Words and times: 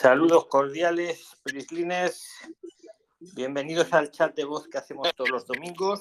Saludos 0.00 0.46
cordiales, 0.46 1.36
Prislines. 1.42 2.26
Bienvenidos 3.34 3.92
al 3.92 4.10
chat 4.10 4.34
de 4.34 4.46
voz 4.46 4.66
que 4.66 4.78
hacemos 4.78 5.14
todos 5.14 5.28
los 5.28 5.46
domingos. 5.46 6.00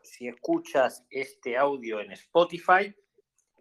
Si 0.00 0.28
escuchas 0.28 1.04
este 1.10 1.56
audio 1.56 1.98
en 1.98 2.12
Spotify 2.12 2.94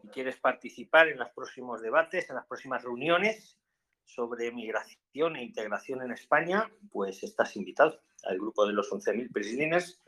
y 0.03 0.07
quieres 0.09 0.37
participar 0.37 1.07
en 1.07 1.17
los 1.17 1.31
próximos 1.31 1.81
debates, 1.81 2.29
en 2.29 2.35
las 2.35 2.45
próximas 2.45 2.83
reuniones 2.83 3.57
sobre 4.05 4.51
migración 4.51 5.35
e 5.35 5.43
integración 5.43 6.03
en 6.03 6.11
España, 6.11 6.71
pues 6.91 7.23
estás 7.23 7.55
invitado 7.55 7.99
al 8.25 8.37
grupo 8.37 8.67
de 8.67 8.73
los 8.73 8.87
11.000 8.91 9.33
Prislines. 9.33 9.99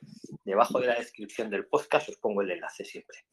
Debajo 0.45 0.79
de 0.81 0.85
la 0.85 0.99
descripción 0.99 1.49
del 1.49 1.65
podcast 1.65 2.09
os 2.09 2.17
pongo 2.17 2.43
el 2.43 2.51
enlace 2.51 2.85
siempre. 2.85 3.25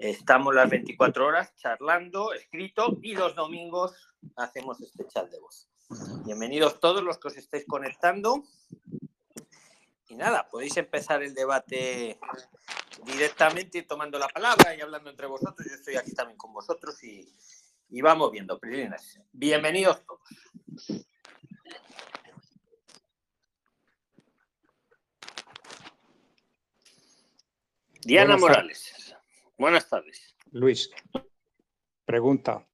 Estamos 0.00 0.54
las 0.54 0.70
24 0.70 1.26
horas 1.26 1.54
charlando, 1.56 2.32
escrito, 2.32 2.98
y 3.02 3.14
los 3.14 3.34
domingos 3.34 3.92
hacemos 4.34 4.80
este 4.80 5.06
chat 5.06 5.30
de 5.30 5.38
voz. 5.38 5.68
Bienvenidos 6.24 6.80
todos 6.80 7.02
los 7.02 7.18
que 7.18 7.28
os 7.28 7.36
estáis 7.36 7.66
conectando. 7.66 8.42
Y 10.08 10.14
nada, 10.14 10.48
podéis 10.48 10.78
empezar 10.78 11.22
el 11.22 11.34
debate 11.34 12.18
directamente 13.04 13.76
y 13.76 13.82
tomando 13.82 14.18
la 14.18 14.28
palabra 14.28 14.74
y 14.74 14.80
hablando 14.80 15.10
entre 15.10 15.26
vosotros. 15.26 15.68
Yo 15.68 15.74
estoy 15.74 15.96
aquí 15.96 16.12
también 16.12 16.38
con 16.38 16.54
vosotros 16.54 17.04
y, 17.04 17.30
vamos 18.00 18.32
viendo. 18.32 18.58
Prilinas. 18.58 19.20
Bienvenidos 19.32 20.02
todos. 20.06 21.06
Diana 28.00 28.38
Morales. 28.38 29.09
Buenas 29.60 29.90
tardes. 29.90 30.34
Luis, 30.52 30.90
pregunta. 32.06 32.66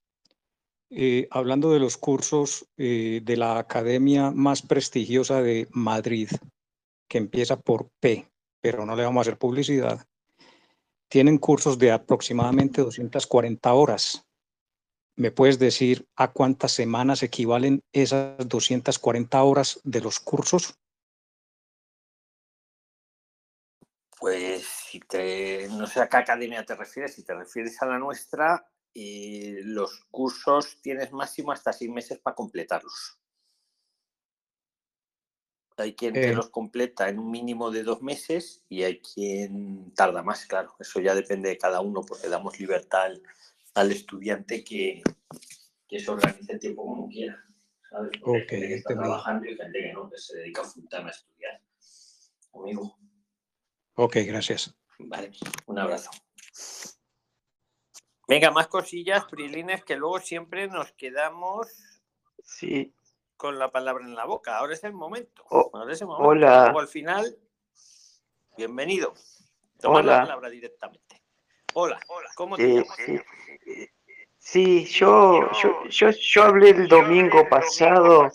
Eh, 0.89 1.27
hablando 1.31 1.69
de 1.73 1.79
los 1.79 1.97
cursos 1.97 2.65
eh, 2.77 3.19
de 3.25 3.35
la 3.35 3.59
academia 3.59 4.31
más 4.31 4.61
prestigiosa 4.61 5.41
de 5.41 5.67
Madrid, 5.71 6.29
que 7.09 7.17
empieza 7.17 7.59
por 7.59 7.89
P, 7.99 8.31
pero 8.61 8.85
no 8.85 8.95
le 8.95 9.03
vamos 9.03 9.19
a 9.19 9.21
hacer 9.23 9.37
publicidad, 9.37 10.07
tienen 11.09 11.39
cursos 11.39 11.77
de 11.77 11.91
aproximadamente 11.91 12.81
240 12.81 13.73
horas. 13.73 14.25
¿Me 15.17 15.31
puedes 15.31 15.59
decir 15.59 16.07
a 16.15 16.31
cuántas 16.31 16.71
semanas 16.71 17.21
equivalen 17.21 17.83
esas 17.91 18.47
240 18.47 19.43
horas 19.43 19.81
de 19.83 19.99
los 19.99 20.21
cursos? 20.21 20.79
Te, 25.07 25.67
no 25.69 25.87
sé 25.87 26.01
a 26.01 26.09
qué 26.09 26.17
academia 26.17 26.65
te 26.65 26.75
refieres, 26.75 27.15
si 27.15 27.23
te 27.23 27.33
refieres 27.33 27.81
a 27.81 27.85
la 27.85 27.97
nuestra, 27.97 28.69
eh, 28.93 29.61
los 29.63 30.05
cursos 30.11 30.81
tienes 30.81 31.11
máximo 31.11 31.51
hasta 31.51 31.73
seis 31.73 31.89
meses 31.89 32.19
para 32.19 32.35
completarlos. 32.35 33.19
Hay 35.77 35.93
quien 35.93 36.13
te 36.13 36.29
eh. 36.29 36.33
los 36.33 36.49
completa 36.49 37.07
en 37.07 37.19
un 37.19 37.29
mínimo 37.29 37.69
de 37.69 37.83
dos 37.83 38.01
meses 38.01 38.63
y 38.67 38.81
hay 38.81 38.99
quien 38.99 39.93
tarda 39.93 40.23
más, 40.23 40.45
claro. 40.47 40.75
Eso 40.79 40.99
ya 40.99 41.13
depende 41.13 41.49
de 41.49 41.57
cada 41.57 41.81
uno 41.81 42.01
porque 42.01 42.27
damos 42.29 42.59
libertad 42.59 43.11
al, 43.75 43.91
estudiante 43.91 44.63
que, 44.63 45.03
que, 45.87 45.99
se 45.99 46.09
organice 46.09 46.53
el 46.53 46.59
tiempo 46.59 46.83
como 46.83 47.07
quiera. 47.07 47.43
¿sabes? 47.91 48.11
que 48.47 48.73
está 48.73 48.95
trabajando 48.95 49.45
y 49.45 49.55
gente 49.55 49.79
que 49.79 49.93
no, 49.93 50.09
que 50.09 50.17
se 50.17 50.37
dedica 50.37 50.63
full 50.63 50.85
a 50.91 51.09
estudiar. 51.09 51.61
Amigo. 52.53 52.97
Ok, 53.93 54.17
gracias. 54.25 54.75
Vale, 54.99 55.31
un 55.67 55.79
abrazo. 55.79 56.11
Venga, 58.27 58.51
más 58.51 58.67
cosillas, 58.67 59.25
Prilines, 59.25 59.83
que 59.83 59.95
luego 59.95 60.19
siempre 60.19 60.67
nos 60.67 60.91
quedamos 60.93 61.67
sí. 62.43 62.93
con 63.37 63.57
la 63.57 63.71
palabra 63.71 64.03
en 64.03 64.15
la 64.15 64.25
boca. 64.25 64.57
Ahora 64.57 64.73
es 64.73 64.83
el 64.83 64.93
momento. 64.93 65.45
Ahora 65.49 65.93
es 65.93 66.01
el 66.01 66.07
momento. 66.07 66.27
Hola. 66.27 66.63
Luego 66.65 66.79
al 66.81 66.87
final, 66.87 67.37
bienvenido. 68.57 69.13
Toma 69.79 70.01
la 70.01 70.21
palabra 70.21 70.49
directamente. 70.49 71.21
Hola, 71.73 71.99
hola. 72.07 72.29
¿Cómo 72.35 72.57
te 72.57 72.67
llamas? 72.67 72.97
Sí. 74.39 74.85
yo, 74.85 75.49
yo, 75.89 76.09
yo, 76.09 76.43
hablé 76.43 76.69
el 76.71 76.87
domingo 76.87 77.47
pasado, 77.49 78.31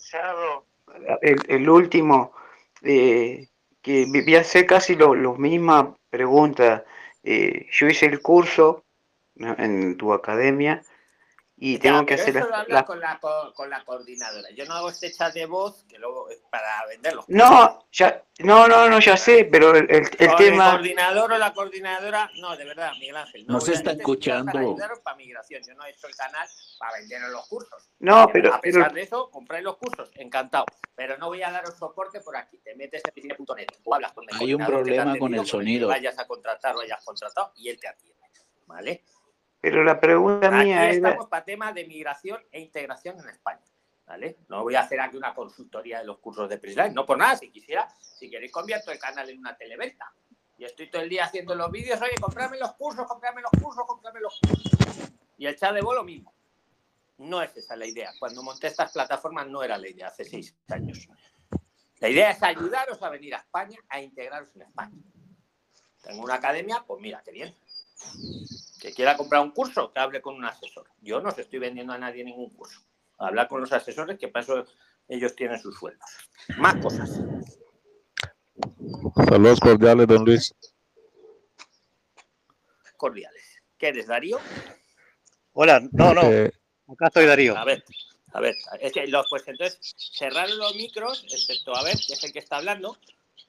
el, 1.23 1.37
el 1.49 1.69
último, 1.69 2.33
eh, 2.83 3.49
que 3.81 4.07
voy 4.07 4.37
a 4.37 4.41
hacer 4.41 4.67
casi 4.67 4.95
lo, 4.95 5.35
misma 5.35 5.97
pregunta. 6.13 6.85
Eh, 7.25 7.67
yo 7.73 7.87
hice 7.89 8.07
el 8.07 8.21
curso 8.21 8.85
en 9.37 9.97
tu 9.97 10.13
academia 10.13 10.83
y 11.65 11.79
tengo 11.79 12.05
que 12.05 12.15
hacer 12.15 12.35
la, 12.35 12.85
Con, 12.85 12.99
la, 12.99 13.21
con, 13.55 13.71
la, 13.71 13.85
coordinadora. 13.85 14.51
Yo 14.51 14.65
no 14.65 14.75
hago 14.75 14.89
este 14.89 15.13
chat 15.13 15.33
de 15.33 15.47
voz 15.47 15.85
que 15.89 15.97
luego 15.97 16.29
es 16.29 16.39
para 16.51 16.85
venderlo. 16.89 17.25
No, 17.29 17.87
ya, 17.93 18.21
no, 18.41 18.67
no, 18.67 18.89
no, 18.89 18.99
ya 18.99 19.17
sé, 19.17 19.45
pero 19.45 19.77
el, 19.77 19.89
el, 19.89 20.11
tema. 20.11 20.71
El 20.71 20.73
coordinador 20.73 21.33
o 21.35 21.39
la 21.39 21.55
coordinadora, 21.55 22.29
no, 22.41 22.57
de 22.57 22.65
verdad, 22.65 22.91
Miguel 22.99 23.17
Ángel. 23.17 23.47
No, 23.47 23.61
se 23.61 23.75
está 23.75 23.93
escuchando. 23.93 24.51
Para 24.77 24.97
para 25.05 25.17
migración. 25.17 25.63
Yo 25.65 25.73
no 25.75 25.85
he 25.85 25.91
hecho 25.91 26.09
el 26.09 26.17
canal 26.17 26.49
para 26.81 26.99
vender 26.99 27.23
los 27.31 27.47
cursos. 27.47 27.89
No, 28.01 28.29
pero. 28.33 28.53
A 28.55 28.61
pesar 28.61 28.93
de 28.93 29.03
eso, 29.03 29.31
compráis 29.31 29.63
los 29.63 29.77
cursos, 29.77 30.11
encantado. 30.17 30.67
Pero 30.97 31.17
no 31.17 31.29
voy 31.29 31.45
a 31.45 31.53
daros 31.53 31.77
soporte 31.79 32.21
por 32.23 32.37
aquí. 32.37 32.59
Te 32.59 32.75
metes 32.75 33.03
en 33.05 33.15
piscina.net 33.15 33.69
o 33.85 33.95
hablas 33.95 34.11
con 34.15 34.25
el 34.29 34.37
Hay 34.37 34.53
un 34.53 34.67
problema 34.67 35.17
con 35.17 35.33
el 35.33 35.47
sonido. 35.47 35.87
vayas 35.87 36.19
a 36.19 36.27
contratar 36.27 36.75
o 36.75 36.81
hayas 36.81 37.05
contratado 37.05 37.53
y 37.55 37.69
él 37.69 37.79
te 37.79 37.87
atiende. 37.87 38.21
¿Vale? 38.67 39.05
Pero 39.63 39.85
la 39.85 40.01
pregunta 40.01 40.51
mía 40.51 40.91
es. 40.91 40.97
Estamos 40.97 41.29
para 41.29 41.45
temas 41.45 41.73
de 41.73 41.87
migración 41.87 42.43
e 42.51 42.61
integración 42.61 43.21
en 43.21 43.29
España. 43.29 43.63
¿Vale? 44.05 44.39
No 44.49 44.65
voy 44.65 44.75
a 44.75 44.81
hacer 44.81 45.01
aquí 45.01 45.17
una 45.17 45.33
consultoría 45.33 46.01
de 46.01 46.05
los 46.05 46.19
cursos 46.19 46.49
de 46.49 46.59
Prisline, 46.59 46.93
no 46.93 47.07
por 47.07 47.17
nada, 47.17 47.37
si 47.37 47.49
quisiera, 47.49 47.89
si 48.01 48.29
queréis 48.29 48.51
convierto 48.51 48.91
el 48.91 48.99
canal 48.99 49.31
en 49.31 49.39
una 49.39 49.57
televenta. 49.57 50.13
Y 50.59 50.65
estoy 50.65 50.91
todo 50.91 51.03
el 51.03 51.09
día 51.09 51.27
haciendo 51.27 51.55
los 51.55 51.71
vídeos, 51.71 52.03
oye, 52.03 52.17
comprarme 52.21 52.59
los 52.59 52.73
cursos, 52.73 53.07
comprarme 53.07 53.41
los 53.41 53.53
cursos, 53.53 53.85
comprarme 53.87 54.21
los 54.21 54.41
cursos. 54.41 55.13
Y 55.39 55.47
el 55.47 55.57
chat 55.57 55.73
de 55.73 55.81
lo 55.81 56.03
mismo. 56.03 56.35
No 57.19 57.41
es 57.41 57.57
esa 57.57 57.77
la 57.77 57.87
idea. 57.87 58.13
Cuando 58.19 58.43
monté 58.43 58.67
estas 58.67 58.93
plataformas 58.93 59.47
no 59.47 59.63
era 59.63 59.79
la 59.79 59.89
idea, 59.89 60.09
hace 60.09 60.25
seis 60.25 60.57
años. 60.69 61.09
La 62.01 62.09
idea 62.09 62.33
es 62.33 62.43
ayudaros 62.43 63.01
a 63.01 63.09
venir 63.11 63.37
a 63.37 63.39
España, 63.39 63.79
a 63.89 64.01
integraros 64.01 64.55
en 64.57 64.63
España. 64.63 64.99
Tengo 66.03 66.25
una 66.25 66.35
academia, 66.35 66.83
pues 66.85 67.01
mira, 67.01 67.23
qué 67.25 67.31
bien 67.31 67.57
que 68.83 68.93
quiera 68.93 69.17
comprar 69.17 69.43
un 69.43 69.53
curso, 69.53 69.93
que 69.93 70.01
hable 70.01 70.21
con 70.21 70.35
un 70.35 70.45
asesor. 70.45 70.89
Yo 71.01 71.21
no 71.21 71.31
se 71.31 71.43
estoy 71.43 71.61
vendiendo 71.61 71.93
a 71.93 71.99
nadie 71.99 72.25
ningún 72.25 72.51
curso. 72.51 72.81
Hablar 73.17 73.47
con 73.47 73.61
los 73.61 73.73
asesores, 73.73 74.19
que 74.19 74.27
para 74.27 74.43
eso 74.43 74.67
ellos 75.07 75.37
tienen 75.37 75.61
sus 75.61 75.79
sueldos. 75.79 76.05
Más 76.59 76.75
cosas. 76.83 77.21
Saludos 79.29 79.61
cordiales, 79.61 80.09
don 80.09 80.25
Luis. 80.25 80.53
Cordiales. 82.97 83.63
¿Qué 83.79 83.87
eres, 83.87 84.09
Darío? 84.09 84.41
Hola, 85.53 85.81
no, 85.93 86.13
no. 86.13 86.23
Eh, 86.23 86.51
Acá 86.89 87.07
estoy 87.07 87.27
Darío. 87.27 87.57
A 87.57 87.65
ver, 87.65 87.85
a 88.33 88.41
ver. 88.41 88.57
Es 88.81 88.93
que 88.93 89.07
los, 89.07 89.27
pues 89.31 89.47
entonces 89.47 89.79
cerrar 89.95 90.51
los 90.51 90.75
micros, 90.75 91.25
excepto 91.31 91.77
a 91.77 91.85
ver, 91.85 91.97
que 92.05 92.15
es 92.15 92.25
el 92.25 92.33
que 92.33 92.41
está 92.41 92.57
hablando, 92.57 92.99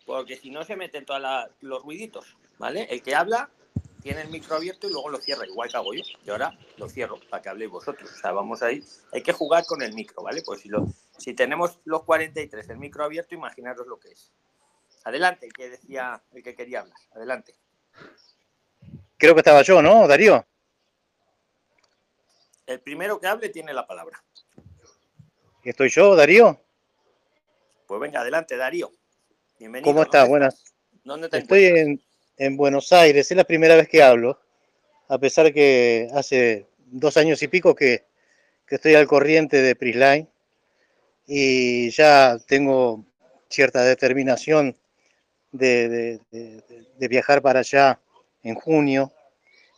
porque 0.06 0.38
si 0.38 0.52
no 0.52 0.64
se 0.64 0.76
meten 0.76 1.06
todos 1.06 1.24
los 1.62 1.82
ruiditos, 1.82 2.38
¿vale? 2.60 2.84
El 2.92 3.02
que 3.02 3.16
habla 3.16 3.50
tiene 4.04 4.22
el 4.22 4.28
micro 4.28 4.58
abierto 4.58 4.88
y 4.88 4.92
luego 4.92 5.10
lo 5.10 5.18
cierra, 5.18 5.48
igual 5.48 5.70
que 5.70 5.78
hago 5.78 5.94
yo. 5.94 6.04
Y 6.26 6.30
ahora 6.30 6.56
lo 6.78 6.90
cierro 6.90 7.18
para 7.30 7.42
que 7.42 7.50
habléis 7.50 7.72
vosotros. 7.72 8.12
O 8.12 8.16
sea, 8.16 8.34
vamos 8.34 8.62
ahí. 8.62 8.84
Hay 9.14 9.24
que 9.24 9.32
jugar 9.32 9.66
con 9.66 9.82
el 9.82 9.94
micro, 9.94 10.22
¿vale? 10.22 10.42
Pues 10.46 10.62
si, 10.62 10.68
lo, 10.68 10.86
si 11.18 11.34
tenemos 11.34 11.80
los 11.86 12.04
43, 12.04 12.70
el 12.70 12.78
micro 12.78 13.06
abierto, 13.06 13.34
imaginaros 13.34 13.88
lo 13.88 13.98
que 13.98 14.10
es. 14.10 14.32
Adelante, 15.06 15.46
el 15.46 15.54
que 15.54 15.70
decía, 15.70 16.22
el 16.34 16.44
que 16.44 16.54
quería 16.54 16.82
hablar. 16.82 16.98
Adelante. 17.16 17.56
Creo 19.18 19.34
que 19.34 19.40
estaba 19.40 19.62
yo, 19.62 19.82
¿no, 19.82 20.06
Darío? 20.06 20.46
El 22.66 22.82
primero 22.82 23.20
que 23.22 23.28
hable 23.28 23.50
tiene 23.50 23.74
la 23.74 23.88
palabra. 23.88 24.22
¿Estoy 25.64 25.90
yo, 25.90 26.14
Darío? 26.16 26.60
Pues 27.88 28.02
venga, 28.02 28.20
adelante, 28.20 28.58
Darío. 28.58 28.92
Bienvenido. 29.60 29.90
¿Cómo 29.90 30.04
estás? 30.04 30.28
Buenas. 30.28 30.62
¿Dónde 31.06 31.30
te 31.30 31.38
Estoy 31.38 31.66
en, 31.66 32.02
en 32.38 32.58
Buenos 32.58 32.92
Aires. 32.92 33.30
Es 33.30 33.38
la 33.38 33.44
primera 33.44 33.76
vez 33.76 33.88
que 33.88 34.04
hablo, 34.04 34.40
a 35.08 35.18
pesar 35.18 35.54
que 35.54 36.08
hace 36.14 36.68
dos 36.78 37.18
años 37.18 37.42
y 37.44 37.48
pico 37.48 37.76
que, 37.76 38.04
estoy 38.70 38.96
al 38.96 39.06
corriente 39.06 39.62
de 39.62 39.76
Prisline 39.76 40.28
y 41.28 41.92
ya 41.92 42.40
tengo 42.48 43.06
cierta 43.48 43.84
determinación 43.84 44.76
de, 45.52 46.20
viajar 46.98 47.44
para 47.44 47.60
allá 47.60 48.00
en 48.42 48.56
junio. 48.56 49.12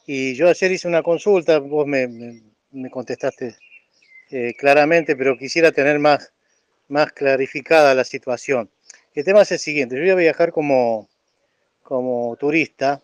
Y 0.07 0.33
yo 0.35 0.47
ayer 0.47 0.71
hice 0.71 0.87
una 0.87 1.03
consulta, 1.03 1.59
vos 1.59 1.85
me, 1.85 2.41
contestaste 2.89 3.57
eh, 4.31 4.53
claramente, 4.57 5.17
pero 5.17 5.37
quisiera 5.37 5.73
tener 5.73 5.99
más, 5.99 6.31
más 6.87 7.11
clarificada 7.11 7.93
la 7.93 8.05
situación. 8.05 8.69
El 9.13 9.25
tema 9.25 9.41
es 9.41 9.51
el 9.51 9.59
siguiente, 9.59 9.95
yo 9.95 10.01
voy 10.03 10.11
a 10.11 10.15
viajar 10.15 10.53
como, 10.53 11.09
como 11.85 12.35
turista. 12.37 13.01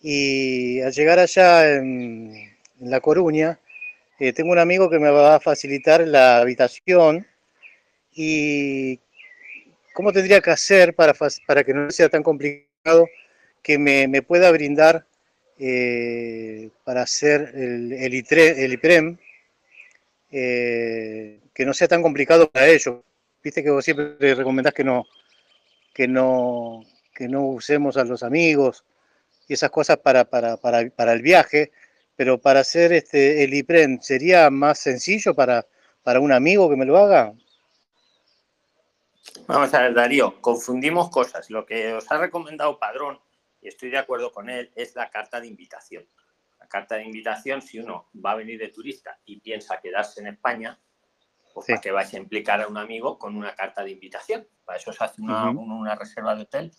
Y 0.00 0.80
al 0.82 0.92
llegar 0.92 1.18
allá 1.18 1.74
en, 1.76 2.54
La 2.80 3.00
Coruña 3.00 3.58
eh, 4.20 4.32
tengo 4.32 4.52
un 4.52 4.58
amigo 4.58 4.90
que 4.90 4.98
me 4.98 5.10
va 5.10 5.36
a 5.36 5.40
facilitar 5.40 6.06
la 6.06 6.38
habitación. 6.38 7.26
Y 8.12 9.00
¿cómo 9.94 10.12
tendría 10.12 10.40
que 10.40 10.50
hacer 10.50 10.94
para, 10.94 11.14
para 11.46 11.64
que 11.64 11.74
no 11.74 11.90
sea 11.90 12.08
tan 12.08 12.22
complicado 12.22 13.08
que 13.62 13.78
me, 13.78 14.06
me 14.06 14.22
pueda 14.22 14.52
brindar 14.52 15.06
eh, 15.58 16.70
para 16.84 17.02
hacer 17.02 17.52
el, 17.54 17.92
el, 17.92 18.14
IPREM, 18.74 19.16
eh, 20.30 21.40
que 21.54 21.64
no 21.64 21.72
sea 21.72 21.88
tan 21.88 22.02
complicado 22.02 22.50
para 22.50 22.68
ellos? 22.68 22.96
Viste 23.42 23.62
que 23.62 23.70
vos 23.70 23.84
siempre 23.84 24.34
recomendás 24.34 24.74
que 24.74 24.84
no, 24.84 25.06
que 25.94 26.06
no, 26.06 26.84
que 27.14 27.28
no 27.28 27.46
usemos 27.46 27.96
a 27.96 28.04
los 28.04 28.22
amigos 28.22 28.84
y 29.46 29.54
esas 29.54 29.70
cosas 29.70 29.98
para, 29.98 30.24
para, 30.24 30.56
para, 30.56 30.88
para 30.90 31.12
el 31.12 31.22
viaje, 31.22 31.72
pero 32.16 32.40
para 32.40 32.60
hacer 32.60 32.92
este, 32.92 33.44
el 33.44 33.54
IPREM, 33.54 34.00
¿sería 34.00 34.50
más 34.50 34.78
sencillo 34.78 35.34
para, 35.34 35.66
para 36.02 36.20
un 36.20 36.32
amigo 36.32 36.68
que 36.68 36.76
me 36.76 36.84
lo 36.84 36.96
haga? 36.98 37.32
Vamos 39.46 39.74
a 39.74 39.82
ver, 39.82 39.94
Darío, 39.94 40.40
confundimos 40.40 41.10
cosas. 41.10 41.50
Lo 41.50 41.66
que 41.66 41.92
os 41.92 42.10
ha 42.10 42.18
recomendado 42.18 42.78
Padrón, 42.78 43.20
y 43.60 43.68
estoy 43.68 43.90
de 43.90 43.98
acuerdo 43.98 44.32
con 44.32 44.48
él, 44.48 44.70
es 44.74 44.94
la 44.94 45.10
carta 45.10 45.40
de 45.40 45.48
invitación. 45.48 46.06
La 46.58 46.66
carta 46.68 46.96
de 46.96 47.04
invitación, 47.04 47.60
si 47.60 47.78
uno 47.78 48.08
va 48.24 48.32
a 48.32 48.36
venir 48.36 48.58
de 48.58 48.68
turista 48.68 49.18
y 49.24 49.40
piensa 49.40 49.80
quedarse 49.82 50.20
en 50.20 50.28
España, 50.28 50.78
pues 51.52 51.66
sí. 51.66 51.72
para 51.72 51.82
que 51.82 51.90
vais 51.90 52.12
a 52.14 52.16
implicar 52.16 52.62
a 52.62 52.68
un 52.68 52.78
amigo 52.78 53.18
con 53.18 53.36
una 53.36 53.54
carta 53.54 53.84
de 53.84 53.90
invitación. 53.90 54.46
Para 54.64 54.78
eso 54.78 54.92
se 54.92 55.04
hace 55.04 55.20
una, 55.20 55.50
uh 55.50 55.54
-huh. 55.54 55.80
una 55.80 55.94
reserva 55.94 56.34
de 56.34 56.42
hotel 56.42 56.72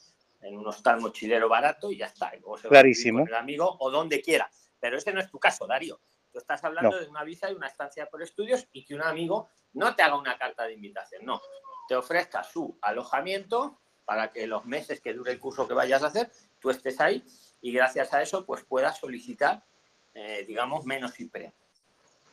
en 0.45 0.57
un 0.57 0.67
hostal 0.67 0.99
mochilero 0.99 1.49
barato 1.49 1.91
y 1.91 1.97
ya 1.97 2.07
está. 2.07 2.35
Y 2.35 2.39
luego 2.39 2.57
se 2.57 2.67
Clarísimo. 2.67 3.19
Va 3.19 3.25
con 3.25 3.33
el 3.33 3.39
amigo 3.39 3.77
o 3.79 3.91
donde 3.91 4.21
quiera. 4.21 4.49
Pero 4.79 4.97
ese 4.97 5.11
no 5.11 5.19
es 5.19 5.29
tu 5.29 5.39
caso, 5.39 5.65
Darío. 5.65 5.99
Tú 6.31 6.39
estás 6.39 6.63
hablando 6.63 6.91
no. 6.91 6.99
de 6.99 7.07
una 7.07 7.23
visa 7.23 7.49
y 7.49 7.53
una 7.53 7.67
estancia 7.67 8.07
por 8.07 8.21
estudios 8.21 8.67
y 8.71 8.85
que 8.85 8.93
un 8.93 9.01
amigo 9.01 9.49
no 9.73 9.95
te 9.95 10.03
haga 10.03 10.17
una 10.17 10.37
carta 10.37 10.65
de 10.65 10.73
invitación, 10.73 11.25
no. 11.25 11.41
Te 11.87 11.95
ofrezca 11.95 12.43
su 12.43 12.77
alojamiento 12.81 13.79
para 14.03 14.31
que 14.31 14.45
los 14.45 14.65
meses 14.65 15.01
que 15.01 15.13
dure 15.13 15.31
el 15.31 15.39
curso 15.39 15.67
que 15.67 15.73
vayas 15.73 16.03
a 16.03 16.07
hacer, 16.07 16.31
tú 16.59 16.69
estés 16.69 16.99
ahí 16.99 17.23
y 17.61 17.71
gracias 17.71 18.13
a 18.13 18.21
eso 18.21 18.45
pues 18.45 18.63
puedas 18.63 18.97
solicitar, 18.99 19.63
eh, 20.13 20.43
digamos, 20.45 20.85
menos 20.85 21.19
IPRE. 21.19 21.53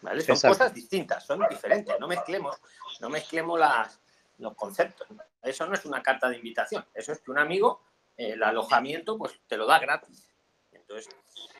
¿Vale? 0.02 0.20
Son 0.22 0.34
Exacto. 0.34 0.58
cosas 0.58 0.74
distintas, 0.74 1.24
son 1.24 1.46
diferentes. 1.48 1.98
No 2.00 2.08
mezclemos, 2.08 2.60
no 3.00 3.08
mezclemos 3.08 3.58
las, 3.58 4.00
los 4.38 4.54
conceptos. 4.54 5.06
Eso 5.42 5.66
no 5.66 5.74
es 5.74 5.84
una 5.84 6.02
carta 6.02 6.28
de 6.28 6.36
invitación. 6.36 6.84
Eso 6.92 7.12
es 7.12 7.20
que 7.20 7.30
un 7.30 7.38
amigo, 7.38 7.82
el 8.16 8.42
alojamiento, 8.42 9.18
pues 9.18 9.40
te 9.46 9.56
lo 9.56 9.66
da 9.66 9.78
gratis. 9.78 10.28
Entonces, 10.70 11.14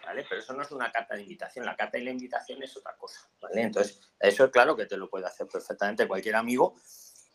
¿vale? 0.05 0.25
Pero 0.29 0.41
eso 0.41 0.53
no 0.55 0.63
es 0.63 0.71
una 0.73 0.91
carta 0.91 1.15
de 1.15 1.23
invitación. 1.23 1.65
La 1.65 1.77
carta 1.77 1.99
de 1.99 2.05
la 2.05 2.11
invitación 2.11 2.63
es 2.63 2.77
otra 2.77 2.97
cosa, 2.97 3.29
¿vale? 3.41 3.63
Entonces, 3.63 4.01
eso 4.19 4.45
es 4.45 4.51
claro 4.51 4.77
que 4.77 4.87
te 4.87 4.97
lo 4.97 5.09
puede 5.09 5.27
hacer 5.27 5.47
perfectamente 5.47 6.09
cualquier 6.09 6.37
amigo 6.37 6.75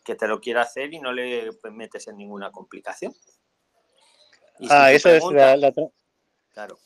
que 0.04 0.14
te 0.14 0.26
lo 0.26 0.40
quiera 0.40 0.62
hacer 0.62 0.92
y 0.92 1.00
no 1.00 1.12
le 1.12 1.50
metes 1.70 2.08
en 2.08 2.16
ninguna 2.16 2.50
complicación. 2.50 3.14
Y 4.58 4.66
ah, 4.70 4.88
si 4.88 4.96
eso 4.96 5.10
es 5.10 5.24
la, 5.30 5.56
la... 5.56 5.72
Claro. 6.52 6.78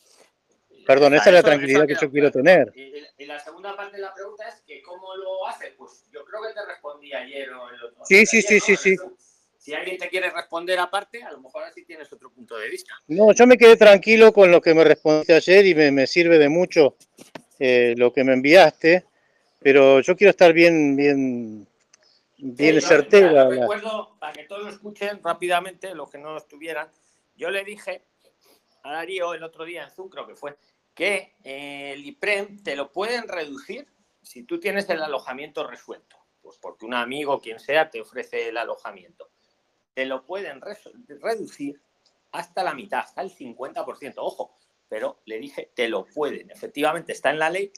Perdón, 0.85 1.13
esa 1.13 1.29
es 1.29 1.33
la 1.33 1.43
tranquilidad 1.43 1.87
que 1.87 1.95
yo 1.95 2.11
quiero 2.11 2.29
tener. 2.29 2.71
Y, 2.75 2.93
y, 3.17 3.25
la 3.25 3.39
segunda 3.39 3.75
parte 3.75 3.95
de 3.95 4.01
la 4.01 4.13
pregunta 4.13 4.47
es 4.49 4.61
que 4.67 4.81
cómo 4.81 5.15
lo 5.15 5.47
haces. 5.47 5.73
Pues 5.77 6.05
yo 6.11 6.25
creo 6.25 6.41
que 6.43 6.53
te 6.53 6.65
respondí 6.65 7.13
ayer 7.13 7.49
o 7.53 7.69
el 7.69 7.83
otro. 7.83 8.03
Sí, 8.05 8.25
sí, 8.25 8.41
sí, 8.41 8.59
sí, 8.59 8.75
sí. 8.75 8.97
Si 9.63 9.73
alguien 9.73 9.97
te 9.97 10.09
quiere 10.09 10.29
responder 10.29 10.77
aparte, 10.77 11.23
a 11.23 11.31
lo 11.31 11.39
mejor 11.39 11.63
así 11.63 11.85
tienes 11.85 12.11
otro 12.11 12.29
punto 12.29 12.57
de 12.57 12.67
vista. 12.67 13.01
No, 13.07 13.31
yo 13.31 13.47
me 13.47 13.57
quedé 13.57 13.77
tranquilo 13.77 14.33
con 14.33 14.51
lo 14.51 14.59
que 14.59 14.73
me 14.73 14.83
respondiste 14.83 15.33
ayer 15.33 15.65
y 15.65 15.73
me, 15.73 15.89
me 15.89 16.05
sirve 16.05 16.37
de 16.37 16.49
mucho 16.49 16.97
eh, 17.59 17.93
lo 17.95 18.11
que 18.11 18.25
me 18.25 18.33
enviaste, 18.33 19.05
pero 19.59 20.01
yo 20.01 20.17
quiero 20.17 20.31
estar 20.31 20.51
bien, 20.51 20.97
bien, 20.97 21.65
bien 22.39 22.81
sí, 22.81 22.85
certera. 22.85 23.45
Yo, 23.45 23.51
recuerdo, 23.51 24.17
para 24.19 24.33
que 24.33 24.43
todos 24.43 24.63
lo 24.63 24.69
escuchen 24.69 25.23
rápidamente, 25.23 25.95
los 25.95 26.09
que 26.09 26.17
no 26.17 26.35
estuvieran, 26.35 26.89
yo 27.37 27.49
le 27.49 27.63
dije 27.63 28.03
a 28.83 28.91
Darío 28.91 29.33
el 29.33 29.43
otro 29.43 29.63
día 29.63 29.85
en 29.85 29.91
Zoom, 29.91 30.09
creo 30.09 30.27
que 30.27 30.35
fue, 30.35 30.57
que 30.93 31.35
eh, 31.41 31.93
el 31.93 32.05
IPREM 32.05 32.63
te 32.63 32.75
lo 32.75 32.91
pueden 32.91 33.29
reducir 33.29 33.87
si 34.21 34.43
tú 34.43 34.59
tienes 34.59 34.89
el 34.89 35.01
alojamiento 35.01 35.65
resuelto. 35.65 36.17
Pues 36.41 36.57
porque 36.57 36.85
un 36.85 36.95
amigo, 36.95 37.39
quien 37.39 37.61
sea, 37.61 37.89
te 37.89 38.01
ofrece 38.01 38.49
el 38.49 38.57
alojamiento. 38.57 39.29
Te 39.93 40.05
lo 40.05 40.25
pueden 40.25 40.61
re 40.61 40.77
reducir 41.21 41.81
hasta 42.31 42.63
la 42.63 42.73
mitad, 42.73 42.99
hasta 42.99 43.21
el 43.21 43.31
50%. 43.31 44.13
Ojo, 44.17 44.57
pero 44.89 45.21
le 45.25 45.39
dije, 45.39 45.71
te 45.75 45.87
lo 45.87 46.05
pueden. 46.05 46.51
Efectivamente, 46.51 47.13
está 47.13 47.31
en 47.31 47.39
la 47.39 47.49
ley, 47.49 47.71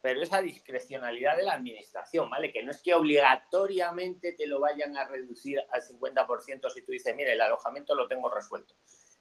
pero 0.00 0.22
esa 0.22 0.40
discrecionalidad 0.40 1.36
de 1.36 1.42
la 1.42 1.54
administración, 1.54 2.30
¿vale? 2.30 2.52
Que 2.52 2.62
no 2.62 2.70
es 2.70 2.80
que 2.82 2.94
obligatoriamente 2.94 4.32
te 4.32 4.46
lo 4.46 4.60
vayan 4.60 4.96
a 4.96 5.06
reducir 5.08 5.60
al 5.70 5.82
50% 5.82 6.70
si 6.70 6.82
tú 6.82 6.92
dices, 6.92 7.16
mire, 7.16 7.32
el 7.32 7.40
alojamiento 7.40 7.94
lo 7.94 8.06
tengo 8.06 8.30
resuelto. 8.32 8.74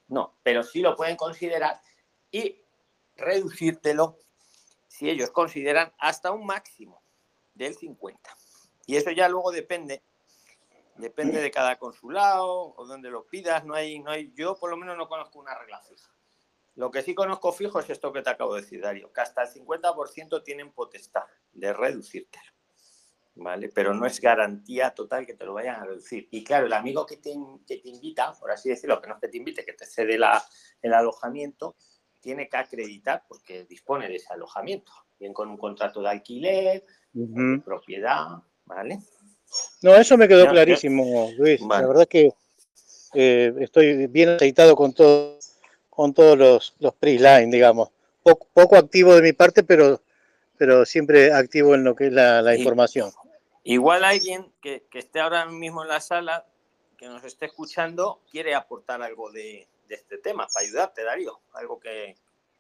No, 0.07 0.37
pero 0.43 0.61
sí 0.61 0.81
lo 0.81 0.95
pueden 0.95 1.15
considerar 1.15 1.79
y 2.29 2.61
reducírtelo 3.15 4.17
si 4.87 5.09
ellos 5.09 5.31
consideran 5.31 5.93
hasta 5.97 6.31
un 6.31 6.45
máximo 6.45 7.01
del 7.55 7.75
50. 7.75 8.37
Y 8.85 8.97
eso 8.97 9.09
ya 9.09 9.29
luego 9.29 9.51
depende, 9.51 10.03
depende 10.97 11.41
de 11.41 11.51
cada 11.51 11.77
consulado 11.77 12.73
o 12.75 12.85
donde 12.85 13.09
lo 13.09 13.25
pidas. 13.25 13.65
No 13.65 13.73
hay, 13.73 13.99
no 13.99 14.11
hay, 14.11 14.31
yo 14.33 14.55
por 14.57 14.69
lo 14.69 14.77
menos 14.77 14.97
no 14.97 15.07
conozco 15.07 15.39
una 15.39 15.57
regla 15.57 15.81
fija. 15.81 16.11
Lo 16.75 16.89
que 16.89 17.01
sí 17.01 17.13
conozco 17.13 17.51
fijo 17.51 17.79
es 17.79 17.89
esto 17.89 18.13
que 18.13 18.21
te 18.21 18.29
acabo 18.29 18.55
de 18.55 18.61
decir, 18.61 18.81
Darío, 18.81 19.11
que 19.11 19.21
hasta 19.21 19.43
el 19.43 19.49
50% 19.49 20.43
tienen 20.43 20.71
potestad 20.71 21.23
de 21.51 21.73
reducírtelo. 21.73 22.51
¿Vale? 23.35 23.69
Pero 23.69 23.93
no 23.93 24.05
es 24.05 24.19
garantía 24.19 24.93
total 24.93 25.25
que 25.25 25.33
te 25.33 25.45
lo 25.45 25.53
vayan 25.53 25.81
a 25.81 25.85
reducir. 25.85 26.27
Y 26.31 26.43
claro, 26.43 26.65
el 26.65 26.73
amigo 26.73 27.05
que 27.05 27.17
te, 27.17 27.33
que 27.65 27.77
te 27.77 27.89
invita, 27.89 28.33
por 28.39 28.51
así 28.51 28.69
decirlo, 28.69 29.01
que 29.01 29.07
no 29.07 29.15
es 29.15 29.21
que 29.21 29.29
te 29.29 29.37
invite, 29.37 29.65
que 29.65 29.73
te 29.73 29.85
cede 29.85 30.17
la, 30.17 30.43
el 30.81 30.93
alojamiento, 30.93 31.75
tiene 32.19 32.47
que 32.47 32.57
acreditar 32.57 33.23
porque 33.27 33.65
dispone 33.65 34.07
de 34.07 34.15
ese 34.15 34.33
alojamiento, 34.33 34.91
bien 35.19 35.33
con 35.33 35.49
un 35.49 35.57
contrato 35.57 36.01
de 36.01 36.09
alquiler, 36.09 36.85
uh 37.13 37.19
-huh. 37.19 37.55
de 37.57 37.63
propiedad, 37.63 38.43
¿vale? 38.65 38.99
No, 39.81 39.95
eso 39.95 40.17
me 40.17 40.27
quedó 40.27 40.47
clarísimo, 40.47 41.31
Luis. 41.37 41.59
Vale. 41.61 41.81
La 41.81 41.87
verdad 41.87 42.03
es 42.03 42.09
que 42.09 42.33
eh, 43.13 43.53
estoy 43.59 44.07
bien 44.07 44.29
aceitado 44.29 44.75
con 44.75 44.93
todo, 44.93 45.39
con 45.89 46.13
todos 46.13 46.37
los, 46.37 46.75
los 46.79 46.93
pre-line, 46.95 47.51
digamos. 47.51 47.89
Poco, 48.23 48.47
poco, 48.53 48.77
activo 48.77 49.15
de 49.15 49.21
mi 49.21 49.33
parte, 49.33 49.63
pero, 49.63 50.01
pero 50.57 50.85
siempre 50.85 51.33
activo 51.33 51.75
en 51.75 51.83
lo 51.83 51.95
que 51.95 52.07
es 52.07 52.13
la, 52.13 52.41
la 52.41 52.55
información. 52.55 53.11
Igual 53.63 54.03
alguien 54.03 54.51
que, 54.61 54.85
que 54.89 54.99
esté 54.99 55.19
ahora 55.19 55.45
mismo 55.45 55.83
en 55.83 55.89
la 55.89 55.99
sala, 55.99 56.45
que 56.97 57.07
nos 57.07 57.23
esté 57.23 57.47
escuchando, 57.47 58.21
quiere 58.29 58.53
aportar 58.53 59.01
algo 59.01 59.31
de, 59.31 59.67
de 59.87 59.95
este 59.95 60.17
tema 60.19 60.47
para 60.47 60.65
ayudarte, 60.65 61.03
Darío. 61.03 61.41
Algo 61.53 61.79
que, 61.79 62.15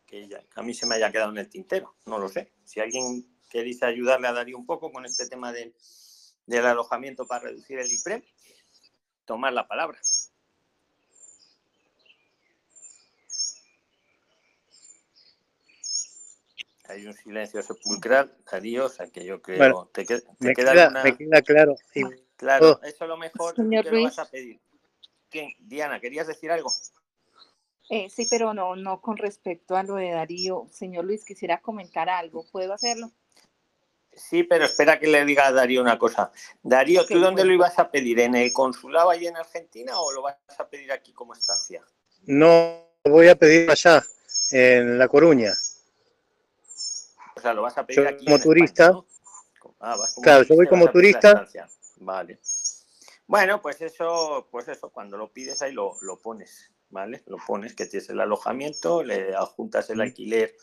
que, 0.05 0.27
ya, 0.27 0.39
que, 0.39 0.59
a 0.59 0.63
mí 0.63 0.73
se 0.73 0.85
me 0.85 0.95
haya 0.95 1.11
quedado 1.11 1.31
en 1.31 1.37
el 1.37 1.49
tintero. 1.49 1.95
No 2.05 2.17
lo 2.17 2.27
sé. 2.27 2.51
Si 2.65 2.79
alguien 2.79 3.25
queréis 3.49 3.81
ayudarle 3.83 4.27
a 4.27 4.33
Darío 4.33 4.57
un 4.57 4.65
poco 4.65 4.91
con 4.91 5.05
este 5.05 5.27
tema 5.27 5.51
del, 5.51 5.73
del 6.51 6.65
alojamiento 6.65 7.25
para 7.25 7.45
reducir 7.45 7.79
el 7.79 7.91
IPREM, 7.91 8.21
tomar 9.25 9.53
la 9.53 9.67
palabra. 9.67 9.99
Hay 16.89 17.07
un 17.07 17.13
silencio 17.13 17.61
sepulcral, 17.63 18.35
Darío, 18.51 18.85
o 18.85 18.89
sea 18.89 19.07
que 19.07 19.23
yo 19.23 19.41
creo... 19.41 19.57
Bueno, 19.57 19.89
te, 19.93 20.03
te 20.03 20.23
me, 20.39 20.53
queda, 20.53 20.73
queda, 20.73 20.83
alguna... 20.83 21.03
me 21.03 21.17
queda 21.17 21.41
claro. 21.41 21.75
Sí. 21.93 22.03
Claro, 22.35 22.71
oh. 22.71 22.85
eso 22.85 23.03
es 23.05 23.07
lo 23.07 23.17
mejor 23.17 23.55
Señor 23.55 23.85
que 23.85 23.91
lo 23.91 24.03
vas 24.03 24.19
a 24.19 24.25
pedir. 24.25 24.59
¿Quién? 25.29 25.53
Diana, 25.59 26.01
¿querías 26.01 26.27
decir 26.27 26.51
algo? 26.51 26.69
Eh, 27.89 28.09
sí, 28.09 28.27
pero 28.29 28.53
no, 28.53 28.75
no 28.75 28.99
con 28.99 29.15
respecto 29.15 29.77
a 29.77 29.83
lo 29.83 29.95
de 29.95 30.11
Darío. 30.11 30.67
Señor 30.69 31.05
Luis, 31.05 31.23
quisiera 31.23 31.61
comentar 31.61 32.09
algo. 32.09 32.45
¿Puedo 32.51 32.73
hacerlo? 32.73 33.11
Sí, 34.13 34.43
pero 34.43 34.65
espera 34.65 34.99
que 34.99 35.07
le 35.07 35.23
diga 35.25 35.47
a 35.47 35.51
Darío 35.51 35.81
una 35.81 35.97
cosa. 35.97 36.31
Darío, 36.61 37.05
¿tú 37.05 37.19
dónde 37.19 37.45
lo 37.45 37.53
ibas 37.53 37.79
a 37.79 37.89
pedir? 37.89 38.19
¿En 38.19 38.35
el 38.35 38.51
consulado 38.51 39.09
ahí 39.09 39.25
en 39.25 39.37
Argentina 39.37 39.99
o 39.99 40.11
lo 40.11 40.21
vas 40.21 40.37
a 40.57 40.67
pedir 40.67 40.91
aquí 40.91 41.13
como 41.13 41.33
estancia? 41.33 41.81
No, 42.23 42.87
lo 43.05 43.11
voy 43.11 43.29
a 43.29 43.35
pedir 43.35 43.71
allá, 43.71 44.03
en 44.51 44.99
La 44.99 45.07
Coruña. 45.07 45.53
O 47.35 47.39
sea, 47.39 47.53
lo 47.53 47.61
vas 47.61 47.77
a 47.77 47.85
pedir 47.85 48.03
yo 48.03 48.09
aquí. 48.09 48.25
Como 48.25 48.39
turista. 48.39 48.83
España, 48.83 49.01
¿no? 49.63 49.75
ah, 49.79 49.95
vas 49.97 50.13
como 50.13 50.23
claro, 50.23 50.43
yo 50.43 50.55
voy 50.55 50.67
como 50.67 50.91
turista. 50.91 51.47
Vale. 51.97 52.39
Bueno, 53.27 53.61
pues 53.61 53.81
eso, 53.81 54.49
pues 54.51 54.67
eso, 54.67 54.89
cuando 54.89 55.17
lo 55.17 55.31
pides 55.31 55.61
ahí 55.61 55.71
lo, 55.71 55.95
lo, 56.01 56.19
pones, 56.19 56.69
¿vale? 56.89 57.23
Lo 57.27 57.37
pones 57.37 57.73
que 57.75 57.85
tienes 57.85 58.09
el 58.09 58.19
alojamiento, 58.19 59.03
le 59.03 59.33
adjuntas 59.33 59.89
el 59.89 60.01
alquiler 60.01 60.53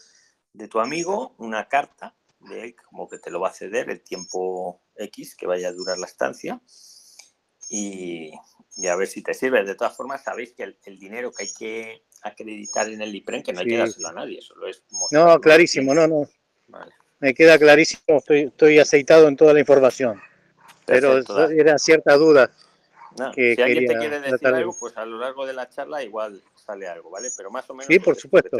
de 0.52 0.68
tu 0.68 0.78
amigo, 0.78 1.34
una 1.38 1.66
carta 1.66 2.14
de 2.40 2.75
como 2.76 3.09
que 3.09 3.18
te 3.18 3.30
lo 3.30 3.40
va 3.40 3.49
a 3.49 3.52
ceder 3.52 3.90
el 3.90 4.02
tiempo 4.02 4.83
X 4.97 5.35
que 5.37 5.47
vaya 5.47 5.68
a 5.68 5.73
durar 5.73 5.99
la 5.99 6.07
estancia 6.07 6.61
y, 7.68 8.33
y 8.76 8.87
a 8.87 8.97
ver 8.97 9.09
si 9.09 9.23
te 9.23 9.35
sirve. 9.35 9.64
De 9.64 9.75
todas 9.75 9.97
formas, 9.97 10.23
sabéis 10.23 10.54
que 10.54 10.62
el, 10.62 10.78
el 10.85 10.99
dinero 10.99 11.33
que 11.33 11.45
hay 11.45 11.52
que 11.52 12.04
acreditar 12.23 12.88
en 12.88 13.02
el 13.02 13.14
IPREN, 13.14 13.42
que 13.42 13.52
no 13.52 13.61
hay 13.61 13.66
sí. 13.66 13.71
que 13.71 13.78
dárselo 13.78 14.09
a 14.09 14.12
nadie, 14.12 14.40
solo 14.40 14.66
es... 14.66 14.83
No, 15.11 15.40
clarísimo, 15.40 15.95
no, 15.95 16.07
no. 16.07 16.28
Vale. 16.68 16.92
me 17.21 17.33
queda 17.35 17.59
clarísimo, 17.59 18.18
estoy, 18.18 18.42
estoy 18.42 18.78
aceitado 18.78 19.26
en 19.28 19.37
toda 19.37 19.52
la 19.54 19.61
información. 19.61 20.21
Pero 20.85 21.12
Perfecto, 21.12 21.35
da- 21.35 21.52
era 21.52 21.78
cierta 21.78 22.16
duda. 22.16 22.50
no, 23.18 23.33
que 23.33 23.54
si 23.54 23.62
alguien 23.62 23.87
te 23.87 23.99
quiere 23.99 24.21
decir 24.21 24.47
algo, 24.49 24.76
pues 24.78 24.97
a 24.97 25.04
lo 25.04 25.18
largo 25.18 25.47
de 25.47 25.52
la 25.52 25.68
charla 25.68 26.02
igual 26.02 26.42
sale 26.57 26.88
algo, 26.88 27.11
¿vale? 27.11 27.30
Pero 27.37 27.50
más 27.50 27.68
o 27.71 27.75
menos. 27.75 27.87
Sí, 27.87 27.99
por 27.99 28.16
supuesto. 28.16 28.59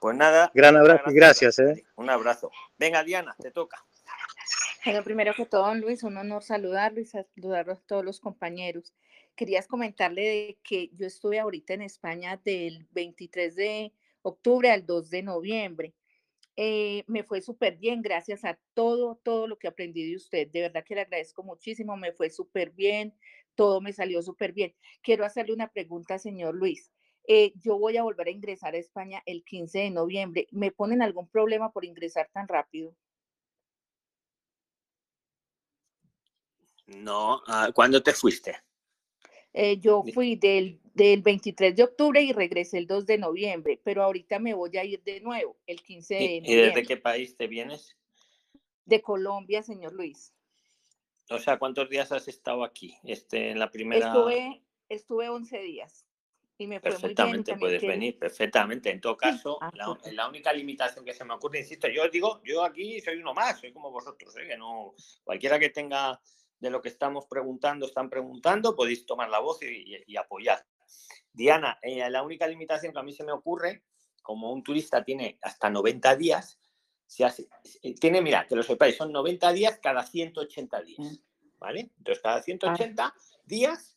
Pues 0.00 0.16
nada. 0.16 0.50
Gran 0.54 0.76
abrazo 0.76 1.10
y 1.10 1.14
gracias, 1.14 1.58
¿eh? 1.58 1.84
Un 1.96 2.10
abrazo. 2.10 2.50
Venga, 2.78 3.02
Diana, 3.02 3.34
te 3.38 3.50
toca. 3.50 3.84
Bueno, 4.84 5.02
primero 5.02 5.34
que 5.34 5.44
todo, 5.44 5.66
don 5.66 5.80
Luis, 5.80 6.02
un 6.02 6.16
honor 6.16 6.42
saludarlo 6.42 7.00
y 7.00 7.04
saludar 7.04 7.68
a 7.68 7.76
todos 7.76 8.04
los 8.04 8.20
compañeros. 8.20 8.94
Querías 9.34 9.66
comentarle 9.66 10.22
de 10.22 10.58
que 10.62 10.90
yo 10.94 11.06
estuve 11.06 11.38
ahorita 11.40 11.74
en 11.74 11.82
España 11.82 12.40
del 12.44 12.86
23 12.92 13.54
de 13.56 13.92
octubre 14.22 14.70
al 14.70 14.86
2 14.86 15.10
de 15.10 15.22
noviembre. 15.22 15.94
Eh, 16.56 17.04
me 17.06 17.22
fue 17.22 17.40
súper 17.40 17.76
bien, 17.76 18.02
gracias 18.02 18.44
a 18.44 18.58
todo, 18.74 19.20
todo 19.22 19.46
lo 19.46 19.58
que 19.58 19.68
aprendí 19.68 20.08
de 20.10 20.16
usted. 20.16 20.48
De 20.48 20.62
verdad 20.62 20.84
que 20.84 20.94
le 20.94 21.02
agradezco 21.02 21.42
muchísimo, 21.42 21.96
me 21.96 22.12
fue 22.12 22.30
súper 22.30 22.70
bien, 22.70 23.14
todo 23.54 23.80
me 23.80 23.92
salió 23.92 24.22
súper 24.22 24.52
bien. 24.52 24.74
Quiero 25.02 25.24
hacerle 25.24 25.52
una 25.52 25.68
pregunta, 25.68 26.18
señor 26.18 26.54
Luis. 26.54 26.90
Eh, 27.30 27.52
yo 27.60 27.78
voy 27.78 27.98
a 27.98 28.02
volver 28.02 28.26
a 28.26 28.30
ingresar 28.30 28.74
a 28.74 28.78
España 28.78 29.22
el 29.26 29.44
15 29.44 29.80
de 29.80 29.90
noviembre. 29.90 30.48
¿Me 30.50 30.72
ponen 30.72 31.02
algún 31.02 31.28
problema 31.28 31.70
por 31.70 31.84
ingresar 31.84 32.30
tan 32.32 32.48
rápido? 32.48 32.96
No, 36.86 37.42
ah, 37.46 37.70
¿cuándo 37.74 38.02
te 38.02 38.14
fuiste? 38.14 38.56
Eh, 39.52 39.76
yo 39.78 40.04
fui 40.14 40.36
del, 40.36 40.80
del 40.94 41.20
23 41.20 41.76
de 41.76 41.82
octubre 41.82 42.22
y 42.22 42.32
regresé 42.32 42.78
el 42.78 42.86
2 42.86 43.04
de 43.04 43.18
noviembre, 43.18 43.78
pero 43.84 44.02
ahorita 44.04 44.38
me 44.38 44.54
voy 44.54 44.74
a 44.78 44.84
ir 44.84 45.02
de 45.02 45.20
nuevo, 45.20 45.58
el 45.66 45.82
15 45.82 46.14
de 46.14 46.20
¿Y, 46.20 46.24
y 46.24 46.40
noviembre. 46.40 46.66
desde 46.68 46.82
qué 46.86 46.96
país 46.96 47.36
te 47.36 47.46
vienes? 47.46 47.94
De 48.86 49.02
Colombia, 49.02 49.62
señor 49.62 49.92
Luis. 49.92 50.32
O 51.28 51.38
sea, 51.38 51.58
¿cuántos 51.58 51.90
días 51.90 52.10
has 52.10 52.26
estado 52.26 52.64
aquí? 52.64 52.96
Este, 53.04 53.50
en 53.50 53.58
la 53.58 53.70
primera. 53.70 54.06
Estuve, 54.06 54.62
estuve 54.88 55.28
11 55.28 55.58
días 55.58 56.07
y 56.58 56.66
me 56.66 56.80
fue 56.80 56.90
muy 56.90 56.98
bien. 56.98 56.98
y 56.98 57.14
Perfectamente, 57.14 57.56
puedes 57.56 57.80
que- 57.80 57.86
venir, 57.86 58.18
perfectamente. 58.18 58.90
En 58.90 59.00
todo 59.00 59.16
caso, 59.16 59.58
ah, 59.60 59.70
la, 59.74 59.86
perfecto. 59.86 60.10
la 60.12 60.28
única 60.28 60.52
limitación 60.52 61.04
que 61.04 61.14
se 61.14 61.24
me 61.24 61.34
ocurre, 61.34 61.60
insisto, 61.60 61.88
yo 61.88 62.04
os 62.04 62.10
digo, 62.10 62.40
yo 62.44 62.64
aquí 62.64 63.00
soy 63.00 63.16
uno 63.18 63.32
más, 63.32 63.60
soy 63.60 63.72
como 63.72 63.90
vosotros, 63.90 64.36
¿eh? 64.36 64.46
que 64.48 64.56
no, 64.58 64.94
cualquiera 65.24 65.58
que 65.58 65.70
tenga 65.70 66.20
de 66.58 66.70
lo 66.70 66.82
que 66.82 66.88
estamos 66.88 67.26
preguntando, 67.26 67.86
están 67.86 68.10
preguntando, 68.10 68.74
podéis 68.74 69.06
tomar 69.06 69.30
la 69.30 69.38
voz 69.38 69.62
y, 69.62 69.66
y- 69.66 70.02
y 70.08 70.16
apoyar. 70.16 70.66
Diana, 71.32 71.78
eh, 71.82 72.08
la 72.10 72.22
única 72.22 72.48
limitación 72.48 72.92
que 72.92 72.98
a 72.98 73.02
mí 73.04 73.12
se 73.12 73.22
me 73.24 73.30
ocurre, 73.32 73.84
como 74.22 74.52
un 74.52 74.62
turista 74.64 75.04
tiene 75.04 75.38
hasta 75.42 75.70
90 75.70 76.16
días, 76.16 76.58
se 77.06 77.24
hace, 77.24 77.48
eh, 77.82 77.94
tiene, 77.94 78.20
mira, 78.20 78.46
que 78.46 78.56
lo 78.56 78.62
sepáis, 78.62 78.96
son 78.96 79.12
90 79.12 79.52
días 79.52 79.78
cada 79.80 80.02
180 80.02 80.82
días, 80.82 80.98
Mm. 80.98 81.16
¿vale? 81.58 81.90
Entonces, 81.98 82.22
cada 82.22 82.42
180 82.42 83.14
días 83.46 83.96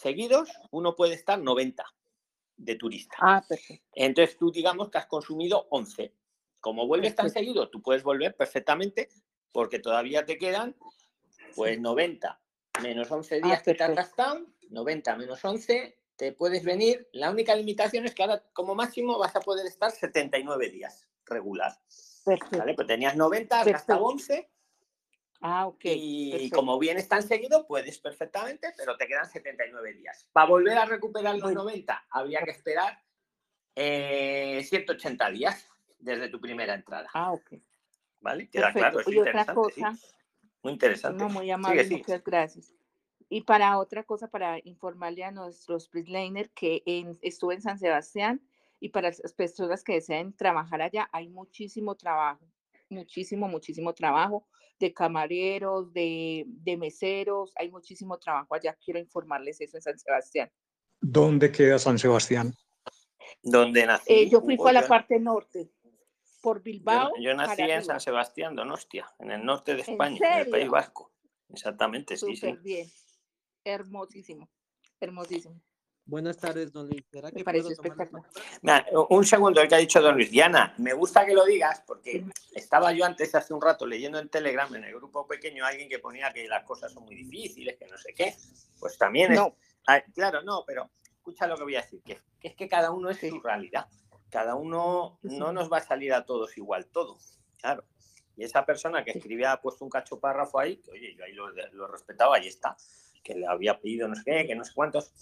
seguidos, 0.00 0.50
uno 0.70 0.96
puede 0.96 1.14
estar 1.14 1.38
90 1.38 1.84
de 2.56 2.74
turista. 2.76 3.16
Ah, 3.20 3.44
perfecto. 3.46 3.86
Entonces 3.92 4.36
tú 4.36 4.50
digamos 4.50 4.90
que 4.90 4.98
has 4.98 5.06
consumido 5.06 5.66
11. 5.70 6.14
Como 6.60 6.86
vuelves 6.86 7.14
tan 7.14 7.30
seguido, 7.30 7.70
tú 7.70 7.80
puedes 7.80 8.02
volver 8.02 8.36
perfectamente 8.36 9.08
porque 9.52 9.78
todavía 9.78 10.24
te 10.26 10.36
quedan 10.38 10.76
pues 11.54 11.80
90 11.80 12.40
menos 12.82 13.10
11 13.10 13.40
Ah, 13.42 13.46
días 13.46 13.62
que 13.62 13.74
te 13.74 13.84
has 13.84 13.94
gastado, 13.94 14.46
90 14.68 15.16
menos 15.16 15.44
11, 15.44 15.98
te 16.16 16.32
puedes 16.32 16.64
venir. 16.64 17.08
La 17.12 17.30
única 17.30 17.54
limitación 17.54 18.04
es 18.04 18.14
que 18.14 18.22
ahora 18.22 18.42
como 18.52 18.74
máximo 18.74 19.18
vas 19.18 19.34
a 19.36 19.40
poder 19.40 19.66
estar 19.66 19.90
79 19.90 20.68
días 20.70 21.08
regular. 21.24 21.72
Perfecto. 22.24 22.58
¿vale? 22.58 22.74
Pues 22.74 22.86
tenías 22.86 23.16
90, 23.16 23.60
has 23.60 23.66
gastado 23.66 24.06
Perfecto. 24.06 24.34
11 24.34 24.50
Ah, 25.42 25.66
ok. 25.66 25.80
y 25.84 26.30
perfecto. 26.32 26.56
como 26.56 26.78
vienes 26.78 27.08
tan 27.08 27.22
seguido, 27.22 27.66
puedes 27.66 27.98
perfectamente, 27.98 28.72
pero 28.76 28.96
te 28.96 29.06
quedan 29.06 29.28
79 29.28 29.94
días. 29.94 30.28
Para 30.32 30.46
volver 30.48 30.76
a 30.78 30.84
recuperar 30.84 31.34
los 31.34 31.42
Bueno. 31.42 31.62
90, 31.62 32.06
habría 32.10 32.42
que 32.44 32.50
esperar 32.50 33.02
eh, 33.74 34.62
180 34.68 35.30
días 35.30 35.66
desde 35.98 36.28
tu 36.28 36.40
primera 36.40 36.74
entrada. 36.74 37.08
Ah, 37.14 37.32
ok. 37.32 37.54
¿Vale? 38.20 38.50
Queda 38.50 38.72
Perfecto. 38.72 38.78
claro, 38.80 39.00
es 39.00 39.06
otra 39.06 39.18
interesante. 39.18 39.74
sí. 39.74 39.80
cosa, 39.80 39.98
Muy 40.62 40.72
interesante. 40.74 41.22
no, 41.22 41.28
muy 41.30 41.50
amable, 41.50 41.84
sigue. 41.84 41.96
muchas 41.98 42.22
gracias. 42.24 42.74
Y 43.30 43.42
para 43.42 43.78
otra 43.78 44.02
cosa, 44.04 44.28
para 44.28 44.58
informarle 44.64 45.24
a 45.24 45.30
nuestros 45.30 45.88
Prisliner 45.88 46.50
que 46.50 46.82
en, 46.84 47.16
estuve 47.22 47.54
en 47.54 47.62
San 47.62 47.78
Sebastián 47.78 48.42
y 48.80 48.88
para 48.90 49.08
las 49.08 49.32
personas 49.32 49.84
que 49.84 49.94
deseen 49.94 50.34
trabajar 50.34 50.82
allá, 50.82 51.08
hay 51.12 51.28
muchísimo 51.28 51.94
trabajo, 51.94 52.44
muchísimo, 52.90 53.48
muchísimo 53.48 53.94
trabajo 53.94 54.46
de 54.78 54.92
camareros, 54.94 55.92
de, 55.92 56.44
de 56.46 56.76
meseros, 56.76 57.52
hay 57.56 57.70
muchísimo 57.70 58.18
trabajo 58.18 58.54
allá. 58.54 58.76
Quiero 58.82 58.98
informarles 58.98 59.60
eso 59.60 59.76
en 59.76 59.82
San 59.82 59.98
Sebastián. 59.98 60.50
¿Dónde 61.00 61.52
queda 61.52 61.78
San 61.78 61.98
Sebastián? 61.98 62.54
Donde 63.42 63.86
nací. 63.86 64.12
Eh, 64.12 64.28
yo 64.28 64.40
fui 64.40 64.54
Hugo, 64.54 64.64
fue 64.64 64.70
a 64.70 64.74
la 64.74 64.88
parte 64.88 65.20
norte, 65.20 65.70
por 66.42 66.62
Bilbao. 66.62 67.12
yo 67.20 67.34
nací 67.34 67.62
para 67.62 67.76
en. 67.76 67.84
San 67.84 68.00
Sebastián, 68.00 68.56
Donostia, 68.56 69.06
en 69.18 69.30
el 69.30 69.44
norte 69.44 69.74
de 69.74 69.82
¿En 69.82 69.90
España, 69.90 70.18
en 70.22 70.38
el 70.38 70.50
País? 70.50 70.68
Vasco. 70.68 71.12
Exactamente, 71.48 72.16
sí, 72.16 72.36
sí. 72.36 72.52
Bien, 72.62 72.88
hermosísimo, 73.64 74.48
hermosísimo. 74.98 75.60
Buenas 76.10 76.38
tardes, 76.38 76.72
don 76.72 76.88
Luis. 76.88 77.04
¿Será 77.08 77.28
Me 77.30 77.34
que 77.34 77.44
puedo 77.44 77.72
tomar. 77.72 78.08
Mira, 78.62 78.84
un 79.10 79.24
segundo 79.24 79.60
el 79.60 79.68
que 79.68 79.76
ha 79.76 79.78
dicho 79.78 80.00
Don 80.00 80.16
Luis. 80.16 80.28
Diana, 80.28 80.74
me 80.78 80.92
gusta 80.92 81.24
que 81.24 81.34
lo 81.34 81.44
digas 81.44 81.84
porque 81.86 82.24
estaba 82.52 82.92
yo 82.92 83.04
antes, 83.04 83.32
hace 83.36 83.54
un 83.54 83.62
rato, 83.62 83.86
leyendo 83.86 84.18
en 84.18 84.28
Telegram, 84.28 84.74
en 84.74 84.82
el 84.82 84.92
grupo 84.96 85.24
pequeño, 85.28 85.64
alguien 85.64 85.88
que 85.88 86.00
ponía 86.00 86.32
que 86.32 86.48
las 86.48 86.64
cosas 86.64 86.92
son 86.92 87.04
muy 87.04 87.14
difíciles, 87.14 87.76
que 87.78 87.86
no 87.86 87.96
sé 87.96 88.12
qué. 88.12 88.34
Pues 88.80 88.98
también 88.98 89.30
es. 89.32 89.38
No, 89.38 89.54
Ah, 89.86 90.02
claro, 90.12 90.42
no, 90.42 90.64
pero 90.66 90.90
escucha 91.04 91.46
lo 91.46 91.56
que 91.56 91.62
voy 91.62 91.76
a 91.76 91.80
decir, 91.82 92.02
que, 92.04 92.20
que 92.40 92.48
es 92.48 92.54
que 92.56 92.68
cada 92.68 92.90
uno 92.90 93.08
es 93.08 93.16
Sí. 93.18 93.30
su 93.30 93.40
realidad. 93.40 93.86
Cada 94.30 94.56
uno 94.56 95.18
Sí, 95.22 95.38
no 95.38 95.52
nos 95.52 95.72
va 95.72 95.78
a 95.78 95.80
salir 95.80 96.12
a 96.12 96.24
todos 96.26 96.56
igual 96.58 96.86
todo, 96.86 97.18
claro. 97.58 97.84
Y 98.36 98.42
esa 98.42 98.66
persona 98.66 99.04
que 99.04 99.12
Sí. 99.12 99.18
escribía, 99.18 99.52
ha 99.52 99.60
puesto 99.60 99.84
un 99.84 99.90
cacho 99.90 100.18
párrafo 100.18 100.58
ahí, 100.58 100.76
que 100.78 100.90
oye, 100.90 101.14
yo 101.16 101.24
ahí 101.24 101.32
lo, 101.34 101.48
lo 101.50 101.86
respetaba, 101.86 102.36
ahí 102.36 102.48
está, 102.48 102.76
que 103.22 103.34
le 103.36 103.46
había 103.46 103.78
pedido 103.80 104.08
no 104.08 104.16
sé 104.16 104.22
qué, 104.24 104.46
que 104.46 104.56
no 104.56 104.64
sé 104.64 104.72
cuántos. 104.74 105.12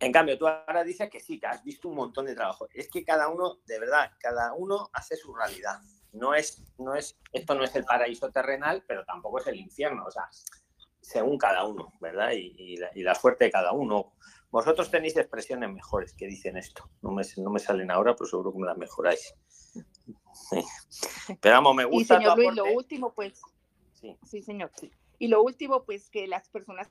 En 0.00 0.12
cambio, 0.12 0.38
tú 0.38 0.48
ahora 0.48 0.82
dices 0.82 1.10
que 1.10 1.20
sí, 1.20 1.38
que 1.38 1.46
has 1.46 1.62
visto 1.62 1.88
un 1.88 1.94
montón 1.94 2.24
de 2.24 2.34
trabajo. 2.34 2.66
Es 2.72 2.88
que 2.88 3.04
cada 3.04 3.28
uno, 3.28 3.58
de 3.66 3.78
verdad, 3.78 4.10
cada 4.18 4.54
uno 4.54 4.88
hace 4.94 5.14
su 5.14 5.34
realidad. 5.34 5.78
No 6.12 6.34
es, 6.34 6.64
no 6.78 6.94
es, 6.94 7.18
esto 7.32 7.54
no 7.54 7.62
es 7.62 7.76
el 7.76 7.84
paraíso 7.84 8.30
terrenal, 8.30 8.82
pero 8.88 9.04
tampoco 9.04 9.38
es 9.38 9.46
el 9.46 9.56
infierno. 9.56 10.06
O 10.06 10.10
sea, 10.10 10.28
según 11.00 11.36
cada 11.36 11.64
uno, 11.64 11.92
¿verdad? 12.00 12.32
Y, 12.32 12.54
y 12.56 12.76
la, 12.78 12.90
y 12.94 13.02
la 13.02 13.14
suerte 13.14 13.44
de 13.44 13.50
cada 13.50 13.72
uno. 13.72 14.14
Vosotros 14.50 14.90
tenéis 14.90 15.16
expresiones 15.16 15.70
mejores 15.70 16.14
que 16.14 16.26
dicen 16.26 16.56
esto. 16.56 16.90
No 17.02 17.12
me, 17.12 17.22
no 17.36 17.50
me 17.50 17.60
salen 17.60 17.90
ahora, 17.90 18.16
pero 18.16 18.28
seguro 18.28 18.52
que 18.52 18.58
me 18.58 18.66
las 18.66 18.78
mejoráis. 18.78 19.34
Sí. 20.32 20.64
Pero 21.40 21.56
vamos, 21.56 21.74
me 21.76 21.82
y 21.82 21.86
gusta 21.86 22.16
tu 22.16 22.22
señor 22.22 22.38
Luis, 22.38 22.54
lo 22.54 22.64
último, 22.72 23.12
pues, 23.12 23.40
Sí. 23.92 24.16
sí, 24.26 24.42
señor, 24.42 24.72
sí. 24.74 24.90
Y 25.18 25.28
lo 25.28 25.42
último, 25.42 25.84
pues, 25.84 26.08
que 26.08 26.26
las 26.26 26.48
personas 26.48 26.90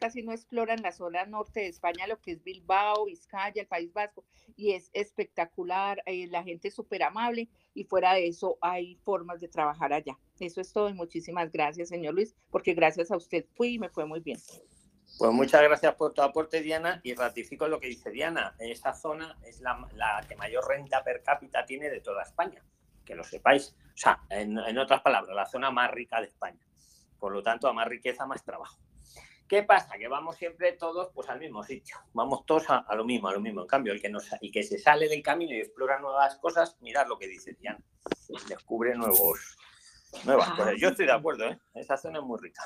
casi 0.00 0.22
no 0.22 0.32
exploran 0.32 0.82
la 0.82 0.90
zona 0.90 1.24
norte 1.26 1.60
de 1.60 1.68
España, 1.68 2.06
lo 2.06 2.20
que 2.20 2.32
es 2.32 2.42
Bilbao, 2.42 3.04
Vizcaya, 3.04 3.62
el 3.62 3.68
País 3.68 3.92
Vasco, 3.92 4.24
y 4.56 4.72
es 4.72 4.90
espectacular, 4.94 6.02
eh, 6.06 6.26
la 6.26 6.42
gente 6.42 6.68
es 6.68 6.74
súper 6.74 7.02
amable, 7.02 7.48
y 7.74 7.84
fuera 7.84 8.14
de 8.14 8.26
eso 8.26 8.58
hay 8.60 8.96
formas 9.04 9.40
de 9.40 9.48
trabajar 9.48 9.92
allá. 9.92 10.18
Eso 10.40 10.60
es 10.60 10.72
todo, 10.72 10.88
y 10.88 10.94
muchísimas 10.94 11.52
gracias, 11.52 11.90
señor 11.90 12.14
Luis, 12.14 12.34
porque 12.50 12.74
gracias 12.74 13.10
a 13.10 13.16
usted 13.16 13.44
fui 13.54 13.74
y 13.74 13.78
me 13.78 13.90
fue 13.90 14.06
muy 14.06 14.20
bien. 14.20 14.38
Pues 15.18 15.32
muchas 15.32 15.62
gracias 15.62 15.94
por 15.96 16.14
tu 16.14 16.22
aporte, 16.22 16.62
Diana, 16.62 17.00
y 17.04 17.14
ratifico 17.14 17.68
lo 17.68 17.78
que 17.78 17.88
dice 17.88 18.10
Diana. 18.10 18.54
Esta 18.58 18.94
zona 18.94 19.38
es 19.44 19.60
la, 19.60 19.86
la 19.94 20.24
que 20.26 20.34
mayor 20.36 20.66
renta 20.66 21.04
per 21.04 21.22
cápita 21.22 21.66
tiene 21.66 21.90
de 21.90 22.00
toda 22.00 22.22
España, 22.22 22.64
que 23.04 23.14
lo 23.14 23.22
sepáis. 23.22 23.76
O 23.92 23.96
sea, 23.96 24.20
en, 24.30 24.58
en 24.58 24.78
otras 24.78 25.02
palabras, 25.02 25.36
la 25.36 25.44
zona 25.44 25.70
más 25.70 25.90
rica 25.90 26.20
de 26.20 26.28
España. 26.28 26.64
Por 27.18 27.32
lo 27.32 27.42
tanto, 27.42 27.68
a 27.68 27.74
más 27.74 27.86
riqueza, 27.86 28.24
más 28.24 28.42
trabajo. 28.42 28.78
¿Qué 29.50 29.64
pasa? 29.64 29.98
Que 29.98 30.06
vamos 30.06 30.36
siempre 30.36 30.74
todos 30.74 31.10
pues, 31.12 31.28
al 31.28 31.40
mismo 31.40 31.64
sitio. 31.64 31.96
Vamos 32.12 32.46
todos 32.46 32.70
a, 32.70 32.76
a 32.78 32.94
lo 32.94 33.04
mismo, 33.04 33.26
a 33.26 33.32
lo 33.32 33.40
mismo. 33.40 33.62
En 33.62 33.66
cambio, 33.66 33.92
el 33.92 34.00
que, 34.00 34.08
nos, 34.08 34.28
el 34.40 34.52
que 34.52 34.62
se 34.62 34.78
sale 34.78 35.08
del 35.08 35.22
camino 35.24 35.52
y 35.52 35.58
explora 35.58 35.98
nuevas 35.98 36.36
cosas, 36.36 36.76
mirad 36.80 37.08
lo 37.08 37.18
que 37.18 37.26
dice 37.26 37.56
Diana. 37.58 37.80
Descubre 38.48 38.94
nuevos, 38.94 39.56
nuevas 40.24 40.48
Ah, 40.52 40.54
cosas. 40.56 40.74
Yo 40.78 40.90
estoy 40.90 41.06
de 41.06 41.12
acuerdo, 41.12 41.48
¿eh? 41.48 41.58
Esa 41.74 41.96
zona 41.96 42.20
es 42.20 42.24
muy 42.24 42.38
rica. 42.40 42.62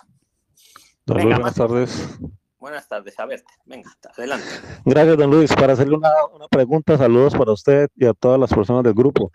Don 1.07 1.17
Venga, 1.17 1.39
Luis, 1.39 1.39
buenas 1.39 1.41
más- 1.41 1.55
tardes. 1.55 2.19
Buenas 2.59 2.87
tardes, 2.89 3.19
a 3.19 3.25
verte. 3.27 3.53
Venga, 3.65 3.91
adelante. 4.17 4.47
Gracias, 4.85 5.17
don 5.17 5.31
Luis. 5.31 5.55
Para 5.55 5.73
hacerle 5.73 5.97
una, 5.97 6.11
una 6.35 6.49
pregunta, 6.49 6.99
saludos 6.99 7.35
para 7.35 7.53
usted 7.53 7.89
y 7.97 8.05
a 8.05 8.13
todas 8.13 8.39
las 8.39 8.53
personas 8.53 8.83
del 8.85 8.93
grupo. 8.95 9.33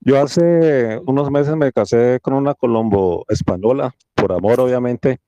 Yo 0.00 0.20
hace 0.20 0.98
unos 1.06 1.30
meses 1.30 1.56
me 1.56 1.72
casé 1.72 2.18
con 2.20 2.34
una 2.34 2.54
colombo 2.54 3.24
española, 3.28 3.94
por 4.14 4.32
amor, 4.32 4.60
obviamente, 4.60 5.20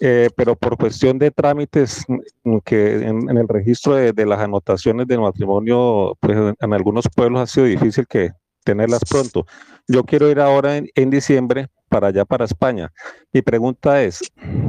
eh, 0.00 0.28
pero 0.36 0.56
por 0.56 0.76
cuestión 0.76 1.18
de 1.18 1.30
trámites 1.30 2.04
mm, 2.08 2.58
que 2.64 2.94
en, 2.96 3.30
en 3.30 3.38
el 3.38 3.48
registro 3.48 3.94
de, 3.94 4.12
de 4.12 4.26
las 4.26 4.40
anotaciones 4.40 5.06
del 5.06 5.20
matrimonio, 5.20 6.16
pues 6.20 6.36
en, 6.36 6.54
en 6.58 6.72
algunos 6.72 7.06
pueblos 7.14 7.40
ha 7.42 7.46
sido 7.46 7.66
difícil 7.66 8.06
que, 8.06 8.32
tenerlas 8.64 9.02
pronto. 9.08 9.46
Yo 9.86 10.02
quiero 10.04 10.30
ir 10.30 10.40
ahora 10.40 10.78
en, 10.78 10.88
en 10.94 11.10
diciembre 11.10 11.68
para 11.88 12.08
allá, 12.08 12.24
para 12.24 12.46
España. 12.46 12.90
Mi 13.32 13.42
pregunta 13.42 14.02
es, 14.02 14.20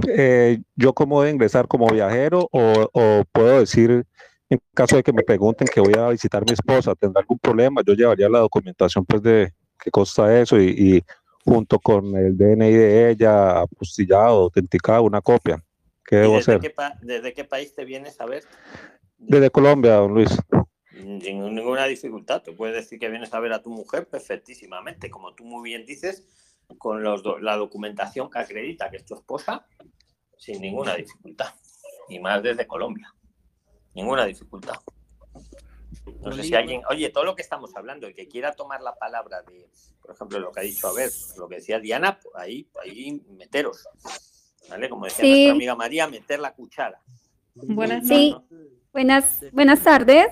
eh, 0.08 0.60
¿yo 0.75 0.94
cómo 0.94 1.22
a 1.22 1.29
ingresar 1.29 1.67
como 1.67 1.88
viajero 1.88 2.48
o, 2.51 2.89
o, 2.94 3.24
puedo 3.32 3.60
decir, 3.60 4.05
en 4.50 4.60
caso 4.75 4.98
de 4.98 5.03
que 5.03 5.13
me 5.13 5.24
pregunten 5.24 5.67
que 5.67 5.79
voy 5.79 5.94
a 5.98 6.10
visitar 6.10 6.44
a 6.44 6.46
mi 6.46 6.53
esposa, 6.53 6.94
¿tendrá 6.94 7.22
algún 7.22 7.39
problema? 7.39 7.82
Yo 7.86 7.94
llevaría 7.94 8.29
la 8.29 8.39
documentación 8.39 9.05
pues 9.05 9.24
de 9.24 9.53
qué 9.79 9.89
consta 9.89 10.39
eso 10.39 10.60
y, 10.60 10.70
y 10.70 11.03
junto 11.46 11.80
con 11.80 12.16
el 12.16 12.36
DNI 12.36 12.72
de 12.72 13.12
ella, 13.12 13.62
apostillado, 13.62 14.44
autenticado, 14.44 15.04
una 15.04 15.22
copia. 15.22 15.64
¿Qué 16.04 16.18
debo 16.18 16.38
desde 16.38 16.56
hacer? 16.56 16.60
Qué 16.60 16.75
¿Desde 17.02 17.34
qué 17.34 17.44
país 17.44 17.74
te 17.75 17.86
vienes 17.86 18.20
a 18.20 18.25
ver? 18.25 18.44
Desde 19.18 19.52
Colombia, 19.52 19.94
don 19.94 20.14
Luis. 20.14 20.36
Sin 20.92 21.20
ninguna 21.20 21.86
dificultad. 21.86 22.42
Te 22.42 22.52
puedes 22.52 22.75
decir 22.75 23.00
que 23.00 23.10
vienes 23.10 23.34
a 23.34 23.40
ver 23.40 23.54
a 23.54 23.62
tu 23.62 23.70
mujer 23.70 24.08
perfectísimamente, 24.08 25.10
como 25.12 25.36
tú 25.36 25.46
muy 25.46 25.64
bien 25.70 25.86
dices, 25.86 26.25
con 26.80 27.04
los 27.04 27.22
do 27.22 27.38
la 27.38 27.56
documentación 27.58 28.30
que 28.30 28.40
acredita 28.40 28.90
que 28.90 28.98
es 28.98 29.06
tu 29.06 29.14
esposa, 29.14 29.68
sin 30.38 30.62
ninguna 30.62 30.96
dificultad. 30.96 31.54
Y 32.10 32.20
más 32.20 32.42
desde 32.42 32.66
Colombia. 32.66 33.14
Ninguna 33.94 34.25
dificultad. 34.25 34.75
No 36.21 36.31
sé 36.33 36.43
si 36.43 36.53
alguien, 36.55 36.81
oye, 36.89 37.09
todo 37.09 37.24
lo 37.24 37.35
que 37.35 37.41
estamos 37.41 37.75
hablando, 37.75 38.07
el 38.07 38.13
que 38.15 38.27
quiera 38.27 38.53
tomar 38.53 38.81
la 38.81 38.95
palabra 38.95 39.41
de, 39.43 39.67
por 40.01 40.12
ejemplo, 40.15 40.39
lo 40.39 40.51
que 40.51 40.59
ha 40.59 40.63
dicho, 40.63 40.88
a 40.88 40.93
ver, 40.93 41.09
lo 41.38 41.47
que 41.47 41.55
decía 41.55 41.79
Diana, 41.79 42.19
pues 42.19 42.33
ahí, 42.35 42.67
ahí 42.83 43.21
meteros. 43.29 43.88
¿Vale? 44.69 44.89
Como 44.89 45.05
decía 45.05 45.24
Sí. 45.24 45.29
nuestra 45.31 45.51
amiga 45.53 45.75
María, 45.75 46.07
meter 46.07 46.39
la 46.39 46.53
cuchara. 46.53 47.00
Buenas 47.55 48.07
Sí, 48.07 48.31
tardes. 48.33 48.67
buenas, 48.91 49.45
buenas 49.51 49.83
tardes. 49.83 50.27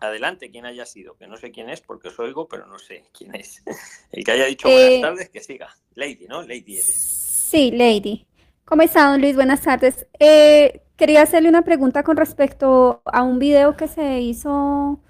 Adelante, 0.00 0.50
quien 0.50 0.66
haya 0.66 0.84
sido, 0.86 1.16
que 1.16 1.26
no 1.26 1.36
sé 1.36 1.50
quién 1.50 1.70
es 1.70 1.80
porque 1.80 2.08
os 2.08 2.18
oigo, 2.18 2.48
pero 2.48 2.66
no 2.66 2.78
sé 2.78 3.04
quién 3.16 3.34
es. 3.34 3.62
El 4.10 4.24
que 4.24 4.30
haya 4.32 4.46
dicho 4.46 4.68
Eh, 4.68 4.72
buenas 4.72 5.00
tardes, 5.00 5.30
que 5.30 5.40
siga. 5.40 5.74
Lady, 5.94 6.26
¿no? 6.28 6.42
Lady 6.42 6.74
eres. 6.74 6.86
Sí, 6.86 7.70
Lady. 7.70 8.26
¿Cómo 8.64 8.82
está, 8.82 9.08
don 9.10 9.20
Luis? 9.20 9.36
Buenas 9.36 9.60
tardes. 9.62 10.06
Eh, 10.18 10.80
quería 10.96 11.22
hacerle 11.22 11.48
una 11.48 11.62
pregunta 11.62 12.02
con 12.02 12.16
respecto 12.16 13.02
a 13.04 13.22
un 13.22 13.38
video 13.38 13.76
que 13.76 13.88
se 13.88 14.20
hizo 14.20 15.00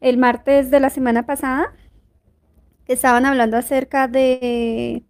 el 0.00 0.18
martes 0.18 0.70
de 0.70 0.80
la 0.80 0.90
semana 0.90 1.26
pasada, 1.26 1.74
que 2.84 2.94
estaban 2.94 3.26
hablando 3.26 3.56
acerca 3.56 4.08
de, 4.08 5.04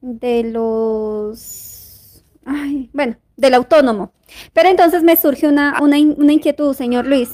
de 0.00 0.44
los, 0.44 2.24
ay, 2.44 2.90
bueno, 2.92 3.16
del 3.36 3.54
autónomo. 3.54 4.12
Pero 4.52 4.68
entonces 4.68 5.02
me 5.02 5.16
surge 5.16 5.48
una, 5.48 5.80
una, 5.82 5.96
una 5.98 6.32
inquietud, 6.32 6.74
señor 6.74 7.06
Luis. 7.06 7.30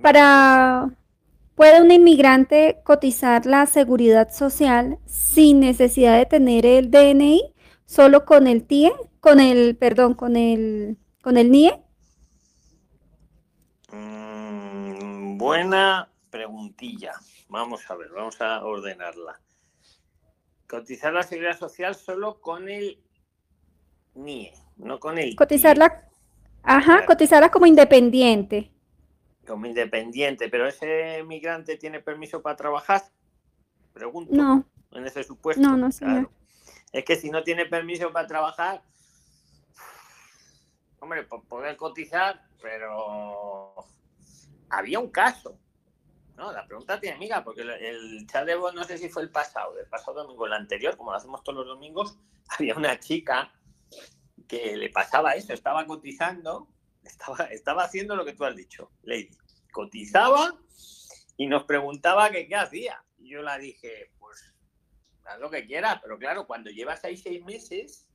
Para, 0.00 0.90
¿puede 1.54 1.82
un 1.82 1.90
inmigrante 1.90 2.80
cotizar 2.84 3.46
la 3.46 3.66
seguridad 3.66 4.32
social 4.32 4.98
sin 5.06 5.60
necesidad 5.60 6.18
de 6.18 6.26
tener 6.26 6.66
el 6.66 6.90
DNI, 6.90 7.54
solo 7.86 8.24
con 8.24 8.46
el 8.46 8.64
TIE, 8.64 8.92
con 9.20 9.40
el, 9.40 9.76
perdón, 9.76 10.14
con 10.14 10.36
el, 10.36 10.98
con 11.22 11.36
el 11.38 11.50
NIE? 11.50 11.82
Mm, 13.92 15.38
buena 15.38 16.08
preguntilla. 16.30 17.12
Vamos 17.48 17.88
a 17.90 17.94
ver, 17.96 18.10
vamos 18.10 18.40
a 18.40 18.64
ordenarla. 18.64 19.40
Cotizar 20.68 21.12
la 21.12 21.22
seguridad 21.22 21.58
social 21.58 21.94
solo 21.94 22.40
con 22.40 22.68
el 22.68 22.98
NIE, 24.14 24.52
no 24.76 24.98
con 24.98 25.18
el. 25.18 25.36
Cotizarla, 25.36 26.08
ajá, 26.62 26.84
Claro. 26.92 27.06
cotizarla 27.06 27.50
como 27.50 27.66
independiente. 27.66 28.70
como 29.46 29.66
independiente, 29.66 30.48
pero 30.48 30.68
ese 30.68 31.22
migrante 31.26 31.76
tiene 31.76 31.98
permiso 32.00 32.40
para 32.42 32.54
trabajar? 32.56 33.02
Pregunto. 33.92 34.32
No, 34.32 34.64
En 34.92 35.04
ese 35.04 35.24
supuesto. 35.24 35.60
No, 35.60 35.76
no, 35.76 35.90
señor. 35.90 36.28
Claro. 36.28 36.32
Es 36.92 37.04
que 37.04 37.16
si 37.16 37.28
no 37.28 37.42
tiene 37.42 37.66
permiso 37.66 38.12
para 38.12 38.26
trabajar, 38.28 38.82
hombre, 41.02 41.24
por 41.24 41.42
poder 41.48 41.76
cotizar, 41.76 42.40
pero 42.60 43.74
había 44.70 45.00
un 45.00 45.10
caso. 45.10 45.58
No, 46.36 46.52
la 46.52 46.64
pregunta 46.64 47.00
tiene 47.00 47.16
amiga, 47.16 47.42
porque 47.42 47.62
el, 47.62 48.24
chat 48.28 48.46
de 48.46 48.54
voz 48.54 48.72
no 48.72 48.84
sé 48.84 48.96
si 48.96 49.08
fue 49.08 49.22
el 49.22 49.30
pasado, 49.30 49.76
el 49.78 49.88
pasado 49.88 50.22
domingo, 50.22 50.46
el 50.46 50.52
anterior, 50.52 50.96
como 50.96 51.10
lo 51.10 51.16
hacemos 51.16 51.42
todos 51.42 51.58
los 51.58 51.66
domingos, 51.66 52.16
había 52.48 52.76
una 52.76 53.00
chica 53.00 53.52
que 54.46 54.76
le 54.76 54.90
pasaba 54.90 55.34
eso, 55.34 55.52
estaba 55.52 55.84
cotizando, 55.86 56.68
estaba, 57.02 57.46
estaba 57.46 57.82
haciendo 57.82 58.14
lo 58.14 58.24
que 58.24 58.34
tú 58.34 58.44
has 58.44 58.54
dicho, 58.54 58.92
Lady. 59.02 59.36
Cotizaba 59.72 60.54
y 61.36 61.48
nos 61.48 61.64
preguntaba 61.64 62.30
qué 62.30 62.48
hacía. 62.54 63.04
Y 63.18 63.30
yo 63.30 63.42
la 63.42 63.58
dije, 63.58 64.12
pues 64.20 64.54
haz 65.24 65.40
lo 65.40 65.50
que 65.50 65.66
quieras, 65.66 65.98
pero 66.00 66.16
claro, 66.16 66.46
cuando 66.46 66.70
llevas 66.70 67.04
ahí 67.04 67.16
seis 67.16 67.42
meses, 67.44 68.08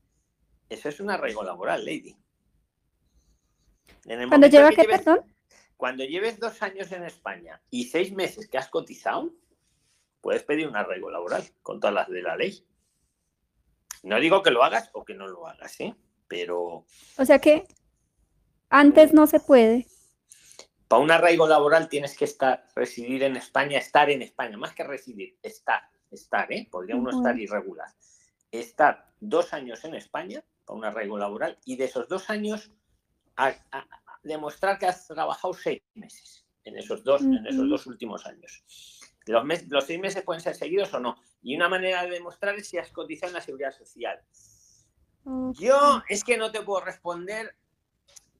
eso 0.69 0.88
es 0.88 1.00
un 1.02 1.10
arraigo 1.12 1.43
laboral, 1.43 1.84
Lady. 1.84 2.15
En 4.06 4.21
el 4.21 4.28
cuando 4.30 4.47
lleva 4.47 4.69
que 4.69 4.76
qué, 4.78 4.82
lleves- 4.84 5.04
perdón? 5.04 5.26
cuando 5.76 6.04
lleves 6.04 6.39
dos 6.39 6.62
años 6.62 6.91
en 6.91 7.04
España 7.04 7.62
y 7.69 7.86
seis 7.86 8.12
meses 8.12 8.47
que 8.47 8.58
has 8.58 8.69
cotizado, 8.69 9.34
puedes 10.21 10.43
pedir 10.43 10.67
un 10.67 10.76
arraigo 10.76 11.10
laboral 11.12 11.43
con 11.62 11.80
todas 11.80 11.93
las 11.93 12.10
de 12.10 12.21
la 12.21 12.36
ley. 12.36 12.65
No 14.04 14.19
digo 14.19 14.41
que 14.43 14.52
lo 14.52 14.63
hagas 14.63 14.89
o 14.93 15.04
que 15.06 15.13
no 15.13 15.28
lo 15.28 15.47
hagas, 15.47 15.80
¿eh? 15.80 15.95
pero 16.28 16.86
O 17.17 17.26
sea 17.26 17.39
que 17.39 17.67
antes 18.69 19.13
no 19.13 19.28
se 19.28 19.39
puede. 19.39 19.88
para 20.88 21.02
un 21.02 21.12
arraigo 21.12 21.47
laboral 21.47 21.89
tienes 21.89 22.17
que 22.17 22.26
estar, 22.26 22.65
residir 22.76 23.23
en 23.23 23.36
España, 23.36 23.78
estar 23.78 24.10
en 24.10 24.21
España, 24.21 24.58
más 24.58 24.73
que 24.73 24.84
residir, 24.84 25.38
estar, 25.43 25.82
estar, 26.12 26.52
¿eh? 26.52 26.67
Podría 26.71 26.95
uno 26.95 27.10
estar 27.12 27.38
irregular. 27.38 27.89
Estar 28.52 29.12
dos 29.19 29.54
años 29.54 29.84
en 29.84 29.95
España 29.95 30.43
para 30.65 30.78
un 30.78 30.86
arraigo 30.86 31.17
laboral 31.17 31.58
y 31.65 31.76
de 31.76 31.86
esos 31.86 32.08
dos 32.08 32.30
años 32.30 32.71
a- 33.38 33.56
a- 33.71 33.88
demostrar 34.23 34.78
que 34.78 34.86
has 34.88 35.08
trabajado 35.08 35.54
seis 35.54 35.82
meses 35.93 36.45
en 36.63 36.78
esos 36.78 37.04
dos, 37.04 37.21
en 37.21 37.45
esos 37.47 37.69
dos 37.69 37.88
últimos 37.88 38.26
años. 38.26 38.63
Los, 39.26 39.43
mes- 39.45 39.67
los 39.69 39.86
seis 39.86 40.00
meses 40.00 40.23
pueden 40.23 40.41
ser 40.41 40.56
seguidos 40.56 40.93
o 40.93 41.00
no. 41.00 41.15
Y 41.41 41.56
una 41.56 41.69
manera 41.69 42.04
de 42.04 42.12
demostrar 42.12 42.56
es 42.56 42.67
si 42.67 42.78
has 42.78 42.91
cotizado 42.91 43.30
en 43.30 43.36
la 43.36 43.41
seguridad 43.41 43.71
social. 43.71 44.21
Yo 45.54 46.02
es 46.10 46.23
que 46.23 46.38
no 46.38 46.52
te 46.52 46.62
puedo 46.62 46.84
responder 46.84 47.56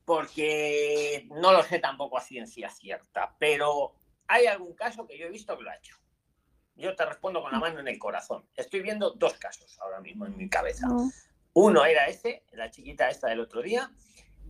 porque 0.06 1.28
no 1.32 1.52
lo 1.52 1.62
sé 1.64 1.80
tampoco 1.80 2.18
a 2.18 2.22
ciencia 2.22 2.70
cierta, 2.70 3.36
pero 3.40 3.94
hay 4.28 4.46
algún 4.46 4.74
caso 4.74 5.06
que 5.06 5.18
yo 5.18 5.26
he 5.28 5.30
visto 5.30 5.58
que 5.58 5.64
lo 5.64 5.70
ha 5.70 5.76
hecho. 5.76 5.98
Yo 6.76 6.96
te 6.96 7.06
respondo 7.06 7.42
con 7.42 7.52
la 7.52 7.60
mano 7.60 7.80
en 7.80 7.88
el 7.88 7.98
corazón. 8.00 8.48
Estoy 8.56 8.82
viendo 8.82 9.12
dos 9.12 9.34
casos 9.34 9.78
ahora 9.82 10.00
mismo 10.00 10.26
en 10.26 10.38
mi 10.38 10.48
cabeza. 10.50 10.88
No. 10.88 11.10
Uno 11.54 11.84
era 11.86 12.08
ese, 12.08 12.44
la 12.52 12.70
chiquita 12.72 13.10
esta 13.10 13.28
del 13.30 13.40
otro 13.42 13.62
día, 13.62 13.92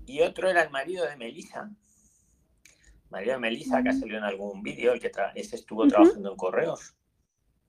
y 0.08 0.22
otro 0.22 0.50
era 0.50 0.63
el 0.63 0.70
marido 0.72 1.06
de 1.06 1.15
Melissa. 1.17 1.70
Marido 3.10 3.34
de 3.34 3.39
Melissa, 3.39 3.84
que 3.84 3.89
ha 3.89 3.93
salido 3.93 4.17
en 4.17 4.24
algún 4.24 4.63
vídeo, 4.63 4.93
el 4.93 5.00
que 5.00 5.12
ese 5.36 5.58
estuvo 5.58 5.88
trabajando 5.88 6.32
en 6.32 6.38
correos. 6.38 6.96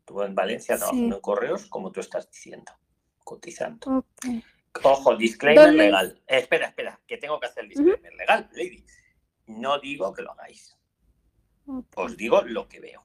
Estuvo 0.01 0.25
en 0.25 0.35
Valencia 0.35 0.77
Sí. 0.77 0.81
trabajando 0.81 1.17
en 1.17 1.21
correos, 1.21 1.67
como 1.67 1.93
tú 1.93 2.01
estás 2.01 2.31
diciendo, 2.31 2.73
cotizando. 3.25 4.05
Ojo, 4.83 5.17
disclaimer 5.17 5.75
legal. 5.75 6.21
Eh, 6.27 6.39
espera, 6.39 6.69
espera, 6.69 7.01
que 7.07 7.17
tengo 7.19 7.39
que 7.41 7.47
hacer 7.47 7.65
el 7.65 7.71
disclaimer 7.71 8.15
legal, 8.15 8.49
lady. 8.53 8.85
No 9.47 9.79
digo 9.81 10.13
que 10.13 10.23
lo 10.23 10.33
hagáis. 10.33 10.77
Os 11.97 12.17
digo 12.17 12.43
lo 12.43 12.69
que 12.69 12.81
veo. 12.81 13.05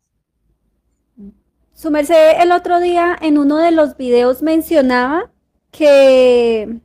Su 1.73 1.89
merced 1.89 2.39
el 2.39 2.51
otro 2.51 2.79
día 2.79 3.17
en 3.19 3.37
uno 3.39 3.57
de 3.57 3.71
los 3.71 3.97
videos 3.97 4.41
mencionaba 4.41 5.31
que... 5.71 6.79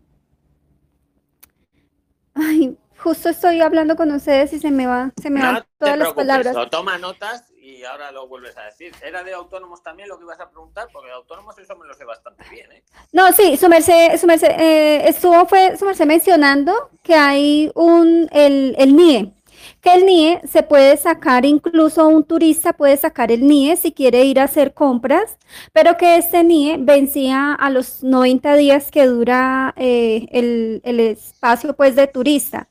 Ay, 2.38 2.76
justo 2.98 3.28
estoy 3.28 3.60
hablando 3.60 3.96
con 3.96 4.10
ustedes 4.12 4.52
y 4.52 4.60
se 4.60 4.70
me 4.70 4.86
va, 4.86 5.10
se 5.20 5.30
me 5.30 5.40
No 5.40 5.46
van 5.46 5.62
te 5.62 5.68
todas 5.78 5.98
las 5.98 6.12
palabras. 6.12 6.54
lo 6.54 6.68
toma 6.68 6.98
notas 6.98 7.50
y 7.60 7.84
ahora 7.84 8.10
lo 8.12 8.26
vuelves 8.28 8.56
a 8.56 8.62
decir. 8.64 8.92
¿Era 9.02 9.22
de 9.24 9.32
autónomos 9.34 9.82
también 9.82 10.08
lo 10.08 10.18
que 10.18 10.24
ibas 10.24 10.40
a 10.40 10.48
preguntar? 10.48 10.88
Porque 10.92 11.08
de 11.08 11.14
autónomos 11.14 11.58
eso 11.58 11.76
me 11.76 11.86
lo 11.86 11.94
sé 11.94 12.04
bastante 12.04 12.44
bien, 12.50 12.70
¿eh? 12.72 12.82
No, 13.12 13.32
sí, 13.32 13.56
su 13.56 13.68
merced, 13.68 14.16
su 14.18 14.26
merced, 14.26 14.50
eh, 14.58 15.08
estuvo, 15.08 15.46
fue 15.46 15.76
su 15.76 15.84
merced 15.84 16.06
mencionando 16.06 16.90
que 17.02 17.14
hay 17.14 17.70
un, 17.74 18.28
el, 18.32 18.74
el 18.78 18.94
NIE, 18.96 19.32
que 19.80 19.94
el 19.94 20.06
NIE 20.06 20.40
se 20.46 20.62
puede 20.62 20.96
sacar, 20.96 21.44
incluso 21.44 22.06
un 22.08 22.24
turista 22.24 22.72
puede 22.72 22.96
sacar 22.96 23.32
el 23.32 23.46
NIE 23.46 23.76
si 23.76 23.92
quiere 23.92 24.24
ir 24.24 24.40
a 24.40 24.44
hacer 24.44 24.74
compras, 24.74 25.38
pero 25.72 25.96
que 25.96 26.16
este 26.16 26.44
NIE 26.44 26.76
vencía 26.78 27.54
a 27.54 27.70
los 27.70 28.02
90 28.02 28.54
días 28.56 28.90
que 28.90 29.06
dura 29.06 29.74
eh, 29.76 30.26
el, 30.32 30.80
el 30.84 31.00
espacio 31.00 31.74
pues 31.74 31.96
de 31.96 32.06
turista. 32.06 32.68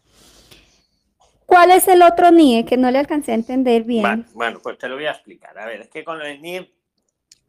¿Cuál 1.45 1.71
es 1.71 1.87
el 1.87 2.01
otro 2.01 2.29
NIE 2.29 2.65
que 2.65 2.75
no 2.75 2.91
le 2.91 2.99
alcancé 2.99 3.31
a 3.31 3.35
entender 3.35 3.83
bien? 3.83 4.03
Vale, 4.03 4.25
bueno, 4.33 4.59
pues 4.61 4.77
te 4.77 4.89
lo 4.89 4.95
voy 4.95 5.05
a 5.05 5.11
explicar. 5.11 5.57
A 5.57 5.65
ver, 5.65 5.79
es 5.79 5.87
que 5.87 6.03
con 6.03 6.21
el 6.21 6.41
NIE, 6.41 6.73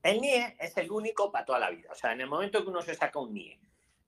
el 0.04 0.20
NIE 0.20 0.56
es 0.60 0.76
el 0.76 0.90
único 0.92 1.32
para 1.32 1.44
toda 1.44 1.58
la 1.58 1.70
vida. 1.70 1.88
O 1.90 1.96
sea, 1.96 2.12
en 2.12 2.20
el 2.20 2.28
momento 2.28 2.62
que 2.62 2.70
uno 2.70 2.80
se 2.80 2.94
saca 2.94 3.18
un 3.18 3.34
NIE, 3.34 3.58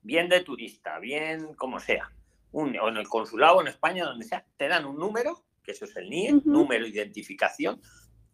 bien 0.02 0.28
de 0.28 0.42
turista, 0.42 1.00
bien 1.00 1.54
como 1.54 1.80
sea, 1.80 2.08
un, 2.52 2.76
o 2.78 2.88
en 2.88 2.96
el 2.96 3.08
consulado, 3.08 3.60
en 3.60 3.68
España, 3.68 4.04
donde 4.04 4.24
sea, 4.24 4.44
te 4.56 4.68
dan 4.68 4.84
un 4.84 4.96
número, 4.98 5.44
que 5.62 5.72
eso 5.72 5.84
es 5.84 5.94
el 5.96 6.08
NIE, 6.10 6.32
número 6.44 6.84
de 6.84 6.90
identificación, 6.90 7.80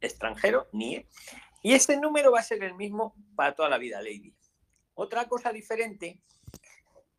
extranjero, 0.00 0.68
NIE, 0.72 1.08
y 1.62 1.74
ese 1.74 1.98
número 1.98 2.32
va 2.32 2.40
a 2.40 2.42
ser 2.44 2.62
el 2.62 2.74
mismo 2.74 3.14
para 3.34 3.54
toda 3.54 3.68
la 3.68 3.78
vida, 3.78 4.00
Lady. 4.00 4.34
Otra 4.94 5.28
cosa 5.28 5.52
diferente, 5.52 6.20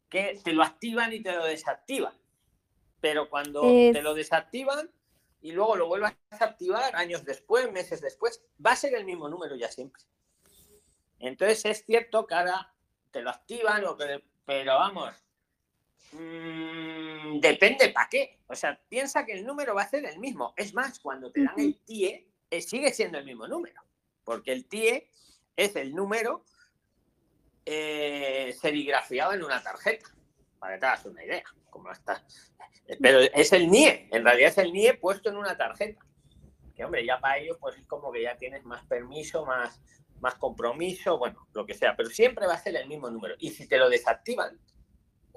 que 0.10 0.39
te 0.43 0.53
lo 0.53 0.63
activan 0.63 1.13
y 1.13 1.21
te 1.21 1.33
lo 1.33 1.43
desactivan. 1.45 2.13
Pero 3.01 3.29
cuando 3.29 3.63
Es- 3.63 3.93
te 3.93 4.01
lo 4.01 4.13
desactivan 4.13 4.89
y 5.41 5.51
luego 5.51 5.75
lo 5.75 5.88
vuelvas 5.88 6.15
a 6.31 6.43
activar 6.43 6.95
años 6.95 7.23
después, 7.25 7.71
meses 7.71 8.01
después, 8.01 8.43
va 8.65 8.71
a 8.71 8.75
ser 8.75 8.95
el 8.95 9.05
mismo 9.05 9.29
número 9.29 9.55
ya 9.55 9.69
siempre. 9.69 10.01
Entonces 11.19 11.65
es 11.65 11.86
cierto 11.86 12.25
que 12.25 12.36
ahora 12.36 12.73
te 13.12 13.21
lo 13.21 13.29
activan, 13.29 13.83
pero 14.45 14.75
vamos, 14.75 15.13
mm, 16.12 17.39
depende 17.39 17.89
para 17.89 18.10
qué. 18.10 18.39
O 18.48 18.56
sea, 18.56 18.80
piensa 18.89 19.26
que 19.26 19.34
el 19.34 19.46
número 19.46 19.76
va 19.76 19.84
a 19.84 19.89
ser 19.89 20.06
el 20.06 20.20
mismo. 20.20 20.54
Es 20.56 20.74
más, 20.74 21.00
cuando 21.00 21.32
te 21.32 21.43
dan 21.43 21.60
el 21.60 21.80
TIE, 21.86 22.28
eh, 22.50 22.62
sigue 22.62 22.93
siendo 22.93 23.17
el 23.17 23.26
mismo 23.26 23.48
número, 23.48 23.82
porque 24.24 24.54
el 24.54 24.67
TIE 24.67 25.10
es 25.56 25.76
el 25.76 25.93
número 25.93 26.46
eh, 27.65 28.56
serigrafiado 28.60 29.34
en 29.34 29.43
una 29.43 29.62
tarjeta, 29.62 30.10
para 30.60 30.76
que 30.76 30.80
te 30.80 30.86
hagas 30.86 31.06
una 31.06 31.26
idea. 31.26 31.43
Cómo 31.70 31.91
está. 31.91 32.24
Pero 33.02 33.20
es 33.20 33.52
el 33.52 33.70
NIE, 33.70 34.08
en 34.12 34.24
realidad 34.24 34.50
es 34.50 34.58
el 34.58 34.72
NIE 34.72 34.93
puesto 34.93 35.30
en 35.30 35.38
una 35.38 35.58
tarjeta. 35.58 36.00
Que 36.76 36.86
hombre, 36.86 37.06
ya 37.06 37.20
para 37.20 37.39
ello, 37.39 37.58
pues 37.60 37.76
es 37.76 37.86
como 37.86 38.12
que 38.12 38.22
ya 38.22 38.38
tienes 38.38 38.63
más 38.63 38.86
permiso, 38.86 39.46
más, 39.46 39.82
más 40.22 40.36
compromiso, 40.36 41.17
bueno, 41.17 41.48
lo 41.54 41.65
que 41.65 41.74
sea, 41.74 41.96
pero 41.96 42.10
siempre 42.10 42.48
va 42.48 42.54
a 42.54 42.60
ser 42.60 42.76
el 42.76 42.88
mismo 42.88 43.10
número. 43.10 43.36
Y 43.39 43.50
si 43.50 43.67
te 43.67 43.78
lo 43.78 43.89
desactivan, 43.89 44.60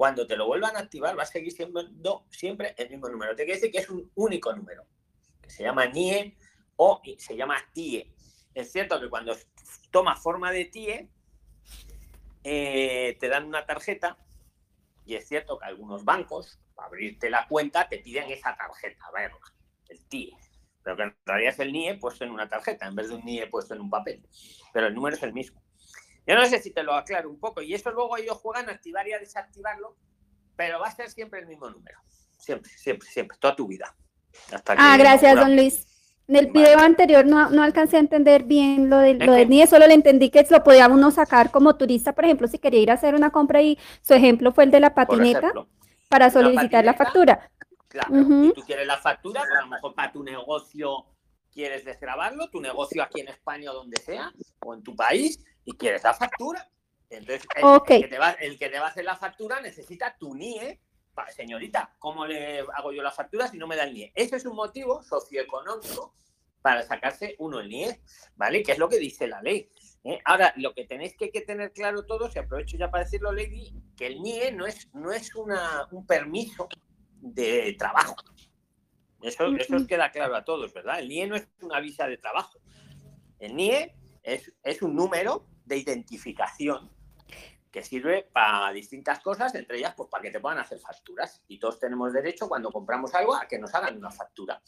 cuando 0.00 0.26
te 0.26 0.34
lo 0.34 0.46
vuelvan 0.46 0.76
a 0.76 0.78
activar, 0.78 1.18
va 1.18 1.24
a 1.24 1.26
seguir 1.26 1.52
siendo 1.52 2.24
siempre 2.30 2.74
el 2.78 2.88
mismo 2.88 3.10
número. 3.10 3.36
Te 3.36 3.44
quiere 3.44 3.60
decir 3.60 3.70
que 3.70 3.80
es 3.80 3.90
un 3.90 4.10
único 4.14 4.50
número, 4.50 4.86
que 5.42 5.50
se 5.50 5.62
llama 5.62 5.88
NIE 5.88 6.38
o 6.76 7.02
se 7.18 7.36
llama 7.36 7.58
TIE. 7.74 8.10
Es 8.54 8.72
cierto 8.72 8.98
que 8.98 9.10
cuando 9.10 9.36
toma 9.90 10.16
forma 10.16 10.52
de 10.52 10.64
TIE, 10.64 11.10
eh, 12.42 13.18
te 13.20 13.28
dan 13.28 13.44
una 13.44 13.66
tarjeta 13.66 14.16
y 15.04 15.16
es 15.16 15.28
cierto 15.28 15.58
que 15.58 15.66
algunos 15.66 16.02
bancos, 16.02 16.58
para 16.74 16.88
abrirte 16.88 17.28
la 17.28 17.46
cuenta, 17.46 17.86
te 17.86 17.98
piden 17.98 18.30
esa 18.30 18.56
tarjeta, 18.56 19.04
a 19.04 19.12
verla, 19.12 19.38
el 19.90 20.02
TIE. 20.06 20.34
Pero 20.82 20.96
que 20.96 21.02
en 21.02 21.16
realidad 21.26 21.52
es 21.52 21.58
el 21.58 21.72
NIE 21.72 21.98
puesto 21.98 22.24
en 22.24 22.30
una 22.30 22.48
tarjeta, 22.48 22.86
en 22.86 22.94
vez 22.94 23.10
de 23.10 23.16
un 23.16 23.24
NIE 23.26 23.48
puesto 23.48 23.74
en 23.74 23.82
un 23.82 23.90
papel. 23.90 24.26
Pero 24.72 24.86
el 24.86 24.94
número 24.94 25.14
es 25.14 25.22
el 25.22 25.34
mismo. 25.34 25.62
Yo 26.30 26.36
no 26.36 26.46
sé 26.46 26.62
si 26.62 26.70
te 26.70 26.84
lo 26.84 26.94
aclaro 26.94 27.28
un 27.28 27.40
poco. 27.40 27.60
Y 27.60 27.74
eso 27.74 27.90
luego 27.90 28.16
ellos 28.16 28.36
juegan 28.36 28.68
a 28.68 28.72
activar 28.72 29.08
y 29.08 29.12
a 29.12 29.18
desactivarlo, 29.18 29.96
pero 30.54 30.78
va 30.78 30.86
a 30.86 30.92
ser 30.92 31.10
siempre 31.10 31.40
el 31.40 31.48
mismo 31.48 31.68
número. 31.68 31.98
Siempre, 32.38 32.70
siempre, 32.70 33.08
siempre, 33.08 33.36
toda 33.40 33.56
tu 33.56 33.66
vida. 33.66 33.96
Hasta 34.52 34.76
Ah, 34.78 34.96
gracias, 34.96 35.34
don 35.34 35.56
Luis. 35.56 35.88
En 36.28 36.36
el 36.36 36.46
Vale. 36.46 36.60
video 36.60 36.78
anterior 36.78 37.26
no, 37.26 37.50
no 37.50 37.64
alcancé 37.64 37.96
a 37.96 37.98
entender 37.98 38.44
bien 38.44 38.88
lo 38.88 38.98
del, 38.98 39.20
Es 39.20 39.26
lo 39.26 39.32
del 39.32 39.48
NIE, 39.48 39.66
solo 39.66 39.88
le 39.88 39.94
entendí 39.94 40.30
que 40.30 40.46
lo 40.48 40.62
podía 40.62 40.86
uno 40.86 41.10
sacar 41.10 41.50
como 41.50 41.76
turista, 41.76 42.12
por 42.12 42.24
ejemplo, 42.24 42.46
si 42.46 42.60
quería 42.60 42.80
ir 42.80 42.90
a 42.92 42.94
hacer 42.94 43.16
una 43.16 43.30
compra 43.30 43.60
y 43.62 43.76
su 44.00 44.14
ejemplo 44.14 44.52
fue 44.52 44.62
el 44.62 44.70
de 44.70 44.78
la 44.78 44.94
patineta 44.94 45.38
ejemplo, 45.38 45.68
para 46.08 46.30
solicitar 46.30 46.84
la 46.84 46.94
factura. 46.94 47.50
Claro, 47.88 48.14
Ujú. 48.14 48.44
y 48.44 48.52
tú 48.52 48.62
quieres 48.62 48.86
la 48.86 48.98
factura, 48.98 49.40
pues 49.40 49.58
a 49.58 49.62
lo 49.62 49.66
mejor 49.66 49.94
para 49.96 50.12
tu 50.12 50.22
negocio 50.22 51.06
quieres 51.50 51.84
desgrabarlo, 51.84 52.48
tu 52.50 52.60
negocio 52.60 53.02
aquí 53.02 53.20
en 53.20 53.26
España 53.26 53.72
o 53.72 53.74
donde 53.74 54.00
sea, 54.00 54.32
o 54.64 54.72
en 54.72 54.84
tu 54.84 54.94
país, 54.94 55.44
y 55.70 55.76
quieres 55.76 56.02
la 56.04 56.14
factura. 56.14 56.68
Entonces, 57.08 57.46
el, 57.56 57.62
que, 58.02 58.08
te 58.08 58.18
va, 58.18 58.30
el 58.32 58.58
que 58.58 58.68
te 58.68 58.78
va 58.78 58.86
a 58.86 58.90
hacer 58.90 59.04
la 59.04 59.16
factura 59.16 59.60
necesita 59.60 60.16
tu 60.18 60.34
NIE. 60.34 60.80
Pa- 61.14 61.28
Señorita, 61.30 61.94
¿cómo 61.98 62.24
le 62.26 62.60
hago 62.60 62.92
yo 62.92 63.02
la 63.02 63.10
factura 63.10 63.48
si 63.48 63.58
no 63.58 63.66
me 63.66 63.76
da 63.76 63.84
el 63.84 63.94
NIE? 63.94 64.12
Ese 64.14 64.36
es 64.36 64.46
un 64.46 64.54
motivo 64.54 65.02
socioeconómico 65.02 66.14
para 66.62 66.82
sacarse 66.82 67.34
uno 67.38 67.58
el 67.60 67.68
NIE, 67.68 68.00
¿vale? 68.36 68.62
Que 68.62 68.72
es 68.72 68.78
lo 68.78 68.88
que 68.88 68.98
dice 68.98 69.26
la 69.26 69.42
ley. 69.42 69.68
¿eh? 70.04 70.20
Ahora, 70.24 70.52
lo 70.56 70.72
que 70.74 70.84
tenéis 70.84 71.16
que, 71.16 71.30
que 71.30 71.40
tener 71.40 71.72
claro 71.72 72.04
todos, 72.04 72.36
y 72.36 72.38
aprovecho 72.38 72.76
ya 72.76 72.90
para 72.90 73.04
decirlo, 73.04 73.32
Lady, 73.32 73.74
que 73.96 74.06
el 74.06 74.20
NIE 74.22 74.52
no 74.52 74.66
es, 74.66 74.88
no 74.94 75.10
es 75.10 75.34
una, 75.34 75.88
un 75.90 76.06
permiso 76.06 76.68
de 77.16 77.74
trabajo. 77.78 78.14
Eso, 79.22 79.46
eso 79.56 79.76
os 79.76 79.86
queda 79.86 80.10
claro 80.12 80.36
a 80.36 80.44
todos, 80.44 80.72
¿verdad? 80.72 81.00
El 81.00 81.08
NIE 81.08 81.26
no 81.26 81.36
es 81.36 81.48
una 81.60 81.80
visa 81.80 82.06
de 82.06 82.18
trabajo. 82.18 82.58
El 83.38 83.56
NIE 83.56 83.94
es, 84.22 84.52
es 84.62 84.80
un 84.82 84.94
número 84.94 85.46
de 85.70 85.78
identificación 85.78 86.90
que 87.70 87.82
sirve 87.82 88.28
para 88.32 88.72
distintas 88.72 89.20
cosas, 89.20 89.54
entre 89.54 89.78
ellas 89.78 89.94
pues 89.96 90.08
para 90.10 90.22
que 90.22 90.30
te 90.32 90.40
puedan 90.40 90.58
hacer 90.58 90.80
facturas. 90.80 91.42
Y 91.46 91.58
todos 91.60 91.78
tenemos 91.78 92.12
derecho 92.12 92.48
cuando 92.48 92.70
compramos 92.72 93.14
algo 93.14 93.34
a 93.36 93.46
que 93.46 93.58
nos 93.58 93.72
hagan 93.74 93.96
una 93.96 94.10
factura, 94.10 94.60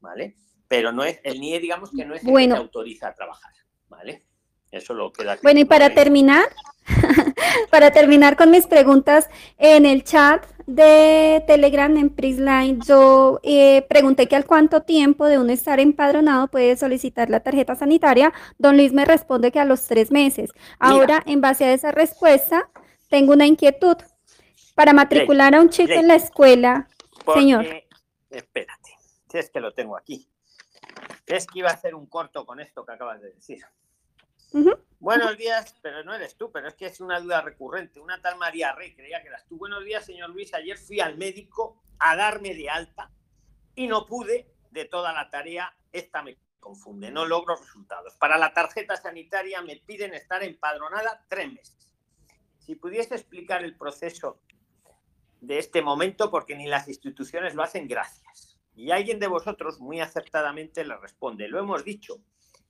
¿vale? 0.00 0.36
Pero 0.68 0.92
no 0.92 1.02
es 1.02 1.18
el 1.24 1.40
NIE, 1.40 1.58
digamos 1.60 1.90
que 1.90 2.04
no 2.04 2.14
es 2.14 2.22
el 2.22 2.30
Bueno. 2.30 2.54
que 2.54 2.58
te 2.58 2.64
autoriza 2.64 3.08
a 3.08 3.14
trabajar, 3.14 3.52
¿vale? 3.88 4.26
Eso 4.70 4.92
lo 4.92 5.10
queda 5.10 5.38
Bueno, 5.42 5.60
y 5.60 5.64
para 5.64 5.94
terminar, 5.94 6.44
para 7.70 7.90
terminar 7.90 8.36
con 8.36 8.50
mis 8.50 8.66
preguntas, 8.66 9.28
en 9.58 9.86
el 9.86 10.04
chat 10.04 10.46
de 10.66 11.44
Telegram 11.46 11.96
en 11.96 12.10
Prisline, 12.10 12.80
yo 12.84 13.40
eh, 13.42 13.86
pregunté 13.88 14.26
que 14.26 14.36
al 14.36 14.46
cuánto 14.46 14.82
tiempo 14.82 15.26
de 15.26 15.38
uno 15.38 15.52
estar 15.52 15.78
empadronado 15.78 16.48
puede 16.48 16.76
solicitar 16.76 17.30
la 17.30 17.40
tarjeta 17.40 17.76
sanitaria. 17.76 18.32
Don 18.58 18.76
Luis 18.76 18.92
me 18.92 19.04
responde 19.04 19.52
que 19.52 19.60
a 19.60 19.64
los 19.64 19.82
tres 19.86 20.10
meses. 20.10 20.50
Ahora, 20.78 21.22
en 21.26 21.40
base 21.40 21.64
a 21.64 21.72
esa 21.72 21.92
respuesta, 21.92 22.68
tengo 23.08 23.32
una 23.32 23.46
inquietud. 23.46 23.96
Para 24.74 24.92
matricular 24.92 25.54
a 25.54 25.62
un 25.62 25.70
chico 25.70 25.92
en 25.92 26.08
la 26.08 26.16
escuela, 26.16 26.88
Porque- 27.24 27.40
señor. 27.40 27.66
Espérate, 28.28 28.90
si 29.30 29.38
es 29.38 29.48
que 29.48 29.60
lo 29.60 29.72
tengo 29.72 29.96
aquí. 29.96 30.28
Es 31.26 31.46
que 31.46 31.60
iba 31.60 31.70
a 31.70 31.72
hacer 31.72 31.94
un 31.94 32.06
corto 32.06 32.44
con 32.44 32.60
esto 32.60 32.84
que 32.84 32.92
acabas 32.92 33.22
de 33.22 33.30
decir. 33.30 33.60
Buenos 34.98 35.36
días, 35.36 35.74
pero 35.82 36.02
no 36.04 36.14
eres 36.14 36.38
tú, 36.38 36.50
pero 36.50 36.68
es 36.68 36.74
que 36.74 36.86
es 36.86 37.02
una 37.02 37.20
duda 37.20 37.42
recurrente. 37.42 38.00
Una 38.00 38.20
tal 38.22 38.38
María 38.38 38.72
Rey, 38.72 38.94
creía 38.94 39.20
que 39.20 39.28
eras 39.28 39.46
tú. 39.46 39.58
Buenos 39.58 39.84
días, 39.84 40.06
señor 40.06 40.30
Luis. 40.30 40.54
Ayer 40.54 40.78
fui 40.78 41.00
al 41.00 41.18
médico 41.18 41.82
a 41.98 42.16
darme 42.16 42.54
de 42.54 42.70
alta 42.70 43.10
y 43.74 43.88
no 43.88 44.06
pude 44.06 44.50
de 44.70 44.86
toda 44.86 45.12
la 45.12 45.28
tarea. 45.28 45.76
Esta 45.92 46.22
me 46.22 46.38
confunde, 46.60 47.10
no 47.10 47.26
logro 47.26 47.56
resultados. 47.56 48.14
Para 48.16 48.38
la 48.38 48.54
tarjeta 48.54 48.96
sanitaria 48.96 49.60
me 49.60 49.76
piden 49.76 50.14
estar 50.14 50.42
empadronada 50.42 51.26
tres 51.28 51.52
meses. 51.52 51.94
Si 52.58 52.74
pudiese 52.74 53.14
explicar 53.14 53.62
el 53.64 53.76
proceso 53.76 54.40
de 55.42 55.58
este 55.58 55.82
momento, 55.82 56.30
porque 56.30 56.56
ni 56.56 56.66
las 56.66 56.88
instituciones 56.88 57.54
lo 57.54 57.62
hacen, 57.62 57.86
gracias. 57.86 58.58
Y 58.74 58.90
alguien 58.92 59.20
de 59.20 59.26
vosotros 59.26 59.78
muy 59.78 60.00
acertadamente 60.00 60.84
le 60.84 60.96
responde, 60.96 61.48
lo 61.48 61.58
hemos 61.58 61.84
dicho, 61.84 62.22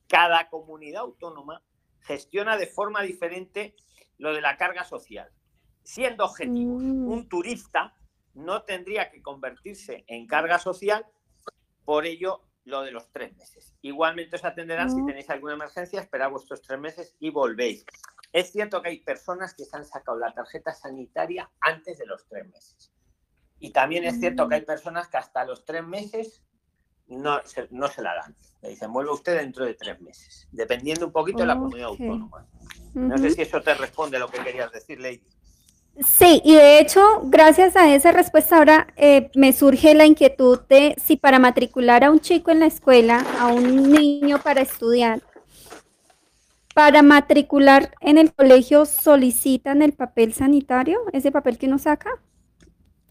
cada 0.08 0.48
comunidad 0.48 1.02
autónoma 1.02 1.62
gestiona 2.06 2.56
de 2.56 2.66
forma 2.66 3.02
diferente 3.02 3.74
lo 4.18 4.32
de 4.32 4.40
la 4.40 4.56
carga 4.56 4.84
social, 4.84 5.30
siendo 5.82 6.24
objetivo. 6.24 6.78
Mm. 6.78 7.08
Un 7.08 7.28
turista 7.28 7.94
no 8.34 8.62
tendría 8.62 9.10
que 9.10 9.22
convertirse 9.22 10.04
en 10.06 10.26
carga 10.26 10.58
social, 10.58 11.06
por 11.84 12.06
ello 12.06 12.42
lo 12.64 12.82
de 12.82 12.90
los 12.90 13.10
tres 13.12 13.36
meses. 13.36 13.74
Igualmente 13.82 14.36
os 14.36 14.44
atenderán 14.44 14.90
si 14.90 15.00
Mm. 15.00 15.06
tenéis 15.06 15.30
alguna 15.30 15.54
emergencia, 15.54 16.00
esperad 16.00 16.30
vuestros 16.30 16.62
tres 16.62 16.80
meses 16.80 17.16
y 17.20 17.30
volvéis. 17.30 17.84
Es 18.32 18.50
cierto 18.52 18.82
que 18.82 18.88
hay 18.88 19.00
personas 19.00 19.54
que 19.54 19.64
se 19.64 19.76
han 19.76 19.84
sacado 19.84 20.18
la 20.18 20.32
tarjeta 20.34 20.74
sanitaria 20.74 21.50
antes 21.60 21.98
de 21.98 22.06
los 22.06 22.26
tres 22.26 22.46
meses. 22.48 22.92
Y 23.58 23.70
también 23.70 24.04
es 24.04 24.18
cierto 24.20 24.48
que 24.48 24.56
hay 24.56 24.62
personas 24.62 25.08
que 25.08 25.16
hasta 25.16 25.44
los 25.44 25.64
tres 25.64 25.86
meses 25.86 26.42
no 27.08 27.40
se, 27.44 27.68
no 27.70 27.88
se 27.88 28.02
la 28.02 28.14
dan. 28.14 28.34
Le 28.62 28.70
dicen, 28.70 28.92
vuelve 28.92 29.12
usted 29.12 29.38
dentro 29.38 29.64
de 29.64 29.74
tres 29.74 30.00
meses, 30.00 30.48
dependiendo 30.50 31.06
un 31.06 31.12
poquito 31.12 31.38
de 31.38 31.46
la 31.46 31.54
comunidad 31.56 31.88
autónoma. 31.88 32.46
No 32.94 33.18
sé 33.18 33.30
si 33.30 33.42
eso 33.42 33.60
te 33.60 33.74
responde 33.74 34.18
lo 34.18 34.28
que 34.28 34.42
querías 34.42 34.72
decir, 34.72 35.00
Lady. 35.00 35.22
Sí, 36.04 36.42
y 36.44 36.54
de 36.54 36.78
hecho, 36.78 37.22
gracias 37.24 37.74
a 37.74 37.94
esa 37.94 38.12
respuesta 38.12 38.58
ahora 38.58 38.88
eh, 38.96 39.30
me 39.34 39.54
surge 39.54 39.94
la 39.94 40.04
inquietud 40.04 40.60
de 40.68 40.94
si 41.02 41.16
para 41.16 41.38
matricular 41.38 42.04
a 42.04 42.10
un 42.10 42.20
chico 42.20 42.50
en 42.50 42.60
la 42.60 42.66
escuela, 42.66 43.24
a 43.38 43.48
un 43.48 43.90
niño 43.90 44.38
para 44.42 44.60
estudiar, 44.60 45.22
para 46.74 47.00
matricular 47.00 47.94
en 48.02 48.18
el 48.18 48.34
colegio 48.34 48.84
solicitan 48.84 49.80
el 49.80 49.94
papel 49.94 50.34
sanitario, 50.34 51.00
ese 51.14 51.32
papel 51.32 51.56
que 51.56 51.66
uno 51.66 51.78
saca. 51.78 52.10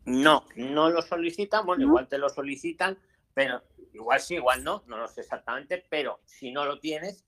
No, 0.06 0.44
no 0.56 0.92
lo 0.92 1.02
solicitan, 1.02 1.66
bueno, 1.66 1.82
¿No? 1.82 1.88
igual 1.88 2.08
te 2.08 2.20
lo 2.20 2.30
solicitan, 2.30 2.96
pero 3.36 3.62
igual 3.94 4.20
sí, 4.20 4.36
igual 4.36 4.64
no, 4.64 4.84
no 4.88 4.98
lo 4.98 5.08
sé 5.08 5.22
exactamente, 5.22 5.86
pero 5.90 6.20
si 6.26 6.52
no 6.52 6.66
lo 6.66 6.80
tienes, 6.80 7.24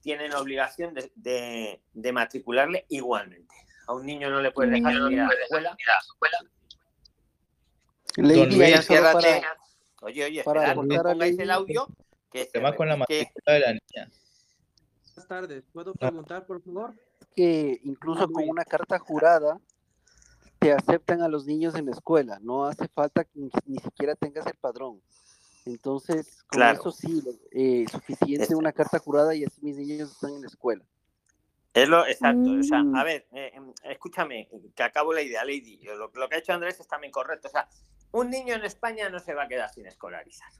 tienen 0.00 0.32
obligación 0.34 0.94
de, 0.94 1.12
de- 1.14 1.82
de 1.92 2.12
matricularle 2.12 2.86
igualmente. 2.88 3.54
A 3.86 3.92
un 3.92 4.06
niño 4.06 4.30
no 4.30 4.40
le 4.40 4.50
puedes 4.52 4.72
dejar 4.72 4.94
Mm. 4.94 5.10
ir 5.12 5.20
a 5.20 5.26
la 5.26 5.34
escuela. 5.34 5.76
Lady, 8.16 8.58
para- 9.12 9.56
Oye, 10.02 10.24
oye, 10.24 10.42
para 10.44 10.60
esperad, 10.72 11.14
no 11.14 11.22
el 11.24 11.50
audio. 11.50 11.86
Que 12.30 12.44
se 12.44 12.50
tema 12.52 12.74
con 12.74 12.88
la 12.88 12.96
matrícula 12.96 13.52
de 13.54 13.60
la 13.60 13.66
niña. 13.72 14.10
Buenas 15.04 15.28
tardes. 15.28 15.64
¿Puedo 15.72 15.92
preguntar, 15.94 16.46
por 16.46 16.62
favor? 16.62 16.94
que 17.36 17.78
incluso 17.84 18.28
con 18.28 18.48
una 18.48 18.64
carta 18.64 18.98
jurada 18.98 19.60
te 20.58 20.72
aceptan 20.72 21.22
a 21.22 21.28
los 21.28 21.46
niños 21.46 21.74
en 21.74 21.86
la 21.86 21.92
escuela. 21.92 22.38
No 22.40 22.64
hace 22.64 22.88
falta 22.88 23.24
que 23.24 23.38
ni 23.66 23.78
siquiera 23.78 24.14
tengas 24.16 24.46
el 24.46 24.54
padrón. 24.54 25.00
Entonces, 25.66 26.42
con 26.44 26.58
Claro. 26.58 26.80
eso 26.80 26.90
sí, 26.90 27.22
eh, 27.52 27.84
suficiente 27.90 28.44
Es- 28.44 28.54
una 28.54 28.72
carta 28.72 28.98
jurada 28.98 29.34
y 29.34 29.44
así 29.44 29.60
mis 29.62 29.76
niños 29.76 30.10
están 30.12 30.32
en 30.34 30.42
la 30.42 30.46
escuela. 30.48 30.84
Es 31.72 31.88
lo 31.88 32.04
exacto. 32.06 32.50
O 32.58 32.62
sea, 32.62 32.82
Mm. 32.82 32.96
a 32.96 33.04
ver, 33.04 33.26
eh, 33.32 33.52
em, 33.54 33.72
escúchame, 33.84 34.48
que 34.74 34.82
acabo 34.82 35.12
la 35.12 35.22
idea, 35.22 35.44
Lady. 35.44 35.78
Lo, 35.84 36.10
lo 36.12 36.28
que 36.28 36.34
ha 36.34 36.38
hecho 36.38 36.52
Andrés 36.52 36.80
es 36.80 36.88
también 36.88 37.12
correcto. 37.12 37.46
O 37.48 37.50
sea, 37.50 37.68
un 38.12 38.28
niño 38.30 38.54
en 38.54 38.64
España 38.64 39.08
no 39.08 39.20
se 39.20 39.34
va 39.34 39.44
a 39.44 39.48
quedar 39.48 39.70
sin 39.72 39.86
escolarizar. 39.86 40.50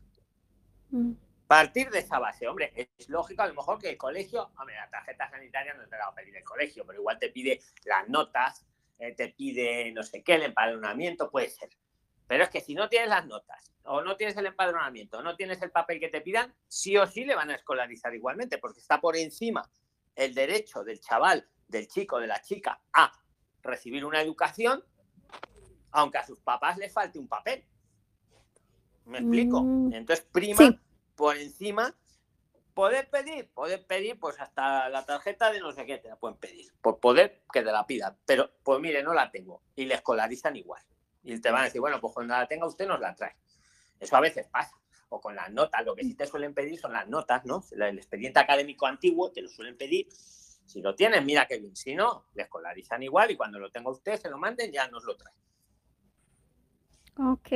Mm. 0.91 1.13
Partir 1.49 1.91
de 1.91 1.99
esa 1.99 2.21
base, 2.21 2.47
hombre, 2.47 2.73
es 2.77 3.09
lógico 3.09 3.43
a 3.43 3.49
lo 3.49 3.55
mejor 3.55 3.81
que 3.81 3.91
el 3.91 3.97
colegio, 3.97 4.53
hombre, 4.57 4.77
la 4.77 4.89
tarjeta 4.89 5.29
sanitaria 5.29 5.75
no 5.75 5.83
te 5.89 5.97
la 5.97 6.07
va 6.07 6.13
a 6.13 6.15
pedir 6.15 6.37
el 6.37 6.45
colegio, 6.45 6.87
pero 6.87 7.01
igual 7.01 7.19
te 7.19 7.31
pide 7.31 7.61
las 7.87 8.09
notas, 8.09 8.65
eh, 9.01 9.13
te 9.17 9.31
pide 9.31 9.91
no 9.91 10.05
sé 10.05 10.23
qué, 10.23 10.35
el 10.37 10.45
empadronamiento, 10.45 11.29
puede 11.29 11.49
ser. 11.51 11.71
Pero 12.31 12.45
es 12.45 12.51
que 12.51 12.61
si 12.61 12.77
no 12.77 12.89
tienes 12.89 13.09
las 13.09 13.27
notas, 13.27 13.73
o 13.83 14.03
no 14.03 14.17
tienes 14.17 14.37
el 14.37 14.47
empadronamiento, 14.47 15.19
o 15.19 15.23
no 15.23 15.35
tienes 15.35 15.61
el 15.63 15.73
papel 15.73 15.99
que 15.99 16.09
te 16.11 16.21
pidan, 16.21 16.55
sí 16.69 16.97
o 16.97 17.05
sí 17.05 17.25
le 17.25 17.35
van 17.35 17.51
a 17.51 17.57
escolarizar 17.57 18.15
igualmente, 18.15 18.59
porque 18.59 18.79
está 18.79 19.01
por 19.01 19.17
encima 19.17 19.69
el 20.15 20.33
derecho 20.33 20.85
del 20.85 21.01
chaval, 21.01 21.49
del 21.67 21.89
chico, 21.89 22.21
de 22.21 22.29
la 22.29 22.41
chica 22.41 22.81
a 22.93 23.11
recibir 23.63 24.05
una 24.05 24.23
educación, 24.23 24.85
aunque 25.91 26.19
a 26.19 26.25
sus 26.25 26.39
papás 26.39 26.79
le 26.79 26.89
falte 26.89 27.19
un 27.19 27.27
papel. 27.27 27.67
¿Me 29.07 29.19
explico? 29.19 29.65
Mm. 29.65 29.93
Entonces, 29.95 30.25
prima 30.31 30.57
Sí. 30.59 30.79
por 31.17 31.37
encima, 31.37 31.97
poder 32.75 33.11
pedir, 33.11 33.51
poder 33.51 33.85
pedir, 33.89 34.21
pues 34.21 34.39
hasta 34.39 34.89
la 34.89 35.05
tarjeta 35.05 35.51
de 35.51 35.59
no 35.59 35.73
sé 35.73 35.85
qué 35.85 35.99
te 35.99 36.09
la 36.09 36.15
pueden 36.15 36.39
pedir, 36.39 36.73
por 36.81 37.01
poder 37.01 37.43
que 37.53 37.63
te 37.63 37.73
la 37.73 37.85
pidan. 37.89 38.17
Pero, 38.25 38.53
pues 38.63 38.79
mire, 38.79 39.03
no 39.03 39.15
la 39.15 39.33
tengo. 39.33 39.65
Y 39.75 39.87
le 39.87 39.95
escolarizan 39.95 40.55
igual. 40.55 40.81
Y 41.23 41.39
te 41.41 41.51
van 41.51 41.63
a 41.63 41.65
decir, 41.65 41.81
bueno, 41.81 42.01
pues 42.01 42.15
cuando 42.15 42.35
la 42.35 42.47
tenga 42.47 42.67
usted 42.67 42.87
nos 42.87 43.01
la 43.01 43.15
trae. 43.15 43.35
Eso 43.99 44.17
a 44.17 44.21
veces 44.21 44.47
pasa. 44.49 44.77
O 45.11 45.21
con 45.21 45.35
las 45.35 45.51
notas, 45.53 45.85
lo 45.85 45.95
que 45.95 46.05
sí 46.05 46.15
te 46.15 46.27
suelen 46.27 46.55
pedir 46.55 46.79
son 46.79 46.93
las 46.93 47.09
notas, 47.09 47.45
¿no? 47.45 47.65
El 47.73 47.99
expediente 47.99 48.39
académico 48.39 48.87
antiguo 48.87 49.31
te 49.33 49.43
lo 49.43 49.49
suelen 49.49 49.77
pedir. 49.77 50.07
Si 50.13 50.81
lo 50.81 50.95
tienes, 50.95 51.25
mira 51.25 51.47
qué 51.47 51.59
bien. 51.59 51.75
Si 51.75 51.95
no, 51.97 52.27
le 52.35 52.45
escolarizan 52.45 53.03
igual 53.03 53.31
y 53.33 53.37
cuando 53.37 53.59
lo 53.59 53.71
tenga 53.71 53.91
usted, 53.91 54.17
se 54.21 54.31
lo 54.31 54.39
manden, 54.39 54.71
ya 54.71 54.87
nos 54.89 55.03
lo 55.05 55.17
trae. 55.17 55.35
Ok. 57.19 57.49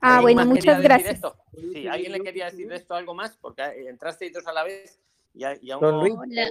Ah, 0.00 0.18
¿Alguien 0.18 0.22
bueno, 0.36 0.50
muchas 0.50 0.64
quería 0.64 0.74
decir 0.74 0.84
gracias. 0.88 1.14
esto? 1.14 1.36
Sí, 1.72 1.86
¿alguien 1.88 2.12
le 2.12 2.20
quería 2.20 2.44
decir 2.46 2.68
de 2.68 2.76
esto 2.76 2.94
algo 2.94 3.14
más? 3.14 3.36
Porque 3.36 3.62
eh, 3.62 3.88
entrasteis 3.88 4.32
dos 4.32 4.46
a 4.46 4.52
la 4.52 4.62
vez 4.64 5.00
y, 5.34 5.44
a- 5.44 5.58
y 5.60 5.70
aún. 5.70 5.84
Hola. 5.84 6.48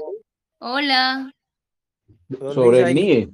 Hola. 0.60 1.34
Sobre 2.54 2.80
el. 2.92 3.32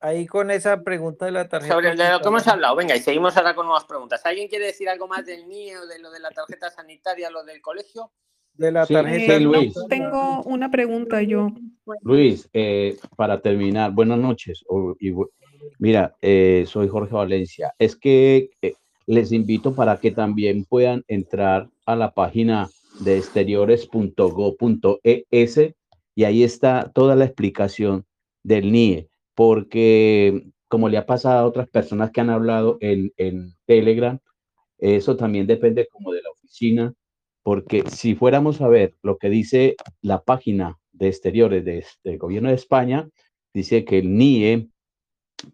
Ahí 0.00 0.26
con 0.26 0.50
esa 0.50 0.82
pregunta 0.82 1.26
de 1.26 1.32
la 1.32 1.48
tarjeta. 1.48 1.74
Sobre 1.74 1.94
lo 1.94 2.20
que 2.20 2.28
hemos 2.28 2.46
hablado, 2.46 2.76
venga, 2.76 2.94
y 2.94 3.00
seguimos 3.00 3.36
ahora 3.36 3.54
con 3.54 3.66
nuevas 3.66 3.84
preguntas. 3.84 4.24
¿Alguien 4.24 4.48
quiere 4.48 4.66
decir 4.66 4.88
algo 4.88 5.08
más 5.08 5.26
del 5.26 5.48
NIE 5.48 5.76
o 5.76 5.86
de 5.86 5.98
lo 5.98 6.12
de 6.12 6.20
la 6.20 6.30
tarjeta 6.30 6.70
sanitaria, 6.70 7.30
lo 7.30 7.42
del 7.42 7.60
colegio? 7.60 8.12
De 8.54 8.70
la 8.70 8.86
tarjeta. 8.86 9.38
sí, 9.38 9.44
Luis. 9.44 9.74
Tengo 9.88 10.42
una 10.42 10.70
pregunta 10.70 11.20
yo. 11.22 11.48
Luis, 12.02 12.48
eh, 12.52 12.96
para 13.16 13.40
terminar, 13.40 13.90
buenas 13.90 14.18
noches. 14.18 14.62
Y 15.00 15.12
mira, 15.78 16.14
eh, 16.22 16.64
soy 16.68 16.86
Jorge 16.88 17.14
Valencia. 17.14 17.74
Es 17.78 17.96
que 17.96 18.50
eh, 18.62 18.74
les 19.06 19.32
invito 19.32 19.74
para 19.74 19.98
que 19.98 20.12
también 20.12 20.64
puedan 20.64 21.04
entrar 21.08 21.68
a 21.86 21.96
la 21.96 22.12
página 22.12 22.68
de 23.00 23.18
exteriores.go.es 23.18 25.60
y 26.14 26.24
ahí 26.24 26.42
está 26.42 26.90
toda 26.92 27.16
la 27.16 27.24
explicación 27.24 28.04
del 28.42 28.70
NIE, 28.72 29.08
porque 29.38 30.48
como 30.66 30.88
le 30.88 30.98
ha 30.98 31.06
pasado 31.06 31.38
a 31.38 31.46
otras 31.46 31.68
personas 31.68 32.10
que 32.10 32.20
han 32.20 32.28
hablado 32.28 32.76
en, 32.80 33.12
en 33.16 33.54
Telegram, 33.66 34.18
eso 34.78 35.16
también 35.16 35.46
depende 35.46 35.86
como 35.92 36.10
de 36.10 36.22
la 36.22 36.30
oficina, 36.30 36.92
porque 37.44 37.84
si 37.88 38.16
fuéramos 38.16 38.60
a 38.60 38.66
ver 38.66 38.96
lo 39.00 39.16
que 39.16 39.30
dice 39.30 39.76
la 40.02 40.24
página 40.24 40.76
de 40.90 41.06
exteriores 41.06 41.64
de- 41.64 41.86
del 42.02 42.18
gobierno 42.18 42.48
de 42.48 42.56
España, 42.56 43.08
dice 43.54 43.84
que 43.84 43.98
el 43.98 44.08
NIE, 44.18 44.70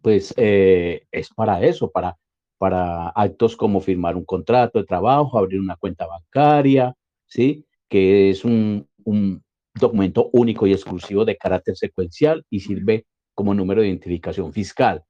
pues 0.01 0.33
eh, 0.39 1.03
es 1.13 1.29
para 1.37 1.63
eso, 1.63 1.91
para, 1.91 2.17
para 2.57 3.11
actos 3.11 3.55
como 3.55 3.83
firmar 3.83 4.17
un 4.17 4.25
contrato 4.25 4.79
de 4.79 4.87
trabajo, 4.87 5.37
abrir 5.39 5.61
una 5.61 5.77
cuenta 5.77 6.07
bancaria, 6.07 6.95
¿sí? 7.27 7.67
Que 7.91 8.31
es 8.31 8.47
un, 8.47 8.89
un 9.05 9.45
documento 9.79 10.31
único 10.33 10.67
y 10.67 10.73
exclusivo 10.73 11.27
de 11.27 11.37
carácter 11.37 11.77
secuencial 11.77 12.47
y 12.49 12.61
sirve 12.61 13.05
como 13.35 13.55
número 13.55 13.81
de 13.83 13.89
identificación 13.89 14.53
fiscal. 14.53 15.05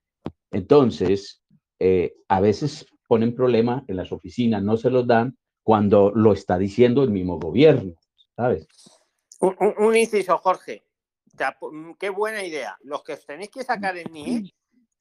Entonces, 0.50 1.42
eh, 1.78 2.14
a 2.28 2.40
veces 2.40 2.86
ponen 3.06 3.34
problema 3.34 3.84
en 3.88 3.96
las 3.96 4.12
oficinas, 4.12 4.62
no 4.62 4.76
se 4.76 4.90
los 4.90 5.06
dan 5.06 5.36
cuando 5.62 6.10
lo 6.14 6.32
está 6.32 6.58
diciendo 6.58 7.02
el 7.02 7.10
mismo 7.10 7.38
gobierno, 7.38 7.94
¿sabes? 8.36 8.66
Un, 9.40 9.56
un- 9.60 9.74
un 9.84 9.96
inciso, 9.96 10.38
Jorge. 10.38 10.84
Mm, 11.72 11.92
Qué 11.98 12.10
buena 12.10 12.44
idea. 12.44 12.76
Los 12.82 13.02
que 13.02 13.14
os 13.14 13.26
tenéis 13.26 13.50
que 13.50 13.64
sacar 13.64 13.96
en 13.96 14.12
NIE, 14.12 14.54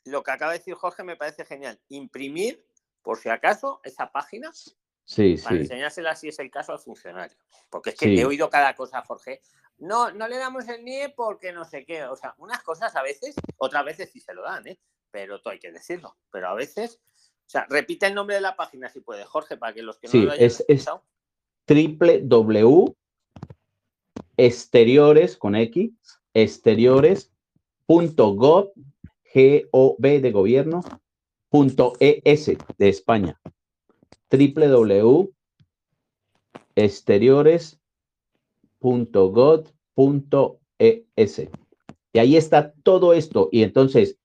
lo 0.05 0.23
que 0.23 0.31
acaba 0.31 0.51
de 0.53 0.57
decir 0.59 0.73
Jorge 0.73 1.03
me 1.03 1.15
parece 1.15 1.45
genial. 1.45 1.79
Imprimir, 1.89 2.65
por 3.01 3.17
si 3.17 3.29
acaso, 3.29 3.79
esa 3.83 4.11
página 4.11 4.51
Sí, 5.05 5.35
para 5.43 5.57
sí. 5.57 5.61
enseñársela 5.63 6.15
si 6.15 6.29
es 6.29 6.39
el 6.39 6.49
caso 6.49 6.71
al 6.71 6.79
funcionario. 6.79 7.37
Porque 7.69 7.91
es 7.91 7.95
que 7.97 8.05
Sí. 8.07 8.19
he 8.19 8.25
oído 8.25 8.49
cada 8.49 8.73
cosa, 8.75 9.01
Jorge. 9.03 9.41
No, 9.83 10.11
no 10.11 10.27
le 10.27 10.37
damos 10.37 10.67
el 10.67 10.83
NIE 10.83 11.09
porque 11.09 11.53
no 11.53 11.65
sé 11.65 11.85
qué. 11.85 12.03
O 12.05 12.15
sea, 12.15 12.33
unas 12.37 12.61
cosas 12.63 12.95
a 12.95 13.03
veces, 13.03 13.35
otras 13.57 13.85
veces 13.85 14.11
sí 14.11 14.19
se 14.19 14.33
lo 14.33 14.43
dan, 14.43 14.67
¿eh? 14.67 14.79
Pero 15.11 15.41
todo 15.41 15.53
hay 15.53 15.59
que 15.59 15.71
decirlo. 15.71 16.17
Pero 16.31 16.49
a 16.49 16.53
veces, 16.53 16.99
o 17.15 17.49
sea, 17.49 17.65
repite 17.69 18.07
el 18.07 18.15
nombre 18.15 18.35
de 18.35 18.41
la 18.41 18.55
página 18.55 18.89
si 18.89 19.01
puede, 19.01 19.25
Jorge, 19.25 19.57
para 19.57 19.73
que 19.73 19.83
los 19.83 19.97
que 19.99 20.07
no 20.07 20.11
Sí, 20.11 20.21
lo 20.21 20.31
hayan 20.31 20.45
es, 20.45 20.59
es 20.67 20.69
escuchado. 20.69 21.03
www 21.67 22.95
exteriores 24.37 25.37
con 25.37 25.55
X, 25.55 25.91
exteriores.gov, 26.33 28.73
G-O-B 29.33 30.21
de 30.21 30.31
gobierno, 30.31 30.81
punto 31.49 31.93
ES 31.99 32.51
de 32.77 32.89
España. 32.89 33.39
www 34.31 35.33
exteriores.gov.es. 38.83 41.49
Y 42.15 42.19
ahí 42.19 42.37
está 42.37 42.73
todo 42.83 43.13
esto. 43.13 43.49
Y 43.51 43.63
entonces, 43.63 44.17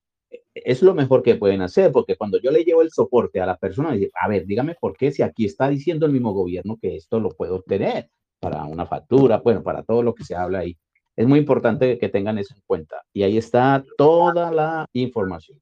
es 0.55 0.83
lo 0.83 0.95
mejor 0.95 1.23
que 1.23 1.37
pueden 1.37 1.63
hacer, 1.63 1.91
porque 1.93 2.17
cuando 2.17 2.39
yo 2.41 2.51
le 2.51 2.65
llevo 2.65 2.83
el 2.83 2.91
soporte 2.91 3.41
a 3.41 3.47
la 3.47 3.57
persona, 3.57 3.93
dice, 3.93 4.11
a 4.21 4.29
ver, 4.29 4.45
dígame 4.47 4.75
por 4.79 4.97
qué 4.97 5.11
si 5.13 5.23
aquí 5.23 5.45
está 5.47 5.69
diciendo 5.69 6.07
el 6.07 6.13
mismo 6.13 6.33
gobierno 6.33 6.77
que 6.81 6.97
esto 6.97 7.21
lo 7.21 7.31
puedo 7.31 7.57
obtener 7.57 8.11
para 8.41 8.65
una 8.65 8.87
factura, 8.87 9.39
bueno, 9.39 9.63
para 9.63 9.83
todo 9.83 10.03
lo 10.03 10.15
que 10.15 10.25
se 10.25 10.35
habla 10.35 10.61
ahí. 10.61 10.77
Es 11.17 11.27
muy 11.27 11.39
importante 11.41 11.99
que 11.99 12.09
tengan 12.09 12.39
eso 12.39 12.55
en 12.55 12.63
cuenta. 12.67 13.03
Y 13.13 13.23
ahí 13.23 13.39
está 13.39 13.85
toda 13.97 14.53
la 14.53 14.87
información. 14.93 15.61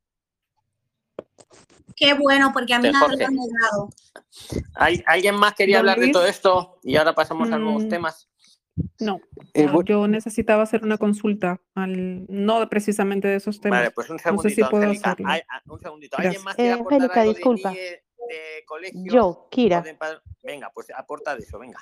Qué 1.95 2.13
bueno, 2.13 2.51
porque 2.53 2.75
a 2.75 2.79
mí 2.79 2.91
nada 2.91 3.09
me 3.17 3.25
han 3.25 3.35
negado. 3.35 3.89
¿Hay- 4.75 5.03
¿Alguien 5.07 5.37
más 5.37 5.55
quería 5.55 5.79
hablar 5.79 5.99
de 5.99 6.07
todo 6.13 6.27
esto? 6.27 6.79
Y 6.83 6.97
ahora 6.97 7.15
pasamos 7.15 7.51
a 7.53 7.59
nuevos 7.59 7.85
Mm, 7.85 7.89
temas. 7.89 8.29
No, 9.01 9.21
Eh, 9.55 9.67
no, 9.67 9.83
yo 9.83 10.07
necesitaba 10.07 10.63
hacer 10.63 10.83
una 10.85 10.99
consulta, 10.99 11.61
al, 11.75 12.27
no 12.29 12.69
precisamente 12.69 13.29
de 13.29 13.37
esos 13.37 13.61
temas. 13.61 13.81
Vale, 13.81 13.91
pues 13.93 14.11
un 14.11 14.17
No 14.35 14.39
sé 14.43 14.51
si 14.51 14.63
puedo 14.65 14.85
Angélica. 14.85 15.11
hacerlo. 15.13 15.31
Ay, 15.31 15.41
ah, 15.51 15.63
un 15.67 15.81
segundito. 15.81 16.17
¿Alguien 16.19 16.33
Gracias. 16.33 16.45
más 16.45 16.55
quiere 16.57 16.71
Eh, 16.73 17.23
de 17.27 17.29
disculpa. 17.35 17.71
NIE, 17.71 17.81
de 17.81 18.65
colegio? 18.67 19.13
Yo, 19.13 19.49
Kira. 19.51 19.81
de 19.83 19.97
Venga, 20.43 20.71
pues 20.75 20.89
aporta 20.97 21.35
de 21.35 21.43
eso, 21.43 21.59
venga. 21.59 21.79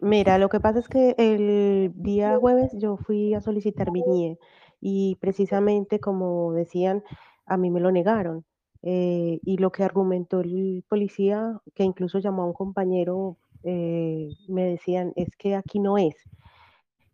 Mira, 0.00 0.38
lo 0.38 0.48
que 0.48 0.60
pasa 0.60 0.80
es 0.80 0.88
que 0.88 1.14
el 1.18 1.92
día 1.94 2.36
jueves 2.38 2.72
yo 2.74 2.96
fui 2.96 3.32
a 3.34 3.40
solicitar 3.40 3.90
mi 3.92 4.02
NIE 4.02 4.38
y 4.80 5.16
precisamente 5.20 6.00
como 6.00 6.52
decían, 6.52 7.02
a 7.46 7.56
mí 7.56 7.70
me 7.70 7.80
lo 7.80 7.90
negaron. 7.92 8.44
Eh, 8.82 9.40
y 9.44 9.56
lo 9.58 9.72
que 9.72 9.82
argumentó 9.82 10.40
el 10.40 10.84
policía, 10.88 11.58
que 11.74 11.84
incluso 11.84 12.18
llamó 12.18 12.42
a 12.42 12.46
un 12.46 12.52
compañero, 12.52 13.38
eh, 13.64 14.34
me 14.48 14.66
decían, 14.66 15.12
es 15.16 15.36
que 15.36 15.56
aquí 15.56 15.80
no 15.80 15.98
es. 15.98 16.16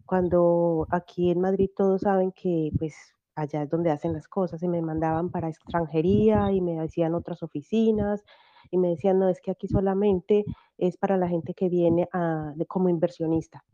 Cuando 0.07 0.89
aquí 0.91 1.31
en 1.31 1.41
Madrid 1.41 1.71
todos 1.77 2.03
saben 2.03 2.33
que 2.33 2.73
pues 2.79 2.95
allá 3.37 3.63
es 3.63 3.71
donde 3.71 3.91
hacen 3.91 4.13
las 4.13 4.29
cosas 4.29 4.63
y 4.63 4.69
me 4.69 4.83
mandaban 4.83 5.31
para 5.31 5.49
extranjería 5.49 6.51
y 6.53 6.61
me 6.61 6.75
decían 6.81 7.15
otras 7.15 7.43
oficinas 7.43 8.25
y 8.71 8.79
me 8.79 8.89
decían, 8.89 9.19
no, 9.19 9.29
es 9.29 9.41
que 9.41 9.51
aquí 9.53 9.69
solamente 9.69 10.47
es 10.79 10.97
para 10.97 11.17
la 11.17 11.29
gente 11.29 11.55
que 11.55 11.69
viene 11.69 12.09
a, 12.13 12.53
de- 12.57 12.67
como 12.67 12.89
inversionista. 12.89 13.65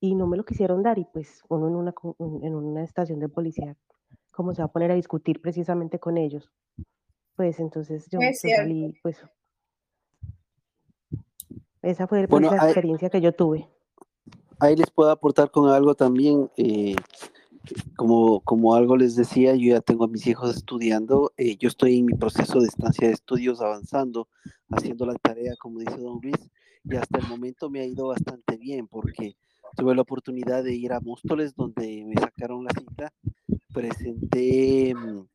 Y 0.00 0.14
no 0.16 0.26
me 0.26 0.36
lo 0.36 0.44
quisieron 0.44 0.82
dar 0.82 0.98
y 0.98 1.06
pues 1.06 1.42
uno 1.48 1.68
en 1.68 1.76
una, 1.76 1.94
en 2.42 2.54
una 2.54 2.84
estación 2.84 3.20
de 3.20 3.28
policía, 3.28 3.76
¿cómo 4.32 4.54
se 4.54 4.62
va 4.62 4.66
a 4.66 4.72
poner 4.72 4.90
a 4.92 4.94
discutir 4.96 5.40
precisamente 5.42 5.98
con 6.00 6.18
ellos? 6.18 6.50
Pues 7.36 7.60
entonces 7.60 8.08
yo, 8.10 8.30
Es 8.30 8.40
yo 8.42 8.50
cierto. 8.50 8.64
salí, 8.64 8.98
pues 9.02 9.24
esa 11.84 12.06
fue 12.06 12.26
Bueno, 12.26 12.50
la 12.50 12.64
experiencia 12.64 13.10
que 13.10 13.20
yo 13.20 13.32
tuve. 13.32 13.68
Ahí 14.60 14.76
les 14.76 14.90
puedo 14.90 15.10
aportar 15.10 15.50
con 15.50 15.68
algo 15.68 15.94
también. 15.94 16.50
eh, 16.56 16.94
como, 17.96 18.40
como 18.40 18.74
algo 18.74 18.96
les 18.96 19.16
decía, 19.16 19.54
yo 19.54 19.74
ya 19.74 19.80
tengo 19.80 20.04
a 20.04 20.08
mis 20.08 20.26
hijos 20.26 20.54
estudiando, 20.54 21.32
eh, 21.36 21.56
yo 21.56 21.68
estoy 21.68 21.98
en 21.98 22.06
mi 22.06 22.14
proceso 22.14 22.60
de 22.60 22.66
estancia 22.66 23.08
de 23.08 23.14
estudios 23.14 23.60
avanzando, 23.60 24.28
haciendo 24.70 25.06
la 25.06 25.14
tarea, 25.14 25.54
como 25.58 25.80
dice 25.80 25.96
don 25.96 26.20
Luis, 26.22 26.50
y 26.84 26.96
hasta 26.96 27.18
el 27.18 27.28
momento 27.28 27.70
me 27.70 27.80
ha 27.80 27.86
ido 27.86 28.08
bastante 28.08 28.56
bien 28.56 28.86
porque 28.86 29.36
tuve 29.76 29.94
la 29.94 30.02
oportunidad 30.02 30.62
de 30.62 30.74
ir 30.74 30.92
a 30.92 31.00
Móstoles 31.00 31.54
donde 31.54 32.04
me 32.04 32.20
sacaron 32.20 32.64
la 32.64 32.70
cita, 32.78 33.12
presenté 33.72 34.94
mm, 34.94 35.26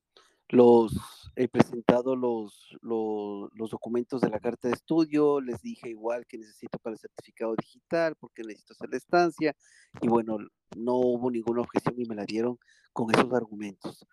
los, 0.49 1.31
he 1.35 1.47
presentado 1.47 2.15
los, 2.15 2.75
los, 2.81 3.49
los 3.53 3.69
documentos 3.69 4.21
de 4.21 4.29
la 4.29 4.39
carta 4.39 4.67
de 4.67 4.73
estudio, 4.73 5.41
les 5.41 5.61
dije 5.61 5.89
igual 5.89 6.25
que 6.25 6.37
necesito 6.37 6.77
para 6.79 6.93
el 6.93 6.99
certificado 6.99 7.55
digital 7.55 8.15
porque 8.19 8.43
necesito 8.43 8.73
hacer 8.73 8.89
la 8.89 8.97
estancia 8.97 9.55
y 10.01 10.07
bueno, 10.07 10.37
no 10.75 10.95
hubo 10.95 11.31
ninguna 11.31 11.61
objeción 11.61 11.95
y 11.97 12.05
me 12.05 12.15
la 12.15 12.25
dieron 12.25 12.57
con 12.93 13.13
esos 13.13 13.31
argumentos. 13.33 14.05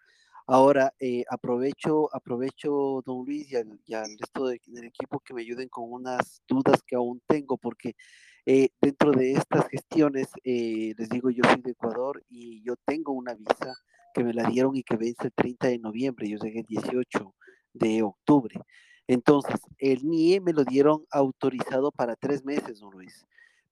Ahora, 0.46 0.94
eh, 1.00 1.24
aprovecho, 1.28 2.14
aprovecho, 2.14 3.02
don 3.04 3.24
Luis, 3.24 3.50
y 3.50 3.56
al, 3.56 3.80
y 3.84 3.94
al 3.94 4.16
resto 4.16 4.46
de- 4.46 4.60
del 4.66 4.84
equipo 4.84 5.18
que 5.18 5.34
me 5.34 5.42
ayuden 5.42 5.68
con 5.68 5.90
unas 5.92 6.40
dudas 6.46 6.82
que 6.86 6.94
aún 6.94 7.20
tengo, 7.26 7.56
porque 7.56 7.96
eh, 8.44 8.68
dentro 8.80 9.10
de 9.10 9.32
estas 9.32 9.66
gestiones, 9.68 10.28
eh, 10.44 10.94
les 10.96 11.08
digo, 11.08 11.30
yo 11.30 11.42
soy 11.50 11.62
de 11.62 11.72
Ecuador 11.72 12.22
y 12.28 12.62
yo 12.62 12.76
tengo 12.84 13.12
una 13.12 13.34
visa 13.34 13.74
que 14.16 14.24
me 14.24 14.32
la 14.32 14.48
dieron 14.48 14.74
y 14.76 14.82
que 14.82 14.96
vence 14.96 15.26
el 15.26 15.32
30 15.34 15.68
de 15.68 15.78
noviembre, 15.78 16.28
yo 16.28 16.38
llegué 16.38 16.60
el 16.60 16.66
18 16.66 17.34
de 17.74 18.02
octubre. 18.02 18.60
Entonces, 19.06 19.60
el 19.78 20.04
NIE 20.04 20.40
me 20.40 20.52
lo 20.52 20.64
dieron 20.64 21.04
autorizado 21.10 21.92
para 21.92 22.16
tres 22.16 22.44
meses, 22.44 22.80
don 22.80 22.90
Luis 22.92 23.26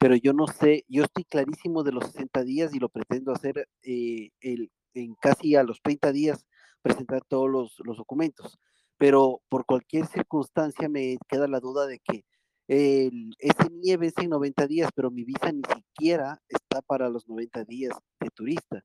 pero 0.05 0.17
yo 0.17 0.35
no 0.35 0.47
sé, 0.47 0.85
yo 0.87 1.05
estoy 1.05 1.25
clarísimo 1.25 1.83
de 1.83 1.93
los 1.93 2.05
60 2.09 2.45
días 2.45 2.75
y 2.75 2.79
lo 2.79 2.91
pretendo 2.91 3.33
hacer 3.33 3.67
eh, 3.83 4.29
el, 4.43 4.71
en 4.93 5.15
casi 5.15 5.57
a 5.57 5.63
los 5.63 5.81
30 5.81 6.13
días, 6.13 6.45
presentar 6.83 7.23
todos 7.27 7.49
los, 7.49 7.77
los 7.87 7.97
documentos. 7.97 8.59
Pero 8.99 9.41
por 9.49 9.65
cualquier 9.65 10.07
circunstancia 10.07 10.91
me 10.91 11.17
queda 11.27 11.49
la 11.49 11.59
duda 11.59 11.87
de 11.87 12.01
que 12.01 12.27
el, 12.69 13.35
ese 13.39 13.71
NIE 13.71 13.97
vence 13.97 14.25
en 14.25 14.29
90 14.29 14.67
días, 14.67 14.91
pero 14.95 15.11
mi 15.11 15.25
visa 15.25 15.51
ni 15.51 15.63
siquiera 15.75 16.39
está 16.49 16.83
para 16.83 17.09
los 17.09 17.27
90 17.27 17.65
días 17.65 17.97
de 18.21 18.29
turista, 18.29 18.85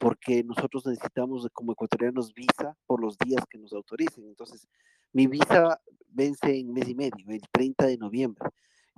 porque 0.00 0.42
nosotros 0.44 0.86
necesitamos 0.86 1.48
como 1.52 1.72
ecuatorianos 1.72 2.32
visa 2.34 2.76
por 2.86 3.00
los 3.00 3.16
días 3.18 3.44
que 3.48 3.58
nos 3.58 3.72
autoricen. 3.72 4.24
Entonces, 4.26 4.68
mi 5.12 5.26
visa 5.26 5.80
vence 6.08 6.58
en 6.58 6.72
mes 6.72 6.88
y 6.88 6.94
medio, 6.94 7.24
el 7.28 7.42
30 7.52 7.86
de 7.86 7.98
noviembre 7.98 8.48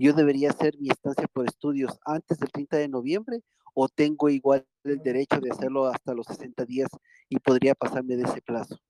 yo 0.01 0.15
debería 0.15 0.49
hacer 0.49 0.79
mi 0.79 0.89
estancia 0.89 1.29
por 1.31 1.47
estudios 1.47 2.01
antes 2.07 2.39
del 2.39 2.51
30 2.51 2.79
de 2.79 2.89
noviembre 2.89 3.43
o 3.75 3.87
tengo 3.87 4.31
igual 4.31 4.67
el 4.85 5.03
derecho 5.03 5.41
de 5.41 5.51
hacerlo 5.51 5.87
hasta 5.87 6.15
los 6.15 6.27
60 6.27 6.65
días 6.65 6.89
y 7.29 7.39
podría 7.39 7.75
pasarme 7.75 8.17
de 8.17 8.23
ese 8.23 8.41
plazo. 8.41 8.81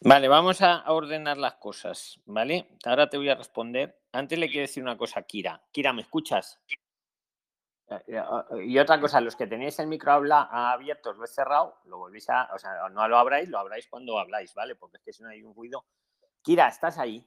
Vale, 0.00 0.26
vamos 0.26 0.62
a 0.62 0.82
ordenar 0.90 1.38
las 1.38 1.54
cosas, 1.54 2.20
¿vale? 2.24 2.66
Ahora 2.84 3.08
te 3.08 3.18
voy 3.18 3.28
a 3.28 3.36
responder. 3.36 4.00
Antes 4.10 4.36
le 4.36 4.48
quiero 4.48 4.62
decir 4.62 4.82
una 4.82 4.98
cosa 4.98 5.20
a 5.20 5.22
Kira. 5.22 5.62
Kira, 5.70 5.92
¿me 5.92 6.02
escuchas? 6.02 6.58
Eh, 7.88 8.02
eh, 8.08 8.18
ah, 8.18 8.46
Y 8.64 8.78
otra 8.78 9.00
cosa, 9.00 9.20
los 9.20 9.36
que 9.36 9.46
tenéis 9.46 9.78
el 9.78 9.86
micro 9.86 10.12
habla 10.12 10.48
abierto, 10.50 11.12
lo 11.12 11.24
he 11.24 11.28
cerrado, 11.28 11.78
lo 11.84 11.98
volvéis 11.98 12.28
a, 12.30 12.48
o 12.54 12.58
sea, 12.58 12.88
no 12.90 13.06
lo 13.08 13.18
abráis, 13.18 13.48
lo 13.48 13.58
abráis 13.58 13.86
cuando 13.88 14.18
habláis, 14.18 14.54
¿vale? 14.54 14.74
Porque 14.74 14.96
es 14.98 15.02
que 15.02 15.12
si 15.12 15.22
no 15.22 15.28
hay 15.28 15.42
un 15.42 15.54
ruido. 15.54 15.84
Kira, 16.42 16.68
¿estás 16.68 16.98
ahí? 16.98 17.24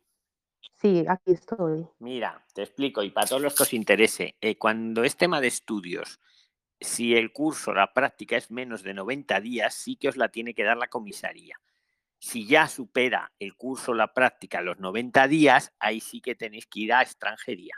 Sí, 0.77 1.05
aquí 1.07 1.31
estoy. 1.31 1.87
Mira, 1.99 2.45
te 2.53 2.63
explico, 2.63 3.01
y 3.03 3.11
para 3.11 3.27
todos 3.27 3.41
los 3.41 3.55
que 3.55 3.63
os 3.63 3.73
interese, 3.73 4.35
eh, 4.41 4.57
cuando 4.57 5.03
es 5.03 5.15
tema 5.15 5.39
de 5.41 5.47
estudios, 5.47 6.19
si 6.79 7.15
el 7.15 7.31
curso, 7.31 7.73
la 7.73 7.93
práctica 7.93 8.37
es 8.37 8.51
menos 8.51 8.83
de 8.83 8.93
90 8.93 9.39
días, 9.41 9.73
sí 9.73 9.95
que 9.95 10.09
os 10.09 10.17
la 10.17 10.29
tiene 10.29 10.53
que 10.53 10.63
dar 10.63 10.77
la 10.77 10.87
comisaría. 10.87 11.59
Si 12.17 12.45
ya 12.45 12.67
supera 12.67 13.31
el 13.39 13.55
curso, 13.55 13.93
la 13.93 14.13
práctica, 14.13 14.61
los 14.61 14.79
90 14.79 15.27
días, 15.27 15.73
ahí 15.79 16.01
sí 16.01 16.21
que 16.21 16.35
tenéis 16.35 16.67
que 16.67 16.81
ir 16.81 16.93
a 16.93 17.01
extranjería. 17.01 17.75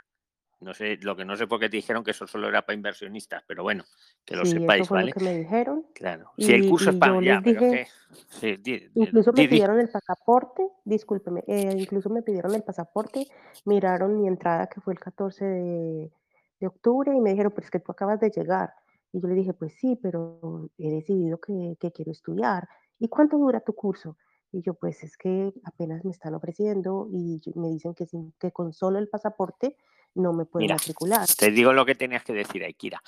No 0.62 0.74
sé, 0.74 0.96
lo 1.02 1.16
que 1.16 1.24
no 1.24 1.36
sé 1.36 1.46
por 1.46 1.58
qué 1.58 1.68
te 1.68 1.76
dijeron 1.76 2.04
que 2.04 2.12
eso 2.12 2.26
solo 2.26 2.48
era 2.48 2.62
para 2.64 2.76
inversionistas, 2.76 3.42
pero 3.46 3.62
bueno, 3.64 3.84
que 4.24 4.36
lo 4.36 4.44
Sí, 4.44 4.52
eso 4.52 4.60
sepáis, 4.60 4.88
fue 4.88 4.98
¿vale? 4.98 5.10
lo 5.10 5.14
que 5.18 5.24
me 5.24 5.36
dijeron. 5.38 5.86
Claro. 5.92 6.30
Si 6.38 6.52
el 6.52 6.64
Y, 6.64 6.68
curso 6.68 6.90
es 6.90 6.96
para. 6.96 7.20
Ya, 7.20 7.40
pero 7.42 7.60
dije, 7.60 7.70
que. 7.70 7.86
sí, 8.28 8.56
di- 8.58 8.78
di- 8.78 8.90
incluso 8.94 9.32
me 9.32 9.42
di- 9.42 9.46
di- 9.46 9.48
pidieron 9.48 9.80
el 9.80 9.88
pasaporte, 9.88 10.68
discúlpeme, 10.84 11.42
eh, 11.48 11.74
incluso 11.76 12.10
me 12.10 12.22
pidieron 12.22 12.54
el 12.54 12.62
pasaporte, 12.62 13.26
miraron 13.64 14.16
mi 14.16 14.28
entrada 14.28 14.68
que 14.68 14.80
fue 14.80 14.92
el 14.92 15.00
14 15.00 15.44
de, 15.44 16.12
de 16.60 16.66
octubre 16.66 17.12
y 17.14 17.20
me 17.20 17.30
dijeron, 17.30 17.52
pero 17.54 17.64
es 17.64 17.70
que 17.70 17.80
tú 17.80 17.90
acabas 17.90 18.20
de 18.20 18.30
llegar. 18.30 18.72
Y 19.12 19.20
yo 19.20 19.28
le 19.28 19.34
dije, 19.34 19.52
pues 19.52 19.74
sí, 19.74 19.98
pero 20.00 20.70
he 20.78 20.90
decidido 20.90 21.38
que, 21.40 21.76
que 21.80 21.90
quiero 21.92 22.12
estudiar. 22.12 22.68
¿Y 22.98 23.08
cuánto 23.08 23.36
dura 23.36 23.60
tu 23.60 23.74
curso? 23.74 24.16
Y 24.52 24.62
yo, 24.62 24.74
pues 24.74 25.02
es 25.02 25.16
que 25.16 25.52
apenas 25.64 26.04
me 26.04 26.12
están 26.12 26.34
ofreciendo 26.34 27.08
y 27.10 27.40
me 27.56 27.68
dicen 27.68 27.94
que, 27.94 28.06
sin, 28.06 28.32
que 28.38 28.52
con 28.52 28.72
solo 28.72 28.98
el 28.98 29.08
pasaporte 29.08 29.76
no 30.14 30.32
me 30.32 30.44
puedo 30.44 30.62
Mira, 30.62 30.74
matricular. 30.76 31.26
te 31.36 31.50
digo 31.50 31.72
lo 31.72 31.84
que 31.86 31.94
tenías 31.94 32.24
que 32.24 32.32
decir, 32.32 32.64
Aikira. 32.64 33.02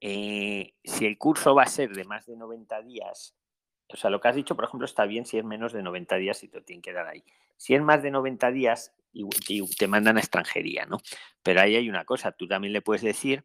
Eh, 0.00 0.74
si 0.84 1.06
el 1.06 1.16
curso 1.18 1.54
va 1.54 1.62
a 1.62 1.66
ser 1.66 1.90
de 1.94 2.04
más 2.04 2.26
de 2.26 2.36
90 2.36 2.82
días, 2.82 3.34
o 3.88 3.96
sea, 3.96 4.10
lo 4.10 4.20
que 4.20 4.28
has 4.28 4.34
dicho, 4.36 4.54
por 4.56 4.64
ejemplo, 4.64 4.84
está 4.86 5.04
bien 5.06 5.24
si 5.26 5.38
es 5.38 5.44
menos 5.44 5.72
de 5.72 5.82
90 5.82 6.16
días 6.16 6.42
y 6.42 6.48
te 6.48 6.58
lo 6.58 6.64
tienen 6.64 6.82
que 6.82 6.92
dar 6.92 7.06
ahí. 7.06 7.22
Si 7.56 7.74
es 7.74 7.82
más 7.82 8.02
de 8.02 8.10
90 8.10 8.50
días, 8.50 8.92
y- 9.12 9.24
y 9.48 9.66
te 9.76 9.86
mandan 9.86 10.16
a 10.16 10.20
extranjería, 10.20 10.86
¿no? 10.86 10.98
Pero 11.42 11.60
ahí 11.60 11.76
hay 11.76 11.88
una 11.88 12.04
cosa, 12.04 12.32
tú 12.32 12.48
también 12.48 12.72
le 12.72 12.82
puedes 12.82 13.02
decir, 13.02 13.44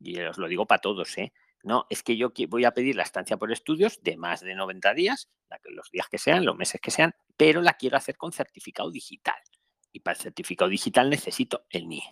y 0.00 0.18
os 0.20 0.38
lo 0.38 0.48
digo 0.48 0.66
para 0.66 0.80
todos, 0.80 1.16
¿eh? 1.18 1.32
No, 1.64 1.86
es 1.90 2.02
que 2.02 2.16
yo 2.16 2.32
voy 2.48 2.64
a 2.64 2.72
pedir 2.72 2.96
la 2.96 3.02
estancia 3.04 3.36
por 3.36 3.52
estudios 3.52 4.02
de 4.02 4.16
más 4.16 4.40
de 4.40 4.54
90 4.54 4.94
días, 4.94 5.30
los 5.64 5.90
días 5.90 6.08
que 6.08 6.18
sean, 6.18 6.44
los 6.44 6.56
meses 6.56 6.80
que 6.80 6.90
sean, 6.90 7.14
pero 7.36 7.60
la 7.60 7.74
quiero 7.74 7.96
hacer 7.96 8.16
con 8.16 8.32
certificado 8.32 8.90
digital. 8.90 9.36
Y 9.92 10.00
para 10.00 10.16
el 10.16 10.22
certificado 10.22 10.68
digital 10.70 11.10
necesito 11.10 11.66
el 11.70 11.86
NIE. 11.86 12.02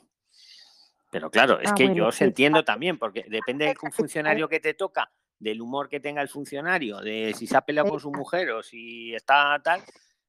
Pero 1.10 1.30
claro, 1.30 1.60
es 1.60 1.70
Ah, 1.70 1.74
que 1.74 1.84
bueno, 1.84 1.96
yo 1.96 2.06
os 2.08 2.16
sí, 2.16 2.24
entiendo 2.24 2.64
también, 2.64 2.98
porque 2.98 3.26
depende 3.28 3.66
del 3.66 3.76
funcionario 3.92 4.48
que 4.48 4.60
te 4.60 4.74
toca, 4.74 5.12
del 5.38 5.60
humor 5.60 5.88
que 5.88 6.00
tenga 6.00 6.22
el 6.22 6.28
funcionario, 6.28 7.00
de 7.00 7.34
si 7.36 7.46
se 7.46 7.56
ha 7.56 7.62
peleado 7.62 7.90
con 7.90 8.00
su 8.00 8.10
mujer 8.12 8.50
o 8.52 8.62
si 8.62 9.14
está 9.14 9.60
tal, 9.62 9.82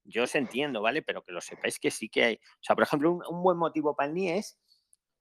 yo 0.03 0.23
os 0.23 0.35
entiendo, 0.35 0.81
¿vale? 0.81 1.03
Pero 1.03 1.23
que 1.23 1.31
lo 1.31 1.41
sepáis 1.41 1.79
que 1.79 1.91
sí 1.91 2.09
que 2.09 2.23
hay. 2.23 2.35
O 2.35 2.63
sea, 2.63 2.75
por 2.75 2.83
ejemplo, 2.83 3.11
un, 3.11 3.23
un 3.29 3.43
buen 3.43 3.57
motivo 3.57 3.95
para 3.95 4.09
el 4.09 4.15
NIE 4.15 4.37
es 4.37 4.57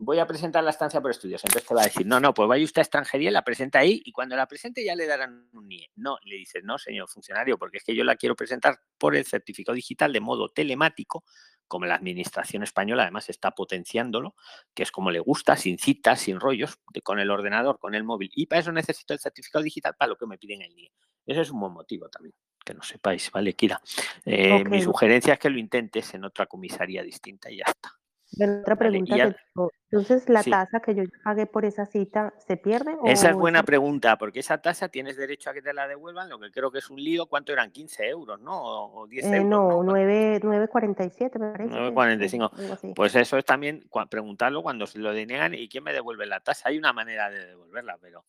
voy 0.03 0.19
a 0.19 0.27
presentar 0.27 0.65
la 0.65 0.71
estancia 0.71 0.99
por 1.03 1.11
estudios. 1.11 1.45
Entonces 1.45 1.69
te 1.69 1.75
va 1.75 1.83
a 1.83 1.85
decir, 1.85 2.07
no, 2.07 2.19
no, 2.21 2.33
pues 2.33 2.49
vaya 2.49 2.65
usted 2.65 2.81
a 2.81 2.83
extranjería, 2.83 3.31
la 3.31 3.45
presenta 3.45 3.81
ahí 3.81 4.01
y 4.03 4.13
cuando 4.13 4.35
la 4.35 4.47
presente 4.49 4.83
ya 4.83 4.95
le 4.97 5.07
darán 5.07 5.51
un 5.53 5.69
NIE. 5.69 5.91
No, 5.97 6.17
le 6.25 6.37
dices, 6.37 6.65
no, 6.65 6.79
señor 6.79 7.07
funcionario, 7.07 7.59
porque 7.59 7.77
es 7.77 7.85
que 7.85 7.95
yo 7.95 8.03
la 8.03 8.17
quiero 8.17 8.35
presentar 8.35 8.81
por 8.97 9.15
el 9.15 9.27
certificado 9.27 9.77
digital 9.77 10.11
de 10.11 10.21
modo 10.21 10.49
telemático, 10.49 11.25
como 11.71 11.87
la 11.87 11.95
administración 11.95 12.65
española 12.65 13.05
además 13.05 13.31
está 13.31 13.53
potenciándolo, 13.53 14.35
que 14.75 14.83
es 14.83 14.91
como 14.91 15.13
le 15.13 15.21
gusta, 15.21 15.57
sin 15.57 15.79
citas, 15.79 16.21
sin 16.21 16.41
rollos, 16.41 16.81
con 17.05 17.21
el 17.21 17.31
ordenador, 17.31 17.79
con 17.79 17.95
el 17.95 18.03
móvil. 18.03 18.29
Y 18.35 18.47
para 18.47 18.61
eso 18.61 18.73
necesito 18.73 19.15
el 19.15 19.21
certificado 19.21 19.63
digital 19.63 19.95
para 19.97 20.09
lo 20.09 20.17
que 20.17 20.27
me 20.27 20.37
piden 20.37 20.63
el 20.63 20.75
NIE. 20.75 20.91
Ese 21.25 21.43
es 21.43 21.51
un 21.51 21.61
buen 21.61 21.73
motivo 21.73 22.09
también, 22.09 22.35
que 22.65 22.75
lo 22.75 22.83
sepáis, 22.83 23.31
¿vale, 23.31 23.55
Kira? 23.55 23.81
Eh, 24.25 24.65
Mi 24.65 24.83
sugerencia 24.83 25.35
es 25.35 25.39
que 25.39 25.49
lo 25.49 25.61
intentes 25.61 26.13
en 26.13 26.25
otra 26.25 26.47
comisaría 26.47 27.05
distinta 27.05 27.49
y 27.53 27.59
ya 27.59 27.67
está. 27.69 28.00
Bueno, 28.37 28.61
otra 28.61 28.77
pregunta 28.77 29.17
ya- 29.17 29.25
tengo. 29.55 29.71
Entonces, 29.93 30.29
¿la 30.29 30.43
Sí. 30.45 30.51
tasa 30.51 30.79
que 30.81 30.95
yo 30.95 31.03
pagué 31.25 31.47
por 31.47 31.65
esa 31.65 31.85
cita 31.85 32.33
se 32.47 32.57
pierde 32.57 32.97
Esa 33.05 33.31
es 33.31 33.35
o 33.35 33.39
buena 33.39 33.65
pregunta, 33.65 34.17
porque 34.19 34.39
esa 34.39 34.59
tasa 34.59 34.89
tienes 34.89 35.17
derecho 35.17 35.51
a 35.51 35.53
que 35.53 35.63
te 35.63 35.75
la 35.75 35.89
devuelvan, 35.89 36.29
lo 36.31 36.39
que 36.39 36.51
creo 36.53 36.71
que 36.71 36.79
es 36.79 36.89
un 36.91 37.03
lío. 37.03 37.27
¿Cuánto 37.27 37.53
eran? 37.53 37.73
15 37.73 38.09
euros, 38.09 38.41
¿no? 38.41 38.57
O 38.63 39.01
o 39.03 39.07
10 39.09 39.27
Eh, 39.27 39.37
euros, 39.39 39.49
no, 39.51 39.69
¿no? 39.69 39.83
9, 39.83 40.39
9.47 40.43 41.39
me 41.41 41.51
parece 41.51 41.71
que 41.71 41.77
es, 41.77 41.93
9,45. 41.93 42.51
algo 42.57 42.73
así. 42.75 42.93
Pues 42.95 43.17
eso 43.17 43.37
es 43.37 43.45
también 43.45 43.83
preguntarlo 44.09 44.63
cuando 44.63 44.87
se 44.87 45.01
lo 45.01 45.13
deniegan 45.13 45.55
y 45.55 45.69
quién 45.69 45.83
me 45.83 45.93
devuelve 45.93 46.25
la 46.27 46.39
tasa. 46.41 46.69
Hay 46.69 46.79
una 46.79 46.93
manera 46.93 47.29
de 47.31 47.47
devolverla, 47.47 47.99
pero 48.01 48.25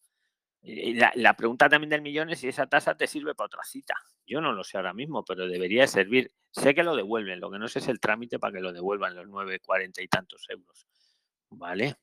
la, 0.63 1.35
pregunta 1.35 1.69
también 1.69 1.89
del 1.89 2.01
millón 2.01 2.29
es 2.29 2.39
si 2.39 2.47
esa 2.47 2.67
tasa 2.67 2.95
te 2.95 3.07
sirve 3.07 3.33
para 3.33 3.47
otra 3.47 3.63
cita. 3.63 3.95
Yo 4.25 4.41
no 4.41 4.53
lo 4.53 4.63
sé 4.63 4.77
ahora 4.77 4.93
mismo, 4.93 5.25
pero 5.25 5.47
debería 5.47 5.87
servir. 5.87 6.31
Sé 6.51 6.75
que 6.75 6.83
lo 6.83 6.95
devuelven, 6.95 7.39
lo 7.39 7.49
que 7.49 7.57
no 7.57 7.67
sé 7.67 7.79
es 7.79 7.87
el 7.87 7.99
trámite 7.99 8.37
para 8.37 8.53
que 8.53 8.61
lo 8.61 8.71
devuelvan 8.71 9.15
los 9.15 9.27
9,40 9.27 10.03
y 10.03 10.07
tantos 10.07 10.45
euros. 10.49 10.85
¿Vale? 11.49 11.95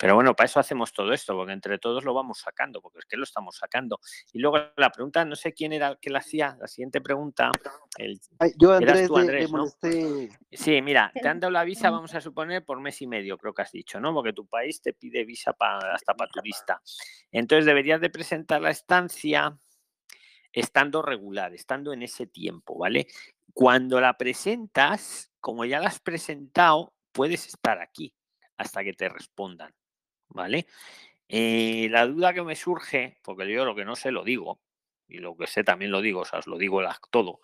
Pero 0.00 0.14
bueno, 0.14 0.34
para 0.34 0.46
eso 0.46 0.58
hacemos 0.58 0.94
todo 0.94 1.12
esto, 1.12 1.34
porque 1.34 1.52
entre 1.52 1.78
todos 1.78 2.04
lo 2.04 2.14
vamos 2.14 2.38
sacando, 2.38 2.80
porque 2.80 3.00
es 3.00 3.04
que 3.04 3.18
lo 3.18 3.24
estamos 3.24 3.56
sacando. 3.56 4.00
Y 4.32 4.38
luego 4.38 4.56
la 4.76 4.88
pregunta, 4.90 5.26
no 5.26 5.36
sé 5.36 5.52
quién 5.52 5.74
era 5.74 5.88
el 5.88 5.98
que 5.98 6.08
la 6.08 6.20
hacía, 6.20 6.56
la 6.58 6.66
siguiente 6.66 7.02
pregunta, 7.02 7.50
el, 7.98 8.18
Ay, 8.38 8.52
yo, 8.56 8.70
eras 8.70 8.80
Andrés, 8.80 9.08
tú, 9.08 9.16
Andrés, 9.18 9.52
¿no? 9.52 9.58
molesté. 9.58 10.30
Sí, 10.50 10.80
mira, 10.80 11.12
te 11.20 11.28
han 11.28 11.38
dado 11.38 11.50
la 11.50 11.64
visa, 11.64 11.90
vamos 11.90 12.14
a 12.14 12.20
suponer, 12.22 12.64
por 12.64 12.80
mes 12.80 13.02
y 13.02 13.06
medio, 13.06 13.36
creo 13.36 13.52
que 13.52 13.60
has 13.60 13.72
dicho, 13.72 14.00
¿no? 14.00 14.14
Porque 14.14 14.32
tu 14.32 14.46
país 14.46 14.80
te 14.80 14.94
pide 14.94 15.24
visa 15.26 15.52
pa- 15.52 15.92
hasta 15.92 16.14
para 16.14 16.30
turista. 16.30 16.80
Entonces 17.30 17.66
deberías 17.66 18.00
de 18.00 18.08
presentar 18.08 18.62
la 18.62 18.70
estancia 18.70 19.54
estando 20.50 21.02
regular, 21.02 21.52
estando 21.54 21.92
en 21.92 22.02
ese 22.02 22.26
tiempo, 22.26 22.78
¿vale? 22.78 23.06
Cuando 23.52 24.00
la 24.00 24.16
presentas, 24.16 25.30
como 25.40 25.66
ya 25.66 25.78
la 25.78 25.88
has 25.88 26.00
presentado, 26.00 26.94
puedes 27.12 27.46
estar 27.46 27.80
aquí 27.80 28.14
hasta 28.56 28.82
que 28.82 28.92
te 28.92 29.08
respondan, 29.08 29.72
¿vale? 30.30 30.66
Eh, 31.28 31.88
la 31.90 32.06
duda 32.06 32.34
que 32.34 32.42
me 32.42 32.56
surge, 32.56 33.18
porque 33.22 33.50
yo 33.50 33.64
lo 33.64 33.74
que 33.74 33.84
no 33.84 33.94
sé 33.94 34.10
lo 34.10 34.24
digo, 34.24 34.60
y 35.06 35.18
lo 35.18 35.36
que 35.36 35.46
sé 35.46 35.64
también 35.64 35.90
lo 35.90 36.00
digo, 36.00 36.20
o 36.20 36.24
sea, 36.24 36.38
os 36.38 36.46
lo 36.46 36.58
digo 36.58 36.80
todo. 37.10 37.40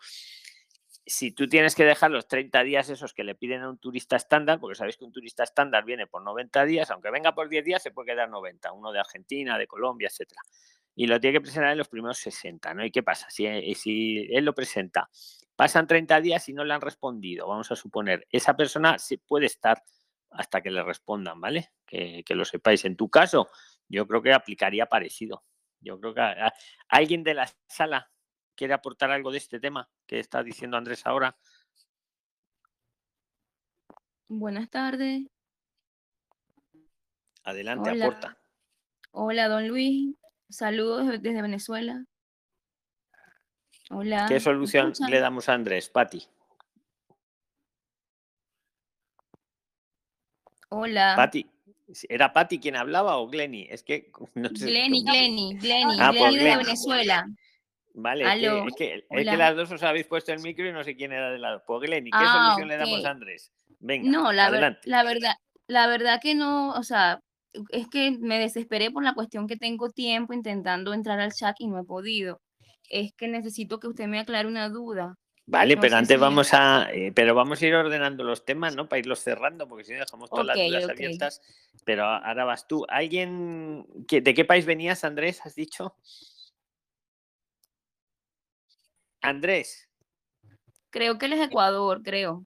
Si 1.08 1.30
tú 1.30 1.48
tienes 1.48 1.76
que 1.76 1.84
dejar 1.84 2.10
los 2.10 2.26
30 2.26 2.64
días 2.64 2.88
esos 2.88 3.14
que 3.14 3.22
le 3.22 3.36
piden 3.36 3.62
a 3.62 3.70
un 3.70 3.78
turista 3.78 4.16
estándar, 4.16 4.58
porque 4.58 4.74
sabéis 4.74 4.96
que 4.96 5.04
un 5.04 5.12
turista 5.12 5.44
estándar 5.44 5.84
viene 5.84 6.08
por 6.08 6.22
90 6.22 6.64
días, 6.64 6.90
aunque 6.90 7.10
venga 7.10 7.34
por 7.34 7.48
10 7.48 7.64
días, 7.64 7.82
se 7.82 7.92
puede 7.92 8.12
quedar 8.12 8.28
90, 8.28 8.72
uno 8.72 8.90
de 8.90 8.98
Argentina, 8.98 9.56
de 9.56 9.68
Colombia, 9.68 10.08
etcétera. 10.08 10.40
Y 10.96 11.06
lo 11.06 11.20
tiene 11.20 11.38
que 11.38 11.42
presentar 11.42 11.70
en 11.70 11.78
los 11.78 11.88
primeros 11.88 12.18
60, 12.18 12.74
¿no? 12.74 12.84
¿Y 12.84 12.90
qué 12.90 13.04
pasa? 13.04 13.30
Si, 13.30 13.46
eh, 13.46 13.72
si 13.76 14.26
él 14.32 14.44
lo 14.44 14.54
presenta, 14.54 15.08
pasan 15.54 15.86
30 15.86 16.20
días 16.20 16.48
y 16.48 16.54
no 16.54 16.64
le 16.64 16.74
han 16.74 16.80
respondido, 16.80 17.46
vamos 17.46 17.70
a 17.70 17.76
suponer, 17.76 18.26
esa 18.30 18.56
persona 18.56 18.96
puede 19.26 19.46
estar 19.46 19.82
hasta 20.30 20.60
que 20.62 20.70
le 20.70 20.82
respondan, 20.82 21.40
¿vale? 21.40 21.72
Que, 21.86 22.22
que 22.24 22.34
lo 22.34 22.44
sepáis. 22.44 22.84
En 22.84 22.96
tu 22.96 23.08
caso, 23.08 23.48
yo 23.88 24.06
creo 24.06 24.22
que 24.22 24.32
aplicaría 24.32 24.86
parecido. 24.86 25.44
Yo 25.80 25.98
creo 26.00 26.14
que 26.14 26.20
a- 26.20 26.46
a- 26.48 26.54
alguien 26.88 27.22
de 27.24 27.34
la 27.34 27.48
sala 27.68 28.10
quiere 28.54 28.74
aportar 28.74 29.10
algo 29.10 29.30
de 29.30 29.38
este 29.38 29.60
tema 29.60 29.88
que 30.06 30.18
está 30.18 30.42
diciendo 30.42 30.76
Andrés 30.76 31.06
ahora. 31.06 31.36
Buenas 34.28 34.68
tardes. 34.70 35.22
Adelante, 37.44 37.90
Hola. 37.90 38.04
aporta. 38.06 38.38
Hola, 39.12 39.48
don 39.48 39.68
Luis. 39.68 40.16
Saludos 40.48 41.06
de- 41.06 41.18
desde 41.18 41.42
Venezuela. 41.42 42.04
Hola. 43.90 44.26
¿Qué 44.28 44.34
¿me 44.34 44.40
solución 44.40 44.92
le 45.08 45.20
damos 45.20 45.48
a 45.48 45.54
Andrés, 45.54 45.88
Pati? 45.88 46.26
Hola. 50.70 51.14
Pati, 51.16 51.46
¿era 52.08 52.32
Pati 52.32 52.58
quien 52.58 52.76
hablaba 52.76 53.16
o 53.18 53.28
Glenny? 53.28 53.66
Es 53.70 53.82
que 53.82 54.10
no 54.34 54.48
sé. 54.50 54.66
Glenny, 54.66 55.04
Glenny, 55.04 55.56
Glenny, 55.58 55.96
Ah, 55.98 56.12
pues 56.16 56.34
Glenny 56.34 56.36
desde 56.36 56.48
Glenny. 56.50 56.64
Venezuela. 56.64 57.26
Vale, 57.98 58.24
es 58.26 58.40
que, 58.40 58.46
es 58.68 58.74
que, 58.76 58.94
es 58.94 59.04
que 59.08 59.30
hola. 59.30 59.36
las 59.36 59.56
dos 59.56 59.72
os 59.72 59.82
habéis 59.82 60.06
puesto 60.06 60.30
el 60.32 60.40
micro 60.40 60.68
y 60.68 60.72
no 60.72 60.84
sé 60.84 60.96
quién 60.96 61.12
era 61.12 61.30
de 61.30 61.38
lado. 61.38 61.62
Pues 61.66 61.80
Glenny, 61.80 62.10
¿qué 62.10 62.16
Ah, 62.20 62.32
solución 62.32 62.68
le 62.68 62.76
damos 62.76 63.04
a 63.06 63.10
Andrés? 63.10 63.52
Venga, 63.80 64.10
No, 64.10 64.32
la, 64.32 64.50
ver- 64.50 64.64
adelante. 64.64 64.80
la 64.84 65.02
verdad, 65.02 65.34
la 65.66 65.86
verdad 65.86 66.20
que 66.20 66.34
no, 66.34 66.72
o 66.72 66.82
sea, 66.82 67.20
es 67.70 67.88
que 67.88 68.10
me 68.10 68.38
desesperé 68.38 68.90
por 68.90 69.02
la 69.02 69.14
cuestión 69.14 69.46
que 69.46 69.56
tengo 69.56 69.88
tiempo 69.88 70.34
intentando 70.34 70.92
entrar 70.92 71.20
al 71.20 71.32
chat 71.32 71.56
y 71.58 71.68
no 71.68 71.78
he 71.80 71.84
podido. 71.84 72.38
Es 72.90 73.12
que 73.16 73.28
necesito 73.28 73.78
que 73.80 73.88
usted 73.88 74.08
me 74.08 74.18
aclare 74.20 74.46
una 74.46 74.68
duda. 74.68 75.14
Vale, 75.48 75.76
No 75.76 75.80
pero 75.80 75.96
antes 75.96 76.16
si- 76.16 76.20
vamos 76.20 76.52
a, 76.52 76.88
eh, 76.92 77.12
pero 77.14 77.34
vamos 77.34 77.62
a 77.62 77.66
ir 77.66 77.74
ordenando 77.74 78.24
los 78.24 78.44
temas, 78.44 78.74
¿no? 78.74 78.88
Para 78.88 78.98
irlos 78.98 79.20
cerrando, 79.20 79.68
porque 79.68 79.84
si 79.84 79.92
no 79.92 80.00
dejamos 80.00 80.28
todas 80.28 80.46
las 80.46 80.56
dudas 80.56 80.88
abiertas. 80.88 81.40
Pero 81.84 82.04
ahora 82.04 82.44
vas 82.44 82.66
tú. 82.66 82.84
¿Alguien 82.88 83.86
que, 84.08 84.20
de 84.20 84.34
qué 84.34 84.44
país 84.44 84.66
venías, 84.66 85.04
Andrés? 85.04 85.40
¿Has 85.46 85.54
dicho? 85.54 85.94
Andrés. 89.20 89.88
Creo 90.90 91.18
que 91.18 91.26
él 91.26 91.34
es 91.34 91.40
Ecuador, 91.40 92.02
creo. 92.02 92.44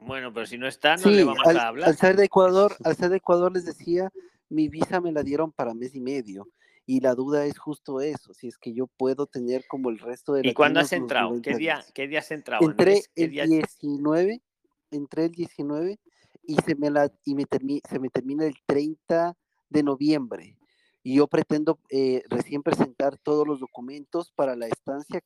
Bueno, 0.00 0.32
pero 0.32 0.46
si 0.46 0.56
no 0.58 0.66
está, 0.66 0.96
no 0.96 1.10
le 1.10 1.24
vamos 1.24 1.46
al, 1.46 1.56
a 1.56 1.68
hablar. 1.68 1.88
al 1.88 1.96
ser 1.96 2.16
de 2.16 2.24
Ecuador, 2.24 2.74
al 2.84 2.96
ser 2.96 3.10
de 3.10 3.18
Ecuador 3.18 3.52
les 3.52 3.66
decía, 3.66 4.10
mi 4.48 4.68
visa 4.68 5.00
me 5.00 5.12
la 5.12 5.22
dieron 5.22 5.52
para 5.52 5.74
mes 5.74 5.94
y 5.94 6.00
medio. 6.00 6.48
Y 6.92 6.98
la 6.98 7.14
duda 7.14 7.46
es 7.46 7.56
justo 7.56 8.00
eso, 8.00 8.34
si 8.34 8.48
es 8.48 8.58
que 8.58 8.72
yo 8.72 8.88
puedo 8.88 9.28
tener 9.28 9.64
como 9.68 9.90
el 9.90 10.00
resto 10.00 10.32
de 10.32 10.40
¿Y 10.48 10.54
cuándo 10.54 10.80
has 10.80 10.92
entrado? 10.92 11.28
90 11.28 11.48
¿Qué 11.52 11.56
día, 11.56 11.84
qué 11.94 12.08
día 12.08 12.18
has 12.18 12.32
entrado, 12.32 12.64
Entré 12.68 13.02
el 13.14 13.30
día- 13.30 13.46
19, 13.46 14.42
entré 14.90 15.26
el 15.26 15.30
19 15.30 16.00
y 16.42 16.56
se 16.56 16.74
me 16.74 16.90
la 16.90 17.08
y 17.24 17.36
me 17.36 17.44
termi- 17.44 17.80
se 17.88 18.00
me 18.00 18.08
termina 18.08 18.44
el 18.44 18.56
30 18.66 19.36
de 19.68 19.84
noviembre. 19.84 20.58
Y 21.04 21.14
yo 21.18 21.28
pretendo 21.28 21.78
eh, 21.90 22.24
recién 22.28 22.64
presentar 22.64 23.16
todos 23.18 23.46
los 23.46 23.60
documentos 23.60 24.32
para 24.32 24.56
la 24.56 24.66
estancia 24.66 25.20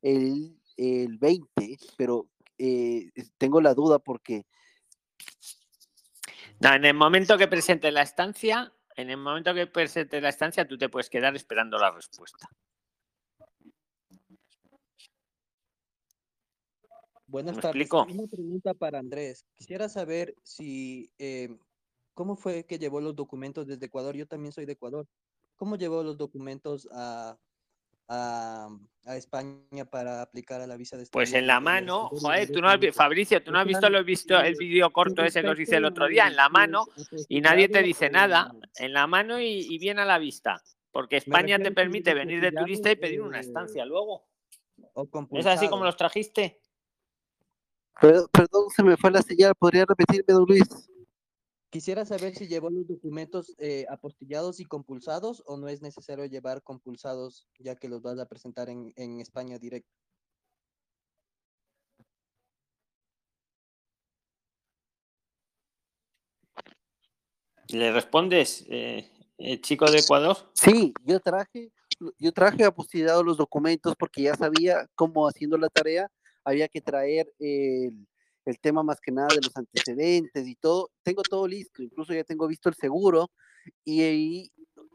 el, 0.00 0.58
el 0.78 1.18
20, 1.18 1.76
pero 1.98 2.28
eh, 2.56 3.10
tengo 3.36 3.60
la 3.60 3.74
duda 3.74 3.98
porque 3.98 4.46
No, 6.60 6.72
en 6.72 6.86
el 6.86 6.94
momento 6.94 7.36
que 7.36 7.46
presente 7.46 7.90
la 7.90 8.00
estancia, 8.00 8.72
en 8.96 9.10
el 9.10 9.16
momento 9.16 9.54
que 9.54 9.66
presente 9.66 10.20
la 10.20 10.28
estancia, 10.28 10.66
tú 10.66 10.76
te 10.78 10.88
puedes 10.88 11.10
quedar 11.10 11.34
esperando 11.36 11.78
la 11.78 11.90
respuesta. 11.90 12.48
Buenas 17.26 17.56
¿Me 17.56 17.62
tardes. 17.62 17.82
explico? 17.82 18.06
Una 18.10 18.26
pregunta 18.26 18.74
para 18.74 18.98
Andrés. 18.98 19.44
Quisiera 19.56 19.88
saber 19.88 20.34
si, 20.42 21.12
eh, 21.18 21.56
¿cómo 22.12 22.34
fue 22.34 22.64
que 22.64 22.78
llevó 22.78 23.00
los 23.00 23.14
documentos 23.14 23.68
desde 23.68 23.86
Ecuador? 23.86 24.16
Yo 24.16 24.26
también 24.26 24.52
soy 24.52 24.66
de 24.66 24.72
Ecuador. 24.72 25.06
¿Cómo 25.54 25.76
llevó 25.76 26.02
los 26.02 26.16
documentos 26.16 26.88
a, 26.90 27.38
a, 28.12 28.68
a 29.06 29.16
España 29.16 29.84
para 29.88 30.20
aplicar 30.20 30.60
a 30.60 30.66
la 30.66 30.76
visa 30.76 30.96
de 30.96 31.06
Pues 31.12 31.32
en 31.32 31.46
la 31.46 31.60
mano, 31.60 32.08
joder, 32.08 32.50
tú 32.50 32.60
no 32.60 32.68
has 32.68 32.80
Fabricio, 32.92 33.42
tú 33.42 33.52
no 33.52 33.60
has 33.60 33.66
visto 33.66 33.88
lo 33.88 34.02
visto 34.02 34.40
el 34.40 34.56
vídeo 34.56 34.92
corto 34.92 35.22
ese 35.22 35.42
que 35.42 35.48
os 35.48 35.60
hice 35.60 35.76
el 35.76 35.84
otro 35.84 36.08
día, 36.08 36.26
en 36.26 36.34
la 36.34 36.48
mano, 36.48 36.86
y 37.28 37.40
nadie 37.40 37.68
te 37.68 37.82
dice 37.82 38.10
nada, 38.10 38.52
en 38.76 38.92
la 38.92 39.06
mano 39.06 39.40
y, 39.40 39.66
y 39.70 39.78
bien 39.78 40.00
a 40.00 40.04
la 40.04 40.18
vista, 40.18 40.60
porque 40.90 41.18
España 41.18 41.58
te 41.58 41.70
permite 41.70 42.12
venir 42.12 42.40
de 42.40 42.50
turista 42.52 42.90
y 42.90 42.96
pedir 42.96 43.22
una 43.22 43.38
eh, 43.38 43.42
estancia 43.42 43.84
luego. 43.84 44.26
¿Es 45.32 45.46
así 45.46 45.68
como 45.68 45.84
los 45.84 45.96
trajiste? 45.96 46.60
Per- 48.00 48.28
Perdón, 48.32 48.70
se 48.74 48.82
me 48.82 48.96
fue 48.96 49.10
la 49.10 49.22
señal. 49.22 49.54
¿Podría 49.54 49.84
repetirme, 49.86 50.24
don 50.34 50.46
Luis? 50.48 50.89
Quisiera 51.70 52.04
saber 52.04 52.34
si 52.34 52.48
llevó 52.48 52.68
los 52.68 52.88
documentos 52.88 53.54
eh, 53.58 53.86
apostillados 53.88 54.58
y 54.58 54.64
compulsados 54.64 55.44
o 55.46 55.56
no 55.56 55.68
es 55.68 55.82
necesario 55.82 56.24
llevar 56.24 56.64
compulsados 56.64 57.46
ya 57.60 57.76
que 57.76 57.88
los 57.88 58.02
vas 58.02 58.18
a 58.18 58.26
presentar 58.26 58.68
en, 58.68 58.92
en 58.96 59.20
España 59.20 59.56
directo. 59.56 59.88
¿Le 67.68 67.92
respondes, 67.92 68.66
eh, 68.68 69.08
eh, 69.38 69.60
chico 69.60 69.88
de 69.88 69.98
Ecuador? 69.98 70.36
Sí, 70.54 70.92
yo 71.04 71.20
traje, 71.20 71.70
yo 72.18 72.32
traje 72.32 72.64
apostillados 72.64 73.24
los 73.24 73.36
documentos 73.36 73.94
porque 73.96 74.22
ya 74.22 74.34
sabía 74.34 74.88
cómo 74.96 75.28
haciendo 75.28 75.56
la 75.56 75.68
tarea 75.68 76.10
había 76.42 76.66
que 76.66 76.80
traer 76.80 77.32
el, 77.38 78.08
el 78.44 78.58
tema 78.58 78.82
más 78.82 79.00
que 79.00 79.12
nada 79.12 79.28
de 79.28 79.42
los 79.42 79.56
antecedentes 79.56 80.46
y 80.46 80.54
todo. 80.56 80.90
Tengo 81.02 81.22
todo 81.22 81.46
listo, 81.46 81.82
incluso 81.82 82.12
ya 82.14 82.24
tengo 82.24 82.46
visto 82.46 82.68
el 82.68 82.74
seguro 82.74 83.30
y 83.84 84.02
ahí 84.02 84.52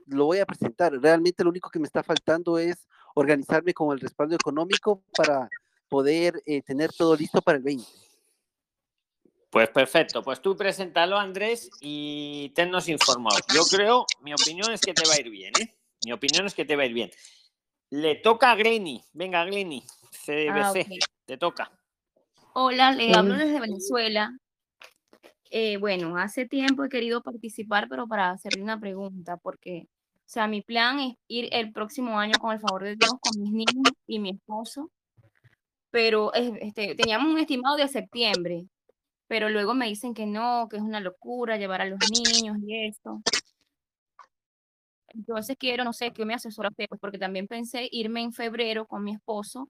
lo 0.08 0.26
voy 0.26 0.40
a 0.40 0.46
presentar. 0.46 0.94
Realmente 0.94 1.44
lo 1.44 1.50
único 1.50 1.70
que 1.70 1.80
me 1.80 1.86
está 1.88 2.04
faltando 2.04 2.58
es 2.58 2.88
organizarme 3.16 3.74
con 3.74 3.92
el 3.94 4.00
respaldo 4.00 4.36
económico 4.36 5.04
para 5.16 5.50
poder 5.88 6.42
eh, 6.46 6.62
tener 6.62 6.92
todo 6.92 7.16
listo 7.16 7.42
para 7.42 7.58
el 7.58 7.64
20. 7.64 7.86
Pues 9.50 9.70
perfecto, 9.70 10.22
pues 10.22 10.42
tú 10.42 10.58
preséntalo, 10.58 11.18
Andrés, 11.18 11.70
y 11.80 12.50
tennos 12.56 12.90
informados. 12.90 13.42
Yo 13.54 13.64
creo, 13.64 14.06
mi 14.22 14.34
opinión 14.34 14.70
es 14.74 14.82
que 14.82 14.94
te 14.94 15.08
va 15.08 15.14
a 15.14 15.20
ir 15.22 15.30
bien, 15.30 15.54
¿eh? 15.62 15.74
Mi 16.04 16.12
opinión 16.12 16.46
es 16.46 16.54
que 16.54 16.66
te 16.66 16.76
va 16.76 16.84
a 16.84 16.88
ir 16.88 16.94
bien. 16.94 17.10
Le 17.90 18.16
toca 18.16 18.52
a 18.52 18.56
Glenny. 18.56 19.02
Venga, 19.14 19.46
Glenny, 19.46 19.82
CBC, 20.12 20.50
Ah, 20.52 20.72
ok. 20.72 20.88
te 21.26 21.38
toca. 21.38 21.72
Hola, 22.58 22.94
le 22.94 23.14
hablo 23.14 23.36
desde 23.36 23.60
Venezuela. 23.60 24.32
Eh, 25.52 25.76
bueno, 25.76 26.16
hace 26.16 26.46
tiempo 26.46 26.86
he 26.86 26.90
querido 26.90 27.22
participar, 27.22 27.90
pero 27.90 28.08
para 28.08 28.30
hacerle 28.30 28.64
una 28.64 28.80
pregunta, 28.80 29.36
porque, 29.36 29.90
o 29.90 30.24
sea, 30.26 30.48
mi 30.48 30.62
plan 30.62 31.02
es 31.02 31.16
ir 31.28 31.50
el 31.52 31.74
próximo 31.74 32.18
año 32.18 32.32
con 32.40 32.54
el 32.54 32.62
favor 32.62 32.86
de 32.86 32.96
Dios 32.96 33.12
con 33.20 33.42
mis 33.42 33.52
niños 33.52 33.94
y 34.08 34.20
mi 34.20 34.30
esposo, 34.30 34.90
pero 35.92 36.34
este, 36.34 36.96
teníamos 36.96 37.30
un 37.34 37.40
estimado 37.40 37.76
de 37.76 37.90
septiembre, 37.90 38.66
pero 39.28 39.50
luego 39.50 39.74
me 39.74 39.88
dicen 39.88 40.14
que 40.14 40.26
no, 40.26 40.70
que 40.70 40.78
es 40.78 40.82
una 40.82 41.02
locura 41.02 41.58
llevar 41.58 41.82
a 41.82 41.86
los 41.86 42.00
niños 42.10 42.56
y 42.66 42.86
esto. 42.88 43.22
Entonces 45.10 45.58
quiero, 45.60 45.84
no 45.84 45.92
sé, 45.92 46.14
que 46.14 46.24
me 46.24 46.34
asesora 46.34 46.70
usted, 46.70 46.86
pues 46.88 47.02
porque 47.02 47.18
también 47.20 47.48
pensé 47.48 47.90
irme 47.92 48.22
en 48.22 48.32
febrero 48.32 48.86
con 48.88 49.04
mi 49.04 49.12
esposo 49.12 49.68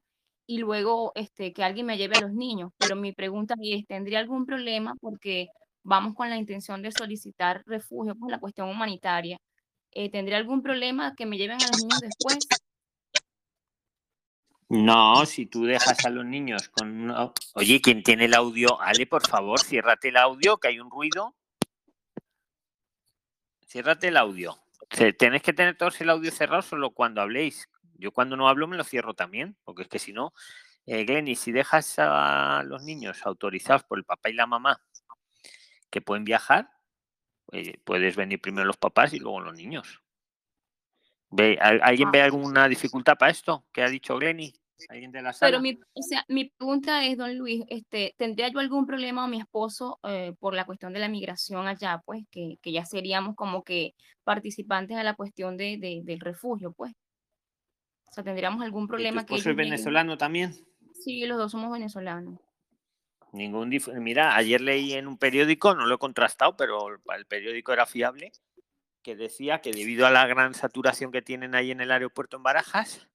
y 0.47 0.59
luego 0.59 1.11
este, 1.15 1.53
que 1.53 1.63
alguien 1.63 1.85
me 1.85 1.97
lleve 1.97 2.17
a 2.17 2.21
los 2.21 2.33
niños. 2.33 2.71
Pero 2.77 2.95
mi 2.95 3.13
pregunta 3.13 3.55
es, 3.61 3.85
¿tendría 3.87 4.19
algún 4.19 4.45
problema? 4.45 4.95
Porque 5.01 5.47
vamos 5.83 6.15
con 6.15 6.29
la 6.29 6.37
intención 6.37 6.81
de 6.81 6.91
solicitar 6.91 7.63
refugio 7.65 8.15
por 8.15 8.31
la 8.31 8.39
cuestión 8.39 8.69
humanitaria. 8.69 9.37
Eh, 9.91 10.09
¿Tendría 10.09 10.37
algún 10.37 10.61
problema 10.61 11.13
que 11.15 11.25
me 11.25 11.37
lleven 11.37 11.61
a 11.61 11.67
los 11.67 11.81
niños 11.81 12.01
después? 12.01 12.47
No, 14.67 15.25
si 15.25 15.45
tú 15.45 15.65
dejas 15.65 16.05
a 16.05 16.09
los 16.09 16.25
niños 16.25 16.69
con... 16.69 17.11
Oye, 17.53 17.81
¿quién 17.81 18.03
tiene 18.03 18.25
el 18.25 18.33
audio? 18.33 18.81
Ale, 18.81 19.05
por 19.05 19.25
favor, 19.25 19.59
ciérrate 19.59 20.09
el 20.09 20.17
audio, 20.17 20.57
que 20.57 20.69
hay 20.69 20.79
un 20.79 20.89
ruido. 20.89 21.35
Ciérrate 23.67 24.07
el 24.07 24.17
audio. 24.17 24.57
Tenéis 25.17 25.43
que 25.43 25.53
tener 25.53 25.77
todos 25.77 25.99
el 26.01 26.09
audio 26.09 26.31
cerrado 26.31 26.61
solo 26.61 26.91
cuando 26.91 27.21
habléis. 27.21 27.69
Yo 27.97 28.11
cuando 28.11 28.35
no 28.37 28.47
hablo 28.47 28.67
me 28.67 28.77
lo 28.77 28.83
cierro 28.83 29.13
también, 29.13 29.57
porque 29.63 29.83
es 29.83 29.87
que 29.87 29.99
si 29.99 30.13
no, 30.13 30.33
eh, 30.85 31.03
Glenny, 31.05 31.35
si 31.35 31.51
dejas 31.51 31.95
a 31.97 32.63
los 32.65 32.83
niños 32.83 33.25
autorizados 33.25 33.83
por 33.83 33.97
el 33.97 34.03
papá 34.05 34.29
y 34.29 34.33
la 34.33 34.45
mamá 34.45 34.81
que 35.89 36.01
pueden 36.01 36.23
viajar, 36.25 36.69
eh, 37.51 37.77
puedes 37.83 38.15
venir 38.15 38.41
primero 38.41 38.65
los 38.65 38.77
papás 38.77 39.13
y 39.13 39.19
luego 39.19 39.39
los 39.39 39.55
niños. 39.55 40.01
¿Ve, 41.29 41.57
al- 41.59 41.81
¿Alguien 41.83 42.09
Ah. 42.09 42.11
ve 42.11 42.21
alguna 42.21 42.67
dificultad 42.67 43.17
para 43.17 43.31
esto? 43.31 43.65
¿Qué 43.71 43.81
ha 43.83 43.89
dicho 43.89 44.17
Glenny? 44.17 44.53
¿Alguien 44.89 45.11
de 45.11 45.21
la 45.21 45.33
sala? 45.33 45.49
Pero 45.51 45.61
mi, 45.61 45.79
o 45.93 46.01
sea, 46.01 46.23
mi 46.27 46.49
pregunta 46.49 47.05
es, 47.05 47.17
don 47.17 47.35
Luis, 47.37 47.63
este, 47.69 48.13
¿tendría 48.17 48.49
yo 48.49 48.59
algún 48.59 48.85
problema 48.85 49.25
o 49.25 49.27
mi 49.27 49.39
esposo 49.39 49.99
eh, 50.03 50.33
por 50.39 50.53
la 50.53 50.65
cuestión 50.65 50.93
de 50.93 50.99
la 50.99 51.07
migración 51.09 51.67
allá, 51.67 52.01
pues, 52.05 52.23
que, 52.29 52.57
que 52.61 52.71
ya 52.71 52.85
seríamos 52.85 53.35
como 53.35 53.63
que 53.63 53.95
participantes 54.23 54.97
a 54.97 55.03
la 55.03 55.15
cuestión 55.15 55.57
de, 55.57 55.77
de- 55.77 56.01
del 56.03 56.19
refugio, 56.19 56.73
pues? 56.73 56.93
Sea, 58.15 58.23
¿tendríamos 58.23 58.63
algún 58.63 58.83
¿Y 58.83 58.87
tu 58.87 58.89
problema 58.93 59.25
que 59.25 59.35
lleguen? 59.35 59.57
venezolano 59.57 60.17
también? 60.17 60.55
Sí, 60.93 61.25
los 61.25 61.37
dos 61.37 61.51
somos 61.51 61.69
venezolanos. 61.69 62.39
Ningún 63.33 63.69
dif- 63.69 63.93
Mira, 63.99 64.37
ayer 64.37 64.61
leí 64.61 64.93
en 64.93 65.07
un 65.07 65.17
periódico, 65.17 65.75
no 65.75 65.85
lo 65.85 65.95
he 65.95 65.97
contrastado, 65.97 66.55
pero 66.55 66.87
el 67.13 67.25
periódico 67.25 67.73
era 67.73 67.85
fiable, 67.85 68.31
que 69.03 69.17
decía 69.17 69.59
que 69.59 69.73
debido 69.73 70.07
a 70.07 70.11
la 70.11 70.25
gran 70.27 70.53
saturación 70.53 71.11
que 71.11 71.21
tienen 71.21 71.55
ahí 71.55 71.71
en 71.71 71.81
el 71.81 71.91
aeropuerto 71.91 72.37
en 72.37 72.43
Barajas, 72.43 73.05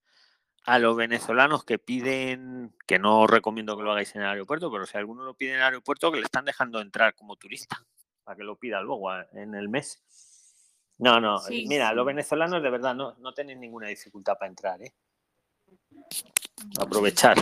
a 0.65 0.79
los 0.79 0.95
venezolanos 0.97 1.65
que 1.65 1.79
piden, 1.79 2.75
que 2.87 2.99
no 2.99 3.21
os 3.23 3.31
recomiendo 3.31 3.79
que 3.79 3.83
lo 3.83 3.93
hagáis 3.93 4.15
en 4.17 4.21
el 4.21 4.29
aeropuerto, 4.29 4.71
pero 4.71 4.85
si 4.85 4.99
alguno 4.99 5.25
lo 5.25 5.33
pide 5.33 5.53
en 5.53 5.57
el 5.57 5.63
aeropuerto, 5.63 6.13
que 6.13 6.19
le 6.19 6.27
están 6.27 6.45
dejando 6.45 6.83
entrar 6.83 7.15
como 7.15 7.37
turista, 7.37 7.87
para 8.23 8.37
que 8.37 8.45
lo 8.45 8.57
pida 8.57 8.83
luego 8.83 9.11
en 9.33 9.55
el 9.55 9.71
mes. 9.71 10.03
No, 11.01 11.19
no, 11.19 11.39
Sí, 11.39 11.65
mira, 11.67 11.93
los 11.95 12.05
venezolanos 12.05 12.63
de 12.63 12.71
verdad 12.71 12.95
no, 12.95 13.15
no 13.19 13.33
tenéis 13.33 13.59
ninguna 13.59 13.89
dificultad 13.89 14.35
para 14.39 14.51
entrar, 14.51 14.83
¿eh? 14.83 14.93
Aprovechar. 16.79 17.39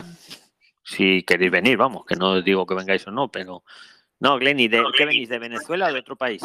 Si 0.85 1.23
queréis 1.25 1.51
venir, 1.51 1.77
vamos, 1.77 2.07
que 2.07 2.15
no 2.15 2.33
os 2.33 2.45
digo 2.45 2.65
que 2.67 2.75
vengáis 2.75 3.07
o 3.07 3.11
no, 3.11 3.31
pero... 3.31 3.65
No, 4.21 4.39
Glenny, 4.39 4.69
¿de 4.69 4.83
qué 4.97 5.05
venís? 5.05 5.29
¿De 5.29 5.39
Venezuela 5.39 5.89
o 5.89 5.93
de 5.93 5.99
otro 5.99 6.17
país? 6.17 6.43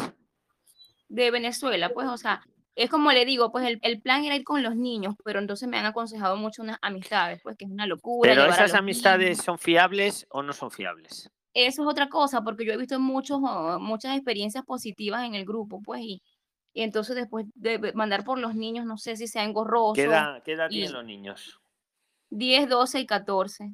De 1.08 1.30
Venezuela, 1.30 1.90
pues, 1.90 2.08
o 2.08 2.16
sea, 2.16 2.42
es 2.74 2.90
como 2.90 3.12
le 3.12 3.24
digo, 3.24 3.52
pues 3.52 3.66
el, 3.66 3.78
el 3.82 4.00
plan 4.00 4.24
era 4.24 4.34
ir 4.34 4.44
con 4.44 4.62
los 4.62 4.74
niños, 4.74 5.14
pero 5.24 5.38
entonces 5.38 5.68
me 5.68 5.78
han 5.78 5.86
aconsejado 5.86 6.36
mucho 6.36 6.62
unas 6.62 6.78
amistades, 6.82 7.40
pues, 7.42 7.56
que 7.56 7.64
es 7.64 7.70
una 7.70 7.86
locura. 7.86 8.32
¿Pero 8.32 8.46
esas 8.46 8.74
amistades 8.74 9.30
niños. 9.30 9.44
son 9.44 9.58
fiables 9.58 10.26
o 10.30 10.42
no 10.42 10.52
son 10.52 10.70
fiables? 10.70 11.30
Eso 11.52 11.82
es 11.82 11.88
otra 11.88 12.08
cosa, 12.08 12.42
porque 12.42 12.66
yo 12.66 12.72
he 12.72 12.76
visto 12.76 12.98
muchos, 12.98 13.40
muchas 13.80 14.16
experiencias 14.16 14.64
positivas 14.64 15.24
en 15.24 15.36
el 15.36 15.44
grupo, 15.44 15.80
pues, 15.80 16.00
y, 16.02 16.22
y 16.74 16.82
entonces 16.82 17.14
después 17.14 17.46
de 17.54 17.92
mandar 17.94 18.24
por 18.24 18.38
los 18.38 18.56
niños, 18.56 18.84
no 18.84 18.98
sé 18.98 19.16
si 19.16 19.28
sea 19.28 19.44
engorroso. 19.44 19.94
¿Qué 19.94 20.02
edad, 20.02 20.42
qué 20.42 20.52
edad 20.52 20.68
tienen 20.68 20.92
los 20.92 21.04
niños? 21.04 21.60
10, 22.30 22.68
12 22.68 23.00
y 23.00 23.06
14. 23.06 23.70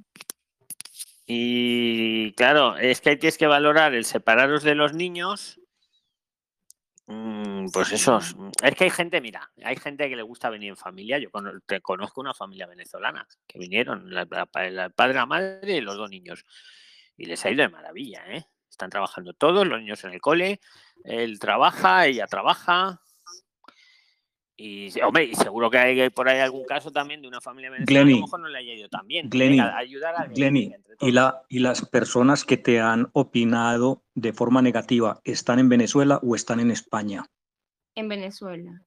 Y 1.27 2.33
claro, 2.33 2.77
es 2.77 3.01
que 3.01 3.17
tienes 3.17 3.39
que 3.39 3.47
valorar 3.47 3.95
el 3.95 4.05
separaros 4.05 4.63
de 4.63 4.75
los 4.75 4.93
niños. 4.93 5.59
Mm, 7.07 7.69
Pues 7.73 7.91
eso, 7.93 8.19
es 8.19 8.37
es 8.63 8.75
que 8.75 8.85
hay 8.85 8.91
gente, 8.91 9.21
mira, 9.23 9.51
hay 9.65 9.77
gente 9.77 10.09
que 10.11 10.17
le 10.17 10.23
gusta 10.23 10.51
venir 10.51 10.69
en 10.69 10.77
familia. 10.77 11.19
Yo 11.19 11.31
conozco 11.83 12.21
una 12.21 12.35
familia 12.35 12.67
venezolana 12.67 13.27
que 13.47 13.59
vinieron, 13.59 14.13
el 14.13 14.29
padre, 14.29 15.15
la 15.15 15.27
madre 15.27 15.77
y 15.77 15.81
los 15.81 15.97
dos 15.97 16.11
niños. 16.11 16.45
Y 17.17 17.25
les 17.25 17.43
ha 17.47 17.51
ido 17.51 17.63
de 17.63 17.71
maravilla, 17.71 18.25
¿eh? 18.27 18.45
Están 18.71 18.89
trabajando 18.91 19.33
todos, 19.35 19.67
los 19.67 19.79
niños 19.81 20.03
en 20.05 20.13
el 20.13 20.21
cole, 20.21 20.61
él 21.05 21.39
trabaja, 21.39 22.07
ella 22.07 22.27
trabaja. 22.27 23.01
Y, 24.57 24.91
se- 24.91 25.03
hombre, 25.03 25.25
y 25.25 25.35
seguro 25.35 25.71
que 25.71 25.79
hay 25.79 26.11
por 26.11 26.29
ahí 26.29 26.39
algún 26.39 26.65
caso 26.65 26.91
también 26.93 27.23
de 27.23 27.29
una 27.29 27.41
familia 27.41 27.71
venezolana 27.71 27.87
que 27.87 27.99
a 27.99 28.03
Glenny, 28.05 28.21
lo 28.21 28.27
mejor 28.27 28.41
no 28.41 28.49
le 28.49 28.59
haya 28.59 28.75
ido 28.75 28.89
tan 28.89 29.07
bien. 29.07 29.29
Glenny, 29.31 29.57
Venga, 29.59 29.77
ayudar 29.77 30.15
a 30.17 30.27
Glenny, 30.27 30.75
y, 31.01 31.13
la, 31.13 31.43
y 31.49 31.61
las 31.61 31.87
personas 31.87 32.45
que 32.45 32.59
te 32.59 32.79
han 32.79 33.09
opinado 33.15 34.03
de 34.15 34.33
forma 34.35 34.61
negativa, 34.63 35.21
¿están 35.25 35.59
en 35.59 35.69
Venezuela 35.71 36.21
o 36.23 36.35
están 36.37 36.61
en 36.61 36.71
España? 36.71 37.27
En 37.95 38.09
Venezuela. 38.09 38.83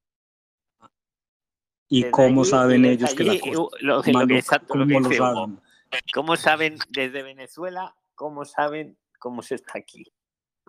¿Y 1.89 2.01
Desde 2.03 2.11
cómo 2.11 2.41
allí- 2.41 2.49
saben 2.51 2.81
desde 2.83 2.93
ellos 2.93 3.13
que 3.15 3.23
la 3.23 3.39
cosa 3.39 3.51
lo, 3.51 3.69
es 3.75 3.83
lo 3.83 4.01
que, 4.03 4.11
lo 4.13 4.27
que 4.27 4.43
¿Cómo 4.67 4.85
lo 4.85 5.09
dice 5.09 5.17
saben? 5.17 5.61
¿Cómo 6.13 6.35
saben 6.37 6.77
desde 6.89 7.23
Venezuela? 7.23 7.95
¿Cómo 8.15 8.45
saben 8.45 8.97
cómo 9.23 9.41
se 9.41 9.55
está 9.55 9.79
aquí? 9.79 10.03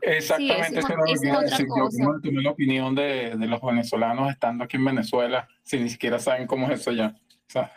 Exactamente, 0.00 0.78
eso 0.78 0.88
es 0.88 0.90
era 0.90 0.96
lo 0.96 1.04
esa 1.06 1.06
que 1.06 1.12
es 1.14 1.24
iba 1.24 1.34
a 1.34 1.38
otra 1.40 1.50
decir 1.50 1.66
yo. 1.66 1.74
cosa. 1.74 2.04
¿Cómo 2.04 2.20
tomé 2.20 2.42
la 2.42 2.50
opinión 2.52 2.94
de, 2.94 3.34
de 3.36 3.46
los 3.48 3.60
venezolanos 3.60 4.30
estando 4.30 4.62
aquí 4.64 4.76
en 4.76 4.84
Venezuela 4.84 5.48
si 5.64 5.78
ni 5.78 5.88
siquiera 5.90 6.20
saben 6.20 6.46
cómo 6.46 6.70
es 6.70 6.80
eso 6.80 6.92
ya? 6.92 7.16
O 7.30 7.50
sea, 7.50 7.72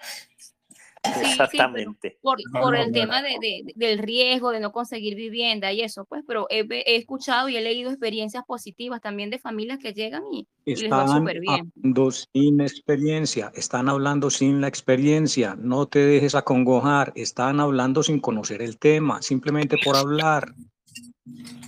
Sí, 1.03 1.11
sí, 1.13 1.19
pero 1.21 1.31
Exactamente. 1.31 2.17
por, 2.21 2.37
no, 2.51 2.59
por 2.61 2.73
no, 2.73 2.81
el 2.81 2.87
no. 2.87 2.93
tema 2.93 3.21
de, 3.21 3.37
de- 3.39 3.73
del 3.75 3.97
riesgo 3.99 4.51
de 4.51 4.59
no 4.59 4.71
conseguir 4.71 5.15
vivienda 5.15 5.71
y 5.71 5.81
eso, 5.81 6.05
pues, 6.05 6.23
pero 6.27 6.47
he, 6.49 6.65
escuchado 6.97 7.49
y 7.49 7.55
he 7.57 7.61
leído 7.61 7.89
experiencias 7.89 8.43
positivas 8.45 9.01
también 9.01 9.29
de 9.29 9.39
familias 9.39 9.79
que 9.79 9.93
llegan 9.93 10.23
y, 10.31 10.47
y 10.65 10.75
les 10.75 10.91
va 10.91 11.03
Están 11.03 11.19
súper 11.19 11.39
bien. 11.39 11.71
hablando 11.75 12.11
sin 12.11 12.61
experiencia, 12.61 13.51
están 13.55 13.89
hablando 13.89 14.29
sin 14.29 14.59
la 14.61 14.67
experiencia, 14.67 15.55
no 15.57 15.87
te 15.87 15.99
dejes 15.99 16.35
acongojar, 16.35 17.13
están 17.15 17.59
hablando 17.59 18.03
sin 18.03 18.19
conocer 18.19 18.61
el 18.61 18.77
tema, 18.77 19.21
simplemente 19.21 19.77
por 19.83 19.95
hablar. 19.95 20.53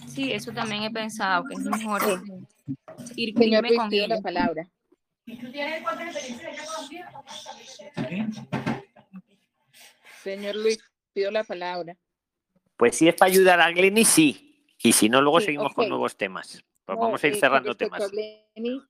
Sí, 0.08 0.32
eso 0.32 0.52
también 0.52 0.84
he 0.84 0.92
pensado, 0.92 1.44
que 1.48 1.54
es 1.54 1.60
mejor 1.62 2.02
Sí. 2.02 2.74
ir, 3.16 3.34
Señor 3.38 3.66
irme 3.66 3.70
Luis, 3.70 3.80
con 3.80 3.90
pido 3.90 4.08
la 4.08 4.16
ellos. 4.16 4.24
palabra. 4.24 4.68
Señor 10.36 10.56
Luis, 10.56 10.80
pido 11.14 11.32
la 11.32 11.44
palabra. 11.44 11.98
Pues 12.78 12.96
si 12.96 13.08
es 13.08 13.16
para 13.16 13.32
ayudar 13.32 13.60
a 13.62 13.72
Glenny, 13.72 14.06
sí. 14.06 14.66
Y 14.82 14.94
si 14.94 15.10
no, 15.10 15.22
luego 15.22 15.40
Sí, 15.40 15.48
seguimos 15.48 15.74
con 15.74 15.90
nuevos 15.90 16.16
temas. 16.16 16.64
Pues 16.86 16.98
No, 16.98 17.04
vamos 17.04 17.24
a 17.24 17.28
ir 17.28 17.34
eh, 17.34 17.38
cerrando 17.38 17.76
temas. 17.76 18.10
Glenny, 18.12 18.82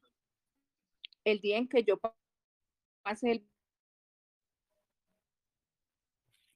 el 1.23 1.39
día 1.41 1.57
en 1.57 1.67
que 1.67 1.83
yo 1.83 1.97
pa- 1.97 2.15
pasé 3.01 3.31
el 3.31 3.49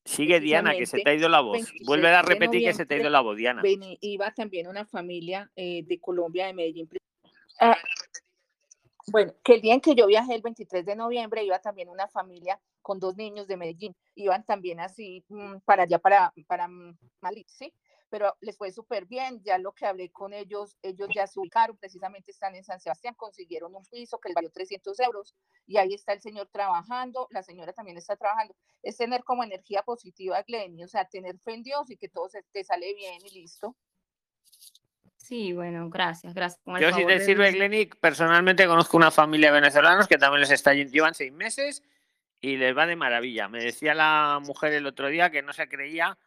Sigue 0.05 0.39
Diana, 0.41 0.75
que 0.75 0.85
se 0.85 0.99
te 0.99 1.09
ha 1.09 1.13
ido 1.13 1.29
la 1.29 1.39
voz. 1.39 1.53
23 1.53 1.87
Vuelve 1.87 2.09
a 2.09 2.21
repetir 2.21 2.63
que 2.63 2.73
se 2.73 2.85
te 2.85 2.95
ha 2.95 2.97
ido 2.99 3.09
la 3.09 3.21
voz, 3.21 3.37
Diana. 3.37 3.61
iba 4.01 4.31
también 4.33 4.67
una 4.67 4.85
familia 4.85 5.49
eh, 5.55 5.83
de 5.85 5.99
Colombia, 5.99 6.47
de 6.47 6.53
Medellín. 6.53 6.89
Ah, 7.59 7.77
bueno, 9.07 9.33
que 9.43 9.55
el 9.55 9.61
día 9.61 9.73
en 9.73 9.81
que 9.81 9.95
yo 9.95 10.07
viajé, 10.07 10.35
el 10.35 10.41
23 10.41 10.85
de 10.85 10.95
noviembre, 10.95 11.43
iba 11.43 11.59
también 11.59 11.89
una 11.89 12.07
familia 12.07 12.59
con 12.81 12.99
dos 12.99 13.15
niños 13.17 13.47
de 13.47 13.57
Medellín. 13.57 13.95
Iban 14.15 14.45
también 14.45 14.79
así 14.79 15.25
mm, 15.29 15.57
para 15.65 15.83
allá, 15.83 15.99
para, 15.99 16.33
para 16.47 16.67
mm, 16.67 16.97
Malí, 17.21 17.45
¿sí? 17.47 17.73
Pero 18.09 18.35
les 18.41 18.57
fue 18.57 18.71
súper 18.71 19.05
bien. 19.05 19.41
Ya 19.43 19.57
lo 19.57 19.73
que 19.73 19.85
hablé 19.85 20.11
con 20.11 20.33
ellos, 20.33 20.77
ellos 20.83 21.09
ya 21.13 21.27
se 21.27 21.39
ubicaron, 21.39 21.77
precisamente 21.77 22.31
están 22.31 22.55
en 22.55 22.63
San 22.63 22.79
Sebastián, 22.79 23.15
consiguieron 23.15 23.75
un 23.75 23.85
piso 23.85 24.19
que 24.19 24.29
les 24.29 24.35
valió 24.35 24.51
300 24.51 24.97
euros 24.99 25.35
y 25.65 25.77
ahí 25.77 25.93
está 25.93 26.13
el 26.13 26.21
señor 26.21 26.47
trabajando, 26.51 27.27
la 27.31 27.43
señora 27.43 27.73
también 27.73 27.97
está 27.97 28.15
trabajando. 28.15 28.55
Es 28.83 28.97
tener 28.97 29.23
como 29.23 29.43
energía 29.43 29.81
positiva, 29.83 30.41
Glenny, 30.43 30.83
o 30.83 30.87
sea, 30.87 31.05
tener 31.05 31.39
fe 31.39 31.55
en 31.55 31.63
Dios 31.63 31.89
y 31.89 31.97
que 31.97 32.09
todo 32.09 32.29
se 32.29 32.43
te 32.51 32.63
sale 32.63 32.93
bien 32.93 33.19
y 33.25 33.33
listo. 33.33 33.75
Sí, 35.23 35.53
bueno, 35.53 35.89
gracias, 35.89 36.33
gracias. 36.33 36.61
Con 36.65 36.77
Yo, 36.81 36.91
si 36.93 37.05
te 37.05 37.13
de 37.13 37.19
sirve. 37.21 37.51
Glenny, 37.53 37.85
personalmente 37.85 38.67
conozco 38.67 38.97
una 38.97 39.09
familia 39.09 39.53
de 39.53 39.61
venezolanos 39.61 40.05
que 40.05 40.17
también 40.17 40.41
les 40.41 40.51
está, 40.51 40.73
lle- 40.73 40.91
llevan 40.91 41.13
seis 41.13 41.31
meses 41.31 41.81
y 42.41 42.57
les 42.57 42.77
va 42.77 42.85
de 42.85 42.97
maravilla. 42.97 43.47
Me 43.47 43.63
decía 43.63 43.93
la 43.93 44.41
mujer 44.43 44.73
el 44.73 44.85
otro 44.85 45.07
día 45.07 45.29
que 45.29 45.41
no 45.41 45.53
se 45.53 45.69
creía 45.69 46.17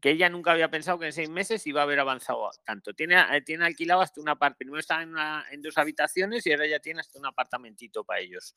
que 0.00 0.10
ella 0.10 0.28
nunca 0.28 0.50
había 0.50 0.68
pensado 0.68 0.98
que 0.98 1.06
en 1.06 1.12
seis 1.12 1.30
meses 1.30 1.64
iba 1.68 1.80
a 1.80 1.84
haber 1.84 2.00
avanzado 2.00 2.50
tanto. 2.64 2.92
Tiene, 2.92 3.14
eh, 3.36 3.40
tiene 3.42 3.66
alquilado 3.66 4.00
hasta 4.00 4.20
una 4.20 4.34
parte. 4.34 4.64
Primero 4.64 4.82
en, 5.00 5.08
una- 5.10 5.44
en 5.52 5.62
dos 5.62 5.78
habitaciones 5.78 6.44
y 6.44 6.50
ahora 6.52 6.66
ya 6.66 6.80
tiene 6.80 7.00
hasta 7.00 7.18
un 7.20 7.26
apartamentito 7.26 8.02
para 8.02 8.18
ellos. 8.18 8.56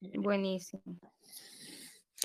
Buenísimo. 0.00 0.82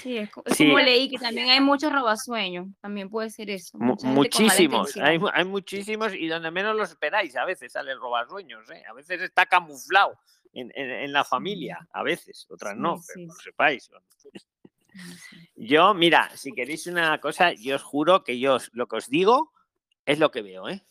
Sí, 0.01 0.17
es, 0.17 0.29
co- 0.29 0.43
es 0.45 0.57
Sí. 0.57 0.65
como 0.65 0.79
leí 0.79 1.09
que 1.09 1.17
también 1.17 1.49
hay 1.49 1.61
muchos 1.61 1.91
robasueños, 1.91 2.67
también 2.81 3.09
puede 3.09 3.29
ser 3.29 3.49
eso. 3.49 3.77
Muchísimos, 3.77 4.95
hay, 4.97 5.17
mu- 5.17 5.29
hay 5.33 5.45
muchísimos 5.45 6.13
y 6.13 6.27
donde 6.27 6.51
menos 6.51 6.75
los 6.75 6.89
esperáis, 6.89 7.35
a 7.37 7.45
veces 7.45 7.71
sale 7.71 7.91
el 7.91 7.99
robasueños, 7.99 8.69
¿eh? 8.71 8.83
a 8.89 8.93
veces 8.93 9.21
está 9.21 9.45
camuflado 9.45 10.17
en, 10.53 10.71
en- 10.75 10.91
en 10.91 11.13
la 11.13 11.23
familia, 11.23 11.87
a 11.93 12.03
veces, 12.03 12.45
otras 12.49 12.75
no, 12.75 12.97
Sí, 12.97 13.11
pero 13.15 13.27
lo 13.27 13.33
sepáis. 13.35 13.89
Yo, 15.55 15.93
mira, 15.93 16.29
si 16.35 16.51
queréis 16.53 16.87
una 16.87 17.19
cosa, 17.19 17.53
yo 17.53 17.75
os 17.75 17.83
juro 17.83 18.23
que 18.23 18.39
yo 18.39 18.55
os- 18.55 18.69
lo 18.73 18.87
que 18.87 18.97
os 18.97 19.09
digo 19.09 19.51
es 20.05 20.19
lo 20.19 20.29
que 20.31 20.41
veo, 20.41 20.67
¿eh? 20.69 20.85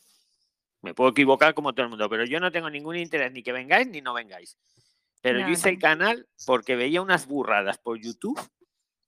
Me 0.81 0.93
puedo 0.93 1.11
equivocar 1.11 1.53
como 1.53 1.73
todo 1.73 1.83
el 1.85 1.89
mundo, 1.89 2.09
pero 2.09 2.25
yo 2.25 2.39
no 2.39 2.51
tengo 2.51 2.69
ningún 2.69 2.95
interés 2.95 3.31
ni 3.31 3.41
que 3.41 3.51
vengáis 3.51 3.87
ni 3.87 4.01
no 4.01 4.13
vengáis. 4.13 4.57
Pero 5.21 5.39
yo 5.39 5.47
hice 5.49 5.69
el 5.69 5.79
canal 5.79 6.27
porque 6.45 6.75
veía 6.75 7.01
unas 7.01 7.25
burradas 7.27 7.79
por 7.79 7.99
YouTube 7.99 8.39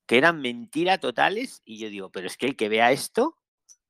que 0.08 0.18
eran 0.18 0.42
mentiras 0.42 1.00
totales 1.00 1.62
y 1.66 1.78
yo 1.78 1.90
digo, 1.90 2.10
pero 2.10 2.26
es 2.28 2.38
que 2.38 2.48
el 2.48 2.56
que 2.56 2.70
vea 2.70 2.92
esto, 2.92 3.38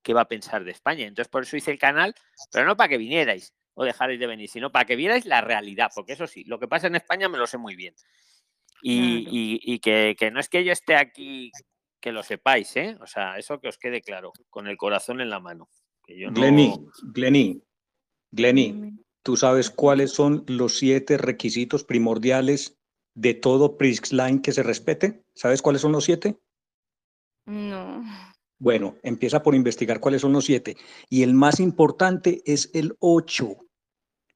¿qué 0.01 0.13
va 0.13 0.22
a 0.22 0.28
pensar 0.28 0.63
de 0.63 0.72
España? 0.72 1.05
Entonces 1.05 1.30
por 1.30 1.43
eso 1.43 1.55
hice 1.55 1.72
el 1.72 1.80
canal, 1.80 2.15
pero 2.51 2.65
no 2.65 2.76
para 2.76 2.89
que 2.89 2.97
vinierais 2.97 3.53
o 3.76 3.86
dejarais 3.86 4.20
de 4.20 4.28
venir, 4.28 4.49
sino 4.49 4.72
para 4.72 4.86
que 4.86 4.95
vierais 4.95 5.26
la 5.26 5.41
realidad, 5.41 5.91
porque 5.93 6.13
eso 6.13 6.26
sí, 6.28 6.43
lo 6.45 6.59
que 6.59 6.68
pasa 6.68 6.88
en 6.88 6.95
España 6.95 7.30
me 7.30 7.38
lo 7.38 7.45
sé 7.47 7.57
muy 7.57 7.76
bien. 7.76 7.93
Y, 8.82 9.24
Claro. 9.24 9.36
y- 9.36 9.59
y 9.63 9.80
que, 9.80 10.15
que 10.18 10.32
no 10.32 10.39
es 10.39 10.49
que 10.49 10.63
yo 10.63 10.72
esté 10.72 10.95
aquí, 10.95 11.51
que 11.99 12.11
lo 12.11 12.24
sepáis, 12.24 12.76
¿eh? 12.76 12.97
O 13.01 13.07
sea, 13.07 13.38
eso 13.38 13.59
que 13.59 13.68
os 13.68 13.78
quede 13.78 14.01
claro, 14.01 14.32
con 14.49 14.68
el 14.68 14.78
corazón 14.78 15.22
en 15.22 15.30
la 15.30 15.39
mano. 15.39 15.70
Que 16.05 16.18
yo 16.18 16.30
no- 16.30 16.34
Glenny, 16.36 16.74
Glenny, 17.13 17.61
Glenny, 18.32 18.72
Dime. 18.72 18.93
¿tú 19.24 19.36
sabes 19.36 19.70
cuáles 19.70 20.11
son 20.11 20.43
los 20.47 20.78
siete 20.78 21.18
requisitos 21.18 21.84
primordiales 21.84 22.76
de 23.18 23.34
todo 23.34 23.78
PRISLine 23.78 24.41
que 24.43 24.51
se 24.51 24.61
respete? 24.61 25.24
¿Sabes 25.34 25.63
cuáles 25.63 25.82
son 25.82 25.91
los 25.91 26.03
siete? 26.03 26.38
No. 27.45 28.03
Bueno, 28.59 28.95
empieza 29.01 29.41
por 29.41 29.55
investigar 29.55 29.99
cuáles 29.99 30.22
son 30.22 30.34
los 30.34 30.45
siete. 30.45 30.78
Y 31.09 31.24
el 31.24 31.34
más 31.34 31.59
importante 31.59 32.43
es 32.45 32.70
el 32.74 32.95
ocho. 32.99 33.57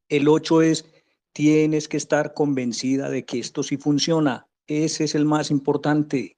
El 0.10 0.28
ocho 0.28 0.64
es, 0.64 0.92
tienes 1.32 1.88
que 1.88 1.98
estar 1.98 2.34
convencida 2.34 3.10
de 3.10 3.24
que 3.24 3.40
esto 3.40 3.62
sí 3.62 3.78
funciona. 3.78 4.48
Ese 4.66 5.04
es 5.04 5.14
el 5.14 5.26
más 5.26 5.52
importante. 5.52 6.38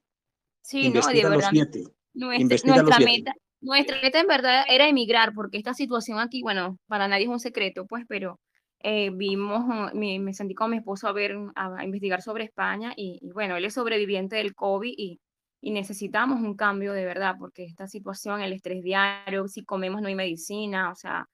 Sí, 0.62 0.89
no, 0.89 1.02
de 1.02 1.24
los 1.24 1.30
verdad. 1.30 1.50
siete. 1.50 1.84
Nuestra, 2.14 2.84
los 2.84 3.00
meta, 3.00 3.34
nuestra 3.62 4.02
meta 4.02 4.20
en 4.20 4.28
verdad 4.28 4.66
era 4.68 4.88
emigrar, 4.88 5.34
porque 5.34 5.58
esta 5.58 5.74
situación 5.74 6.20
aquí, 6.20 6.41
bueno, 6.41 6.78
para 6.88 7.08
nadie 7.08 7.24
es 7.24 7.30
un 7.30 7.39
secreto, 7.39 7.86
pues, 7.86 8.04
pero 8.08 8.39
eh, 8.84 9.10
vimos, 9.12 9.64
uh, 9.66 9.98
me, 9.98 10.20
me 10.20 10.34
sentí 10.34 10.54
con 10.54 10.70
mi 10.72 10.78
esposo 10.78 11.08
a 11.08 11.14
ver, 11.14 11.36
a, 11.56 11.78
a 11.78 11.84
investigar 11.86 12.22
sobre 12.22 12.44
España 12.44 12.94
y, 12.96 13.18
y 13.22 13.32
bueno, 13.32 13.56
él 13.56 13.66
es 13.66 13.74
sobreviviente 13.74 14.36
del 14.36 14.54
COVID 14.54 14.94
y, 14.96 15.20
y 15.62 15.72
necesitamos 15.72 16.42
un 16.42 16.56
cambio 16.56 16.92
de 16.94 17.06
verdad, 17.06 17.36
porque 17.40 17.64
esta 17.64 17.88
situación, 17.88 18.42
el 18.42 18.52
estrés 18.54 18.84
diario, 18.84 19.48
si 19.48 19.64
comemos 19.64 20.02
no 20.02 20.10
hay 20.10 20.16
medicina, 20.16 20.92
o 20.92 20.96
sea, 20.96 21.28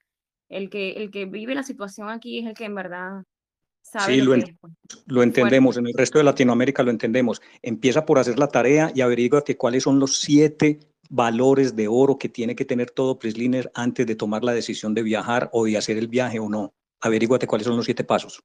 el 0.47 0.69
que, 0.69 0.91
el 0.93 1.09
que 1.11 1.25
vive 1.25 1.55
la 1.55 1.63
situación 1.63 2.09
aquí 2.09 2.39
es 2.39 2.45
el 2.45 2.53
que 2.53 2.65
en 2.65 2.75
verdad 2.75 3.23
sabe 3.81 4.13
Sí, 4.15 4.21
lo 4.21 4.35
en- 4.35 4.41
es. 4.43 4.55
pues. 4.61 4.73
lo 5.07 5.23
entendemos, 5.23 5.77
en 5.77 5.87
el 5.87 5.93
resto 5.93 6.19
de 6.19 6.23
Latinoamérica 6.25 6.83
lo 6.83 6.91
entendemos. 6.91 7.41
Empieza 7.63 8.05
por 8.05 8.19
hacer 8.19 8.37
la 8.37 8.47
tarea 8.47 8.91
y 8.93 9.01
averíguate 9.01 9.57
cuáles 9.57 9.83
son 9.83 9.99
los 9.99 10.17
siete 10.17 10.79
valores 11.09 11.75
de 11.75 11.87
oro 11.87 12.19
que 12.19 12.29
tiene 12.29 12.55
que 12.55 12.65
tener 12.65 12.91
todo 12.91 13.17
Prisliner 13.17 13.71
antes 13.73 14.05
de 14.05 14.15
tomar 14.15 14.43
la 14.43 14.53
decisión 14.53 14.93
de 14.93 15.01
viajar 15.01 15.49
o 15.53 15.65
de 15.65 15.77
hacer 15.77 15.97
el 15.97 16.07
viaje 16.07 16.39
o 16.39 16.49
no. 16.49 16.73
Averíguate 17.01 17.47
cuáles 17.47 17.65
son 17.67 17.75
los 17.77 17.85
siete 17.85 18.03
pasos. 18.03 18.43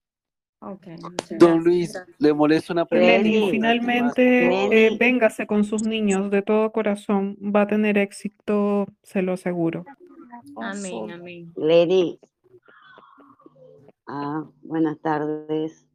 Ok, 0.61 0.87
muchas 1.03 1.39
Don 1.39 1.63
gracias. 1.63 1.65
Luis, 1.65 1.99
le 2.19 2.33
molesta 2.33 2.73
una 2.73 2.87
pregunta. 2.87 3.13
Lenny, 3.19 3.51
finalmente, 3.51 4.87
eh, 4.87 4.97
véngase 4.99 5.47
con 5.47 5.65
sus 5.65 5.83
niños 5.83 6.31
de 6.31 6.41
todo 6.43 6.73
corazón. 6.73 7.37
Va 7.41 7.63
a 7.63 7.67
tener 7.67 7.99
éxito, 7.99 8.87
se 9.03 9.21
lo 9.23 9.33
aseguro. 9.35 9.85
Amén, 10.57 11.11
amén. 11.11 11.53
Lenny. 11.57 12.19
Ah, 14.07 14.45
buenas 14.63 14.99
tardes. 15.01 15.87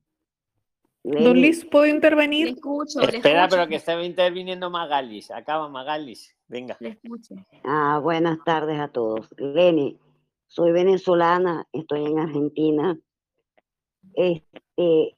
Don 1.04 1.34
Luis, 1.40 1.66
¿puedo 1.66 1.86
Le 1.86 1.92
intervenir? 1.92 2.50
escucho, 2.50 3.00
le 3.00 3.18
Espera, 3.18 3.44
escucho, 3.46 3.56
pero 3.58 3.70
que 3.70 3.76
estaba 3.76 4.04
interviniendo 4.04 4.70
Magalis. 4.70 5.32
Acaba 5.32 5.70
Magalis. 5.70 6.36
Venga. 6.48 6.76
le 6.80 6.90
escucho. 6.90 7.36
ah, 7.64 8.00
buenas 8.04 8.38
tardes 8.44 8.80
a 8.80 8.90
todos. 8.90 9.28
Lenny, 9.38 9.98
soy 10.50 10.72
venezolana, 10.72 11.68
estoy 11.72 12.06
en 12.06 12.20
Argentina. 12.20 13.00
Este, 14.16 15.16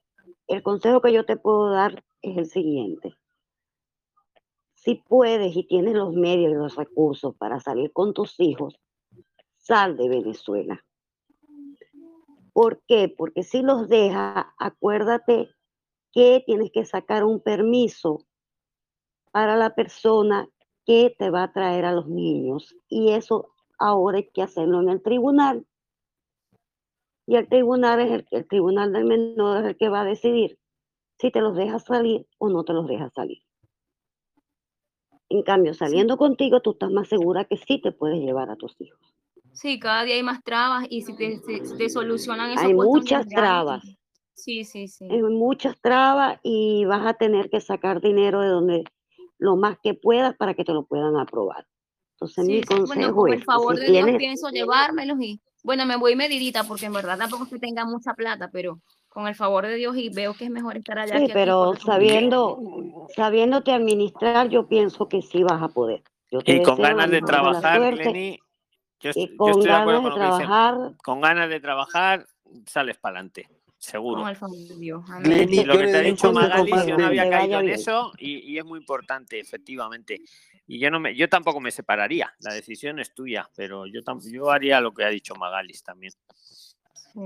el 0.47 0.61
consejo 0.61 1.01
que 1.01 1.13
yo 1.13 1.25
te 1.25 1.37
puedo 1.37 1.69
dar 1.69 2.03
es 2.21 2.37
el 2.37 2.45
siguiente. 2.45 3.15
Si 4.75 4.95
puedes 4.95 5.55
y 5.55 5.63
tienes 5.63 5.93
los 5.93 6.13
medios 6.13 6.51
y 6.51 6.55
los 6.55 6.75
recursos 6.75 7.35
para 7.37 7.59
salir 7.61 7.93
con 7.93 8.13
tus 8.13 8.39
hijos, 8.39 8.77
sal 9.57 9.95
de 9.95 10.09
Venezuela. 10.09 10.83
¿Por 12.51 12.81
qué? 12.85 13.07
Porque 13.07 13.43
si 13.43 13.61
los 13.61 13.87
dejas, 13.87 14.45
acuérdate 14.57 15.49
que 16.11 16.43
tienes 16.45 16.71
que 16.71 16.83
sacar 16.83 17.23
un 17.23 17.39
permiso 17.39 18.25
para 19.31 19.55
la 19.55 19.75
persona 19.75 20.49
que 20.85 21.15
te 21.17 21.29
va 21.29 21.43
a 21.43 21.53
traer 21.53 21.85
a 21.85 21.93
los 21.93 22.09
niños. 22.09 22.75
Y 22.89 23.11
eso 23.11 23.53
ahora 23.81 24.17
hay 24.17 24.29
que 24.29 24.41
hacerlo 24.41 24.81
en 24.81 24.89
el 24.89 25.01
tribunal. 25.01 25.65
Y 27.27 27.35
el 27.35 27.47
tribunal 27.47 27.99
es 27.99 28.11
el, 28.11 28.27
el 28.31 28.47
tribunal 28.47 28.93
del 28.93 29.05
menor 29.05 29.57
es 29.57 29.65
el 29.69 29.77
que 29.77 29.89
va 29.89 30.01
a 30.01 30.05
decidir 30.05 30.59
si 31.19 31.31
te 31.31 31.41
los 31.41 31.55
deja 31.55 31.79
salir 31.79 32.27
o 32.39 32.49
no 32.49 32.63
te 32.63 32.73
los 32.73 32.87
deja 32.87 33.09
salir. 33.11 33.43
En 35.29 35.43
cambio, 35.43 35.73
saliendo 35.73 36.17
contigo, 36.17 36.59
tú 36.61 36.71
estás 36.71 36.91
más 36.91 37.07
segura 37.07 37.45
que 37.45 37.57
sí 37.57 37.79
te 37.79 37.91
puedes 37.91 38.19
llevar 38.19 38.49
a 38.49 38.55
tus 38.55 38.75
hijos. 38.81 38.99
Sí, 39.53 39.79
cada 39.79 40.03
día 40.03 40.15
hay 40.15 40.23
más 40.23 40.43
trabas 40.43 40.85
y 40.89 41.01
si 41.03 41.15
te, 41.15 41.39
te 41.77 41.89
solucionan 41.89 42.51
esa 42.51 42.65
Hay 42.65 42.73
muchas 42.73 43.27
trabas. 43.27 43.83
Sí, 44.33 44.63
sí, 44.63 44.87
sí. 44.87 45.05
hay 45.09 45.21
muchas 45.21 45.79
trabas 45.79 46.39
y 46.41 46.85
vas 46.85 47.05
a 47.05 47.13
tener 47.13 47.49
que 47.49 47.61
sacar 47.61 48.01
dinero 48.01 48.41
de 48.41 48.47
donde 48.47 48.83
lo 49.37 49.55
más 49.55 49.77
que 49.83 49.93
puedas 49.93 50.35
para 50.35 50.55
que 50.55 50.63
te 50.63 50.73
lo 50.73 50.85
puedan 50.85 51.15
aprobar. 51.15 51.67
Entonces 52.21 52.45
mi 52.45 52.61
Sí, 52.61 52.65
bueno, 52.67 52.85
consejo 52.85 53.15
con 53.15 53.29
es 53.29 53.33
el 53.33 53.39
que 53.39 53.45
favor 53.45 53.75
si 53.75 53.81
de 53.81 53.91
Dios 53.91 54.03
tienes, 54.03 54.19
pienso 54.19 54.49
llevármelos 54.49 55.17
y 55.19 55.41
bueno, 55.63 55.85
me 55.85 55.95
voy 55.95 56.15
medidita 56.15 56.63
porque 56.63 56.85
en 56.85 56.93
verdad 56.93 57.17
tampoco 57.17 57.43
es 57.45 57.49
que 57.49 57.59
tenga 57.59 57.83
mucha 57.85 58.13
plata, 58.13 58.49
pero 58.51 58.79
con 59.09 59.27
el 59.27 59.35
favor 59.35 59.65
de 59.65 59.75
Dios 59.75 59.95
y 59.97 60.09
veo 60.09 60.33
que 60.35 60.45
es 60.45 60.51
mejor 60.51 60.77
estar 60.77 60.99
allá 60.99 61.13
sí, 61.13 61.19
que 61.19 61.25
aquí 61.25 61.33
pero 61.33 61.65
por 61.65 61.77
eso 61.77 61.85
sabiendo, 61.87 63.07
sabiéndote 63.15 63.71
administrar, 63.73 64.49
yo 64.49 64.67
pienso 64.67 65.07
que 65.07 65.21
sí 65.21 65.43
vas 65.43 65.61
a 65.61 65.67
poder. 65.69 66.03
Yo 66.31 66.39
te 66.41 66.57
Y 66.57 66.63
con 66.63 66.77
ganas 66.77 67.09
de 67.09 67.21
de 67.21 67.21
trabajar, 67.27 67.77
suerte 67.77 68.05
Lenny, 68.05 68.39
yo, 69.01 69.11
y 69.15 69.27
yo 69.31 69.37
con 69.37 69.49
estoy 69.49 69.63
de 69.65 69.71
acuerdo 69.73 70.01
ganas 70.01 70.03
con 70.03 70.03
de 70.03 70.09
lo 70.09 70.15
que 70.15 70.25
dice. 70.25 70.37
trabajar, 70.37 70.93
Con 71.03 71.21
ganas 71.21 71.49
de 71.49 71.59
trabajar, 71.59 72.25
sales 72.67 72.97
para 72.97 73.17
adelante. 73.17 73.47
con 73.47 73.57
Seguro. 73.77 74.27
el 74.27 74.35
favor 74.35 74.57
de 74.57 74.77
Dios. 74.77 75.03
Lenny, 75.23 75.65
lo 75.65 75.73
yo 75.73 75.79
que 75.79 75.87
te 75.87 75.97
ha 75.97 76.01
dicho 76.01 76.31
Magali, 76.31 76.71
yo 76.87 76.97
no 76.97 77.05
había 77.07 77.29
caído 77.29 77.59
en 77.59 77.65
bien. 77.65 77.79
eso 77.79 78.11
y, 78.17 78.37
y 78.53 78.57
es 78.59 78.63
muy 78.65 78.79
importante, 78.79 79.39
efectivamente. 79.39 80.21
Y 80.71 80.79
yo 80.79 80.89
no 80.89 81.01
me, 81.01 81.13
yo 81.17 81.27
tampoco 81.27 81.59
me 81.59 81.69
separaría. 81.69 82.33
La 82.39 82.53
decisión 82.53 82.97
es 82.99 83.13
tuya, 83.13 83.49
pero 83.57 83.87
yo 83.87 84.03
tam- 84.03 84.21
yo 84.31 84.51
haría 84.51 84.79
lo 84.79 84.93
que 84.93 85.03
ha 85.03 85.09
dicho 85.09 85.35
Magalis 85.35 85.83
también. 85.83 86.13
Sí. 86.33 87.19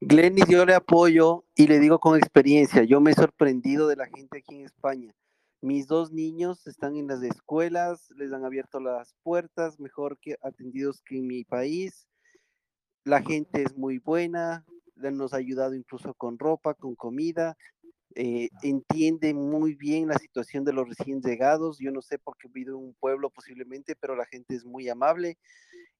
Glenny, 0.00 0.42
yo 0.48 0.66
le 0.66 0.74
apoyo 0.74 1.44
y 1.54 1.68
le 1.68 1.78
digo 1.78 2.00
con 2.00 2.18
experiencia, 2.18 2.82
yo 2.82 3.00
me 3.00 3.12
he 3.12 3.14
sorprendido 3.14 3.86
de 3.86 3.94
la 3.94 4.06
gente 4.06 4.38
aquí 4.38 4.56
en 4.56 4.64
España. 4.64 5.14
Mis 5.60 5.86
dos 5.86 6.10
niños 6.10 6.66
están 6.66 6.96
en 6.96 7.06
las 7.06 7.22
escuelas, 7.22 8.10
les 8.16 8.32
han 8.32 8.44
abierto 8.44 8.80
las 8.80 9.14
puertas, 9.22 9.78
mejor 9.78 10.18
que 10.18 10.36
atendidos 10.42 11.00
que 11.02 11.18
en 11.18 11.28
mi 11.28 11.44
país. 11.44 12.08
La 13.04 13.22
gente 13.22 13.62
es 13.62 13.76
muy 13.76 13.98
buena, 13.98 14.64
nos 14.96 15.34
ha 15.34 15.36
ayudado 15.36 15.76
incluso 15.76 16.14
con 16.14 16.36
ropa, 16.36 16.74
con 16.74 16.96
comida. 16.96 17.56
Eh, 18.14 18.48
entiende 18.62 19.34
muy 19.34 19.74
bien 19.74 20.08
la 20.08 20.18
situación 20.18 20.64
de 20.64 20.72
los 20.72 20.88
recién 20.88 21.20
llegados. 21.20 21.78
Yo 21.78 21.90
no 21.90 22.02
sé 22.02 22.18
por 22.18 22.36
qué 22.36 22.48
vivo 22.48 22.70
en 22.70 22.86
un 22.86 22.94
pueblo 22.94 23.30
posiblemente, 23.30 23.96
pero 23.96 24.16
la 24.16 24.26
gente 24.26 24.54
es 24.54 24.64
muy 24.64 24.88
amable 24.88 25.38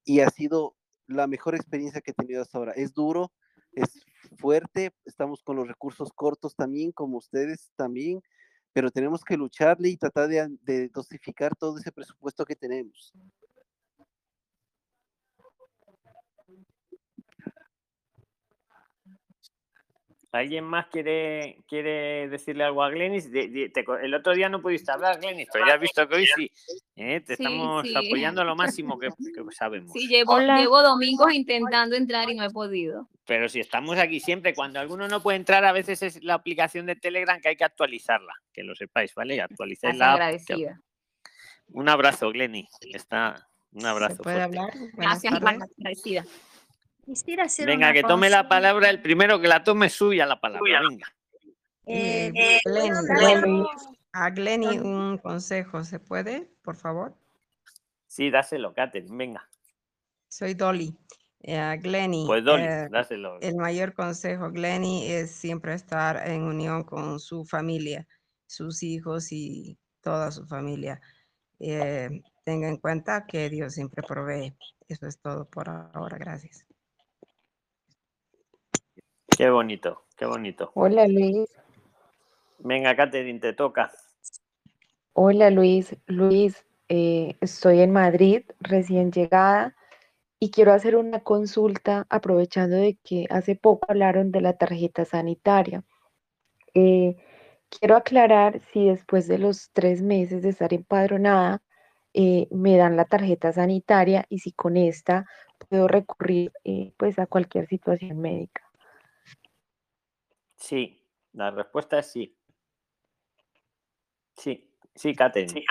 y 0.05 0.21
ha 0.21 0.31
sido 0.31 0.75
la 1.07 1.27
mejor 1.27 1.55
experiencia 1.55 2.01
que 2.01 2.13
he 2.13 2.15
tenido 2.15 2.43
hasta 2.43 2.59
ahora. 2.59 2.73
Es 2.73 2.93
duro, 2.93 3.33
es 3.73 4.05
fuerte, 4.39 4.93
estamos 5.05 5.43
con 5.43 5.57
los 5.57 5.69
recursos 5.69 6.13
cortos 6.15 6.55
también, 6.55 6.93
como 6.93 7.19
ustedes 7.19 7.71
también, 7.77 8.21
pero 8.73 8.91
tenemos 8.91 9.25
que 9.25 9.37
lucharle 9.37 9.89
y 9.89 9.97
tratar 9.97 10.29
de, 10.29 10.49
de 10.63 10.89
dosificar 10.89 11.57
todo 11.57 11.79
ese 11.79 11.93
presupuesto 11.93 12.45
que 12.45 12.57
tenemos. 12.57 13.13
¿Alguien 20.31 20.65
más 20.65 20.87
quiere, 20.89 21.57
quiere 21.67 22.29
decirle 22.29 22.63
algo 22.65 22.83
a 22.83 22.91
Glenis? 22.91 23.31
De- 23.33 23.49
de- 23.49 23.71
te 23.71 23.83
co- 23.83 23.97
el 23.97 24.13
otro 24.13 24.35
día 24.35 24.51
no 24.51 24.61
pudiste 24.61 24.93
hablar, 24.93 25.19
Glenis, 25.21 25.49
pero 25.51 25.67
ya 25.67 25.75
has 25.75 25.81
visto 25.81 26.07
que 26.07 26.17
hoy 26.17 26.27
sí. 26.27 26.53
¿eh? 26.97 27.21
Te 27.21 27.35
Sí, 27.37 27.43
estamos 27.43 27.89
sí. 27.89 27.95
apoyando 27.97 28.45
lo 28.45 28.55
máximo 28.55 28.99
que, 28.99 29.09
que 29.09 29.43
sabemos. 29.53 29.91
Sí, 29.93 30.07
llevo, 30.07 30.39
llevo 30.39 30.83
domingos 30.83 31.33
intentando 31.33 31.97
entrar 31.97 32.29
y 32.29 32.35
no 32.35 32.45
he 32.45 32.51
podido. 32.51 33.09
Pero 33.25 33.49
si 33.49 33.61
estamos 33.61 33.97
aquí 33.99 34.21
siempre, 34.21 34.55
cuando 34.55 34.81
alguno 34.81 35.09
no 35.09 35.23
puede 35.23 35.39
entrar, 35.39 35.65
a 35.65 35.73
veces 35.73 36.03
es 36.03 36.23
la 36.23 36.35
aplicación 36.35 36.85
de 36.85 36.97
Telegram 36.97 37.41
que 37.41 37.49
hay 37.49 37.57
que 37.57 37.65
actualizarla, 37.65 38.35
que 38.53 38.63
lo 38.65 38.75
sepáis, 38.75 39.15
¿vale? 39.15 39.41
Actualicéis 39.41 39.97
la 39.97 40.13
agradecida. 40.13 40.79
Un 41.69 41.89
abrazo, 41.89 42.31
Glenny. 42.31 42.69
Está 42.93 43.49
un 43.73 43.87
abrazo. 43.87 44.23
puede 44.23 44.43
hablar? 44.43 44.71
Gracias, 44.95 45.33
agradecida. 45.33 46.25
Quisiera 47.09 47.45
hacer 47.45 47.67
Venga, 47.67 47.95
que 47.95 48.03
tome 48.03 48.29
la 48.29 48.49
palabra 48.51 48.91
el 48.91 49.01
primero, 49.01 49.41
que 49.41 49.49
la 49.49 49.65
tome 49.65 49.89
suya 49.89 50.27
la 50.27 50.39
palabra. 50.39 50.81
Venga. 50.87 51.07
Eh, 51.87 52.31
Eh, 52.35 52.61
Glenny, 52.67 52.89
¿puedo 52.91 52.99
hablar 52.99 53.41
Glenny, 53.41 53.63
con- 53.63 53.97
a 54.13 54.31
Glenny 54.31 54.79
un 54.79 55.17
consejo, 55.17 55.85
¿se 55.85 56.01
puede, 56.01 56.51
por 56.63 56.77
favor? 56.77 57.17
Sí, 58.07 58.31
dáselo, 58.31 58.75
Catherine. 58.75 59.17
Venga. 59.17 59.49
Soy 60.29 60.53
Dolly. 60.53 60.95
Eh, 61.41 61.57
a 61.57 61.77
Glenny, 61.77 62.25
Pues 62.27 62.45
Dolly, 62.45 62.65
eh, 62.65 62.89
dáselo. 62.91 63.39
el 63.41 63.57
mayor 63.57 63.95
consejo, 63.95 64.51
Glenny, 64.51 65.11
es 65.11 65.31
siempre 65.31 65.73
estar 65.73 66.29
en 66.29 66.43
unión 66.43 66.83
con 66.85 67.19
su 67.21 67.47
familia, 67.47 68.07
sus 68.47 68.83
hijos 68.83 69.33
y 69.33 69.79
toda 70.03 70.31
su 70.31 70.47
familia. 70.47 71.01
Eh, 71.59 72.21
tenga 72.45 72.69
en 72.69 72.77
cuenta 72.77 73.25
que 73.27 73.49
Dios 73.49 73.73
siempre 73.73 74.03
provee. 74.03 74.55
Eso 74.89 75.07
es 75.07 75.19
todo 75.21 75.47
por 75.49 75.71
ahora. 75.71 76.19
Gracias. 76.19 76.67
Qué 79.39 79.49
bonito, 79.51 80.03
qué 80.17 80.27
bonito. 80.27 80.73
Hola 80.75 81.07
Luis, 81.07 81.49
Venga, 82.59 82.97
Catherine, 82.97 83.39
te 83.39 83.53
toca. 83.53 83.93
hola 85.13 85.49
Luis, 85.51 85.97
Luis, 86.07 86.67
eh, 86.89 87.37
estoy 87.41 87.83
en 87.83 87.93
Madrid, 87.93 88.43
recién 88.59 89.13
llegada, 89.13 89.77
y 90.41 90.51
quiero 90.51 90.73
hacer 90.73 90.97
una 90.97 91.21
consulta 91.21 92.05
aprovechando 92.11 92.75
de 92.75 92.99
que 93.05 93.29
hace 93.31 93.55
poco 93.55 93.87
hablaron 93.89 94.33
de 94.33 94.41
la 94.41 94.55
tarjeta 94.55 95.05
sanitaria. 95.05 95.85
Eh, 96.75 97.15
quiero 97.69 97.95
aclarar 97.95 98.59
si 98.73 98.89
después 98.89 99.29
de 99.29 99.39
los 99.39 99.71
tres 99.73 100.03
meses 100.03 100.43
de 100.43 100.49
estar 100.49 100.75
empadronada 100.75 101.63
eh, 102.13 102.49
me 102.51 102.77
dan 102.77 102.97
la 102.97 103.05
tarjeta 103.05 103.53
sanitaria 103.53 104.27
y 104.29 104.41
si 104.41 104.51
con 104.51 104.77
esta 104.77 105.27
puedo 105.69 105.87
recurrir 105.87 106.51
pues 106.97 107.21
a 107.21 107.27
cualquier 107.27 107.69
situación 107.69 108.21
médica. 108.21 108.68
Sí, 110.59 111.03
la 111.33 111.51
respuesta 111.51 111.99
es 112.01 112.11
sí. 112.11 112.37
Sí, 114.37 114.71
sí, 114.95 115.15
Catherine. 115.15 115.65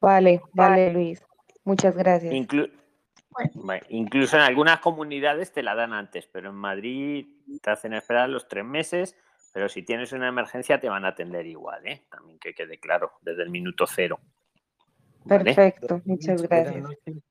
Vale, 0.00 0.40
vale, 0.52 0.92
Luis. 0.92 1.24
Muchas 1.64 1.96
gracias. 1.96 2.32
Inclu- 2.34 2.70
Bueno, 3.62 3.86
incluso 3.90 4.36
en 4.36 4.42
algunas 4.42 4.80
comunidades 4.80 5.52
te 5.52 5.62
la 5.62 5.74
dan 5.74 5.92
antes, 5.92 6.26
pero 6.26 6.50
en 6.50 6.56
Madrid 6.56 7.26
te 7.62 7.70
hacen 7.70 7.92
esperar 7.94 8.28
los 8.28 8.48
tres 8.48 8.64
meses, 8.64 9.16
pero 9.52 9.68
si 9.68 9.82
tienes 9.82 10.12
una 10.12 10.28
emergencia 10.28 10.80
te 10.80 10.88
van 10.88 11.04
a 11.04 11.08
atender 11.08 11.46
igual, 11.46 11.86
¿eh? 11.86 12.06
También 12.10 12.38
que 12.38 12.54
quede 12.54 12.78
claro, 12.80 13.12
desde 13.22 13.42
el 13.44 13.50
minuto 13.50 13.86
cero. 13.86 14.18
¿Vale? 15.24 15.44
Perfecto, 15.44 16.02
muchas 16.04 16.42
gracias. 16.42 16.84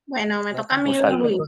Bueno, 0.06 0.42
me 0.42 0.54
toca 0.54 0.76
a 0.76 0.82
mí. 0.82 0.94
Luis. 1.12 1.38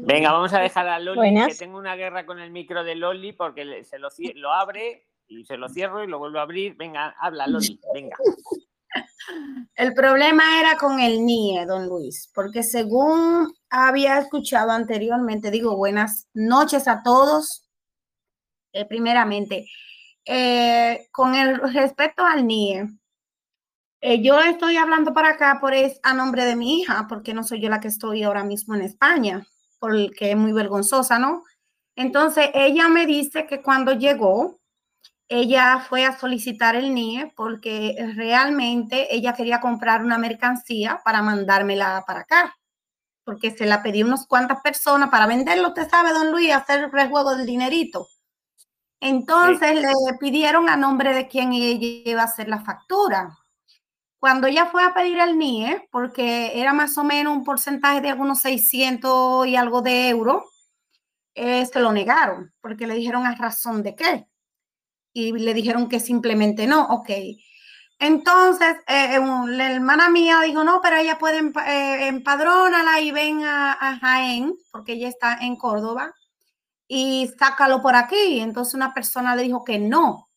Venga, 0.00 0.32
vamos 0.32 0.52
a 0.52 0.60
dejar 0.60 0.88
a 0.88 0.98
Loli, 0.98 1.18
Buenas. 1.18 1.48
que 1.48 1.64
tengo 1.64 1.78
una 1.78 1.96
guerra 1.96 2.26
con 2.26 2.38
el 2.38 2.50
micro 2.50 2.84
de 2.84 2.94
Loli 2.94 3.32
porque 3.32 3.84
se 3.84 3.98
lo, 3.98 4.08
lo 4.34 4.52
abre 4.52 5.06
y 5.28 5.44
se 5.44 5.56
lo 5.56 5.68
cierro 5.68 6.04
y 6.04 6.06
lo 6.06 6.18
vuelvo 6.18 6.38
a 6.38 6.42
abrir. 6.42 6.76
Venga, 6.76 7.14
habla 7.20 7.46
Loli, 7.46 7.80
venga. 7.94 8.16
El 9.74 9.92
problema 9.92 10.60
era 10.60 10.76
con 10.78 11.00
el 11.00 11.24
NIE, 11.24 11.66
don 11.66 11.86
Luis, 11.86 12.30
porque 12.34 12.62
según 12.62 13.52
había 13.68 14.18
escuchado 14.18 14.70
anteriormente, 14.70 15.50
digo 15.50 15.76
buenas 15.76 16.28
noches 16.32 16.88
a 16.88 17.02
todos, 17.02 17.68
eh, 18.72 18.86
primeramente, 18.86 19.66
eh, 20.24 21.08
con 21.12 21.34
el 21.34 21.58
respecto 21.74 22.24
al 22.24 22.46
NIE, 22.46 22.86
eh, 24.00 24.22
yo 24.22 24.40
estoy 24.40 24.76
hablando 24.76 25.12
para 25.12 25.30
acá 25.30 25.58
por 25.60 25.74
es 25.74 25.98
a 26.02 26.14
nombre 26.14 26.44
de 26.44 26.56
mi 26.56 26.80
hija, 26.80 27.06
porque 27.08 27.34
no 27.34 27.44
soy 27.44 27.60
yo 27.60 27.68
la 27.68 27.80
que 27.80 27.88
estoy 27.88 28.22
ahora 28.22 28.44
mismo 28.44 28.74
en 28.74 28.82
España, 28.82 29.46
porque 29.78 30.32
es 30.32 30.36
muy 30.36 30.52
vergonzosa, 30.52 31.18
¿no? 31.18 31.42
Entonces, 31.96 32.50
ella 32.54 32.88
me 32.88 33.06
dice 33.06 33.46
que 33.46 33.62
cuando 33.62 33.92
llegó, 33.92 34.60
ella 35.28 35.80
fue 35.80 36.04
a 36.04 36.16
solicitar 36.16 36.76
el 36.76 36.94
NIE 36.94 37.32
porque 37.34 37.96
realmente 38.14 39.14
ella 39.14 39.32
quería 39.32 39.60
comprar 39.60 40.04
una 40.04 40.18
mercancía 40.18 41.00
para 41.04 41.22
mandármela 41.22 42.04
para 42.06 42.20
acá, 42.20 42.56
porque 43.24 43.50
se 43.50 43.66
la 43.66 43.82
pedí 43.82 44.02
unas 44.02 44.26
cuantas 44.26 44.60
personas 44.60 45.08
para 45.10 45.26
venderlo, 45.26 45.68
usted 45.68 45.88
sabe, 45.88 46.10
don 46.12 46.30
Luis, 46.30 46.52
hacer 46.52 46.84
el 46.84 46.92
rejuego 46.92 47.34
del 47.34 47.46
dinerito. 47.46 48.06
Entonces 49.00 49.74
le 49.82 50.18
pidieron 50.20 50.68
a 50.68 50.76
nombre 50.76 51.12
de 51.12 51.28
quién 51.28 51.52
ella 51.52 52.02
iba 52.04 52.22
a 52.22 52.26
hacer 52.26 52.48
la 52.48 52.60
factura. 52.60 53.36
Cuando 54.18 54.46
ella 54.46 54.66
fue 54.66 54.82
a 54.84 54.94
pedir 54.94 55.18
el 55.18 55.30
NIE, 55.30 55.88
porque 55.90 56.58
era 56.60 56.72
más 56.72 56.96
o 56.98 57.04
menos 57.04 57.36
un 57.36 57.44
porcentaje 57.44 58.00
de 58.00 58.10
algunos 58.10 58.40
600 58.40 59.46
y 59.46 59.56
algo 59.56 59.82
de 59.82 60.08
euros, 60.08 60.42
eh, 61.34 61.66
se 61.66 61.80
lo 61.80 61.92
negaron, 61.92 62.52
porque 62.60 62.86
le 62.86 62.94
dijeron 62.94 63.26
a 63.26 63.34
razón 63.34 63.82
de 63.82 63.94
qué 63.96 64.26
y 65.12 65.32
le 65.32 65.54
dijeron 65.54 65.88
que 65.88 66.00
simplemente 66.00 66.66
no, 66.66 66.84
ok. 66.88 67.10
Entonces, 67.98 68.76
eh, 68.88 69.18
un- 69.18 69.56
la 69.56 69.72
hermana 69.72 70.10
mía 70.10 70.40
dijo, 70.44 70.64
no, 70.64 70.80
pero 70.82 70.96
ella 70.96 71.18
puede 71.18 71.40
empa- 71.42 71.66
eh, 71.68 72.08
empadrónala 72.08 73.00
y 73.00 73.10
ven 73.12 73.44
a, 73.44 73.72
a 73.72 73.98
Jaén, 73.98 74.54
porque 74.72 74.92
ella 74.94 75.08
está 75.08 75.38
en 75.40 75.56
Córdoba, 75.56 76.14
y 76.88 77.30
sácalo 77.38 77.82
por 77.82 77.96
aquí. 77.96 78.40
Entonces 78.40 78.74
una 78.74 78.94
persona 78.94 79.36
le 79.36 79.44
dijo 79.44 79.64
que 79.64 79.78
no. 79.78 80.28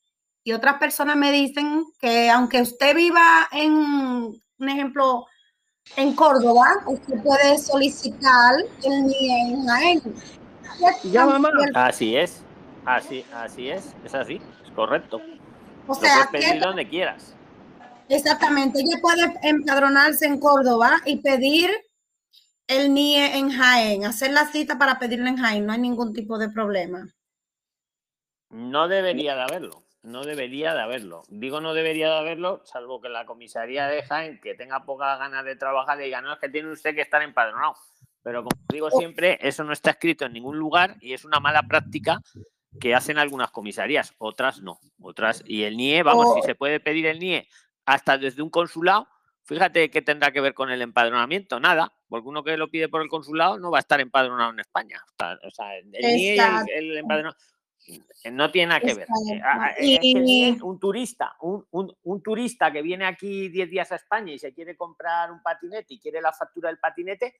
Y 0.44 0.54
otras 0.54 0.76
personas 0.78 1.16
me 1.16 1.32
dicen 1.32 1.86
que 2.00 2.30
aunque 2.30 2.62
usted 2.62 2.96
viva 2.96 3.48
en, 3.52 3.74
un 3.74 4.70
ejemplo, 4.70 5.26
en 5.96 6.16
Córdoba, 6.16 6.68
usted 6.88 7.22
puede 7.24 7.58
solicitar 7.58 8.56
el 8.84 9.06
NIE 9.06 9.42
en 9.42 9.68
Jaén. 9.68 10.02
Ya, 11.04 11.26
mamá. 11.26 11.50
Así 11.74 12.16
es, 12.16 12.42
así, 12.86 13.26
así 13.34 13.70
es, 13.70 13.94
es 14.06 14.16
así, 14.16 14.42
es 14.64 14.72
correcto. 14.72 15.18
O 15.18 15.94
Lo 15.94 15.96
sea, 15.96 16.28
puedes 16.30 16.46
pedir 16.46 16.60
que- 16.62 16.66
donde 16.66 16.88
quieras. 16.88 17.34
Exactamente, 18.08 18.80
ella 18.80 18.98
puede 19.02 19.32
empadronarse 19.44 20.26
en 20.26 20.40
Córdoba 20.40 21.00
y 21.06 21.18
pedir 21.18 21.70
el 22.68 22.92
NIE 22.94 23.38
en 23.38 23.52
Jaén, 23.52 24.06
hacer 24.06 24.32
la 24.32 24.46
cita 24.48 24.80
para 24.80 24.98
pedirlo 24.98 25.28
en 25.28 25.38
Jaén, 25.38 25.66
no 25.66 25.74
hay 25.74 25.80
ningún 25.80 26.14
tipo 26.14 26.38
de 26.40 26.50
problema. 26.50 27.08
No 28.50 28.88
debería 28.88 29.36
de 29.36 29.42
haberlo, 29.44 29.84
no 30.04 30.24
debería 30.24 30.74
de 30.74 30.82
haberlo. 30.82 31.24
Digo 31.30 31.62
no 31.62 31.74
debería 31.74 32.10
de 32.10 32.18
haberlo, 32.18 32.62
salvo 32.66 33.02
que 33.02 33.10
la 33.10 33.26
comisaría 33.26 33.88
de 33.88 34.04
Jaén, 34.04 34.40
que 34.42 34.56
tenga 34.56 34.86
pocas 34.86 35.20
ganas 35.20 35.46
de 35.46 35.56
trabajar, 35.56 35.98
le 35.98 36.06
diga, 36.06 36.22
no, 36.22 36.34
es 36.34 36.40
que 36.40 36.50
tiene 36.50 36.72
usted 36.72 36.96
que 36.96 37.02
estar 37.02 37.22
empadronado. 37.22 37.76
Pero 38.22 38.44
como 38.44 38.62
digo 38.70 38.92
siempre, 38.92 39.38
eso 39.42 39.64
no 39.64 39.74
está 39.74 39.92
escrito 39.92 40.26
en 40.26 40.34
ningún 40.34 40.58
lugar 40.58 40.98
y 41.02 41.14
es 41.14 41.26
una 41.26 41.40
mala 41.40 41.64
práctica 41.64 42.22
que 42.80 42.94
hacen 42.94 43.18
algunas 43.18 43.52
comisarías, 43.52 44.14
otras 44.18 44.62
no, 44.62 44.80
otras. 45.02 45.44
Y 45.46 45.64
el 45.64 45.78
NIE, 45.78 46.04
vamos, 46.04 46.36
si 46.36 46.42
se 46.42 46.56
puede 46.56 46.80
pedir 46.80 47.06
el 47.06 47.20
NIE 47.20 47.48
hasta 47.86 48.18
desde 48.18 48.42
un 48.42 48.50
consulado, 48.50 49.08
fíjate 49.44 49.90
qué 49.90 50.02
tendrá 50.02 50.32
que 50.32 50.42
ver 50.42 50.54
con 50.54 50.70
el 50.70 50.82
empadronamiento, 50.82 51.60
nada, 51.60 51.94
porque 52.08 52.28
uno 52.28 52.44
que 52.44 52.58
lo 52.58 52.70
pide 52.70 52.90
por 52.90 53.02
el 53.02 53.10
consulado 53.10 53.58
no 53.58 53.72
va 53.72 53.80
a 53.80 53.82
estar 53.82 54.00
empadronado 54.00 54.52
en 54.52 54.60
España. 54.60 55.02
O 55.18 55.52
sea, 55.52 55.78
el 55.78 55.90
NIE 55.90 56.36
y 56.36 56.40
el, 56.40 56.92
el 56.92 56.98
empadronamiento 56.98 57.40
no 58.32 58.52
tiene 58.52 58.68
nada 58.68 58.80
que 58.82 58.94
ver. 58.94 59.08
Eh, 59.34 59.42
ah, 59.44 59.72
es 59.78 60.00
que 60.00 60.08
Y- 60.14 60.58
un 60.62 60.80
turista, 60.80 61.36
un, 61.42 61.66
un- 61.72 61.96
un 62.04 62.22
turista 62.22 62.72
que 62.72 62.82
viene 62.82 63.06
aquí 63.06 63.50
10 63.50 63.70
días 63.70 63.92
a 63.92 63.96
España 63.96 64.34
y 64.34 64.40
se 64.40 64.54
quiere 64.54 64.76
comprar 64.76 65.32
un 65.32 65.42
patinete 65.42 65.94
y 65.94 66.00
quiere 66.00 66.22
la 66.22 66.32
factura 66.34 66.70
del 66.70 66.80
patinete, 66.80 67.36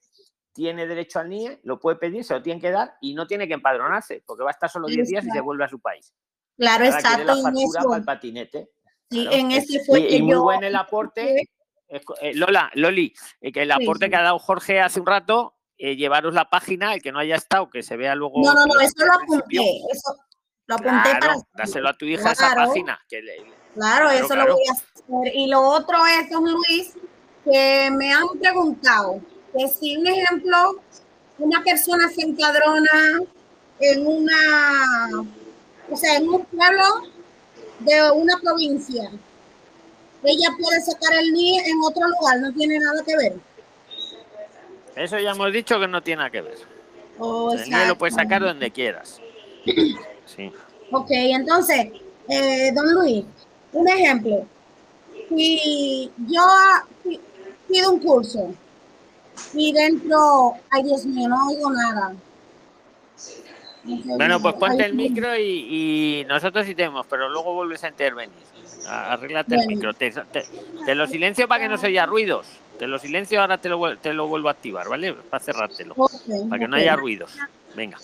tiene 0.52 0.86
derecho 0.86 1.20
al 1.20 1.28
NIE, 1.28 1.60
lo 1.64 1.78
puede 1.78 1.96
pedir, 1.96 2.24
se 2.24 2.34
lo 2.34 2.42
tiene 2.42 2.60
que 2.60 2.70
dar 2.70 2.94
y 3.00 3.14
no 3.14 3.26
tiene 3.26 3.46
que 3.46 3.54
empadronarse, 3.54 4.22
porque 4.26 4.42
va 4.42 4.50
a 4.50 4.52
estar 4.52 4.68
solo 4.70 4.88
10 4.88 5.08
días 5.08 5.24
y 5.24 5.30
se 5.30 5.40
vuelve 5.40 5.64
a 5.64 5.68
su 5.68 5.80
país. 5.80 6.12
Claro, 6.58 6.84
Ahora 6.84 6.96
exacto, 6.98 7.24
la 7.24 7.36
factura 7.36 7.82
para 7.84 7.96
el 7.98 8.04
patinete. 8.04 8.70
Sí, 9.10 9.22
Claro, 9.22 9.36
en 9.36 9.50
es- 9.52 9.64
ese 9.70 9.84
fue 9.84 10.00
y, 10.00 10.08
que 10.08 10.16
y 10.16 10.22
muy 10.22 10.32
yo 10.32 10.42
buen 10.42 10.62
el 10.64 10.74
aporte. 10.76 11.40
eh, 11.88 12.00
eh, 12.20 12.34
Lola, 12.34 12.70
Loli, 12.74 13.12
eh, 13.40 13.50
que 13.52 13.62
el 13.62 13.72
aporte 13.72 14.06
sí. 14.06 14.10
que 14.10 14.16
ha 14.16 14.22
dado 14.22 14.38
Jorge 14.38 14.80
hace 14.80 15.00
un 15.00 15.06
rato, 15.06 15.56
eh, 15.78 15.96
llevaros 15.96 16.34
la 16.34 16.50
página, 16.50 16.92
el 16.94 17.00
que 17.02 17.10
no 17.12 17.18
haya 17.18 17.36
estado, 17.36 17.70
que 17.70 17.82
se 17.82 17.96
vea 17.96 18.14
luego. 18.14 18.42
No, 18.44 18.52
no, 18.52 18.66
no, 18.66 18.80
eso 18.80 18.94
lo 19.04 19.14
apunté, 19.14 19.56
eso 19.90 20.16
lo 20.70 20.76
apunté 20.76 21.10
para 21.10 21.18
Claro, 21.18 21.46
dáselo 21.54 21.88
a 21.88 21.94
tu 21.94 22.04
hija 22.04 22.30
esa 22.32 22.52
Claro. 22.52 22.68
página. 22.70 23.00
Que 23.08 23.20
le- 23.22 23.36
Claro, 23.36 23.54
Claro, 23.74 24.10
eso 24.10 24.36
lo 24.36 24.52
voy 24.54 24.62
a 24.68 24.72
hacer. 24.72 25.34
Y 25.34 25.48
lo 25.48 25.60
otro 25.62 25.98
es, 26.06 26.30
don 26.30 26.44
Luis, 26.44 26.92
que 27.44 27.90
me 27.92 28.12
han 28.12 28.28
preguntado 28.40 29.20
que 29.56 29.68
si, 29.68 29.96
un 29.96 30.06
ejemplo, 30.06 30.80
una 31.38 31.62
persona 31.64 32.08
se 32.08 32.22
empadrona 32.22 33.20
en 33.80 34.06
una, 34.06 35.22
o 35.90 35.96
sea, 35.96 36.16
en 36.16 36.28
un 36.28 36.44
pueblo 36.44 36.84
de 37.80 38.10
una 38.12 38.36
provincia, 38.38 39.10
ella 40.22 40.48
puede 40.60 40.80
sacar 40.82 41.14
el 41.18 41.32
NIE 41.32 41.62
en 41.70 41.80
otro 41.82 42.06
lugar, 42.08 42.38
no 42.40 42.52
tiene 42.52 42.78
nada 42.78 43.02
que 43.04 43.16
ver. 43.16 43.36
Eso 44.96 45.18
ya 45.18 45.30
hemos 45.30 45.52
dicho 45.52 45.80
que 45.80 45.88
no 45.88 46.02
tiene 46.02 46.18
nada 46.18 46.30
que 46.30 46.42
ver. 46.42 46.58
Oh, 47.18 47.52
El 47.54 47.68
NIE 47.70 47.86
lo 47.86 47.96
puedes 47.98 48.14
sacar 48.14 48.42
donde 48.42 48.70
quieras. 48.70 49.20
Sí. 50.36 50.50
Ok, 50.92 51.08
entonces, 51.10 51.88
eh, 52.28 52.72
don 52.74 52.92
Luis, 52.94 53.24
un 53.72 53.88
ejemplo. 53.88 54.46
Si 55.28 56.10
yo 56.26 56.42
pi- 57.04 57.20
pido 57.68 57.92
un 57.92 58.00
curso 58.00 58.52
y 59.54 59.72
dentro, 59.72 60.54
ay 60.70 60.82
Dios 60.82 61.04
mío, 61.06 61.28
no 61.28 61.48
oigo 61.48 61.70
nada. 61.70 62.14
Bueno, 64.16 64.40
pues 64.42 64.54
ponte 64.54 64.84
el 64.84 64.94
micro 64.94 65.36
y, 65.38 66.20
y 66.20 66.24
nosotros 66.26 66.66
sí 66.66 66.74
tenemos, 66.74 67.06
pero 67.08 67.28
luego 67.28 67.54
vuelves 67.54 67.82
a 67.84 67.88
intervenir. 67.88 68.34
Arréglate 68.86 69.54
el 69.54 69.66
micro. 69.66 69.94
Te, 69.94 70.10
te- 70.10 70.46
te 70.84 70.94
lo 70.94 71.06
silencio 71.06 71.46
para 71.48 71.62
que 71.62 71.68
no 71.68 71.78
se 71.78 71.86
oiga 71.86 72.06
ruidos. 72.06 72.46
Te 72.78 72.86
lo 72.86 72.98
silencio, 72.98 73.40
ahora 73.40 73.58
te 73.58 73.68
lo, 73.68 73.96
te 73.98 74.12
lo 74.14 74.26
vuelvo 74.26 74.48
a 74.48 74.52
activar, 74.52 74.88
¿vale? 74.88 75.12
Para 75.14 75.42
cerrártelo. 75.44 75.94
Para 76.48 76.58
que 76.60 76.68
no 76.68 76.76
haya 76.76 76.96
ruidos. 76.96 77.30
Venga. 77.74 77.98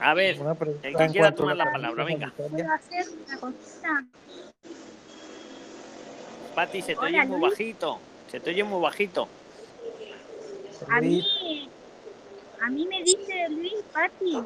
A 0.00 0.14
ver, 0.14 0.40
Una 0.40 0.56
el 0.82 0.96
que 0.96 1.08
quiera 1.08 1.34
tomar 1.34 1.56
la 1.56 1.64
la 1.64 1.72
palabra, 1.72 2.04
venga. 2.04 2.32
Pati, 6.54 6.82
se 6.82 6.94
te 6.94 6.98
Hola, 6.98 7.08
oye 7.08 7.26
muy 7.26 7.40
Luis. 7.40 7.50
bajito. 7.52 7.98
Se 8.30 8.40
te 8.40 8.50
oye 8.50 8.64
muy 8.64 8.80
bajito. 8.80 9.28
A 10.88 11.00
mí, 11.00 11.24
a 12.60 12.70
mí 12.70 12.86
me 12.86 13.02
dice 13.02 13.48
Luis, 13.50 13.74
Pati. 13.92 14.42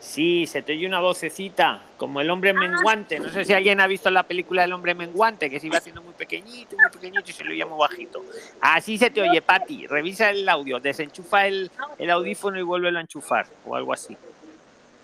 Sí, 0.00 0.46
se 0.46 0.62
te 0.62 0.72
oye 0.72 0.86
una 0.86 0.98
vocecita, 0.98 1.82
como 1.98 2.22
el 2.22 2.30
hombre 2.30 2.54
menguante. 2.54 3.20
No 3.20 3.28
sé 3.28 3.44
si 3.44 3.52
alguien 3.52 3.80
ha 3.80 3.86
visto 3.86 4.10
la 4.10 4.22
película 4.22 4.62
del 4.62 4.72
hombre 4.72 4.94
menguante, 4.94 5.50
que 5.50 5.60
se 5.60 5.66
iba 5.66 5.76
haciendo 5.76 6.00
muy 6.00 6.14
pequeñito, 6.14 6.74
muy 6.74 6.90
pequeñito 6.90 7.30
y 7.30 7.32
se 7.34 7.44
lo 7.44 7.68
muy 7.68 7.78
bajito. 7.78 8.24
Así 8.62 8.96
se 8.96 9.10
te 9.10 9.20
oye, 9.20 9.42
Pati. 9.42 9.86
Revisa 9.86 10.30
el 10.30 10.48
audio, 10.48 10.80
desenchufa 10.80 11.46
el, 11.46 11.70
el 11.98 12.10
audífono 12.10 12.58
y 12.58 12.62
vuélvelo 12.62 12.98
a 12.98 13.02
enchufar, 13.02 13.46
o 13.66 13.76
algo 13.76 13.92
así. 13.92 14.16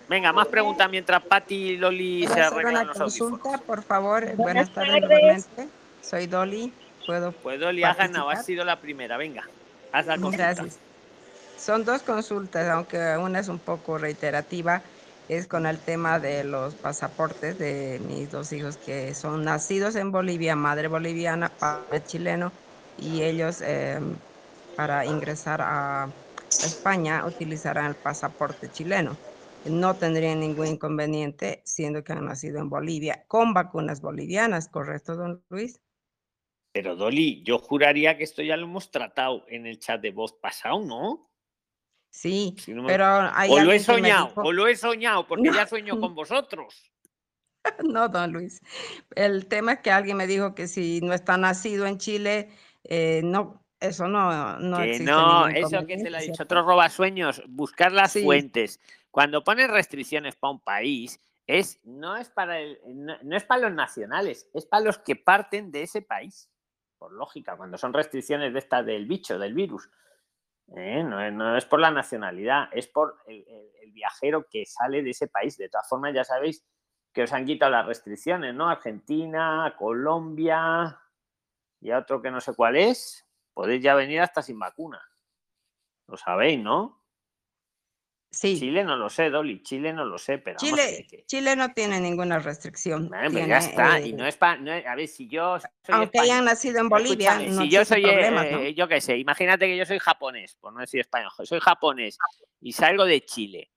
Venga, 0.08 0.32
más 0.32 0.46
preguntas 0.46 0.88
mientras 0.88 1.22
Pati 1.22 1.54
y 1.54 1.76
Loli 1.76 2.22
¿Puedo 2.22 2.34
se 2.34 2.40
arreglan 2.40 2.74
una 2.74 2.84
los 2.84 2.96
consulta, 2.98 3.34
audífonos. 3.34 3.60
por 3.62 3.82
favor? 3.82 4.22
Buenas, 4.34 4.36
Buenas 4.36 4.70
tardes 4.72 5.02
nuevamente. 5.02 5.68
Soy 6.00 6.26
Dolly. 6.26 6.72
¿Puedo 7.04 7.32
Pues 7.32 7.60
Loli, 7.60 7.84
has 7.84 7.96
ganado, 7.98 8.30
has 8.30 8.46
sido 8.46 8.64
la 8.64 8.80
primera. 8.80 9.16
Venga, 9.18 9.44
haz 9.92 10.06
la 10.06 10.14
consulta. 10.16 10.54
Gracias. 10.54 10.78
Son 11.58 11.84
dos 11.84 12.02
consultas, 12.02 12.68
aunque 12.68 13.16
una 13.18 13.40
es 13.40 13.48
un 13.48 13.58
poco 13.58 13.98
reiterativa, 13.98 14.82
es 15.28 15.46
con 15.46 15.66
el 15.66 15.78
tema 15.78 16.20
de 16.20 16.44
los 16.44 16.74
pasaportes 16.74 17.58
de 17.58 18.00
mis 18.06 18.30
dos 18.30 18.52
hijos 18.52 18.76
que 18.76 19.14
son 19.14 19.44
nacidos 19.44 19.96
en 19.96 20.12
Bolivia, 20.12 20.54
madre 20.54 20.88
boliviana, 20.88 21.48
padre 21.48 22.04
chileno, 22.04 22.52
y 22.98 23.22
ellos 23.22 23.60
eh, 23.62 23.98
para 24.76 25.04
ingresar 25.04 25.60
a 25.62 26.08
España 26.48 27.24
utilizarán 27.26 27.86
el 27.86 27.94
pasaporte 27.94 28.70
chileno. 28.70 29.16
No 29.64 29.94
tendrían 29.94 30.40
ningún 30.40 30.68
inconveniente 30.68 31.62
siendo 31.64 32.04
que 32.04 32.12
han 32.12 32.24
nacido 32.24 32.60
en 32.60 32.68
Bolivia 32.68 33.24
con 33.26 33.52
vacunas 33.52 34.00
bolivianas, 34.00 34.68
¿correcto, 34.68 35.16
don 35.16 35.42
Luis? 35.48 35.80
Pero 36.72 36.94
Dolly, 36.94 37.42
yo 37.42 37.58
juraría 37.58 38.16
que 38.16 38.24
esto 38.24 38.42
ya 38.42 38.56
lo 38.56 38.66
hemos 38.66 38.90
tratado 38.90 39.44
en 39.48 39.66
el 39.66 39.80
chat 39.80 40.00
de 40.00 40.12
voz 40.12 40.34
pasado, 40.34 40.80
¿no? 40.80 41.26
Sí, 42.16 42.54
Si 42.58 42.72
no 42.72 42.82
me- 42.82 42.88
pero 42.88 43.04
hay 43.34 43.50
o 43.50 43.60
lo 43.62 43.72
he 43.72 43.78
soñado, 43.78 44.28
dijo- 44.28 44.40
o 44.42 44.50
lo 44.52 44.66
he 44.66 44.74
soñado, 44.74 45.26
porque 45.28 45.50
No. 45.50 45.54
ya 45.54 45.66
sueño 45.66 46.00
con 46.00 46.14
vosotros. 46.14 46.90
No, 47.84 48.08
don 48.08 48.32
Luis. 48.32 48.60
El 49.14 49.46
tema 49.48 49.74
es 49.74 49.80
que 49.80 49.90
alguien 49.90 50.16
me 50.16 50.26
dijo 50.26 50.54
que 50.54 50.66
si 50.66 51.00
no 51.02 51.12
está 51.12 51.36
nacido 51.36 51.84
en 51.86 51.98
Chile, 51.98 52.48
eh, 52.84 53.20
no, 53.22 53.62
eso 53.80 54.08
no, 54.08 54.58
no 54.60 54.78
que 54.78 54.84
existe 54.92 55.10
no, 55.10 55.48
eso 55.48 55.54
que 55.54 55.58
inconveniente, 55.74 56.10
lo 56.10 56.16
ha 56.16 56.20
dicho 56.20 56.42
otro 56.44 56.62
robasueños, 56.62 57.42
buscar 57.48 57.92
las 57.92 58.12
Sí. 58.12 58.22
fuentes. 58.22 58.80
Cuando 59.10 59.44
pones 59.44 59.68
restricciones 59.68 60.36
para 60.36 60.52
un 60.52 60.60
país, 60.60 61.20
es, 61.46 61.80
no, 61.84 62.16
es 62.16 62.30
para 62.30 62.60
el- 62.60 62.78
no, 62.86 63.14
no 63.22 63.36
es 63.36 63.44
para 63.44 63.62
los 63.62 63.72
nacionales, 63.72 64.48
es 64.54 64.64
para 64.64 64.84
los 64.84 64.98
que 64.98 65.16
parten 65.16 65.70
de 65.70 65.82
ese 65.82 66.00
país. 66.00 66.48
Por 66.98 67.12
lógica, 67.12 67.56
cuando 67.56 67.76
son 67.76 67.92
restricciones 67.92 68.54
de 68.54 68.58
estas 68.60 68.86
del 68.86 69.04
bicho, 69.06 69.38
del 69.38 69.52
virus. 69.52 69.90
¿Eh? 70.74 71.02
No, 71.04 71.56
es, 71.56 71.64
por 71.64 71.80
la 71.80 71.90
nacionalidad, 71.90 72.68
es 72.72 72.88
por 72.88 73.18
el, 73.26 73.44
el- 73.48 73.92
viajero 73.92 74.46
que 74.50 74.66
sale 74.66 75.02
de 75.02 75.10
ese 75.10 75.26
país. 75.26 75.56
De 75.56 75.70
todas 75.70 75.88
formas, 75.88 76.12
ya 76.14 76.22
sabéis 76.22 76.62
que 77.14 77.22
os 77.22 77.32
han 77.32 77.46
quitado 77.46 77.72
las 77.72 77.86
restricciones, 77.86 78.54
¿no? 78.54 78.68
Argentina, 78.68 79.74
Colombia 79.78 81.00
y 81.80 81.92
otro 81.92 82.20
que 82.22 82.30
no 82.30 82.40
sé 82.40 82.54
cuál 82.54 82.76
es, 82.76 83.26
podéis 83.54 83.82
ya 83.82 83.94
venir 83.94 84.20
hasta 84.20 84.42
sin 84.42 84.58
vacuna. 84.58 85.00
Lo 86.08 86.16
sabéis, 86.16 86.60
¿no? 86.60 87.00
Sí. 88.30 88.58
Chile 88.58 88.84
no 88.84 88.96
lo 88.96 89.08
sé, 89.08 89.30
Dolly, 89.30 89.62
Chile 89.62 89.92
no 89.92 90.04
lo 90.04 90.18
sé, 90.18 90.38
pero 90.38 90.58
Chile, 90.58 91.06
que- 91.08 91.16
que- 91.18 91.24
Chile 91.26 91.56
no 91.56 91.72
tiene 91.72 92.00
ninguna 92.00 92.38
restricción. 92.38 93.08
Bueno, 93.08 93.22
pero 93.28 93.30
tiene, 93.30 93.48
ya 93.48 93.58
está, 93.58 94.00
y 94.00 94.10
eh, 94.10 94.12
no 94.14 94.26
es 94.26 94.36
para, 94.36 94.60
a 94.90 94.94
ver, 94.94 95.08
si 95.08 95.28
yo 95.28 95.58
soy 95.58 95.68
aunque 95.88 96.18
hayan 96.20 96.44
nacido 96.44 96.80
en 96.80 96.88
Bolivia, 96.88 97.38
no 97.38 97.62
si 97.62 97.70
yo 97.70 97.84
soy, 97.84 98.02
problemas, 98.02 98.50
¿no? 98.50 98.58
eh, 98.58 98.74
yo 98.74 98.88
qué 98.88 99.00
sé, 99.00 99.16
imagínate 99.16 99.66
que 99.66 99.76
yo 99.76 99.86
soy 99.86 99.98
japonés, 99.98 100.56
por 100.56 100.72
no 100.72 100.80
decir 100.80 101.00
español, 101.00 101.30
soy 101.44 101.60
japonés 101.60 102.18
y 102.60 102.72
salgo 102.72 103.04
de 103.04 103.24
Chile, 103.24 103.70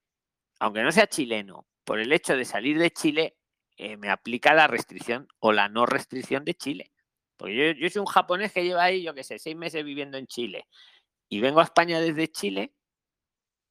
aunque 0.60 0.82
no 0.84 0.92
sea 0.92 1.08
chileno, 1.08 1.68
por 1.86 2.00
el 2.00 2.12
hecho 2.12 2.36
de 2.36 2.44
salir 2.44 2.78
de 2.78 2.92
Chile, 2.92 3.38
eh, 3.78 3.96
me 3.98 4.10
aplica 4.10 4.54
la 4.54 4.68
restricción 4.68 5.28
o 5.40 5.54
la 5.54 5.70
no 5.70 5.86
restricción 5.86 6.44
de 6.44 6.54
Chile. 6.56 6.92
Porque 7.38 7.56
yo, 7.56 7.80
yo 7.80 7.90
soy 7.90 8.02
un 8.02 8.06
japonés 8.08 8.52
que 8.52 8.66
lleva 8.66 8.84
ahí, 8.84 9.04
yo 9.04 9.14
qué 9.14 9.24
sé, 9.24 9.40
seis 9.40 9.56
meses 9.56 9.86
viviendo 9.86 10.18
en 10.18 10.28
Chile 10.28 10.68
y 11.30 11.40
vengo 11.40 11.62
a 11.62 11.64
España 11.64 12.02
desde 12.02 12.28
Chile 12.30 12.74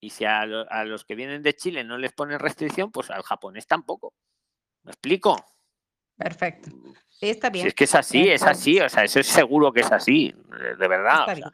y 0.01 0.11
si 0.11 0.24
a, 0.24 0.46
lo- 0.46 0.70
a 0.70 0.84
los 0.84 1.05
que 1.05 1.14
vienen 1.14 1.42
de 1.42 1.55
Chile 1.55 1.84
no 1.84 1.99
les 1.99 2.12
ponen 2.12 2.38
restricción, 2.38 2.90
pues 2.92 3.11
al 3.11 3.22
japonés 3.22 3.66
tampoco. 3.66 4.14
¿Me 4.84 4.92
explico? 4.92 5.36
Perfecto. 6.16 6.70
Sí, 7.09 7.30
está 7.30 7.51
bien. 7.51 7.62
Si 7.64 7.68
es 7.68 7.74
que 7.74 7.84
es 7.84 7.94
así, 7.94 8.28
es 8.28 8.42
así, 8.42 8.80
o 8.80 8.88
sea, 8.88 9.05
eso 9.05 9.20
es 9.20 9.26
seguro 9.26 9.72
que 9.72 9.80
es 9.80 9.90
así, 9.92 10.34
de 10.78 10.88
verdad. 10.88 11.20
Está 11.20 11.32
o 11.32 11.36
bien. 11.36 11.49
sea, 11.51 11.53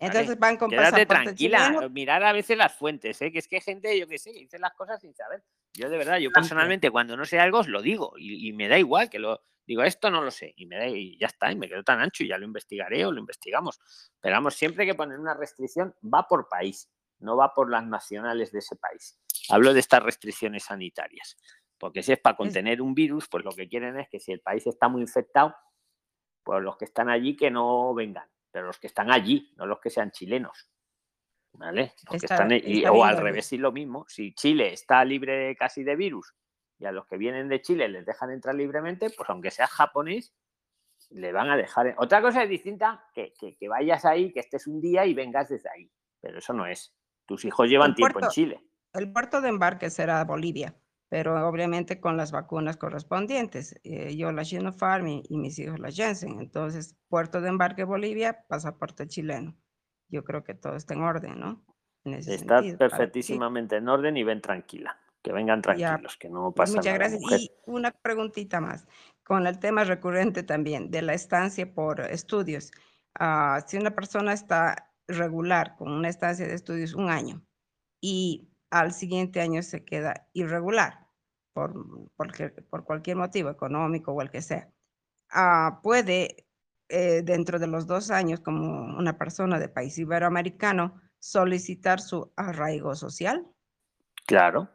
Entonces 0.00 0.38
van 0.38 0.56
con 0.56 0.70
Quédate 0.70 1.06
tranquila, 1.06 1.66
chileno. 1.66 1.90
mirar 1.90 2.22
a 2.24 2.32
veces 2.32 2.56
las 2.56 2.74
fuentes, 2.74 3.20
¿eh? 3.20 3.32
que 3.32 3.38
es 3.40 3.48
que 3.48 3.56
hay 3.56 3.62
gente, 3.62 3.98
yo 3.98 4.06
que 4.06 4.18
sé, 4.18 4.30
dice 4.32 4.58
las 4.58 4.72
cosas 4.74 5.00
sin 5.00 5.14
saber. 5.14 5.42
Yo 5.74 5.88
de 5.90 5.98
verdad, 5.98 6.18
yo 6.18 6.30
personalmente 6.32 6.90
cuando 6.90 7.16
no 7.16 7.24
sé 7.24 7.38
algo 7.40 7.58
os 7.58 7.68
lo 7.68 7.82
digo 7.82 8.14
y, 8.16 8.48
y 8.48 8.52
me 8.52 8.68
da 8.68 8.78
igual 8.78 9.10
que 9.10 9.18
lo 9.18 9.42
digo, 9.66 9.82
esto 9.82 10.10
no 10.10 10.22
lo 10.22 10.30
sé 10.30 10.54
y 10.56 10.66
me 10.66 10.76
da 10.78 10.86
y 10.86 11.18
ya 11.18 11.26
está, 11.26 11.52
y 11.52 11.56
me 11.56 11.68
quedo 11.68 11.82
tan 11.84 12.00
ancho 12.00 12.24
y 12.24 12.28
ya 12.28 12.38
lo 12.38 12.44
investigaré 12.46 13.04
o 13.04 13.12
lo 13.12 13.20
investigamos. 13.20 13.78
Pero 14.20 14.34
vamos, 14.36 14.54
siempre 14.54 14.86
que 14.86 14.94
poner 14.94 15.18
una 15.18 15.34
restricción 15.34 15.94
va 16.02 16.26
por 16.26 16.48
país, 16.48 16.88
no 17.20 17.36
va 17.36 17.54
por 17.54 17.70
las 17.70 17.84
nacionales 17.86 18.52
de 18.52 18.58
ese 18.60 18.76
país. 18.76 19.18
Hablo 19.50 19.72
de 19.72 19.80
estas 19.80 20.02
restricciones 20.02 20.64
sanitarias, 20.64 21.36
porque 21.78 22.02
si 22.02 22.12
es 22.12 22.18
para 22.20 22.36
contener 22.36 22.80
un 22.82 22.94
virus, 22.94 23.28
pues 23.28 23.44
lo 23.44 23.52
que 23.52 23.68
quieren 23.68 23.98
es 23.98 24.08
que 24.08 24.20
si 24.20 24.32
el 24.32 24.40
país 24.40 24.66
está 24.66 24.88
muy 24.88 25.02
infectado, 25.02 25.54
pues 26.44 26.62
los 26.62 26.76
que 26.76 26.84
están 26.86 27.08
allí 27.08 27.36
que 27.36 27.50
no 27.50 27.92
vengan, 27.94 28.28
pero 28.50 28.66
los 28.66 28.78
que 28.78 28.86
están 28.86 29.10
allí, 29.10 29.52
no 29.56 29.66
los 29.66 29.80
que 29.80 29.90
sean 29.90 30.10
chilenos. 30.10 30.70
¿Vale? 31.52 31.94
Los 32.04 32.10
que 32.10 32.16
Está- 32.26 32.34
están, 32.34 32.52
y- 32.52 32.78
está 32.78 32.92
o 32.92 33.02
al 33.04 33.16
revés, 33.16 33.46
sí 33.46 33.58
lo 33.58 33.72
mismo. 33.72 34.04
Si 34.08 34.32
Chile 34.34 34.72
está 34.72 35.04
libre 35.04 35.56
casi 35.56 35.82
de 35.82 35.96
virus 35.96 36.34
y 36.78 36.84
a 36.84 36.92
los 36.92 37.06
que 37.06 37.16
vienen 37.16 37.48
de 37.48 37.60
Chile 37.62 37.88
les 37.88 38.06
dejan 38.06 38.30
entrar 38.30 38.54
libremente, 38.54 39.10
pues 39.10 39.28
aunque 39.30 39.50
seas 39.50 39.70
japonés, 39.70 40.34
le 41.10 41.32
van 41.32 41.50
a 41.50 41.56
dejar. 41.56 41.94
Otra 41.98 42.20
cosa 42.22 42.42
es 42.44 42.48
distinta 42.50 43.04
que, 43.14 43.32
que- 43.38 43.56
que 43.56 43.68
vayas 43.68 44.04
ahí, 44.04 44.32
que 44.32 44.40
estés 44.40 44.66
un 44.66 44.80
día 44.80 45.04
y 45.06 45.14
vengas 45.14 45.48
desde 45.48 45.68
ahí. 45.70 45.90
Pero 46.20 46.38
eso 46.38 46.52
no 46.52 46.66
es. 46.66 46.94
Tus 47.28 47.44
hijos 47.44 47.68
llevan 47.68 47.90
El 47.90 47.94
tiempo 47.94 48.18
en 48.18 48.20
puerto- 48.22 48.34
Chile. 48.34 48.64
El 48.94 49.12
puerto 49.12 49.40
de 49.42 49.50
embarque 49.50 49.90
será 49.90 50.24
Bolivia, 50.24 50.74
pero 51.10 51.46
obviamente 51.46 52.00
con 52.00 52.16
las 52.16 52.32
vacunas 52.32 52.76
correspondientes. 52.78 53.78
Eh, 53.84 54.16
yo 54.16 54.32
la 54.32 54.44
Sinopharm 54.44 55.06
y, 55.08 55.22
y 55.28 55.36
mis 55.36 55.58
hijos 55.58 55.78
la 55.78 55.90
Janssen. 55.92 56.40
Entonces, 56.40 56.96
puerto 57.08 57.40
de 57.42 57.50
embarque 57.50 57.84
Bolivia, 57.84 58.44
pasaporte 58.48 59.06
chileno. 59.06 59.54
Yo 60.08 60.24
creo 60.24 60.42
que 60.42 60.54
todo 60.54 60.74
está 60.74 60.94
en 60.94 61.02
orden, 61.02 61.38
¿no? 61.38 61.62
En 62.04 62.14
ese 62.14 62.34
Está 62.34 62.56
sentido, 62.60 62.78
perfectísimamente 62.78 63.76
en 63.76 63.88
orden 63.88 64.16
y 64.16 64.24
ven 64.24 64.40
tranquila. 64.40 64.98
Que 65.20 65.32
vengan 65.32 65.58
Ya, 65.58 65.74
tranquilos, 65.74 66.16
que 66.16 66.30
no 66.30 66.52
Pues 66.52 66.70
pasa 66.70 66.76
muchas 66.78 66.86
nada. 66.86 66.98
gracias. 66.98 67.20
mujer. 67.20 67.40
Y 67.40 67.50
una 67.66 67.90
preguntita 67.90 68.60
más, 68.60 68.86
con 69.22 69.46
el 69.46 69.58
tema 69.58 69.84
recurrente 69.84 70.42
también 70.44 70.90
de 70.90 71.02
la 71.02 71.12
estancia 71.12 71.74
por 71.74 72.00
estudios. 72.00 72.70
Ah, 73.18 73.60
si 73.66 73.76
una 73.76 73.90
persona 73.90 74.32
está 74.32 74.87
regular 75.08 75.74
con 75.76 75.90
una 75.90 76.08
estancia 76.08 76.46
de 76.46 76.54
estudios 76.54 76.94
un 76.94 77.08
año 77.10 77.42
y 78.00 78.50
al 78.70 78.92
siguiente 78.92 79.40
año 79.40 79.62
se 79.62 79.84
queda 79.84 80.28
irregular 80.34 81.06
por, 81.54 81.74
por 82.70 82.84
cualquier 82.84 83.16
motivo 83.16 83.50
económico 83.50 84.12
o 84.12 84.22
el 84.22 84.30
que 84.30 84.42
sea, 84.42 84.70
ah, 85.30 85.80
puede 85.82 86.46
eh, 86.90 87.22
dentro 87.24 87.58
de 87.58 87.66
los 87.66 87.86
dos 87.86 88.10
años 88.10 88.40
como 88.40 88.96
una 88.96 89.18
persona 89.18 89.58
de 89.58 89.68
país 89.68 89.98
iberoamericano 89.98 91.00
solicitar 91.18 92.00
su 92.00 92.32
arraigo 92.36 92.94
social. 92.94 93.46
Claro. 94.26 94.70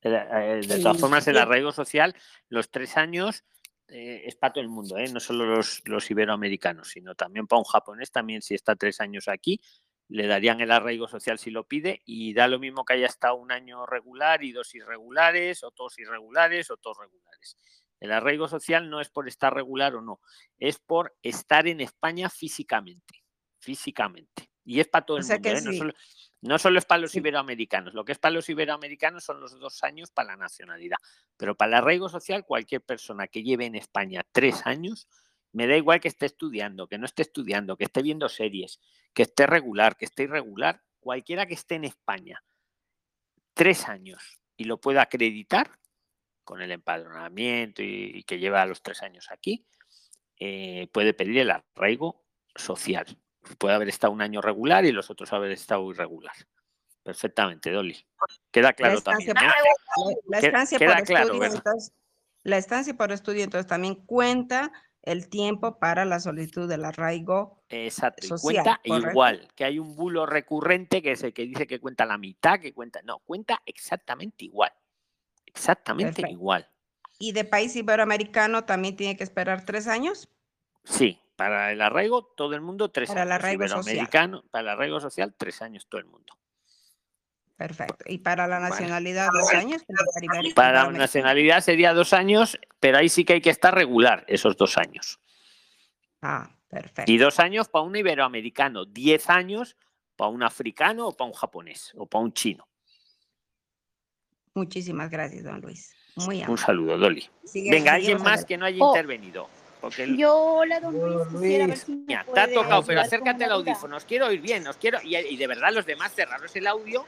El- 0.00 0.14
el- 0.14 0.68
de 0.68 0.80
todas 0.80 0.98
formas, 0.98 1.26
el 1.28 1.38
arraigo 1.38 1.72
social, 1.72 2.14
los 2.48 2.70
tres 2.70 2.96
años 2.96 3.44
eh, 3.88 4.22
es 4.26 4.36
para 4.36 4.52
todo 4.52 4.62
el 4.62 4.68
mundo, 4.68 4.98
¿eh? 4.98 5.08
no 5.12 5.20
solo 5.20 5.46
los, 5.46 5.82
los 5.86 6.10
iberoamericanos, 6.10 6.88
sino 6.88 7.14
también 7.14 7.46
para 7.46 7.58
un 7.58 7.64
japonés, 7.64 8.10
también 8.10 8.42
si 8.42 8.54
está 8.54 8.74
tres 8.74 9.00
años 9.00 9.28
aquí, 9.28 9.60
le 10.08 10.26
darían 10.26 10.60
el 10.60 10.70
arraigo 10.70 11.08
social 11.08 11.38
si 11.38 11.50
lo 11.50 11.64
pide 11.64 12.02
y 12.04 12.32
da 12.32 12.48
lo 12.48 12.58
mismo 12.58 12.84
que 12.84 12.94
haya 12.94 13.06
estado 13.06 13.36
un 13.36 13.50
año 13.50 13.86
regular 13.86 14.42
y 14.44 14.52
dos 14.52 14.74
irregulares, 14.74 15.64
o 15.64 15.70
todos 15.70 15.98
irregulares, 15.98 16.70
o 16.70 16.76
todos 16.76 16.98
regulares. 16.98 17.56
El 17.98 18.12
arraigo 18.12 18.46
social 18.46 18.88
no 18.90 19.00
es 19.00 19.08
por 19.08 19.26
estar 19.26 19.54
regular 19.54 19.94
o 19.94 20.02
no, 20.02 20.20
es 20.58 20.78
por 20.78 21.16
estar 21.22 21.66
en 21.66 21.80
España 21.80 22.28
físicamente, 22.28 23.24
físicamente. 23.58 24.50
Y 24.64 24.80
es 24.80 24.88
para 24.88 25.06
todo 25.06 25.16
O 25.16 25.20
el 25.20 25.26
mundo, 25.26 25.48
¿eh? 25.48 25.62
no, 25.62 25.72
solo, 25.72 25.92
no 26.42 26.58
solo 26.58 26.78
es 26.78 26.84
para 26.84 27.00
los 27.00 27.14
iberoamericanos, 27.14 27.94
lo 27.94 28.04
que 28.04 28.12
es 28.12 28.18
para 28.18 28.34
los 28.34 28.48
iberoamericanos 28.48 29.24
son 29.24 29.40
los 29.40 29.58
dos 29.58 29.82
años 29.82 30.10
para 30.10 30.32
la 30.32 30.36
nacionalidad, 30.36 30.98
pero 31.36 31.56
para 31.56 31.68
el 31.70 31.74
arraigo 31.74 32.08
social 32.08 32.44
cualquier 32.44 32.82
persona 32.82 33.26
que 33.26 33.42
lleve 33.42 33.66
en 33.66 33.74
España 33.74 34.24
tres 34.32 34.66
años, 34.66 35.08
me 35.52 35.66
da 35.66 35.76
igual 35.76 36.00
que 36.00 36.08
esté 36.08 36.26
estudiando, 36.26 36.86
que 36.86 36.98
no 36.98 37.06
esté 37.06 37.22
estudiando, 37.22 37.76
que 37.76 37.84
esté 37.84 38.02
viendo 38.02 38.28
series, 38.28 38.80
que 39.14 39.22
esté 39.22 39.46
regular, 39.46 39.96
que 39.96 40.04
esté 40.04 40.24
irregular, 40.24 40.82
cualquiera 41.00 41.46
que 41.46 41.54
esté 41.54 41.76
en 41.76 41.84
España 41.84 42.42
tres 43.54 43.88
años 43.88 44.38
y 44.56 44.64
lo 44.64 44.80
pueda 44.80 45.02
acreditar 45.02 45.78
con 46.44 46.60
el 46.60 46.72
empadronamiento 46.72 47.82
y, 47.82 48.12
y 48.14 48.22
que 48.24 48.38
lleva 48.38 48.66
los 48.66 48.82
tres 48.82 49.02
años 49.02 49.28
aquí, 49.30 49.66
eh, 50.38 50.88
puede 50.92 51.14
pedir 51.14 51.38
el 51.38 51.50
arraigo 51.50 52.22
social. 52.54 53.06
Puede 53.58 53.74
haber 53.74 53.88
estado 53.88 54.12
un 54.12 54.22
año 54.22 54.40
regular 54.40 54.84
y 54.84 54.92
los 54.92 55.10
otros 55.10 55.32
haber 55.32 55.52
estado 55.52 55.90
irregular. 55.90 56.34
Perfectamente, 57.02 57.70
Dolly. 57.70 57.96
Queda 58.50 58.72
claro 58.72 58.94
la 58.94 58.98
estancia, 58.98 59.34
también. 59.34 59.52
¿no? 59.96 60.10
la- 60.26 60.38
estancia 60.38 60.78
queda 60.78 60.96
por 60.96 61.06
claro, 61.06 61.26
estudio, 61.26 61.44
entonces, 61.54 61.92
la 62.42 62.58
estancia 62.58 62.94
por 62.94 63.12
estudio, 63.12 63.44
entonces 63.44 63.66
también 63.66 63.94
cuenta 64.06 64.72
el 65.02 65.28
tiempo 65.28 65.78
para 65.78 66.04
la 66.04 66.18
solicitud 66.18 66.68
del 66.68 66.84
arraigo 66.84 67.62
Exacto, 67.68 68.26
y 68.26 68.28
social, 68.28 68.40
cuenta 68.40 68.80
¿correcto? 68.84 69.10
igual, 69.10 69.48
que 69.54 69.64
hay 69.64 69.78
un 69.78 69.94
bulo 69.94 70.26
recurrente 70.26 71.00
que 71.00 71.12
es 71.12 71.22
el 71.22 71.32
que 71.32 71.42
dice 71.42 71.66
que 71.68 71.78
cuenta 71.78 72.04
la 72.06 72.18
mitad, 72.18 72.58
que 72.58 72.74
cuenta, 72.74 73.00
no, 73.02 73.20
cuenta 73.20 73.62
exactamente 73.66 74.44
igual. 74.44 74.72
Exactamente 75.46 76.22
Perfecto. 76.22 76.32
igual. 76.32 76.68
¿Y 77.18 77.32
de 77.32 77.44
país 77.44 77.74
iberoamericano 77.76 78.64
también 78.64 78.96
tiene 78.96 79.16
que 79.16 79.24
esperar 79.24 79.64
tres 79.64 79.86
años? 79.86 80.28
Sí, 80.84 81.20
para 81.36 81.70
el 81.72 81.80
arraigo 81.82 82.24
todo 82.24 82.54
el 82.54 82.60
mundo 82.62 82.90
tres 82.90 83.08
Para 83.08 83.22
el 83.22 83.28
años. 83.32 83.44
arraigo 83.44 83.68
social. 83.68 84.42
Para 84.50 84.62
el 84.62 84.68
arraigo 84.68 85.00
social 85.00 85.34
tres 85.36 85.62
años 85.62 85.86
todo 85.88 86.00
el 86.00 86.06
mundo. 86.06 86.34
Perfecto. 87.56 88.04
¿Y 88.08 88.18
para 88.18 88.46
la 88.46 88.58
Vale. 88.58 88.70
nacionalidad 88.70 89.28
dos 89.32 89.50
años? 89.54 89.82
Para 90.54 90.84
la 90.84 90.90
nacionalidad 90.90 91.60
sería 91.62 91.94
dos 91.94 92.12
años, 92.12 92.58
pero 92.80 92.98
ahí 92.98 93.08
sí 93.08 93.24
que 93.24 93.34
hay 93.34 93.40
que 93.40 93.50
estar 93.50 93.74
regular 93.74 94.24
esos 94.28 94.56
dos 94.56 94.76
años. 94.76 95.20
Ah, 96.20 96.50
perfecto. 96.68 97.10
Y 97.10 97.16
dos 97.16 97.38
años 97.40 97.68
para 97.68 97.84
un 97.84 97.96
iberoamericano, 97.96 98.84
diez 98.84 99.30
años 99.30 99.76
para 100.16 100.28
un 100.30 100.42
africano 100.42 101.08
o 101.08 101.12
para 101.16 101.28
un 101.28 101.34
japonés 101.34 101.92
o 101.96 102.06
para 102.06 102.24
un 102.24 102.32
chino. 102.34 102.68
Muchísimas 104.54 105.10
gracias, 105.10 105.44
don 105.44 105.60
Luis. 105.60 105.94
Muy 106.16 106.42
Un 106.44 106.56
saludo, 106.56 106.96
Dolly. 106.96 107.28
Sigue- 107.44 107.70
Venga, 107.70 107.92
alguien 107.94 108.22
más 108.22 108.44
que 108.44 108.56
no 108.56 108.64
haya 108.64 108.82
Oh, 108.82 108.88
intervenido. 108.94 109.48
Porque 109.86 110.02
el- 110.02 110.16
Yo, 110.16 110.34
hola, 110.36 110.80
don 110.80 110.98
Luis, 110.98 111.28
quisiera 111.28 111.66
ver 111.68 111.78
si 111.78 111.92
me 111.94 112.06
te 112.06 112.14
ha 112.16 112.24
tocado, 112.52 112.82
pero 112.82 113.00
acércate 113.02 113.44
al 113.44 113.52
audífono. 113.52 113.96
Os 113.96 114.04
quiero 114.04 114.26
oír 114.26 114.40
bien, 114.40 114.66
os 114.66 114.76
quiero. 114.76 114.98
Y, 115.04 115.14
y 115.16 115.36
de 115.36 115.46
verdad, 115.46 115.70
los 115.72 115.86
demás, 115.86 116.12
cerraros 116.12 116.56
el 116.56 116.66
audio, 116.66 117.04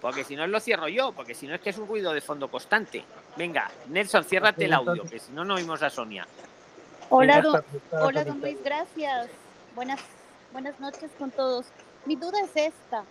porque 0.00 0.24
si 0.24 0.34
no 0.34 0.44
lo 0.48 0.58
cierro 0.58 0.88
yo, 0.88 1.12
porque 1.12 1.36
si 1.36 1.46
no 1.46 1.54
es 1.54 1.60
que 1.60 1.70
es 1.70 1.78
un 1.78 1.86
ruido 1.86 2.12
de 2.12 2.20
fondo 2.20 2.48
constante. 2.48 3.04
Venga, 3.36 3.70
Nelson, 3.86 4.24
ciérrate 4.24 4.64
el 4.64 4.72
audio, 4.72 5.04
que 5.04 5.20
si 5.20 5.30
no, 5.30 5.44
no 5.44 5.54
oímos 5.54 5.80
a 5.84 5.90
Sonia. 5.90 6.26
Hola, 7.08 7.40
don, 7.40 7.64
hola, 7.92 8.24
don. 8.24 8.40
Luis, 8.40 8.58
gracias. 8.64 9.28
Buenas, 9.76 10.00
buenas 10.52 10.80
noches 10.80 11.12
con 11.20 11.30
todos. 11.30 11.66
Mi 12.04 12.16
duda 12.16 12.40
es 12.40 12.50
esta. 12.56 13.04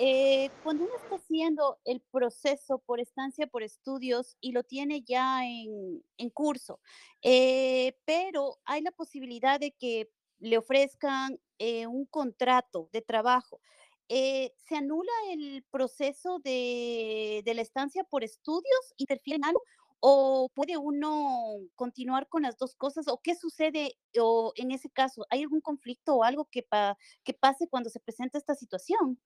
Eh, 0.00 0.50
cuando 0.62 0.84
uno 0.84 0.94
está 0.96 1.16
haciendo 1.16 1.80
el 1.84 2.00
proceso 2.00 2.78
por 2.78 3.00
estancia, 3.00 3.48
por 3.48 3.64
estudios 3.64 4.36
y 4.40 4.52
lo 4.52 4.62
tiene 4.62 5.02
ya 5.02 5.44
en, 5.44 6.04
en 6.18 6.30
curso, 6.30 6.80
eh, 7.22 7.98
pero 8.04 8.58
hay 8.64 8.80
la 8.82 8.92
posibilidad 8.92 9.58
de 9.58 9.72
que 9.72 10.08
le 10.38 10.56
ofrezcan 10.56 11.40
eh, 11.58 11.88
un 11.88 12.06
contrato 12.06 12.88
de 12.92 13.02
trabajo, 13.02 13.60
eh, 14.08 14.52
¿se 14.56 14.76
anula 14.76 15.10
el 15.32 15.64
proceso 15.70 16.38
de, 16.44 17.42
de 17.44 17.54
la 17.54 17.62
estancia 17.62 18.04
por 18.04 18.22
estudios? 18.22 18.94
¿Interfiere 18.98 19.36
en 19.38 19.44
algo? 19.46 19.62
¿O 20.00 20.48
puede 20.54 20.76
uno 20.76 21.56
continuar 21.74 22.28
con 22.28 22.42
las 22.42 22.56
dos 22.56 22.76
cosas? 22.76 23.08
¿O 23.08 23.20
qué 23.20 23.34
sucede 23.34 23.98
o 24.20 24.52
en 24.54 24.70
ese 24.70 24.90
caso? 24.90 25.26
¿Hay 25.30 25.42
algún 25.42 25.60
conflicto 25.60 26.14
o 26.14 26.22
algo 26.24 26.44
que, 26.46 26.62
pa- 26.62 26.96
que 27.24 27.34
pase 27.34 27.68
cuando 27.68 27.90
se 27.90 27.98
presenta 28.00 28.38
esta 28.38 28.54
situación? 28.54 29.18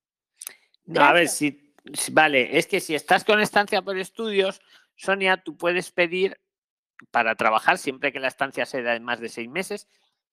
No, 0.85 1.03
a 1.03 1.13
ver, 1.13 1.29
si, 1.29 1.75
vale, 2.11 2.59
es 2.59 2.67
que 2.67 2.81
si 2.81 2.95
estás 2.95 3.25
con 3.25 3.41
estancia 3.41 3.83
por 3.83 3.99
estudios, 3.99 4.61
Sonia, 4.97 5.43
tú 5.43 5.57
puedes 5.57 5.91
pedir 5.91 6.41
para 7.11 7.35
trabajar, 7.35 7.79
siempre 7.79 8.13
que 8.13 8.21
la 8.21 8.29
estancia 8.29 8.67
sea 8.67 8.83
de 8.83 9.01
más 9.01 9.21
de 9.21 9.29
seis 9.29 9.49
meses, 9.49 9.89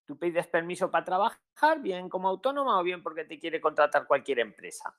tú 0.05 0.17
pides 0.17 0.47
permiso 0.47 0.89
para 0.89 1.05
trabajar, 1.05 1.81
bien 1.81 2.09
como 2.09 2.29
autónoma 2.29 2.79
o 2.79 2.83
bien 2.83 3.03
porque 3.03 3.25
te 3.25 3.39
quiere 3.39 3.61
contratar 3.61 4.07
cualquier 4.07 4.39
empresa. 4.39 4.95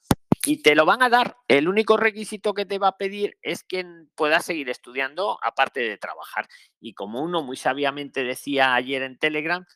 Y 0.47 0.63
te 0.63 0.75
lo 0.75 0.87
van 0.87 1.03
a 1.03 1.11
dar. 1.11 1.37
El 1.49 1.69
único 1.69 1.97
requisito 1.97 2.55
que 2.55 2.65
te 2.65 2.79
va 2.79 2.89
a 2.89 2.97
pedir 2.97 3.37
es 3.43 3.63
que 3.63 3.85
puedas 4.15 4.45
seguir 4.47 4.71
estudiando 4.71 5.39
aparte 5.43 5.81
de 5.81 5.99
trabajar. 5.99 6.49
Y 6.81 6.95
como 6.95 7.23
uno 7.23 7.43
muy 7.43 7.57
sabiamente 7.57 8.25
decía 8.25 8.75
ayer 8.75 9.03
en 9.03 9.19
Telegram, 9.19 9.67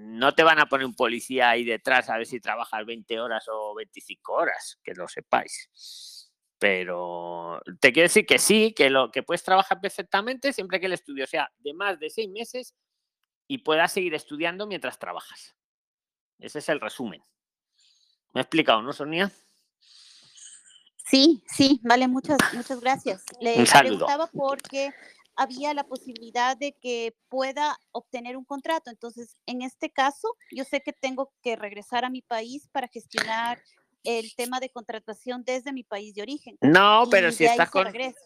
no 0.00 0.34
te 0.34 0.42
van 0.42 0.58
a 0.58 0.66
poner 0.66 0.86
un 0.86 0.94
policía 0.94 1.50
ahí 1.50 1.64
detrás 1.64 2.08
a 2.08 2.16
ver 2.16 2.26
si 2.26 2.40
trabajas 2.40 2.86
20 2.86 3.20
horas 3.20 3.46
o 3.52 3.74
25 3.74 4.32
horas, 4.32 4.78
que 4.82 4.94
lo 4.94 5.06
sepáis. 5.08 6.30
Pero 6.58 7.60
te 7.80 7.92
quiero 7.92 8.06
decir 8.06 8.24
que 8.26 8.38
sí, 8.38 8.72
que 8.74 8.88
lo 8.90 9.10
que 9.10 9.22
puedes 9.22 9.42
trabajar 9.42 9.80
perfectamente 9.80 10.52
siempre 10.52 10.80
que 10.80 10.86
el 10.86 10.92
estudio 10.94 11.26
sea 11.26 11.50
de 11.58 11.74
más 11.74 11.98
de 11.98 12.10
seis 12.10 12.30
meses 12.30 12.74
y 13.46 13.58
puedas 13.58 13.92
seguir 13.92 14.14
estudiando 14.14 14.66
mientras 14.66 14.98
trabajas. 14.98 15.54
Ese 16.38 16.60
es 16.60 16.68
el 16.70 16.80
resumen. 16.80 17.22
¿Me 18.32 18.40
he 18.40 18.42
explicado, 18.42 18.80
no, 18.82 18.92
Sonia? 18.92 19.30
Sí, 20.96 21.42
sí, 21.46 21.80
vale, 21.82 22.08
muchas, 22.08 22.38
muchas 22.54 22.80
gracias. 22.80 23.24
Le 23.40 23.58
Un 23.58 23.66
saludo. 23.66 24.06
preguntaba 24.06 24.30
porque 24.32 24.92
había 25.40 25.72
la 25.72 25.84
posibilidad 25.84 26.54
de 26.54 26.72
que 26.72 27.16
pueda 27.30 27.78
obtener 27.92 28.36
un 28.36 28.44
contrato. 28.44 28.90
Entonces, 28.90 29.34
en 29.46 29.62
este 29.62 29.90
caso, 29.90 30.36
yo 30.50 30.64
sé 30.64 30.82
que 30.82 30.92
tengo 30.92 31.32
que 31.42 31.56
regresar 31.56 32.04
a 32.04 32.10
mi 32.10 32.20
país 32.20 32.68
para 32.70 32.88
gestionar 32.88 33.58
el 34.04 34.34
tema 34.34 34.60
de 34.60 34.68
contratación 34.68 35.42
desde 35.42 35.72
mi 35.72 35.82
país 35.82 36.14
de 36.14 36.20
origen. 36.20 36.58
No, 36.60 37.04
pero 37.10 37.30
Y 37.30 37.32
si 37.32 37.46
estás 37.46 37.70
con. 37.70 37.86
regresa. 37.86 38.20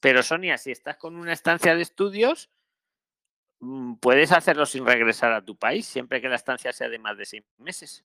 Pero 0.00 0.22
Sonia, 0.22 0.56
si 0.56 0.70
estás 0.70 0.96
con 0.96 1.16
una 1.16 1.34
estancia 1.34 1.74
de 1.74 1.82
estudios, 1.82 2.48
mm, 3.58 3.96
puedes 3.96 4.32
hacerlo 4.32 4.64
sin 4.64 4.86
regresar 4.86 5.34
a 5.34 5.44
tu 5.44 5.56
país, 5.56 5.84
siempre 5.84 6.22
que 6.22 6.30
la 6.30 6.36
estancia 6.36 6.72
sea 6.72 6.88
de 6.88 6.98
más 6.98 7.18
de 7.18 7.26
seis 7.26 7.44
meses. 7.58 8.02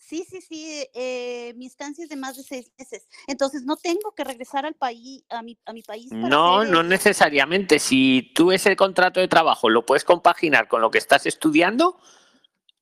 Sí, 0.00 0.24
sí, 0.28 0.40
sí, 0.40 0.88
eh, 0.94 1.52
mi 1.56 1.66
estancia 1.66 2.02
es 2.02 2.08
de 2.08 2.16
más 2.16 2.36
de 2.36 2.42
seis 2.42 2.72
meses. 2.78 3.06
Entonces, 3.26 3.62
no 3.64 3.76
tengo 3.76 4.12
que 4.12 4.24
regresar 4.24 4.64
al 4.64 4.74
país, 4.74 5.24
a 5.28 5.42
mi, 5.42 5.58
a 5.66 5.74
mi 5.74 5.82
país 5.82 6.08
para 6.08 6.26
No, 6.26 6.60
hacer 6.60 6.72
no 6.72 6.82
necesariamente. 6.82 7.78
Si 7.78 8.32
tú 8.34 8.50
ese 8.50 8.74
contrato 8.76 9.20
de 9.20 9.28
trabajo 9.28 9.68
lo 9.68 9.84
puedes 9.84 10.04
compaginar 10.04 10.68
con 10.68 10.80
lo 10.80 10.90
que 10.90 10.98
estás 10.98 11.26
estudiando, 11.26 12.00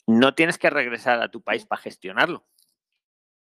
no 0.06 0.34
tienes 0.34 0.58
que 0.58 0.70
regresar 0.70 1.20
a 1.20 1.28
tu 1.28 1.42
país 1.42 1.66
para 1.66 1.82
gestionarlo. 1.82 2.46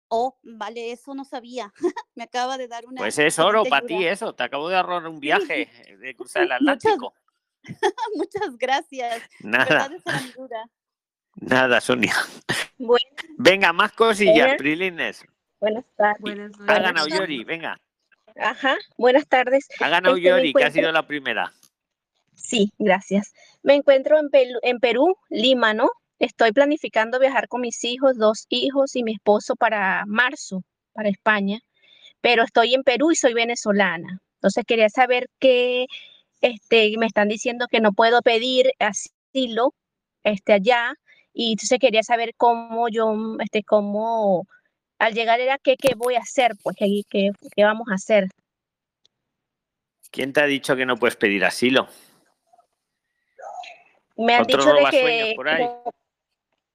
Oh, 0.09 0.39
vale, 0.43 0.91
eso 0.91 1.15
no 1.15 1.27
sabía. 1.27 1.73
Me 2.15 2.25
acaba 2.25 2.57
de 2.57 2.69
dar 2.69 2.87
una 2.87 3.03
Pues 3.03 3.19
es 3.19 3.39
oro 3.39 3.65
para 3.67 3.87
ti 3.87 4.07
eso. 4.07 4.35
Te 4.35 4.45
acabo 4.45 4.71
de 4.71 4.77
ahorrar 4.77 5.07
un 5.07 5.21
viaje 5.21 5.71
de 6.01 6.17
cruzar 6.17 6.45
el 6.45 6.53
Atlántico. 6.53 7.13
Muchas 8.17 8.57
gracias. 8.57 9.23
Nada. 9.41 9.91
esa 9.95 10.11
era 10.11 10.21
mi 10.23 10.33
duda. 10.33 10.71
Nada, 11.41 11.81
Sonia. 11.81 12.15
Bueno, 12.79 13.07
Venga, 13.37 13.73
más 13.73 13.93
cosillas. 13.93 14.57
Prilines. 14.57 15.25
buenas 15.61 15.85
tardes. 15.97 16.53
Ha 16.67 16.79
ganado 16.81 17.09
Yori, 17.09 17.45
venga. 17.45 17.79
Ajá, 18.37 18.77
buenas 18.97 19.27
tardes. 19.27 19.67
Ha 19.81 19.89
ganado 19.89 20.17
Este, 20.17 20.53
que 20.53 20.65
ha 20.65 20.71
sido 20.71 20.93
la 20.93 21.07
primera. 21.07 21.53
Sí, 22.35 22.73
gracias. 22.79 23.33
Me 23.63 23.75
encuentro 23.75 24.19
en, 24.19 24.29
en 24.63 24.79
Perú, 24.79 25.17
Lima, 25.29 25.75
¿no? 25.75 25.89
Estoy 26.19 26.53
planificando 26.53 27.19
viajar 27.19 27.49
con 27.49 27.61
mis 27.61 27.83
hijos, 27.85 28.17
dos 28.17 28.47
hijos 28.49 28.95
y 28.97 29.03
mi 29.03 29.13
esposo 29.15 29.55
para 29.57 30.05
marzo, 30.07 30.63
para 30.93 31.09
España, 31.09 31.61
pero 32.21 32.43
estoy 32.45 32.75
en 32.75 32.83
Perú 32.83 33.13
y 33.13 33.17
soy 33.17 33.35
venezolana. 33.35 34.21
Entonces 34.35 34.65
quería 34.67 34.89
saber 34.89 35.29
qué, 35.39 35.87
este, 36.41 36.93
me 36.99 37.07
están 37.07 37.29
diciendo 37.29 37.67
que 37.71 37.81
no 37.81 37.93
puedo 37.93 38.23
pedir 38.23 38.71
asilo, 38.79 39.75
este, 40.25 40.53
allá, 40.55 40.95
y 41.41 41.53
entonces 41.53 41.79
quería 41.79 42.03
saber 42.03 42.35
cómo 42.37 42.89
yo, 42.89 43.13
mm, 43.13 43.41
este, 43.43 43.63
cómo, 43.63 44.45
al 44.99 45.15
llegar 45.15 45.39
era 45.39 45.57
qué, 45.59 45.77
qué 45.77 45.95
voy 45.95 46.17
a 46.17 46.19
hacer, 46.19 46.57
pues, 46.65 46.75
qué, 46.77 47.03
qué, 47.09 47.31
qué 47.55 47.63
vamos 47.63 47.87
a 47.93 47.95
hacer. 47.95 48.27
¿Quién 50.11 50.33
te 50.33 50.41
ha 50.41 50.47
dicho 50.47 50.75
que 50.75 50.85
no 50.85 50.97
puedes 50.97 51.15
pedir 51.15 51.45
asilo? 51.45 51.87
Me 54.17 54.35
han 54.35 54.47
dicho 54.49 54.73
de 54.73 54.91
que 54.91 55.37
como, 55.37 55.93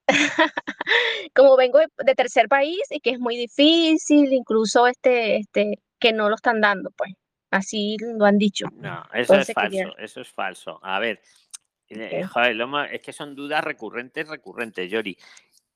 como 1.36 1.58
vengo 1.58 1.80
de, 1.80 1.88
de 1.98 2.16
tercer 2.16 2.48
país 2.48 2.80
y 2.90 3.02
que 3.02 3.10
es 3.10 3.20
muy 3.20 3.36
difícil, 3.36 4.32
incluso 4.32 4.88
este, 4.88 5.40
este, 5.40 5.80
que 6.00 6.14
no 6.14 6.30
lo 6.30 6.36
están 6.36 6.62
dando, 6.62 6.90
pues. 6.92 7.12
Así 7.52 7.98
lo 8.00 8.24
han 8.24 8.38
dicho. 8.38 8.68
No, 8.76 9.04
eso 9.14 9.36
es 9.36 9.48
quería- 9.48 9.88
falso, 9.88 9.98
eso 9.98 10.22
es 10.22 10.30
falso. 10.32 10.80
A 10.82 11.00
ver, 11.00 11.22
eh, 11.90 12.24
joder, 12.24 12.58
es 12.92 13.02
que 13.02 13.14
son 13.14 13.36
dudas 13.36 13.64
recurrentes, 13.64 14.28
recurrentes, 14.28 14.90
Yori. 14.90 15.18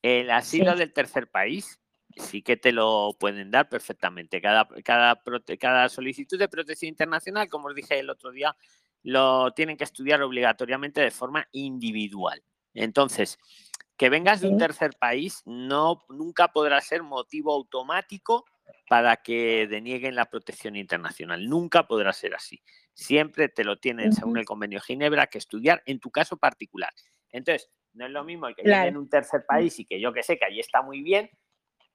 El 0.01 0.29
asilo 0.31 0.73
Sí. 0.73 0.79
del 0.79 0.93
tercer 0.93 1.29
país 1.29 1.79
sí 2.15 2.41
que 2.41 2.57
te 2.57 2.71
lo 2.71 3.15
pueden 3.19 3.51
dar 3.51 3.69
perfectamente. 3.69 4.41
Cada, 4.41 4.67
cada, 4.83 5.21
cada 5.59 5.89
solicitud 5.89 6.39
de 6.39 6.49
protección 6.49 6.89
internacional, 6.89 7.47
como 7.49 7.67
os 7.67 7.75
dije 7.75 7.99
el 7.99 8.09
otro 8.09 8.31
día, 8.31 8.55
lo 9.03 9.51
tienen 9.51 9.77
que 9.77 9.83
estudiar 9.83 10.21
obligatoriamente 10.21 11.01
de 11.01 11.11
forma 11.11 11.47
individual. 11.51 12.41
Entonces, 12.73 13.37
que 13.95 14.09
vengas 14.09 14.41
de 14.41 14.49
un 14.49 14.57
tercer 14.57 14.91
país 14.99 15.41
no 15.45 16.03
nunca 16.09 16.49
podrá 16.49 16.81
ser 16.81 17.03
motivo 17.03 17.53
automático 17.53 18.45
para 18.89 19.17
que 19.17 19.67
denieguen 19.67 20.15
la 20.15 20.25
protección 20.25 20.75
internacional. 20.75 21.47
Nunca 21.47 21.87
podrá 21.87 22.13
ser 22.13 22.35
así. 22.35 22.61
Siempre 22.97 23.47
te 23.47 23.63
lo 23.63 23.77
tienen, 23.77 24.11
según 24.11 24.39
el 24.39 24.45
convenio 24.45 24.79
de 24.79 24.85
Ginebra, 24.85 25.27
que 25.27 25.37
estudiar 25.37 25.83
en 25.85 25.99
tu 25.99 26.09
caso 26.09 26.35
particular. 26.35 26.91
Entonces, 27.31 27.69
no 27.93 28.07
es 28.07 28.11
lo 28.11 28.23
mismo 28.23 28.47
el 28.47 28.55
que 28.55 28.63
Claro. 28.63 28.77
viene 28.85 28.87
en 28.89 28.97
un 28.97 29.07
tercer 29.07 29.45
país 29.47 29.77
y 29.77 29.85
que 29.85 29.99
yo 30.01 30.11
que 30.11 30.23
sé 30.23 30.39
que 30.39 30.45
allí 30.45 30.59
está 30.59 30.81
muy 30.81 31.03
bien, 31.03 31.29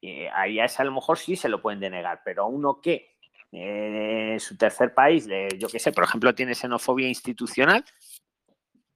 eh, 0.00 0.28
ahí 0.32 0.60
a 0.60 0.66
ese 0.66 0.80
a 0.80 0.84
lo 0.84 0.92
mejor 0.92 1.18
sí 1.18 1.34
se 1.34 1.48
lo 1.48 1.60
pueden 1.60 1.80
denegar, 1.80 2.20
pero 2.24 2.44
a 2.44 2.46
uno 2.46 2.80
que 2.80 3.16
eh, 3.50 4.36
su 4.38 4.56
tercer 4.56 4.94
país, 4.94 5.26
yo 5.58 5.66
que 5.68 5.80
sé, 5.80 5.90
por 5.90 6.04
ejemplo, 6.04 6.34
tiene 6.36 6.54
xenofobia 6.54 7.08
institucional, 7.08 7.84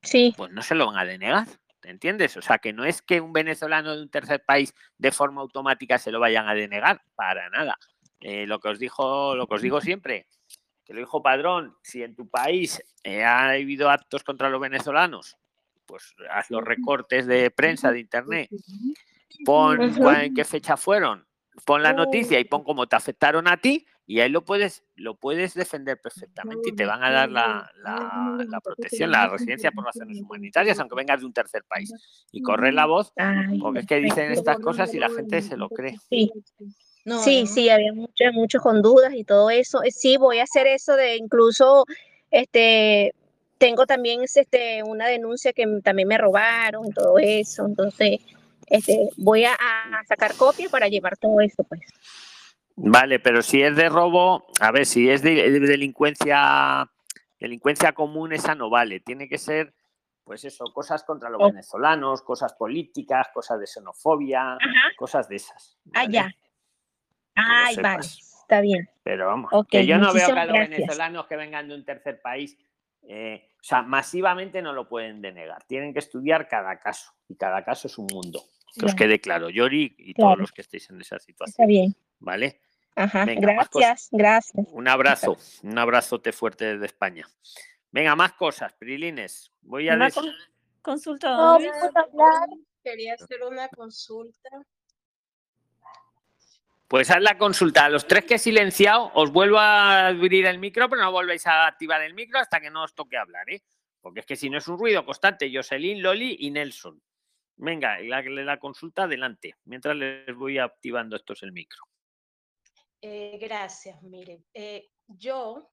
Sí. 0.00 0.32
pues 0.36 0.52
no 0.52 0.62
se 0.62 0.76
lo 0.76 0.86
van 0.86 0.98
a 0.98 1.04
denegar. 1.04 1.46
¿Te 1.80 1.90
entiendes? 1.90 2.36
O 2.36 2.40
sea, 2.42 2.59
que 2.59 2.72
no 2.72 2.84
es 2.84 3.02
que 3.02 3.20
un 3.20 3.32
venezolano 3.32 3.96
de 3.96 4.02
un 4.02 4.09
tercer 4.11 4.44
país 4.46 4.72
de 4.96 5.11
forma 5.11 5.40
automática 5.42 5.98
se 5.98 6.12
lo 6.12 6.20
vayan 6.20 6.48
a 6.48 6.54
denegar, 6.54 7.02
para 7.16 7.50
nada. 7.50 7.76
Eh, 8.20 8.46
lo 8.46 8.61
que 8.61 8.68
os 8.68 8.78
dijo, 8.78 9.34
lo 9.34 9.46
que 9.48 9.54
os 9.57 9.62
digo 9.62 9.80
siempre, 9.80 10.26
que 10.87 10.95
lo 10.95 11.01
dijo 11.01 11.20
Padrón, 11.22 11.76
si 11.82 12.03
en 12.03 12.14
tu 12.14 12.28
país 12.28 12.80
eh, 13.03 13.24
ha 13.24 13.51
habido 13.51 13.91
actos 13.91 14.22
contra 14.22 14.49
los 14.49 14.61
venezolanos, 14.61 15.37
pues 15.84 16.14
haz 16.30 16.49
los 16.51 16.62
recortes 16.64 17.26
de 17.26 17.51
prensa 17.51 17.91
de 17.93 18.01
internet, 18.01 18.49
pon 19.45 19.76
cuál- 20.01 20.24
en 20.26 20.34
qué 20.34 20.45
fecha 20.45 20.76
fueron, 20.76 21.26
pon 21.64 21.82
la 21.82 21.93
noticia 21.93 22.39
y 22.41 22.45
pon 22.45 22.62
cómo 22.64 22.87
te 22.87 22.95
afectaron 22.97 23.49
a 23.49 23.57
ti 23.57 23.84
y 24.07 24.20
ahí 24.20 24.28
lo 24.30 24.45
puedes, 24.45 24.84
lo 24.95 25.16
puedes 25.16 25.55
defender 25.55 26.01
perfectamente 26.01 26.70
y 26.70 26.76
te 26.76 26.87
van 26.87 27.03
a 27.03 27.11
dar 27.11 27.28
la, 27.30 27.70
la- 27.82 28.37
la 28.49 28.61
protección, 28.61 29.11
la 29.11 29.28
residencia 29.28 29.72
por 29.72 29.84
razones 29.84 30.20
humanitarias, 30.22 30.78
aunque 30.78 30.95
vengas 30.95 31.18
de 31.20 31.26
un 31.26 31.32
tercer 31.32 31.64
país. 31.64 31.93
Y 32.30 32.43
correr 32.43 32.74
la 32.74 32.87
voz, 32.87 33.12
porque 33.61 33.80
es 33.80 33.87
que 33.87 33.97
dicen 33.97 34.30
estas 34.30 34.59
cosas 34.61 34.95
y 34.95 34.99
la 35.01 35.09
gente 35.11 35.43
se 35.43 35.57
lo 35.57 35.68
cree. 35.68 35.97
Sí. 36.09 36.30
Sí, 37.22 37.46
sí, 37.46 37.68
había 37.70 37.92
muchos, 37.92 38.32
muchos 38.32 38.61
con 38.62 38.82
dudas 38.82 39.14
y 39.14 39.22
todo 39.24 39.48
eso. 39.50 39.82
Eh, 39.84 39.90
Sí, 39.92 40.16
voy 40.16 40.40
a 40.40 40.42
hacer 40.42 40.66
eso 40.66 40.96
de 40.96 41.16
incluso, 41.16 41.84
este, 42.30 43.14
tengo 43.59 43.86
también 43.86 44.22
este, 44.22 44.82
una 44.82 45.07
denuncia 45.07 45.52
que 45.52 45.64
también 45.84 46.09
me 46.09 46.18
robaron 46.18 46.86
y 46.86 46.90
todo 46.90 47.18
eso. 47.18 47.64
Entonces, 47.64 48.20
este, 48.66 49.09
voy 49.16 49.44
a, 49.44 49.52
a 49.54 50.04
sacar 50.09 50.34
copia 50.34 50.68
para 50.68 50.88
llevar 50.88 51.16
todo 51.16 51.40
eso, 51.40 51.62
pues. 51.64 51.80
Vale, 52.74 53.20
pero 53.20 53.40
si 53.40 53.62
es 53.62 53.76
de 53.76 53.88
robo, 53.88 54.44
a 54.61 54.70
ver, 54.72 54.84
si 54.84 55.09
es 55.09 55.22
de, 55.22 55.34
de 55.50 55.61
delincuencia, 55.61 56.90
delincuencia 57.38 57.92
común, 57.92 58.32
esa 58.32 58.54
no 58.54 58.68
vale. 58.68 59.00
Tiene 59.00 59.28
que 59.28 59.38
ser, 59.38 59.72
pues 60.24 60.44
eso, 60.44 60.64
cosas 60.74 61.04
contra 61.04 61.30
los 61.30 61.40
Oh. 61.40 61.46
venezolanos, 61.46 62.20
cosas 62.22 62.52
políticas, 62.54 63.28
cosas 63.32 63.61
de 63.61 63.66
xenofobia, 63.68 64.59
cosas 64.96 65.28
de 65.28 65.36
esas. 65.36 65.78
Ah, 65.94 66.04
ya. 66.11 66.30
Ay, 67.37 67.76
vale, 67.76 68.01
está 68.07 68.61
bien. 68.61 68.89
Pero 69.03 69.26
vamos, 69.26 69.51
que 69.70 69.87
yo 69.87 69.99
no 69.99 70.12
veo 70.12 70.26
que 70.26 70.32
a 70.32 70.45
los 70.47 70.55
gracias. 70.55 70.70
venezolanos 70.78 71.26
que 71.26 71.37
vengan 71.37 71.68
de 71.68 71.74
un 71.74 71.84
tercer 71.84 72.20
país, 72.20 72.59
eh, 73.03 73.49
o 73.61 73.62
sea, 73.62 73.82
masivamente 73.82 74.62
no 74.62 74.72
lo 74.72 74.89
pueden 74.89 75.20
denegar. 75.22 75.62
Tienen 75.64 75.93
que 75.93 76.01
estudiar 76.01 76.49
cada 76.49 76.80
caso 76.80 77.12
y 77.28 77.37
cada 77.37 77.64
caso 77.64 77.87
es 77.89 77.99
un 77.99 78.07
mundo. 78.07 78.43
Que 78.78 78.84
os 78.87 78.95
quede 78.95 79.20
claro, 79.20 79.49
Yori 79.49 79.95
y 79.99 80.12
todos 80.12 80.37
los 80.39 80.53
que 80.53 80.61
estéis 80.62 80.91
en 80.91 81.01
esa 81.01 81.18
situación. 81.18 81.51
Está 81.53 81.66
bien. 81.66 81.95
¿Vale? 82.18 82.61
Ajá, 82.95 83.24
Venga, 83.24 83.41
gracias, 83.53 84.09
gracias. 84.11 84.66
Un 84.70 84.89
abrazo, 84.89 85.37
un 85.62 85.78
abrazote 85.78 86.32
fuerte 86.32 86.64
desde 86.64 86.87
España. 86.87 87.26
Venga, 87.91 88.14
más 88.16 88.32
cosas, 88.32 88.72
Prilines. 88.74 89.51
Voy 89.62 89.89
a 89.89 89.97
des- 89.97 90.14
con- 90.14 90.30
consulta, 90.82 91.28
No, 91.30 91.53
hablar. 91.55 92.49
Quería 92.82 93.14
hacer 93.14 93.43
una 93.43 93.68
consulta. 93.68 94.49
Pues 96.89 97.11
haz 97.11 97.20
la 97.20 97.37
consulta. 97.37 97.84
A 97.84 97.89
los 97.89 98.07
tres 98.07 98.24
que 98.24 98.34
he 98.34 98.39
silenciado, 98.39 99.11
os 99.14 99.32
vuelvo 99.32 99.59
a 99.59 100.07
abrir 100.09 100.47
el 100.47 100.59
micro, 100.59 100.89
pero 100.89 101.03
no 101.03 101.11
volvéis 101.11 101.47
a 101.47 101.66
activar 101.66 102.03
el 102.03 102.14
micro 102.14 102.39
hasta 102.39 102.61
que 102.61 102.70
no 102.70 102.84
os 102.84 102.95
toque 102.95 103.16
hablar, 103.16 103.49
¿eh? 103.51 103.62
Porque 104.01 104.20
es 104.20 104.26
que 104.26 104.37
si 104.37 104.49
no 104.49 104.59
es 104.59 104.68
un 104.68 104.78
ruido 104.78 105.05
constante, 105.05 105.51
Jocelyn, 105.53 106.01
Loli 106.01 106.37
y 106.41 106.51
Nelson. 106.51 107.03
Venga, 107.57 107.99
la, 108.01 108.22
la 108.22 108.59
consulta 108.59 109.05
adelante, 109.05 109.57
mientras 109.64 109.97
les 109.97 110.34
voy 110.37 110.59
activando 110.59 111.16
estos 111.16 111.43
el 111.43 111.53
micro. 111.53 111.82
Eh, 113.01 113.39
gracias, 113.41 114.01
mire. 114.03 114.45
eh, 114.55 114.89
yo 115.07 115.70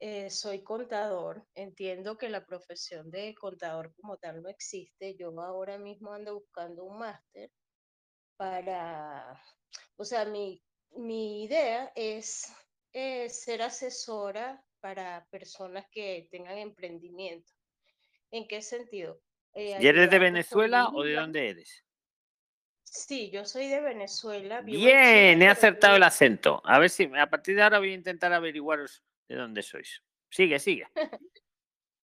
eh, 0.00 0.30
soy 0.30 0.64
contador. 0.64 1.46
Entiendo 1.54 2.18
que 2.18 2.28
la 2.28 2.44
profesión 2.44 3.10
de 3.10 3.34
contador 3.34 3.94
como 3.94 4.16
tal 4.16 4.42
no 4.42 4.48
existe. 4.48 5.14
Yo 5.16 5.28
ahora 5.40 5.78
mismo 5.78 6.12
ando 6.12 6.34
buscando 6.34 6.84
un 6.84 6.98
máster 6.98 7.50
para, 8.36 9.40
o 9.96 10.04
sea, 10.04 10.24
mi, 10.24 10.62
mi 10.96 11.44
idea 11.44 11.92
es 11.94 12.52
eh, 12.92 13.28
ser 13.28 13.62
asesora 13.62 14.62
para 14.80 15.26
personas 15.30 15.86
que 15.90 16.28
tengan 16.30 16.58
emprendimiento. 16.58 17.52
¿En 18.30 18.48
qué 18.48 18.62
sentido? 18.62 19.20
Eh, 19.54 19.78
¿Y 19.80 19.86
eres 19.86 20.10
de 20.10 20.18
Venezuela 20.18 20.88
o 20.88 21.02
de 21.02 21.14
dónde 21.14 21.50
eres? 21.50 21.84
Sí, 22.84 23.30
yo 23.30 23.44
soy 23.44 23.68
de 23.68 23.80
Venezuela. 23.80 24.60
Bien, 24.60 25.34
Chile, 25.34 25.44
he 25.44 25.48
acertado 25.48 25.96
el 25.96 26.02
acento. 26.02 26.60
A 26.64 26.78
ver 26.78 26.90
si 26.90 27.10
a 27.16 27.30
partir 27.30 27.56
de 27.56 27.62
ahora 27.62 27.78
voy 27.78 27.92
a 27.92 27.94
intentar 27.94 28.32
averiguaros 28.32 29.02
de 29.28 29.36
dónde 29.36 29.62
sois. 29.62 30.02
Sigue, 30.28 30.58
sigue. 30.58 30.86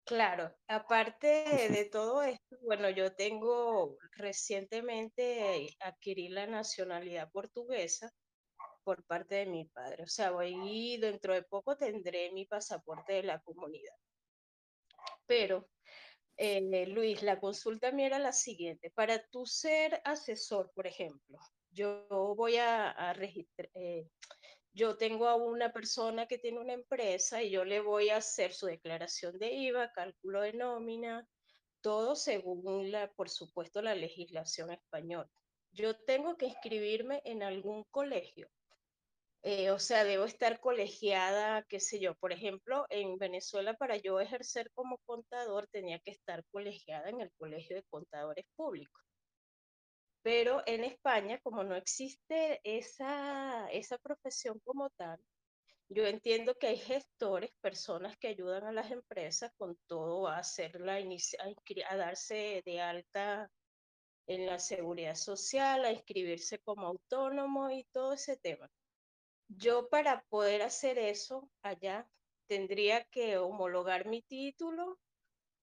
Claro, 0.06 0.54
aparte 0.68 1.28
de 1.70 1.86
todo 1.86 2.24
esto, 2.24 2.58
bueno, 2.62 2.90
yo 2.90 3.16
tengo 3.16 3.98
recientemente 4.12 5.76
adquirí 5.80 6.28
la 6.28 6.46
nacionalidad 6.46 7.32
portuguesa 7.32 8.12
por 8.84 9.06
parte 9.06 9.36
de 9.36 9.46
mi 9.46 9.66
padre. 9.66 10.04
O 10.04 10.08
sea, 10.08 10.32
voy 10.32 10.98
dentro 10.98 11.34
de 11.34 11.44
poco 11.44 11.78
tendré 11.78 12.32
mi 12.34 12.46
pasaporte 12.46 13.14
de 13.14 13.24
la 13.24 13.40
comunidad. 13.42 13.96
Pero, 15.26 15.70
eh, 16.38 16.86
Luis, 16.88 17.24
la 17.24 17.40
consulta 17.40 17.92
mía 17.92 18.08
era 18.08 18.20
la 18.20 18.34
siguiente. 18.34 18.92
Para 18.92 19.26
tú 19.28 19.46
ser 19.46 20.02
asesor, 20.04 20.72
por 20.74 20.86
ejemplo, 20.86 21.38
yo 21.72 22.06
voy 22.36 22.58
a, 22.58 23.14
registrar, 23.14 23.70
yo 24.74 24.98
tengo 24.98 25.28
a 25.28 25.36
una 25.36 25.72
persona 25.72 26.26
que 26.26 26.40
tiene 26.40 26.60
una 26.60 26.74
empresa 26.74 27.44
y 27.44 27.52
yo 27.52 27.64
le 27.64 27.80
voy 27.80 28.10
a 28.10 28.18
hacer 28.18 28.54
su 28.54 28.66
declaración 28.66 29.38
de 29.38 29.54
IVA, 29.54 29.92
cálculo 29.94 30.42
de 30.42 30.54
nómina, 30.54 31.28
todo 31.82 32.16
según 32.16 32.92
la, 32.92 33.12
por 33.14 33.30
supuesto, 33.30 33.82
la 33.82 33.94
legislación 33.94 34.72
española. 34.72 35.30
Yo 35.72 35.96
tengo 36.06 36.38
que 36.38 36.48
inscribirme 36.48 37.22
en 37.26 37.44
algún 37.44 37.84
colegio. 37.92 38.50
Eh, 39.44 39.72
o 39.72 39.80
sea, 39.80 40.06
debo 40.06 40.24
estar 40.24 40.60
colegiada, 40.60 41.64
qué 41.64 41.80
sé 41.80 42.00
yo. 42.00 42.16
Por 42.16 42.32
ejemplo, 42.32 42.86
en 42.90 43.18
Venezuela, 43.18 43.74
para 43.76 43.98
yo 43.98 44.20
ejercer 44.22 44.72
como 44.74 45.00
contador, 45.00 45.68
tenía 45.68 46.00
que 46.00 46.12
estar 46.12 46.46
colegiada 46.46 47.10
en 47.10 47.20
el 47.22 47.32
Colegio 47.34 47.76
de 47.76 47.84
Contadores 47.84 48.46
Públicos. 48.56 49.04
Pero 50.24 50.64
en 50.66 50.84
España, 50.86 51.40
como 51.42 51.64
no 51.66 51.76
existe 51.76 52.62
esa, 52.64 53.70
esa 53.72 53.98
profesión 54.00 54.60
como 54.64 54.90
tal, 54.92 55.20
yo 55.90 56.08
entiendo 56.08 56.56
que 56.56 56.68
hay 56.68 56.78
gestores, 56.78 57.52
personas 57.62 58.18
que 58.18 58.30
ayudan 58.30 58.66
a 58.66 58.74
las 58.74 58.92
empresas 58.92 59.52
con 59.58 59.78
todo 59.88 60.28
a 60.28 60.40
hacer 60.40 60.82
la 60.82 61.00
inici- 61.02 61.38
a, 61.40 61.94
a 61.94 61.98
darse 61.98 62.62
de 62.66 62.82
alta 62.82 63.52
en 64.28 64.48
la 64.48 64.60
seguridad 64.60 65.16
social, 65.16 65.86
a 65.86 65.92
inscribirse 65.94 66.60
como 66.60 66.88
autónomo 66.88 67.70
y 67.72 67.86
todo 67.92 68.14
ese 68.14 68.38
tema. 68.38 68.70
Yo 69.48 69.90
para 69.90 70.26
poder 70.30 70.62
hacer 70.64 71.00
eso 71.00 71.52
allá 71.62 72.10
tendría 72.48 73.06
que 73.06 73.38
homologar 73.38 74.08
mi 74.08 74.22
título 74.24 75.00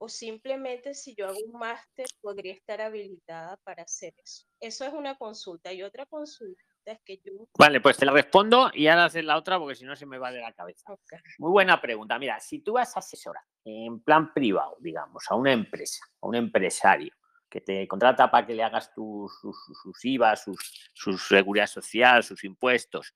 o 0.03 0.09
simplemente 0.09 0.95
si 0.95 1.15
yo 1.15 1.27
hago 1.27 1.39
un 1.47 1.59
máster 1.59 2.07
podría 2.23 2.55
estar 2.55 2.81
habilitada 2.81 3.59
para 3.59 3.83
hacer 3.83 4.15
eso. 4.17 4.47
Eso 4.59 4.87
es 4.87 4.95
una 4.95 5.15
consulta. 5.17 5.73
Y 5.75 5.83
otra 5.83 6.07
consulta 6.07 6.63
es 6.87 7.01
que 7.05 7.19
yo... 7.19 7.33
Vale, 7.59 7.83
pues 7.83 7.99
te 7.99 8.07
la 8.07 8.13
respondo 8.13 8.71
y 8.73 8.87
ahora 8.87 9.05
haces 9.05 9.25
la 9.25 9.37
otra 9.37 9.59
porque 9.59 9.75
si 9.75 9.85
no 9.85 9.95
se 9.95 10.07
me 10.07 10.17
va 10.17 10.33
de 10.33 10.41
la 10.41 10.55
cabeza. 10.55 10.95
Muy 11.39 11.51
buena 11.51 11.79
pregunta. 11.83 12.19
Mira, 12.19 12.41
si 12.41 12.61
tú 12.61 12.73
vas 12.73 12.97
a 12.97 13.01
asesorar 13.01 13.45
en 13.63 14.01
plan 14.01 14.33
privado, 14.33 14.79
digamos, 14.81 15.23
a 15.29 15.35
una 15.35 15.53
empresa, 15.53 16.03
a 16.23 16.27
un 16.27 16.35
empresario 16.35 17.13
que 17.51 17.61
te 17.61 17.87
contrata 17.87 18.31
para 18.31 18.47
que 18.47 18.55
le 18.55 18.63
hagas 18.63 18.95
tus, 18.95 19.39
sus, 19.39 19.57
sus 19.83 20.05
IVA, 20.05 20.35
sus, 20.35 20.91
su 20.95 21.19
seguridad 21.19 21.67
social, 21.67 22.25
sus 22.25 22.43
impuestos, 22.45 23.15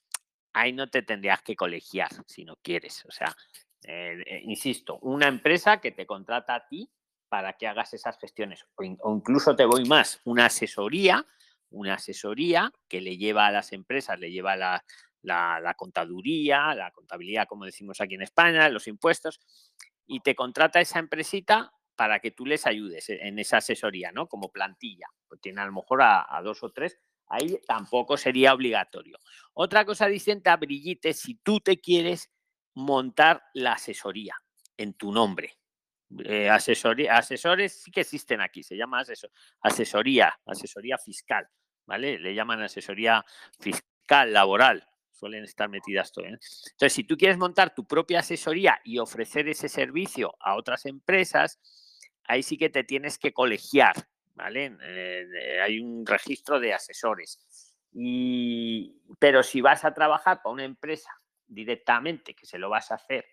ahí 0.52 0.74
no 0.74 0.90
te 0.90 1.00
tendrías 1.00 1.40
que 1.40 1.56
colegiar 1.56 2.10
si 2.26 2.44
no 2.44 2.56
quieres. 2.56 3.06
O 3.06 3.10
sea, 3.10 3.34
eh, 3.86 4.22
eh, 4.26 4.40
insisto, 4.44 4.98
una 5.00 5.28
empresa 5.28 5.80
que 5.80 5.92
te 5.92 6.06
contrata 6.06 6.54
a 6.54 6.66
ti 6.68 6.90
para 7.28 7.54
que 7.54 7.66
hagas 7.66 7.92
esas 7.94 8.18
gestiones. 8.18 8.64
O, 8.76 8.82
in- 8.82 8.98
o 9.02 9.14
incluso 9.14 9.56
te 9.56 9.64
voy 9.64 9.84
más, 9.86 10.20
una 10.24 10.46
asesoría, 10.46 11.26
una 11.70 11.94
asesoría 11.94 12.70
que 12.88 13.00
le 13.00 13.16
lleva 13.16 13.46
a 13.46 13.52
las 13.52 13.72
empresas, 13.72 14.18
le 14.18 14.30
lleva 14.30 14.56
la, 14.56 14.84
la, 15.22 15.74
contaduría, 15.76 16.74
la 16.74 16.90
contabilidad, 16.92 17.46
como 17.48 17.64
decimos 17.64 18.00
aquí 18.00 18.14
en 18.14 18.22
España, 18.22 18.68
los 18.68 18.86
impuestos, 18.86 19.40
y 20.06 20.20
te 20.20 20.34
contrata 20.34 20.80
esa 20.80 20.98
empresita 20.98 21.72
para 21.96 22.20
que 22.20 22.30
tú 22.30 22.46
les 22.46 22.66
ayudes 22.66 23.08
e- 23.08 23.26
en 23.26 23.38
esa 23.38 23.58
asesoría, 23.58 24.12
¿no? 24.12 24.28
Como 24.28 24.50
plantilla. 24.52 25.06
Pues 25.28 25.40
tiene 25.40 25.60
a 25.60 25.66
lo 25.66 25.72
mejor 25.72 26.02
a, 26.02 26.26
a 26.28 26.42
dos 26.42 26.62
o 26.62 26.70
tres, 26.70 26.98
ahí 27.26 27.58
tampoco 27.66 28.16
sería 28.16 28.52
obligatorio. 28.54 29.18
Otra 29.54 29.84
cosa 29.84 30.06
distinta, 30.06 30.56
Brigitte, 30.56 31.12
si 31.14 31.36
tú 31.36 31.60
te 31.60 31.80
quieres 31.80 32.30
montar 32.74 33.42
la 33.54 33.72
asesoría 33.72 34.36
en 34.76 34.94
tu 34.94 35.12
nombre. 35.12 35.56
Eh, 36.24 36.48
asesoría, 36.48 37.16
asesores 37.16 37.82
sí 37.82 37.90
que 37.90 38.02
existen 38.02 38.40
aquí, 38.40 38.62
se 38.62 38.76
llama 38.76 39.02
asesor- 39.02 39.30
asesoría, 39.60 40.38
asesoría 40.46 40.98
fiscal, 40.98 41.48
¿vale? 41.86 42.18
Le 42.18 42.34
llaman 42.34 42.62
asesoría 42.62 43.24
fiscal, 43.58 44.32
laboral, 44.32 44.86
suelen 45.10 45.44
estar 45.44 45.68
metidas 45.68 46.12
todo. 46.12 46.26
¿eh? 46.26 46.38
Entonces, 46.72 46.92
si 46.92 47.04
tú 47.04 47.16
quieres 47.16 47.38
montar 47.38 47.74
tu 47.74 47.86
propia 47.86 48.20
asesoría 48.20 48.80
y 48.84 48.98
ofrecer 48.98 49.48
ese 49.48 49.68
servicio 49.68 50.34
a 50.40 50.56
otras 50.56 50.86
empresas, 50.86 51.58
ahí 52.24 52.42
sí 52.42 52.58
que 52.58 52.70
te 52.70 52.84
tienes 52.84 53.18
que 53.18 53.32
colegiar, 53.32 53.94
¿vale? 54.34 54.76
Eh, 54.82 55.60
hay 55.62 55.80
un 55.80 56.04
registro 56.06 56.60
de 56.60 56.74
asesores. 56.74 57.40
Y, 57.92 59.00
pero 59.18 59.42
si 59.42 59.60
vas 59.60 59.84
a 59.84 59.94
trabajar 59.94 60.42
para 60.42 60.52
una 60.52 60.64
empresa 60.64 61.10
directamente, 61.46 62.34
que 62.34 62.46
se 62.46 62.58
lo 62.58 62.68
vas 62.70 62.90
a 62.90 62.96
hacer 62.96 63.24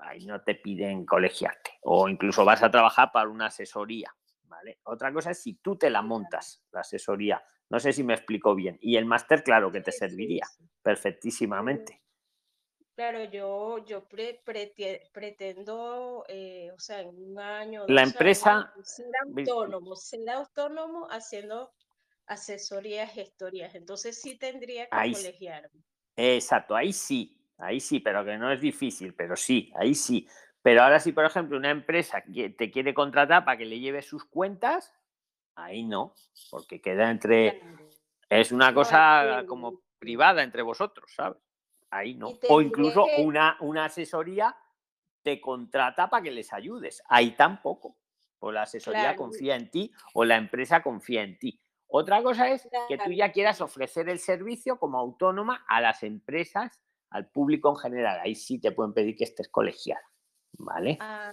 ahí 0.00 0.26
no 0.26 0.42
te 0.42 0.54
piden 0.54 1.04
colegiarte. 1.04 1.72
O 1.82 2.08
incluso 2.08 2.44
vas 2.44 2.62
a 2.62 2.70
trabajar 2.70 3.10
para 3.12 3.28
una 3.28 3.46
asesoría, 3.46 4.14
¿vale? 4.44 4.78
Otra 4.84 5.12
cosa 5.12 5.30
es 5.32 5.42
si 5.42 5.54
tú 5.54 5.76
te 5.76 5.90
la 5.90 6.02
montas, 6.02 6.64
la 6.72 6.80
asesoría. 6.80 7.42
No 7.68 7.78
sé 7.78 7.92
si 7.92 8.02
me 8.02 8.14
explico 8.14 8.54
bien. 8.54 8.78
Y 8.80 8.96
el 8.96 9.04
máster, 9.04 9.42
claro 9.42 9.70
que 9.70 9.80
te 9.80 9.92
serviría 9.92 10.46
perfectísimamente. 10.82 12.02
Claro, 12.94 13.24
yo, 13.24 13.84
yo 13.84 14.06
pre- 14.08 14.42
pretendo, 15.12 16.24
eh, 16.28 16.70
o 16.72 16.78
sea, 16.78 17.00
en 17.00 17.08
un 17.08 17.38
año, 17.38 17.84
La 17.88 18.02
empresa, 18.02 18.72
años, 18.74 18.88
ser 18.88 19.06
autónomo, 19.26 19.96
ser 19.96 20.28
autónomo 20.28 21.06
haciendo 21.10 21.72
asesorías, 22.26 23.12
gestorías. 23.12 23.74
Entonces 23.74 24.20
sí 24.20 24.36
tendría 24.38 24.84
que 24.84 24.96
ahí, 24.96 25.12
colegiarme. 25.12 25.82
Exacto, 26.16 26.74
ahí 26.74 26.92
sí, 26.92 27.38
ahí 27.58 27.80
sí, 27.80 28.00
pero 28.00 28.24
que 28.24 28.36
no 28.36 28.50
es 28.50 28.60
difícil, 28.60 29.14
pero 29.14 29.36
sí, 29.36 29.72
ahí 29.76 29.94
sí. 29.94 30.26
Pero 30.62 30.82
ahora 30.82 31.00
si, 31.00 31.12
por 31.12 31.24
ejemplo, 31.24 31.56
una 31.56 31.70
empresa 31.70 32.22
que 32.22 32.50
te 32.50 32.70
quiere 32.70 32.92
contratar 32.92 33.44
para 33.44 33.56
que 33.56 33.64
le 33.64 33.80
lleve 33.80 34.02
sus 34.02 34.24
cuentas, 34.24 34.92
ahí 35.54 35.84
no, 35.84 36.14
porque 36.50 36.80
queda 36.80 37.10
entre, 37.10 37.62
es 38.28 38.52
una 38.52 38.74
cosa 38.74 39.44
como 39.46 39.82
privada 39.98 40.42
entre 40.42 40.62
vosotros, 40.62 41.12
¿sabes? 41.14 41.38
Ahí 41.90 42.14
no. 42.14 42.32
O 42.48 42.60
incluso 42.60 43.04
una, 43.18 43.56
una 43.60 43.86
asesoría 43.86 44.56
te 45.22 45.40
contrata 45.40 46.08
para 46.08 46.22
que 46.22 46.30
les 46.30 46.52
ayudes. 46.52 47.02
Ahí 47.08 47.32
tampoco. 47.32 47.96
O 48.38 48.52
la 48.52 48.62
asesoría 48.62 49.00
claro, 49.00 49.16
confía 49.18 49.56
en 49.56 49.70
ti 49.70 49.92
o 50.14 50.24
la 50.24 50.36
empresa 50.36 50.82
confía 50.82 51.22
en 51.22 51.38
ti. 51.38 51.60
Otra 51.92 52.22
cosa 52.22 52.50
es 52.50 52.68
que 52.88 52.98
tú 52.98 53.10
ya 53.10 53.32
quieras 53.32 53.60
ofrecer 53.60 54.08
el 54.08 54.18
servicio 54.18 54.78
como 54.78 54.98
autónoma 54.98 55.64
a 55.68 55.80
las 55.80 56.02
empresas, 56.02 56.80
al 57.10 57.28
público 57.28 57.70
en 57.70 57.76
general. 57.76 58.20
Ahí 58.22 58.34
sí 58.34 58.60
te 58.60 58.70
pueden 58.70 58.94
pedir 58.94 59.16
que 59.16 59.24
estés 59.24 59.48
colegiada. 59.48 60.02
¿Vale? 60.52 60.98
Ah, 61.00 61.32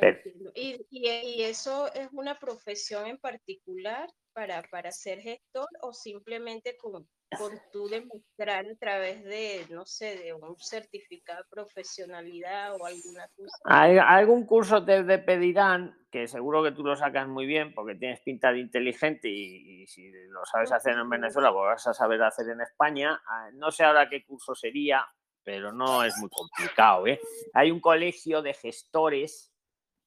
Pero-. 0.00 0.20
¿Y, 0.54 0.86
y, 0.90 1.08
y 1.08 1.42
eso 1.42 1.92
es 1.92 2.08
una 2.12 2.38
profesión 2.38 3.06
en 3.06 3.18
particular 3.18 4.12
para, 4.32 4.62
para 4.64 4.92
ser 4.92 5.20
gestor 5.20 5.68
o 5.80 5.92
simplemente 5.92 6.76
con, 6.76 7.08
con 7.36 7.52
tú 7.72 7.88
demostrar 7.88 8.66
a 8.66 8.76
través 8.76 9.24
de, 9.24 9.66
no 9.70 9.84
sé, 9.84 10.16
de 10.16 10.32
un 10.32 10.56
certificado 10.58 11.38
de 11.42 11.48
profesionalidad 11.50 12.74
o 12.74 12.86
alguna 12.86 13.26
cosa? 13.36 13.56
Hay- 13.64 13.98
algún 13.98 14.46
curso 14.46 14.84
te, 14.84 15.02
te 15.04 15.18
pedirán, 15.18 15.96
que 16.10 16.28
seguro 16.28 16.62
que 16.62 16.72
tú 16.72 16.82
lo 16.84 16.94
sacas 16.96 17.26
muy 17.28 17.46
bien 17.46 17.74
porque 17.74 17.94
tienes 17.96 18.20
pinta 18.20 18.52
de 18.52 18.60
inteligente 18.60 19.28
y, 19.28 19.82
y 19.82 19.86
si 19.86 20.10
lo 20.28 20.44
sabes 20.44 20.72
hacer 20.72 20.96
en 20.96 21.10
Venezuela, 21.10 21.52
pues 21.52 21.64
vas 21.66 21.86
a 21.88 21.94
saber 21.94 22.22
hacer 22.22 22.48
en 22.48 22.60
España. 22.60 23.20
Ah, 23.26 23.50
No 23.54 23.70
sé 23.70 23.84
ahora 23.84 24.08
qué 24.08 24.24
curso 24.24 24.54
sería, 24.54 25.04
pero 25.42 25.72
no 25.72 26.04
es 26.04 26.16
muy 26.18 26.30
complicado. 26.30 27.06
¿eh? 27.06 27.20
Hay 27.54 27.70
un 27.70 27.80
colegio 27.80 28.40
de 28.40 28.54
gestores 28.54 29.52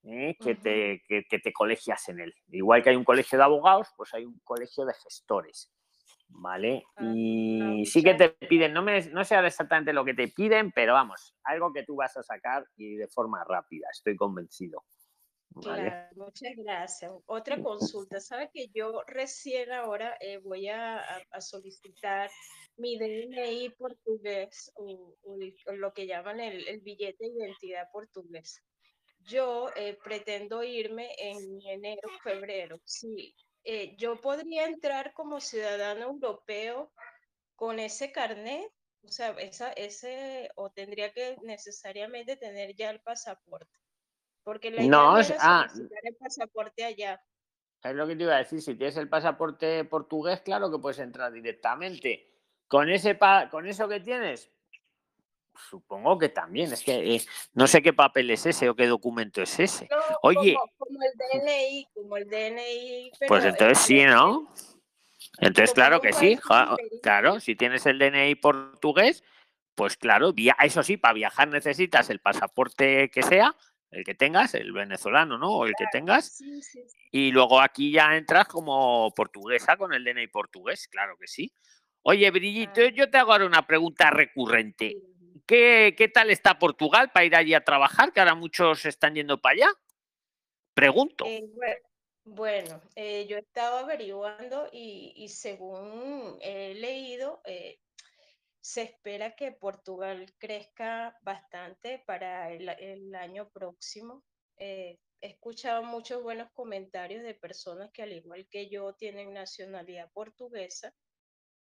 ¿eh? 0.03 0.35
que, 0.39 0.55
te, 0.55 1.03
que, 1.07 1.25
que 1.29 1.39
te 1.39 1.51
colegias 1.53 2.07
en 2.09 2.21
él. 2.21 2.33
Igual 2.49 2.81
que 2.81 2.91
hay 2.91 2.95
un 2.95 3.03
colegio 3.03 3.37
de 3.37 3.43
abogados, 3.43 3.89
pues 3.97 4.13
hay 4.13 4.25
un 4.25 4.39
colegio 4.43 4.85
de 4.85 4.93
gestores. 4.93 5.71
¿Vale? 6.29 6.83
Y 7.01 7.85
sí 7.85 8.03
que 8.03 8.13
te 8.13 8.29
piden, 8.29 8.71
no, 8.73 8.81
me, 8.81 9.01
no 9.09 9.25
sé 9.25 9.35
exactamente 9.45 9.91
lo 9.93 10.05
que 10.05 10.13
te 10.13 10.27
piden, 10.29 10.71
pero 10.71 10.93
vamos, 10.93 11.35
algo 11.43 11.73
que 11.73 11.83
tú 11.83 11.95
vas 11.97 12.15
a 12.17 12.23
sacar 12.23 12.65
y 12.77 12.95
de 12.95 13.07
forma 13.07 13.43
rápida, 13.43 13.87
estoy 13.91 14.15
convencido. 14.15 14.85
¿Vale? 15.51 15.89
Claro, 15.89 16.15
muchas 16.15 16.51
gracias. 16.55 17.11
Otra 17.25 17.61
consulta, 17.61 18.19
¿sabe 18.21 18.49
que 18.53 18.67
yo 18.73 19.01
recién 19.07 19.71
ahora 19.71 20.15
eh, 20.21 20.37
voy 20.37 20.67
a, 20.69 20.99
a- 20.99 21.41
solicitar 21.41 22.29
mi 22.77 22.97
DNI 22.97 23.69
portugués 23.71 24.71
o, 24.75 25.15
o 25.23 25.73
lo 25.73 25.91
que 25.91 26.07
llaman 26.07 26.39
el, 26.39 26.67
el 26.67 26.79
billete 26.81 27.25
de 27.25 27.31
identidad 27.31 27.89
portugués? 27.91 28.63
Yo 29.25 29.69
eh, 29.75 29.97
pretendo 30.03 30.63
irme 30.63 31.09
en 31.17 31.59
enero, 31.67 32.09
febrero. 32.23 32.79
Sí, 32.85 33.35
eh, 33.63 33.95
yo 33.97 34.19
podría 34.19 34.65
entrar 34.65 35.13
como 35.13 35.39
ciudadano 35.39 36.05
europeo 36.05 36.91
con 37.55 37.79
ese 37.79 38.11
carnet, 38.11 38.71
o 39.03 39.07
sea, 39.09 39.29
esa, 39.31 39.71
ese, 39.73 40.49
o 40.55 40.69
tendría 40.71 41.11
que 41.13 41.37
necesariamente 41.43 42.35
tener 42.37 42.75
ya 42.75 42.89
el 42.89 43.01
pasaporte. 43.01 43.79
Porque 44.43 44.71
la 44.71 44.77
idea 44.83 44.89
No, 44.89 45.11
no 45.13 45.19
es- 45.19 45.33
ah, 45.39 45.67
el 46.03 46.15
pasaporte 46.15 46.83
allá. 46.85 47.21
es 47.83 47.95
lo 47.95 48.07
que 48.07 48.15
te 48.15 48.23
iba 48.23 48.35
a 48.35 48.39
decir, 48.39 48.61
si 48.61 48.75
tienes 48.75 48.97
el 48.97 49.09
pasaporte 49.09 49.83
portugués, 49.85 50.41
claro 50.41 50.71
que 50.71 50.79
puedes 50.79 50.99
entrar 50.99 51.31
directamente. 51.31 52.25
Con, 52.67 52.89
ese 52.89 53.15
pa- 53.15 53.49
con 53.49 53.65
eso 53.67 53.87
que 53.87 53.99
tienes, 53.99 54.51
supongo 55.69 56.17
que 56.17 56.29
también, 56.29 56.71
es 56.71 56.83
que 56.83 57.15
eh, 57.15 57.21
no 57.53 57.67
sé 57.67 57.81
qué 57.81 57.93
papel 57.93 58.29
es 58.31 58.45
ese 58.45 58.69
o 58.69 58.75
qué 58.75 58.87
documento 58.87 59.41
es 59.41 59.59
ese. 59.59 59.87
No, 59.89 59.97
Oye, 60.23 60.55
como, 60.55 60.73
como 60.77 60.99
el 61.03 61.41
DNI, 61.41 61.87
como 61.93 62.17
el 62.17 62.29
DNI, 62.29 63.11
Pues 63.27 63.45
entonces 63.45 63.77
sí, 63.79 64.03
¿no? 64.05 64.53
Entonces, 65.39 65.73
claro 65.73 66.01
que 66.01 66.13
sí. 66.13 66.37
Claro, 67.01 67.39
si 67.39 67.55
tienes 67.55 67.85
el 67.85 67.99
DNI 67.99 68.35
portugués, 68.35 69.23
pues 69.75 69.95
claro, 69.95 70.33
eso 70.63 70.83
sí, 70.83 70.97
para 70.97 71.13
viajar 71.13 71.47
necesitas 71.47 72.09
el 72.09 72.19
pasaporte 72.19 73.09
que 73.09 73.23
sea, 73.23 73.55
el 73.91 74.03
que 74.03 74.15
tengas, 74.15 74.53
el 74.53 74.71
venezolano, 74.73 75.37
¿no? 75.37 75.51
O 75.51 75.65
el 75.65 75.73
que 75.77 75.85
tengas. 75.91 76.37
sí, 76.37 76.61
sí, 76.61 76.83
sí. 76.87 76.97
Y 77.11 77.31
luego 77.31 77.59
aquí 77.59 77.91
ya 77.91 78.15
entras 78.15 78.47
como 78.47 79.11
portuguesa 79.15 79.77
con 79.77 79.93
el 79.93 80.03
DNI 80.03 80.27
portugués, 80.27 80.87
claro 80.87 81.17
que 81.17 81.27
sí. 81.27 81.51
Oye, 82.03 82.29
Brillito, 82.31 82.85
yo 82.89 83.09
te 83.09 83.17
hago 83.17 83.31
ahora 83.31 83.45
una 83.45 83.65
pregunta 83.65 84.09
recurrente. 84.09 84.95
¿Qué, 85.49 85.95
qué 85.97 86.07
tal 86.07 86.29
está 86.29 86.59
Portugal 86.59 87.11
para 87.11 87.25
ir 87.25 87.35
allí 87.35 87.55
a 87.55 87.63
trabajar? 87.63 88.13
Que 88.13 88.19
ahora 88.19 88.35
muchos 88.35 88.85
están 88.85 89.15
yendo 89.15 89.41
para 89.41 89.53
allá. 89.53 89.69
Pregunto. 90.75 91.25
Eh, 91.25 91.41
bue- 91.51 91.81
bueno, 92.23 92.79
eh, 92.95 93.25
yo 93.27 93.37
he 93.37 93.39
estado 93.39 93.79
averiguando 93.79 94.69
y, 94.71 95.27
según 95.29 96.37
he 96.41 96.75
leído, 96.75 97.41
eh, 97.45 97.79
se 98.61 98.83
espera 98.83 99.35
que 99.35 99.51
Portugal 99.51 100.31
crezca 100.37 101.17
bastante 101.23 102.03
para 102.05 102.51
el, 102.51 102.69
el 102.69 103.15
año 103.15 103.49
próximo. 103.49 104.23
Eh, 104.57 104.99
he 105.19 105.27
escuchado 105.29 105.81
muchos 105.81 106.21
buenos 106.21 106.51
comentarios 106.51 107.23
de 107.23 107.33
personas 107.33 107.89
que 107.91 108.03
al 108.03 108.13
igual 108.13 108.47
que 108.51 108.69
yo 108.69 108.93
tienen 108.93 109.33
nacionalidad 109.33 110.11
portuguesa, 110.13 110.93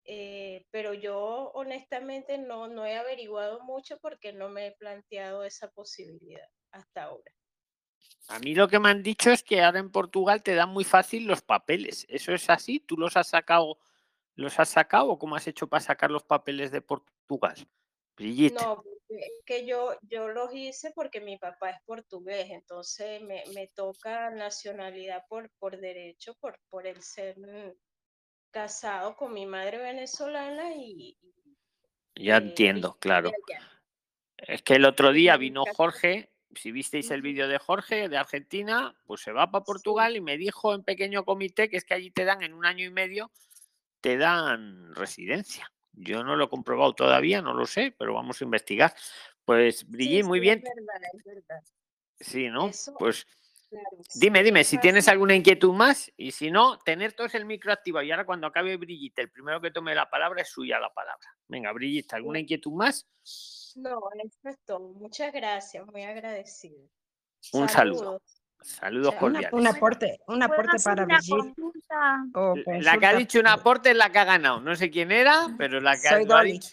eh, 0.06 0.66
pero 0.72 0.94
yo 0.94 1.52
honestamente 1.54 2.38
no, 2.38 2.68
no 2.68 2.86
he 2.86 2.98
averiguado 2.98 3.62
mucho 3.62 3.98
porque 4.00 4.34
no 4.34 4.50
me 4.50 4.68
he 4.68 4.72
planteado 4.74 5.44
esa 5.44 5.70
posibilidad 5.72 6.48
hasta 6.72 7.04
ahora. 7.04 7.32
A 8.28 8.40
mí 8.40 8.54
lo 8.54 8.68
que 8.68 8.80
me 8.80 8.90
han 8.90 9.04
dicho 9.04 9.32
es 9.32 9.44
que 9.44 9.62
ahora 9.62 9.80
en 9.80 9.92
Portugal 9.92 10.44
te 10.44 10.56
dan 10.56 10.70
muy 10.70 10.84
fácil 10.84 11.26
los 11.26 11.42
papeles. 11.42 12.06
¿Eso 12.10 12.32
es 12.32 12.50
así? 12.50 12.80
¿Tú 12.80 12.96
los 12.96 13.18
has 13.18 13.28
sacado, 13.28 13.80
los 14.36 14.60
has 14.60 14.70
sacado 14.70 15.10
o 15.10 15.20
cómo 15.20 15.36
has 15.36 15.48
hecho 15.48 15.68
para 15.68 15.82
sacar 15.82 16.12
los 16.12 16.24
papeles 16.24 16.72
de 16.72 16.82
Portugal? 16.82 17.56
Brigitte. 18.16 18.60
No, 18.62 18.84
que 19.46 19.66
yo, 19.66 19.98
yo 20.04 20.28
los 20.28 20.54
hice 20.54 20.92
porque 20.94 21.22
mi 21.22 21.38
papá 21.38 21.72
es 21.72 21.78
portugués, 21.86 22.48
entonces 22.52 23.22
me, 23.22 23.44
me 23.54 23.68
toca 23.68 24.30
nacionalidad 24.30 25.24
por, 25.28 25.50
por 25.58 25.80
derecho, 25.80 26.36
por, 26.36 26.60
por 26.70 26.86
el 26.86 27.02
ser 27.02 27.38
casado 28.52 29.16
con 29.16 29.34
mi 29.34 29.46
madre 29.46 29.78
venezolana 29.78 30.74
y, 30.76 31.18
y, 32.16 32.24
Ya 32.26 32.36
eh, 32.36 32.42
entiendo, 32.42 32.98
claro. 33.00 33.30
allá. 33.30 33.66
Es 34.38 34.62
que 34.62 34.76
el 34.76 34.86
otro 34.86 35.12
día 35.12 35.38
vino 35.38 35.64
Jorge, 35.76 36.32
si 36.56 36.72
visteis 36.72 37.12
el 37.12 37.22
vídeo 37.22 37.48
de 37.48 37.60
Jorge 37.60 38.10
de 38.10 38.18
Argentina, 38.18 38.96
pues 39.06 39.22
se 39.22 39.32
va 39.32 39.52
para 39.52 39.64
Portugal 39.66 40.16
y 40.16 40.22
me 40.22 40.38
dijo 40.38 40.74
en 40.74 40.84
pequeño 40.84 41.26
comité 41.26 41.70
que 41.70 41.78
es 41.78 41.86
que 41.86 41.94
allí 41.94 42.12
te 42.12 42.26
dan 42.26 42.42
en 42.42 42.54
un 42.54 42.66
año 42.66 42.86
y 42.86 42.92
medio, 42.92 43.32
te 44.02 44.18
dan 44.18 44.94
residencia. 44.96 45.72
Yo 45.92 46.24
no 46.24 46.36
lo 46.36 46.46
he 46.46 46.50
comprobado 46.50 46.94
todavía, 46.94 47.42
no 47.42 47.54
lo 47.54 47.66
sé, 47.66 47.94
pero 47.98 48.14
vamos 48.14 48.40
a 48.40 48.44
investigar. 48.46 48.94
Pues 49.44 49.80
Sí, 49.80 49.86
Brigitte, 49.90 50.26
muy 50.26 50.40
sí, 50.40 50.42
bien. 50.44 50.60
es 50.60 50.86
verdad, 50.86 51.10
es 51.14 51.24
verdad. 51.26 51.64
Sí, 52.20 52.48
¿no? 52.50 52.68
Eso, 52.70 52.94
Pues 52.98 53.28
dime, 54.16 54.44
dime, 54.44 54.64
si 54.64 54.78
tienes 54.80 55.08
alguna 55.08 55.36
inquietud 55.36 55.74
más 55.74 56.12
y 56.18 56.32
si 56.32 56.52
no, 56.52 56.78
tener 56.80 57.14
todos 57.14 57.34
el 57.36 57.46
micro 57.46 57.72
activado. 57.72 58.04
Y 58.06 58.12
ahora 58.12 58.26
cuando 58.26 58.48
acabe 58.48 58.78
Brigitte, 58.78 59.20
el 59.20 59.32
primero 59.32 59.62
que 59.62 59.72
tome 59.72 59.94
la 59.96 60.10
palabra 60.10 60.42
es 60.42 60.50
suya 60.50 60.80
la 60.80 60.92
palabra. 60.94 61.28
Venga, 61.48 61.72
Brigitte, 61.74 62.14
¿alguna 62.14 62.38
Sí. 62.40 62.44
inquietud 62.44 62.72
más? 62.74 63.08
No, 63.76 64.00
eso 64.24 64.50
es 64.50 64.58
todo. 64.66 64.80
Muchas 64.94 65.32
gracias, 65.34 65.86
muy 65.88 66.04
agradecida. 66.04 66.82
Un 67.54 67.70
saludo. 67.70 68.22
Saludos. 68.62 69.12
Una- 69.14 69.20
cordiales. 69.20 69.54
un 69.54 69.68
aporte, 69.68 70.20
un 70.28 70.40
¿Puedo 70.40 70.54
aporte 70.54 70.78
para 70.84 71.06
Brigitte. 71.06 71.30
consulta? 71.56 72.26
La 72.82 72.98
que 72.98 73.06
ha 73.06 73.14
dicho 73.14 73.40
un 73.40 73.48
aporte 73.48 73.92
es 73.92 73.96
la 73.96 74.12
que 74.12 74.20
ha 74.20 74.26
ganado. 74.26 74.60
No 74.60 74.76
sé 74.76 74.90
quién 74.92 75.12
era, 75.14 75.48
pero 75.58 75.80
la 75.80 75.98
que 75.98 76.08
ha- 76.10 76.12
Soy 76.18 76.26
lo 76.26 76.34
ha 76.36 76.38
Dolly. 76.40 76.52
dicho. 76.54 76.70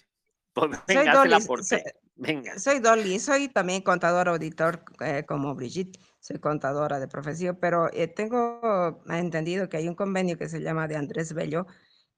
Pues 0.52 0.70
Soy 0.86 0.96
venga, 0.96 1.12
haz 1.12 1.24
el 1.24 1.30
Dolly. 1.30 1.44
aporte. 1.44 1.64
Soy, 1.66 1.82
Venga. 2.16 2.58
soy 2.58 2.78
Dolly. 2.80 3.18
Soy 3.20 3.48
también 3.50 3.82
contador 3.82 4.28
auditor 4.28 4.82
eh, 5.00 5.24
como 5.28 5.54
Brigitte. 5.54 5.96
Soy 6.26 6.40
contadora 6.40 6.98
de 6.98 7.06
profesión, 7.06 7.56
pero 7.60 7.88
eh, 7.92 8.08
tengo 8.08 9.00
entendido 9.08 9.68
que 9.68 9.76
hay 9.76 9.86
un 9.86 9.94
convenio 9.94 10.36
que 10.36 10.48
se 10.48 10.60
llama 10.60 10.88
de 10.88 10.96
Andrés 10.96 11.32
Bello, 11.32 11.68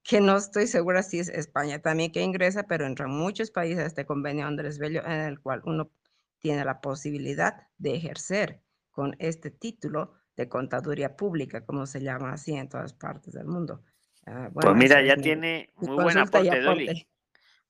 que 0.01 0.19
no 0.19 0.35
estoy 0.35 0.65
segura 0.65 1.03
si 1.03 1.19
es 1.19 1.29
España 1.29 1.79
también 1.79 2.11
que 2.11 2.23
ingresa, 2.23 2.63
pero 2.63 2.87
entra 2.87 3.05
en 3.05 3.11
muchos 3.11 3.51
países 3.51 3.85
este 3.85 4.07
convenio 4.07 4.47
Andrés 4.47 4.79
Bello, 4.79 5.05
en 5.05 5.11
el 5.11 5.39
cual 5.39 5.61
uno 5.63 5.91
tiene 6.39 6.65
la 6.65 6.81
posibilidad 6.81 7.67
de 7.77 7.97
ejercer 7.97 8.63
con 8.89 9.15
este 9.19 9.51
título 9.51 10.15
de 10.35 10.49
contaduría 10.49 11.15
pública, 11.15 11.63
como 11.63 11.85
se 11.85 12.01
llama 12.01 12.33
así 12.33 12.55
en 12.55 12.67
todas 12.67 12.93
partes 12.93 13.35
del 13.35 13.45
mundo. 13.45 13.83
Ah, 14.25 14.49
Pues 14.51 14.75
mira, 14.75 15.03
ya 15.03 15.17
mi- 15.17 15.21
tiene 15.21 15.71
muy 15.75 15.93
buen 16.01 16.17
aporte, 16.17 16.59
Dolly. 16.59 17.07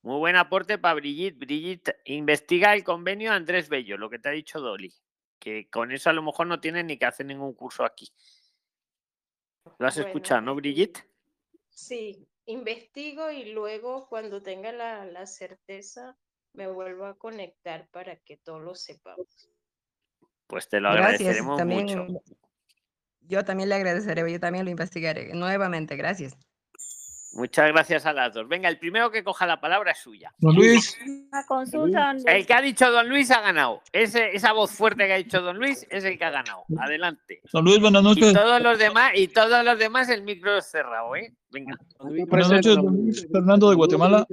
Muy 0.04 0.20
buen 0.20 0.38
aporte 0.38 0.78
para 0.78 0.94
Brigitte. 0.94 1.38
Brigitte, 1.38 1.98
investiga 2.06 2.74
el 2.74 2.86
convenio 2.86 3.34
Andrés 3.34 3.68
Bello, 3.68 3.98
lo 3.98 4.10
que 4.10 4.20
te 4.20 4.30
ha 4.30 4.32
dicho 4.32 4.62
Dolly. 4.62 4.94
Que 5.40 5.70
con 5.70 5.92
eso 5.92 6.10
a 6.10 6.14
lo 6.14 6.22
mejor 6.22 6.48
no 6.48 6.60
tienen 6.60 6.88
ni 6.88 6.98
que 6.98 7.06
hacer 7.06 7.26
ningún 7.26 7.54
curso 7.54 7.84
aquí. 7.86 8.12
¿Lo 9.78 9.88
has 9.88 9.96
Bueno, 9.96 10.08
escuchado, 10.10 10.42
no, 10.42 10.56
Brigitte? 10.56 11.08
Sí, 11.70 12.28
investigo 12.46 13.32
y 13.32 13.52
luego 13.54 14.08
cuando 14.10 14.42
tenga 14.42 14.72
la, 14.72 15.06
la 15.06 15.26
certeza 15.26 16.18
me 16.54 16.68
vuelvo 16.68 17.06
a 17.06 17.18
conectar 17.18 17.88
para 17.90 18.18
que 18.18 18.38
todos 18.38 18.62
lo 18.62 18.76
sepamos. 18.76 19.50
Pues 20.48 20.68
te 20.68 20.80
lo 20.82 20.92
Gracias. 20.92 21.22
agradeceremos 21.22 21.58
También, 21.58 21.86
mucho. 21.86 22.24
yo 23.22 23.46
también 23.46 23.70
le 23.70 23.76
agradeceré, 23.76 24.30
yo 24.32 24.40
también 24.40 24.66
lo 24.66 24.72
investigaré 24.72 25.34
nuevamente. 25.34 25.96
Gracias. 25.96 26.36
Muchas 27.34 27.68
gracias 27.72 28.06
a 28.08 28.14
las 28.14 28.34
dos. 28.34 28.48
Venga, 28.48 28.68
el 28.70 28.80
primero 28.80 29.12
que 29.12 29.24
coja 29.24 29.46
la 29.46 29.62
palabra 29.62 29.92
es 29.92 30.00
suya. 30.00 30.34
Don 30.40 30.56
Luis, 30.56 30.98
Una 31.06 31.46
consulta, 31.46 32.14
don 32.14 32.28
El 32.28 32.46
que 32.46 32.54
ha 32.54 32.62
dicho 32.62 32.92
Don 32.92 33.08
Luis 33.08 33.30
ha 33.30 33.42
ganado. 33.42 33.82
Ese, 33.92 34.36
esa 34.36 34.52
voz 34.52 34.72
fuerte 34.72 35.06
que 35.06 35.14
ha 35.14 35.18
dicho 35.18 35.40
Don 35.42 35.58
Luis 35.58 35.86
es 35.92 36.04
el 36.04 36.18
que 36.18 36.26
ha 36.26 36.32
ganado. 36.32 36.64
Adelante. 36.80 37.42
Don 37.54 37.64
Luis, 37.66 37.80
buenas 37.80 38.02
Y 38.02 38.06
noches. 38.06 38.34
todos 38.34 38.62
los 38.62 38.80
demás, 38.80 39.12
y 39.16 39.28
todos 39.28 39.64
los 39.64 39.78
demás 39.78 40.10
el 40.10 40.24
micro 40.24 40.58
es 40.58 40.66
cerrado, 40.72 41.16
¿eh? 41.16 41.36
Venga. 41.52 41.78
Buenas 42.00 42.50
noches, 42.50 42.76
don 42.76 42.96
Luis. 42.96 43.28
Fernando 43.32 43.70
de 43.70 43.76
Guatemala. 43.76 44.26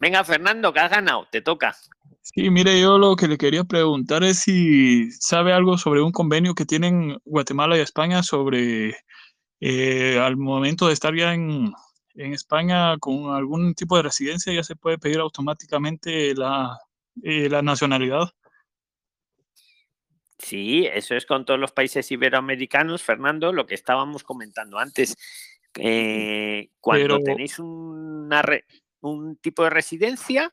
Venga, 0.00 0.24
Fernando, 0.24 0.72
que 0.72 0.80
has 0.80 0.90
ganado, 0.90 1.26
te 1.30 1.42
toca. 1.42 1.76
Sí, 2.22 2.50
mire, 2.50 2.80
yo 2.80 2.98
lo 2.98 3.14
que 3.14 3.28
le 3.28 3.38
quería 3.38 3.62
preguntar 3.64 4.24
es 4.24 4.40
si 4.40 5.10
sabe 5.12 5.52
algo 5.52 5.78
sobre 5.78 6.02
un 6.02 6.10
convenio 6.10 6.54
que 6.54 6.64
tienen 6.64 7.16
Guatemala 7.24 7.76
y 7.76 7.80
España 7.80 8.22
sobre 8.22 8.96
eh, 9.60 10.18
al 10.18 10.36
momento 10.36 10.86
de 10.88 10.92
estar 10.94 11.14
ya 11.14 11.32
en, 11.34 11.72
en 12.14 12.32
España 12.32 12.96
con 12.98 13.34
algún 13.34 13.74
tipo 13.74 13.96
de 13.96 14.02
residencia, 14.02 14.52
ya 14.52 14.62
se 14.62 14.76
puede 14.76 14.98
pedir 14.98 15.18
automáticamente 15.18 16.34
la, 16.34 16.78
eh, 17.22 17.48
la 17.48 17.62
nacionalidad. 17.62 18.30
Sí, 20.38 20.86
eso 20.92 21.14
es 21.14 21.24
con 21.24 21.44
todos 21.44 21.58
los 21.58 21.72
países 21.72 22.10
iberoamericanos, 22.10 23.02
Fernando, 23.02 23.52
lo 23.52 23.66
que 23.66 23.74
estábamos 23.74 24.22
comentando 24.22 24.78
antes. 24.78 25.16
Eh, 25.78 26.70
cuando 26.80 27.16
Pero- 27.16 27.22
tenéis 27.24 27.58
una 27.58 28.42
re- 28.42 28.64
un 29.00 29.36
tipo 29.36 29.64
de 29.64 29.70
residencia, 29.70 30.52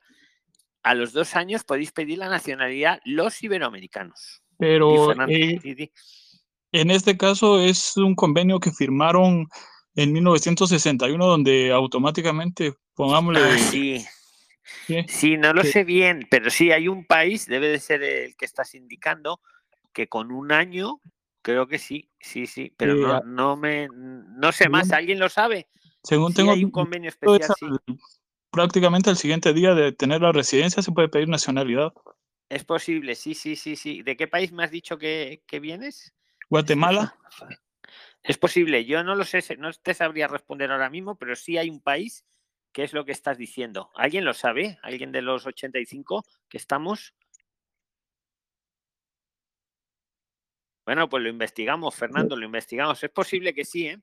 a 0.84 0.96
los 0.96 1.14
dos 1.14 1.36
años 1.36 1.64
podéis 1.64 1.92
pedir 1.92 2.18
la 2.18 2.30
nacionalidad 2.30 3.00
los 3.06 3.42
iberoamericanos. 3.42 4.42
Pero 4.58 5.12
eh. 5.28 5.92
En 6.74 6.92
este 6.92 7.16
caso 7.18 7.60
es 7.60 7.96
un 7.96 8.16
convenio 8.16 8.60
que 8.60 8.72
firmaron 8.72 9.48
en 9.96 10.12
1961 10.12 11.26
donde 11.26 11.72
automáticamente, 11.72 12.74
pongámosle, 12.96 13.40
Ah, 13.42 13.58
sí. 13.58 14.06
¿sí? 14.88 15.06
Sí, 15.08 15.38
no 15.38 15.54
lo 15.54 15.64
sé 15.64 15.84
bien, 15.84 16.28
pero 16.30 16.50
sí 16.50 16.72
hay 16.72 16.88
un 16.88 17.06
país, 17.06 17.46
debe 17.46 17.68
de 17.70 17.80
ser 17.80 18.04
el 18.04 18.36
que 18.36 18.46
estás 18.46 18.74
indicando, 18.76 19.40
que 19.94 20.08
con 20.08 20.32
un 20.32 20.52
año, 20.52 21.00
creo 21.42 21.68
que 21.68 21.78
sí, 21.78 22.10
sí, 22.20 22.48
sí, 22.48 22.74
pero 22.76 22.96
no, 22.96 23.22
no 23.24 23.56
me, 23.56 23.88
no 23.92 24.52
sé 24.52 24.68
más, 24.68 24.92
¿alguien 24.92 25.20
lo 25.20 25.30
sabe? 25.30 25.68
según 26.04 26.32
Sí, 26.32 26.38
tengo 26.38 26.52
hay 26.54 26.66
un 26.66 26.72
convenio 26.72 27.10
especial, 27.10 27.52
al- 27.62 27.98
prácticamente 28.50 29.10
al 29.10 29.18
siguiente 29.18 29.54
día 29.54 29.74
de 29.74 29.92
tener 29.92 30.22
la 30.22 30.32
residencia 30.32 30.82
se 30.82 30.92
puede 30.92 31.10
pedir 31.10 31.30
nacionalidad. 31.30 31.94
Es 32.50 32.64
posible, 32.64 33.16
sí, 33.16 33.34
sí, 33.34 33.56
sí, 33.56 33.76
sí. 33.76 34.04
¿De 34.04 34.16
qué 34.18 34.28
país 34.28 34.52
me 34.52 34.64
has 34.64 34.72
dicho 34.72 34.98
que, 34.98 35.44
que 35.48 35.60
vienes? 35.60 36.14
Guatemala, 36.50 37.16
Es 38.24 38.38
posible, 38.38 38.86
yo 38.86 39.04
no 39.04 39.16
lo 39.16 39.26
sé, 39.26 39.44
no 39.58 39.72
te 39.74 39.94
sabría 39.94 40.28
responder 40.28 40.72
ahora 40.72 40.90
mismo, 40.90 41.18
pero 41.18 41.36
sí 41.36 41.58
hay 41.58 41.70
un 41.70 41.82
país 41.82 42.26
que 42.72 42.84
es 42.84 42.94
lo 42.94 43.06
que 43.06 43.12
estás 43.12 43.38
diciendo. 43.38 43.92
¿Alguien 43.96 44.26
lo 44.26 44.34
sabe? 44.34 44.80
¿Alguien 44.82 45.12
de 45.12 45.22
los 45.22 45.46
85 45.46 46.26
que 46.50 46.58
estamos? 46.58 47.14
Bueno, 50.86 51.08
pues 51.08 51.24
lo 51.24 51.30
investigamos, 51.30 51.96
Fernando, 51.96 52.36
lo 52.36 52.46
investigamos. 52.46 53.02
Es 53.04 53.10
posible 53.12 53.54
que 53.54 53.64
sí, 53.64 53.88
¿eh? 53.88 54.02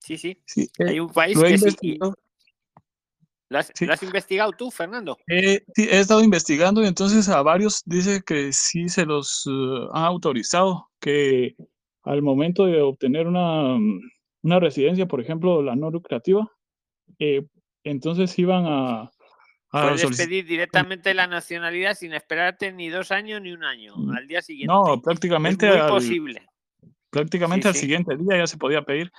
Sí, 0.00 0.18
sí. 0.18 0.42
sí, 0.46 0.70
eh, 0.78 0.88
Hay 0.88 1.00
un 1.00 1.10
país 1.12 1.36
lo 1.36 1.46
he 1.46 1.52
que 1.52 1.58
sí. 1.58 1.98
¿Lo 3.50 3.58
has, 3.58 3.72
Sí. 3.74 3.86
lo 3.86 3.94
has 3.94 4.02
investigado 4.02 4.52
tú, 4.52 4.70
Fernando? 4.70 5.16
He 5.26 5.64
estado 5.76 6.22
investigando 6.22 6.82
y 6.82 6.86
entonces 6.86 7.28
a 7.30 7.40
varios 7.42 7.82
dice 7.86 8.22
que 8.22 8.52
sí 8.52 8.90
se 8.90 9.06
los 9.06 9.44
eh, 9.46 9.88
han 9.92 10.04
autorizado, 10.04 10.90
que 11.00 11.56
al 12.08 12.22
momento 12.22 12.64
de 12.64 12.80
obtener 12.80 13.26
una, 13.26 13.76
mm, 13.78 14.00
una 14.42 14.60
residencia, 14.60 15.06
por 15.06 15.20
ejemplo, 15.20 15.62
la 15.62 15.76
no 15.76 15.90
lucrativa, 15.90 16.50
eh, 17.18 17.46
entonces 17.84 18.38
iban 18.38 18.64
a, 18.66 19.02
a 19.70 19.82
Puedes 19.82 20.16
pedir 20.16 20.46
directamente 20.46 21.12
la 21.12 21.26
nacionalidad 21.26 21.94
sin 21.94 22.14
esperarte 22.14 22.72
ni 22.72 22.88
dos 22.88 23.12
años 23.12 23.42
ni 23.42 23.52
un 23.52 23.62
año. 23.62 23.94
Al 24.16 24.26
día 24.26 24.40
siguiente. 24.40 24.72
No, 24.72 24.94
Es 24.94 25.02
prácticamente 25.02 25.66
muy 25.68 25.76
al, 25.76 25.88
posible. 25.88 26.46
prácticamente 27.10 27.64
Sí, 27.64 27.68
al 27.68 27.74
sí. 27.74 27.80
siguiente 27.80 28.16
día 28.16 28.38
ya 28.38 28.46
se 28.46 28.56
podía 28.56 28.82
pedir, 28.82 29.12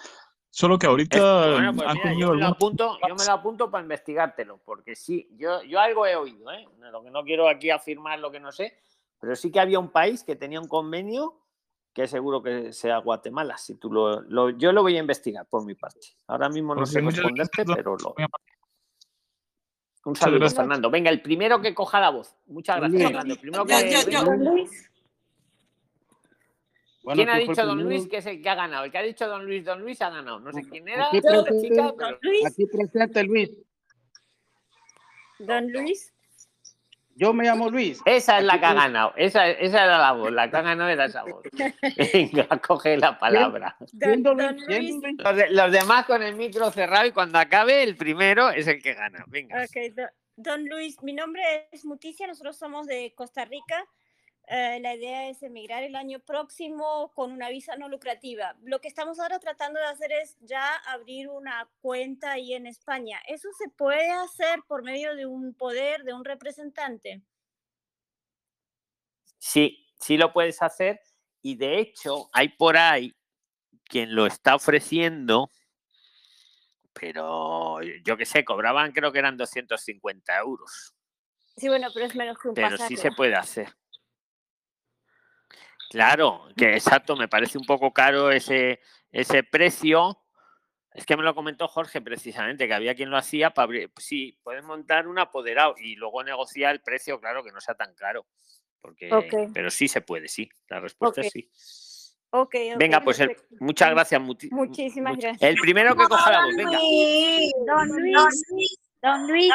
solo 0.50 0.80
que 0.80 0.88
Es- 0.88 0.90
ahorita 0.90 1.52
bueno, 1.52 1.76
pues 1.76 1.88
han 1.90 1.98
mira, 1.98 2.14
yo 2.18 2.32
me 2.34 2.38
lo 2.40 2.48
apunto, 2.48 2.98
yo 3.08 3.16
me 3.16 3.24
lo 3.24 3.32
apunto 3.32 3.70
para 3.70 3.84
investigártelo, 3.84 4.62
porque 4.66 4.96
sí, 4.96 5.30
yo, 5.38 5.62
yo 5.62 5.80
algo 5.80 6.08
he 6.08 6.16
oído, 6.16 6.52
¿eh? 6.52 6.66
Lo 6.92 7.04
que 7.04 7.12
no 7.12 7.24
quiero 7.24 7.48
aquí 7.48 7.70
afirmar 7.70 8.18
lo 8.20 8.32
que 8.32 8.40
no 8.40 8.52
sé, 8.52 8.74
pero 9.22 9.36
sí 9.36 9.52
que 9.52 9.60
había 9.60 9.78
un 9.78 9.92
país 9.92 10.24
que 10.24 10.36
tenía 10.36 10.60
un 10.60 10.68
convenio 10.68 11.36
que 11.94 12.08
seguro 12.08 12.42
que 12.42 12.72
sea 12.74 12.98
Guatemala. 13.00 13.58
Si 13.58 13.76
tú 13.76 13.92
lo, 13.92 14.22
lo- 14.22 14.50
yo 14.52 14.72
lo 14.72 14.82
voy 14.84 14.96
a 14.98 15.00
investigar 15.00 15.46
por 15.48 15.66
mi 15.66 15.76
parte. 15.76 16.00
Ahora 16.28 16.48
mismo 16.50 16.74
no 16.76 16.82
Pues 16.82 16.92
sé 16.92 17.02
responderte, 17.02 17.64
gracias, 17.64 17.76
pero 17.78 17.98
lo. 17.98 18.16
Un 20.06 20.16
saludo, 20.16 20.40
gracias. 20.40 20.58
Fernando. 20.62 20.90
Venga, 20.90 21.10
el 21.10 21.22
primero 21.22 21.62
que 21.62 21.74
coja 21.76 22.00
la 22.00 22.10
voz. 22.10 22.36
Muchas 22.48 22.78
gracias. 22.78 23.04
Fernando. 23.04 23.34
El 23.34 23.40
primero 23.40 23.66
Yo- 23.66 23.78
que. 23.78 23.92
yo- 23.92 24.00
yo- 24.00 24.06
venga. 24.06 24.24
Don 24.24 24.46
Luis. 24.46 24.86
Bueno, 27.04 27.16
¿Quién 27.18 27.30
ha 27.30 27.34
¿quién 27.34 27.46
fue 27.46 27.54
el 27.54 27.58
dicho 27.58 27.66
Don? 27.68 27.84
Luis 27.84 28.08
que 28.08 28.18
es 28.18 28.26
el 28.26 28.42
que 28.42 28.50
ha 28.50 28.56
ganado? 28.56 28.84
El 28.86 28.92
que 28.92 28.98
ha 28.98 29.02
dicho 29.02 29.28
Don 29.28 29.46
Luis, 29.46 29.66
Don 29.66 29.82
Luis 29.82 30.02
ha 30.02 30.10
ganado. 30.10 30.40
No 30.40 30.52
sé 30.52 30.62
quién 30.70 30.88
era 30.88 31.08
Aquí 31.08 31.22
presente, 31.22 31.62
chica, 31.62 31.94
pero. 31.98 32.18
aquí 32.48 32.66
presente 32.68 33.24
Luis. 33.24 33.52
Don 35.40 35.72
Luis. 35.72 36.14
Yo 37.20 37.34
me 37.34 37.44
llamo 37.44 37.70
Luis. 37.70 38.02
Esa 38.06 38.38
es 38.40 38.46
la 38.46 38.60
que 38.60 38.66
ha 38.66 38.74
ganado. 38.74 39.14
Esa, 39.18 39.46
esa 39.50 39.84
era 39.84 39.98
la 39.98 40.14
voz. 40.14 40.32
La 40.32 40.50
que 40.50 40.56
ha 40.56 40.62
ganado 40.62 40.90
era 40.90 41.04
esa 41.06 41.24
voz. 41.24 41.44
Venga, 42.14 42.48
coge 42.60 42.96
la 42.98 43.20
palabra. 43.20 43.76
Don, 43.92 44.24
Luis, 44.24 44.68
Luis. 44.68 45.02
Don 45.02 45.02
Luis. 45.02 45.16
Los, 45.18 45.36
de- 45.36 45.50
los 45.50 45.72
demás 45.74 46.06
con 46.06 46.24
el 46.24 46.36
micro 46.36 46.72
cerrado 46.72 47.06
y 47.08 47.12
cuando 47.12 47.38
acabe 47.38 47.84
el 47.84 47.98
primero 47.98 48.50
es 48.52 48.68
el 48.68 48.82
que 48.82 48.94
gana. 48.94 49.26
Venga. 49.28 49.66
Don 50.38 50.66
Luis, 50.70 51.04
mi 51.04 51.12
nombre 51.12 51.68
es 51.74 51.84
Muticia, 51.84 52.26
nosotros 52.26 52.58
somos 52.58 52.88
de 52.88 53.14
Costa 53.14 53.44
Rica. 53.44 53.84
Eh, 54.52 54.80
la 54.82 54.96
idea 54.96 55.30
es 55.30 55.44
emigrar 55.44 55.84
el 55.84 55.96
año 55.96 56.20
próximo 56.22 57.12
con 57.14 57.32
una 57.32 57.50
visa 57.50 57.76
no 57.76 57.88
lucrativa. 57.88 58.56
Lo 58.64 58.82
que 58.82 58.88
estamos 58.88 59.20
ahora 59.20 59.38
tratando 59.38 59.80
de 59.80 59.86
hacer 59.86 60.12
es 60.12 60.38
ya 60.40 60.76
abrir 60.88 61.30
una 61.30 61.70
cuenta 61.82 62.32
ahí 62.32 62.56
en 62.56 62.66
España. 62.66 63.22
¿Eso 63.28 63.48
se 63.60 63.70
puede 63.70 64.10
hacer 64.10 64.64
por 64.68 64.82
medio 64.82 65.16
de 65.16 65.28
un 65.28 65.54
poder, 65.54 66.04
de 66.04 66.14
un 66.14 66.26
representante? 66.26 67.22
Sí, 69.38 69.88
sí 70.00 70.18
lo 70.18 70.34
puedes 70.34 70.64
hacer. 70.64 71.00
Y 71.44 71.56
de 71.56 71.78
hecho, 71.78 72.32
hay 72.34 72.50
por 72.50 72.76
ahí 72.76 73.16
quien 73.84 74.16
lo 74.16 74.26
está 74.26 74.56
ofreciendo, 74.56 75.52
pero 76.92 77.82
yo 78.04 78.18
qué 78.18 78.26
sé, 78.26 78.44
cobraban, 78.44 78.94
creo 78.94 79.12
que 79.12 79.20
eran 79.20 79.38
250 79.38 80.40
euros. 80.40 80.96
Sí, 81.56 81.68
bueno, 81.68 81.90
pero 81.94 82.08
es 82.08 82.16
menos 82.16 82.40
que 82.40 82.48
un 82.48 82.56
Pero 82.56 82.72
pasaje. 82.72 82.96
sí 82.96 82.98
se 82.98 83.12
puede 83.12 83.36
hacer. 83.36 83.76
Claro, 85.90 86.48
que 86.56 86.74
exacto, 86.74 87.16
me 87.16 87.28
parece 87.28 87.58
un 87.58 87.66
poco 87.66 87.92
caro 87.92 88.32
ese, 88.32 88.80
ese 89.12 89.44
precio. 89.44 90.20
Es 90.94 91.06
que 91.06 91.16
me 91.18 91.24
lo 91.24 91.34
comentó 91.36 91.68
Jorge 91.68 92.02
precisamente, 92.02 92.68
que 92.68 92.74
había 92.74 92.96
quien 92.96 93.10
lo 93.10 93.18
hacía 93.18 93.52
para 93.52 93.64
abrir. 93.66 93.92
Sí, 93.98 94.38
puedes 94.44 94.64
montar 94.64 95.08
un 95.08 95.18
apoderado 95.20 95.76
y 95.78 95.96
luego 95.96 96.24
negociar 96.24 96.74
el 96.74 96.82
precio, 96.82 97.20
claro, 97.20 97.44
que 97.44 97.52
no 97.52 97.62
sea 97.62 97.76
tan 97.76 97.94
caro. 97.96 98.26
Porque, 98.82 99.12
Ok. 99.14 99.52
Pero 99.54 99.70
sí 99.70 99.88
se 99.88 100.02
puede, 100.02 100.28
sí. 100.28 100.50
La 100.68 100.80
respuesta 100.80 101.22
es 101.22 101.32
sí. 101.32 101.50
Ok, 102.32 102.56
ok, 102.74 102.78
Venga, 102.78 103.02
pues 103.02 103.20
el- 103.20 103.36
muchas 103.60 103.90
gracias. 103.90 104.22
muti- 104.22 104.50
Muchísimas 104.52 105.14
much- 105.16 105.22
gracias. 105.22 105.50
El 105.50 105.56
primero 105.60 105.96
que 105.96 106.08
coja 106.08 106.32
la 106.32 106.46
voz, 106.46 106.56
venga. 106.56 106.80
Don 107.66 107.88
Luis, 108.02 108.76
don 109.02 109.28
Luis. 109.28 109.52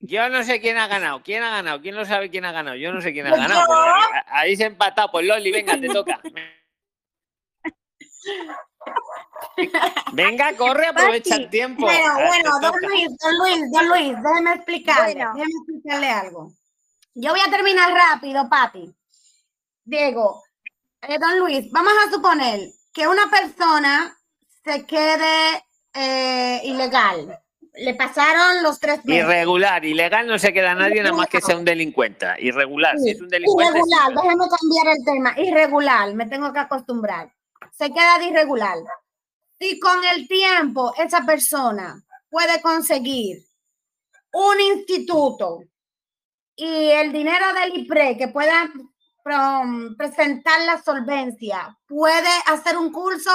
Yo 0.00 0.28
no 0.28 0.42
sé 0.44 0.60
quién 0.60 0.76
ha 0.78 0.86
ganado. 0.88 1.22
¿Quién 1.22 1.42
ha 1.42 1.50
ganado? 1.50 1.80
¿Quién 1.80 1.94
lo 1.94 2.04
sabe 2.04 2.30
quién 2.30 2.44
ha 2.44 2.52
ganado? 2.52 2.76
Yo 2.76 2.92
no 2.92 3.00
sé 3.00 3.12
quién 3.12 3.26
ha 3.26 3.30
ganado. 3.36 3.62
pero 3.66 4.24
ahí- 4.28 4.56
se 4.56 4.64
ha 4.64 4.66
empatado. 4.68 5.10
Pues 5.10 5.26
Loli, 5.26 5.50
venga, 5.50 5.78
te 5.80 5.88
toca. 5.88 6.20
Venga, 10.12 10.56
corre, 10.56 10.86
aprovecha 10.86 11.36
el 11.36 11.48
tiempo. 11.50 11.82
Bueno, 11.86 12.04
Ah, 12.18 12.26
bueno, 12.26 12.50
don. 12.60 12.72
Luis, 12.82 13.08
don 13.18 13.38
Luis, 13.38 13.70
don 13.72 13.88
Luis, 13.88 14.16
déjeme 14.22 14.52
explicarle, 14.54 15.14
Bueno. 15.14 15.32
déjeme 15.34 15.52
explicarle 15.58 16.10
algo. 16.10 16.52
Yo 17.14 17.30
voy 17.30 17.40
a 17.46 17.50
terminar 17.50 17.92
rápido, 17.92 18.48
Pati. 18.48 18.94
Diego, 19.84 20.42
eh, 21.02 21.18
don 21.18 21.38
Luis, 21.40 21.70
vamos 21.70 21.92
a 22.06 22.10
suponer 22.10 22.60
que 22.92 23.06
una 23.08 23.28
persona 23.30 24.16
se 24.64 24.84
quede 24.86 25.64
eh, 25.94 26.60
ilegal. 26.64 27.38
Le 27.78 27.94
pasaron 27.94 28.62
los 28.62 28.80
tres 28.80 29.04
meses. 29.04 29.24
Irregular, 29.24 29.84
ilegal 29.84 30.26
no 30.26 30.38
se 30.38 30.52
queda 30.52 30.74
nadie 30.74 31.02
nada 31.02 31.14
más 31.14 31.26
que 31.28 31.40
sea 31.40 31.56
un 31.56 31.64
delincuente. 31.64 32.26
Irregular, 32.38 32.96
si 32.98 33.10
es 33.10 33.20
un 33.20 33.28
delincuente. 33.28 33.78
Irregular, 33.78 34.08
déjeme 34.14 34.44
cambiar 34.48 34.96
el 34.96 35.04
tema. 35.04 35.34
Irregular, 35.38 36.14
me 36.14 36.26
tengo 36.26 36.52
que 36.52 36.58
acostumbrar. 36.58 37.30
Se 37.72 37.92
queda 37.92 38.18
de 38.18 38.26
irregular. 38.26 38.78
Si 39.58 39.78
con 39.78 39.98
el 40.14 40.26
tiempo 40.26 40.94
esa 40.96 41.24
persona 41.26 42.02
puede 42.30 42.60
conseguir 42.62 43.42
un 44.32 44.60
instituto 44.60 45.60
y 46.54 46.90
el 46.90 47.12
dinero 47.12 47.44
del 47.54 47.76
IPRE 47.78 48.16
que 48.16 48.28
pueda 48.28 48.70
prom- 49.24 49.96
presentar 49.96 50.60
la 50.62 50.82
solvencia, 50.82 51.76
puede 51.86 52.28
hacer 52.46 52.76
un 52.78 52.90
curso 52.92 53.30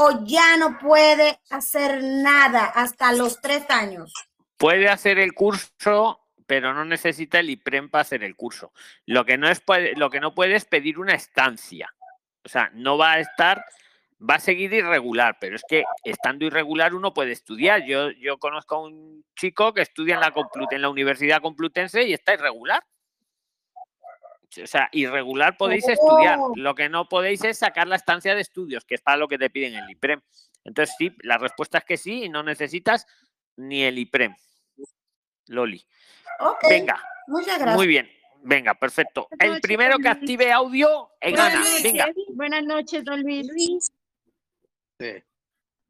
o 0.00 0.24
ya 0.24 0.56
no 0.56 0.78
puede 0.78 1.40
hacer 1.50 2.00
nada 2.02 2.66
hasta 2.66 3.12
los 3.12 3.40
tres 3.40 3.68
años. 3.68 4.12
Puede 4.56 4.88
hacer 4.88 5.18
el 5.18 5.34
curso, 5.34 6.20
pero 6.46 6.72
no 6.72 6.84
necesita 6.84 7.40
el 7.40 7.50
IPREM 7.50 7.90
para 7.90 8.02
hacer 8.02 8.22
el 8.22 8.36
curso. 8.36 8.72
Lo 9.06 9.24
que 9.24 9.36
no 9.36 9.48
es 9.48 9.60
lo 9.96 10.08
que 10.08 10.20
no 10.20 10.36
puede 10.36 10.54
es 10.54 10.64
pedir 10.66 11.00
una 11.00 11.14
estancia. 11.14 11.92
O 12.44 12.48
sea, 12.48 12.70
no 12.74 12.96
va 12.96 13.14
a 13.14 13.18
estar, 13.18 13.64
va 14.18 14.36
a 14.36 14.40
seguir 14.40 14.72
irregular, 14.72 15.36
pero 15.40 15.56
es 15.56 15.62
que 15.68 15.82
estando 16.04 16.44
irregular 16.44 16.94
uno 16.94 17.12
puede 17.12 17.32
estudiar. 17.32 17.84
Yo, 17.84 18.12
yo 18.12 18.38
conozco 18.38 18.76
a 18.76 18.82
un 18.82 19.24
chico 19.34 19.74
que 19.74 19.82
estudia 19.82 20.14
en 20.14 20.20
la, 20.20 20.32
Complut- 20.32 20.72
en 20.72 20.82
la 20.82 20.90
Universidad 20.90 21.42
Complutense 21.42 22.04
y 22.04 22.12
está 22.12 22.34
irregular. 22.34 22.84
O 24.62 24.66
sea, 24.66 24.88
irregular 24.92 25.56
podéis 25.56 25.86
estudiar. 25.86 26.38
Oh. 26.40 26.52
Lo 26.56 26.74
que 26.74 26.88
no 26.88 27.08
podéis 27.08 27.44
es 27.44 27.58
sacar 27.58 27.86
la 27.86 27.96
estancia 27.96 28.34
de 28.34 28.40
estudios, 28.40 28.84
que 28.84 28.94
es 28.94 29.02
para 29.02 29.18
lo 29.18 29.28
que 29.28 29.38
te 29.38 29.50
piden 29.50 29.74
el 29.74 29.90
IPREM. 29.90 30.20
Entonces, 30.64 30.94
sí, 30.98 31.14
la 31.22 31.38
respuesta 31.38 31.78
es 31.78 31.84
que 31.84 31.96
sí, 31.96 32.24
y 32.24 32.28
no 32.28 32.42
necesitas 32.42 33.06
ni 33.56 33.82
el 33.82 33.98
IPREM. 33.98 34.34
Loli. 35.48 35.84
Ok, 36.40 36.68
Venga, 36.68 37.02
muchas 37.26 37.58
gracias. 37.58 37.76
muy 37.76 37.86
bien. 37.86 38.10
Venga, 38.42 38.74
perfecto. 38.74 39.28
El 39.38 39.60
primero 39.60 39.98
que 39.98 40.08
active 40.08 40.52
audio, 40.52 41.10
eh, 41.20 41.30
Buenas 41.30 41.52
gana. 41.52 41.66
Venga. 41.82 42.06
Buenas 42.34 42.64
noches, 42.64 43.04
don 43.04 43.20
Luis. 43.22 43.90
Sí. 44.98 45.12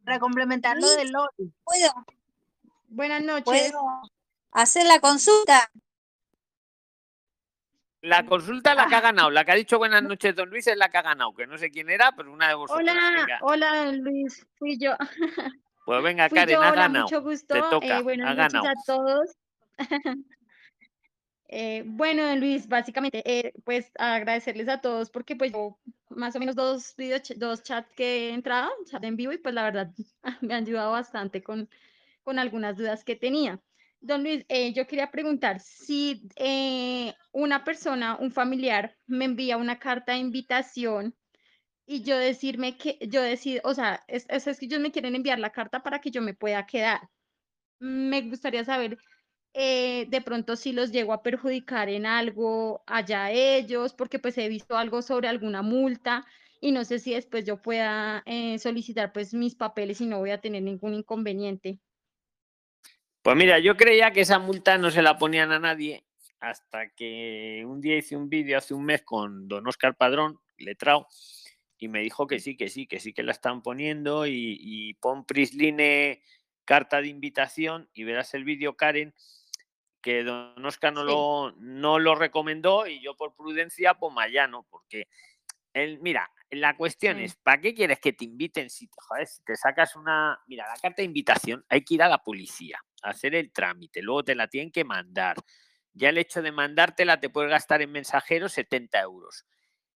Para 0.04 0.18
complementar 0.18 0.76
lo 0.78 0.88
de 0.88 1.04
Loli. 1.04 1.52
¿Puedo, 1.64 2.06
Buenas 2.88 3.22
noches. 3.22 3.44
puedo 3.44 4.02
hacer 4.52 4.86
la 4.86 4.98
consulta? 5.00 5.70
La 8.08 8.24
consulta 8.24 8.74
la 8.74 8.86
que 8.86 8.94
ha 8.94 9.00
ganado, 9.02 9.30
la 9.30 9.44
que 9.44 9.52
ha 9.52 9.54
dicho 9.54 9.76
buenas 9.76 10.02
noches, 10.02 10.34
don 10.34 10.48
Luis, 10.48 10.66
es 10.66 10.76
la 10.78 10.88
que 10.88 10.96
ha 10.96 11.02
ganado, 11.02 11.34
que 11.34 11.46
no 11.46 11.58
sé 11.58 11.70
quién 11.70 11.90
era, 11.90 12.12
pero 12.16 12.32
una 12.32 12.48
de 12.48 12.54
vosotros. 12.54 12.80
Hola, 12.88 13.10
Venga. 13.14 13.38
hola, 13.42 13.92
Luis. 13.92 14.46
Fui 14.58 14.78
yo. 14.78 14.96
Pues 15.84 16.02
venga, 16.02 16.28
Fui 16.28 16.36
Karen, 16.36 16.54
yo, 16.54 16.62
ha 16.62 16.68
hola, 16.70 16.82
ganado. 16.82 17.04
mucho 17.04 17.22
gusto. 17.22 17.54
Te 17.54 17.60
eh, 17.60 17.64
toca, 17.70 18.02
buenas 18.02 18.28
ha 18.28 18.34
noches 18.34 18.52
ganado. 18.52 18.68
a 18.68 18.84
todos. 18.86 19.36
Eh, 21.50 21.82
bueno, 21.86 22.36
Luis, 22.36 22.68
básicamente, 22.68 23.22
eh, 23.24 23.54
pues 23.64 23.90
agradecerles 23.98 24.68
a 24.68 24.82
todos 24.82 25.08
porque 25.08 25.34
pues 25.34 25.50
yo 25.50 25.78
más 26.10 26.36
o 26.36 26.40
menos 26.40 26.54
dos 26.54 26.94
video, 26.94 27.20
dos 27.36 27.62
chats 27.62 27.90
que 27.94 28.28
he 28.28 28.34
entrado, 28.34 28.70
chat 28.84 29.02
en 29.02 29.16
vivo 29.16 29.32
y 29.32 29.38
pues 29.38 29.54
la 29.54 29.62
verdad 29.62 29.90
me 30.42 30.52
han 30.52 30.64
ayudado 30.64 30.92
bastante 30.92 31.42
con, 31.42 31.70
con 32.22 32.38
algunas 32.38 32.76
dudas 32.76 33.02
que 33.02 33.16
tenía. 33.16 33.58
Don 34.00 34.22
Luis, 34.22 34.44
eh, 34.48 34.72
yo 34.72 34.86
quería 34.86 35.10
preguntar 35.10 35.60
si 35.60 36.22
eh, 36.36 37.14
una 37.32 37.64
persona, 37.64 38.16
un 38.16 38.30
familiar, 38.30 38.96
me 39.06 39.24
envía 39.24 39.56
una 39.56 39.78
carta 39.78 40.12
de 40.12 40.18
invitación 40.18 41.16
y 41.86 42.02
yo 42.02 42.16
decirme 42.18 42.76
que 42.76 42.98
yo 43.08 43.22
decido, 43.22 43.62
o 43.64 43.74
sea, 43.74 44.04
es, 44.08 44.26
es, 44.28 44.58
que 44.58 44.66
ellos 44.66 44.80
me 44.80 44.92
quieren 44.92 45.14
enviar 45.14 45.38
la 45.38 45.50
carta 45.50 45.82
para 45.82 46.00
que 46.00 46.10
yo 46.10 46.22
me 46.22 46.34
pueda 46.34 46.66
quedar. 46.66 47.08
Me 47.80 48.22
gustaría 48.22 48.64
saber 48.64 48.98
eh, 49.54 50.06
de 50.08 50.20
pronto 50.22 50.56
si 50.56 50.72
los 50.72 50.92
llego 50.92 51.12
a 51.12 51.22
perjudicar 51.22 51.88
en 51.88 52.06
algo 52.06 52.82
allá 52.86 53.32
ellos, 53.32 53.94
porque 53.94 54.18
pues 54.18 54.38
he 54.38 54.48
visto 54.48 54.76
algo 54.76 55.02
sobre 55.02 55.28
alguna 55.28 55.62
multa 55.62 56.26
y 56.60 56.72
no 56.72 56.84
sé 56.84 56.98
si 56.98 57.14
después 57.14 57.44
yo 57.44 57.60
pueda 57.62 58.22
eh, 58.26 58.58
solicitar 58.58 59.12
pues 59.12 59.34
mis 59.34 59.54
papeles 59.56 60.00
y 60.00 60.06
no 60.06 60.18
voy 60.18 60.30
a 60.30 60.40
tener 60.40 60.62
ningún 60.62 60.94
inconveniente. 60.94 61.80
Pues 63.28 63.36
mira, 63.36 63.58
yo 63.58 63.76
creía 63.76 64.10
que 64.10 64.22
esa 64.22 64.38
multa 64.38 64.78
no 64.78 64.90
se 64.90 65.02
la 65.02 65.18
ponían 65.18 65.52
a 65.52 65.58
nadie 65.58 66.02
hasta 66.40 66.88
que 66.94 67.62
un 67.66 67.78
día 67.78 67.98
hice 67.98 68.16
un 68.16 68.30
vídeo 68.30 68.56
hace 68.56 68.72
un 68.72 68.86
mes 68.86 69.02
con 69.02 69.48
don 69.48 69.66
Oscar 69.68 69.98
Padrón, 69.98 70.40
letrao, 70.56 71.06
y 71.76 71.88
me 71.88 72.00
dijo 72.00 72.26
que 72.26 72.40
sí, 72.40 72.56
que 72.56 72.70
sí, 72.70 72.86
que 72.86 73.00
sí 73.00 73.12
que 73.12 73.22
la 73.22 73.32
están 73.32 73.60
poniendo 73.60 74.26
y, 74.26 74.56
y 74.58 74.94
pon 74.94 75.26
Prisline 75.26 76.22
carta 76.64 77.02
de 77.02 77.08
invitación 77.08 77.90
y 77.92 78.04
verás 78.04 78.32
el 78.32 78.44
vídeo, 78.44 78.78
Karen, 78.78 79.14
que 80.00 80.24
don 80.24 80.64
Oscar 80.64 80.94
no, 80.94 81.02
Sí. 81.02 81.06
lo, 81.08 81.52
no 81.58 81.98
lo 81.98 82.14
recomendó 82.14 82.86
y 82.86 82.98
yo 83.02 83.14
por 83.14 83.34
prudencia, 83.34 83.92
pues 83.92 84.14
Mayano, 84.14 84.66
porque 84.70 85.06
el, 85.74 86.00
mira, 86.00 86.30
la 86.48 86.78
cuestión 86.78 87.18
Sí. 87.18 87.24
es, 87.24 87.36
¿para 87.36 87.60
qué 87.60 87.74
quieres 87.74 88.00
que 88.00 88.14
te 88.14 88.24
inviten 88.24 88.70
si 88.70 88.86
te, 88.86 88.96
joder, 89.06 89.26
si 89.26 89.42
te 89.42 89.54
sacas 89.54 89.96
una... 89.96 90.40
Mira, 90.46 90.66
la 90.66 90.80
carta 90.80 91.02
de 91.02 91.04
invitación 91.04 91.62
hay 91.68 91.84
que 91.84 91.92
ir 91.92 92.02
a 92.02 92.08
la 92.08 92.22
policía, 92.22 92.82
hacer 93.02 93.34
el 93.34 93.52
trámite, 93.52 94.02
luego 94.02 94.24
te 94.24 94.34
la 94.34 94.48
tienen 94.48 94.70
que 94.72 94.84
mandar. 94.84 95.36
Ya 95.92 96.10
el 96.10 96.18
hecho 96.18 96.42
de 96.42 96.52
mandártela 96.52 97.20
te 97.20 97.30
puede 97.30 97.48
gastar 97.48 97.82
en 97.82 97.92
mensajeros 97.92 98.52
70 98.52 99.00
euros. 99.00 99.46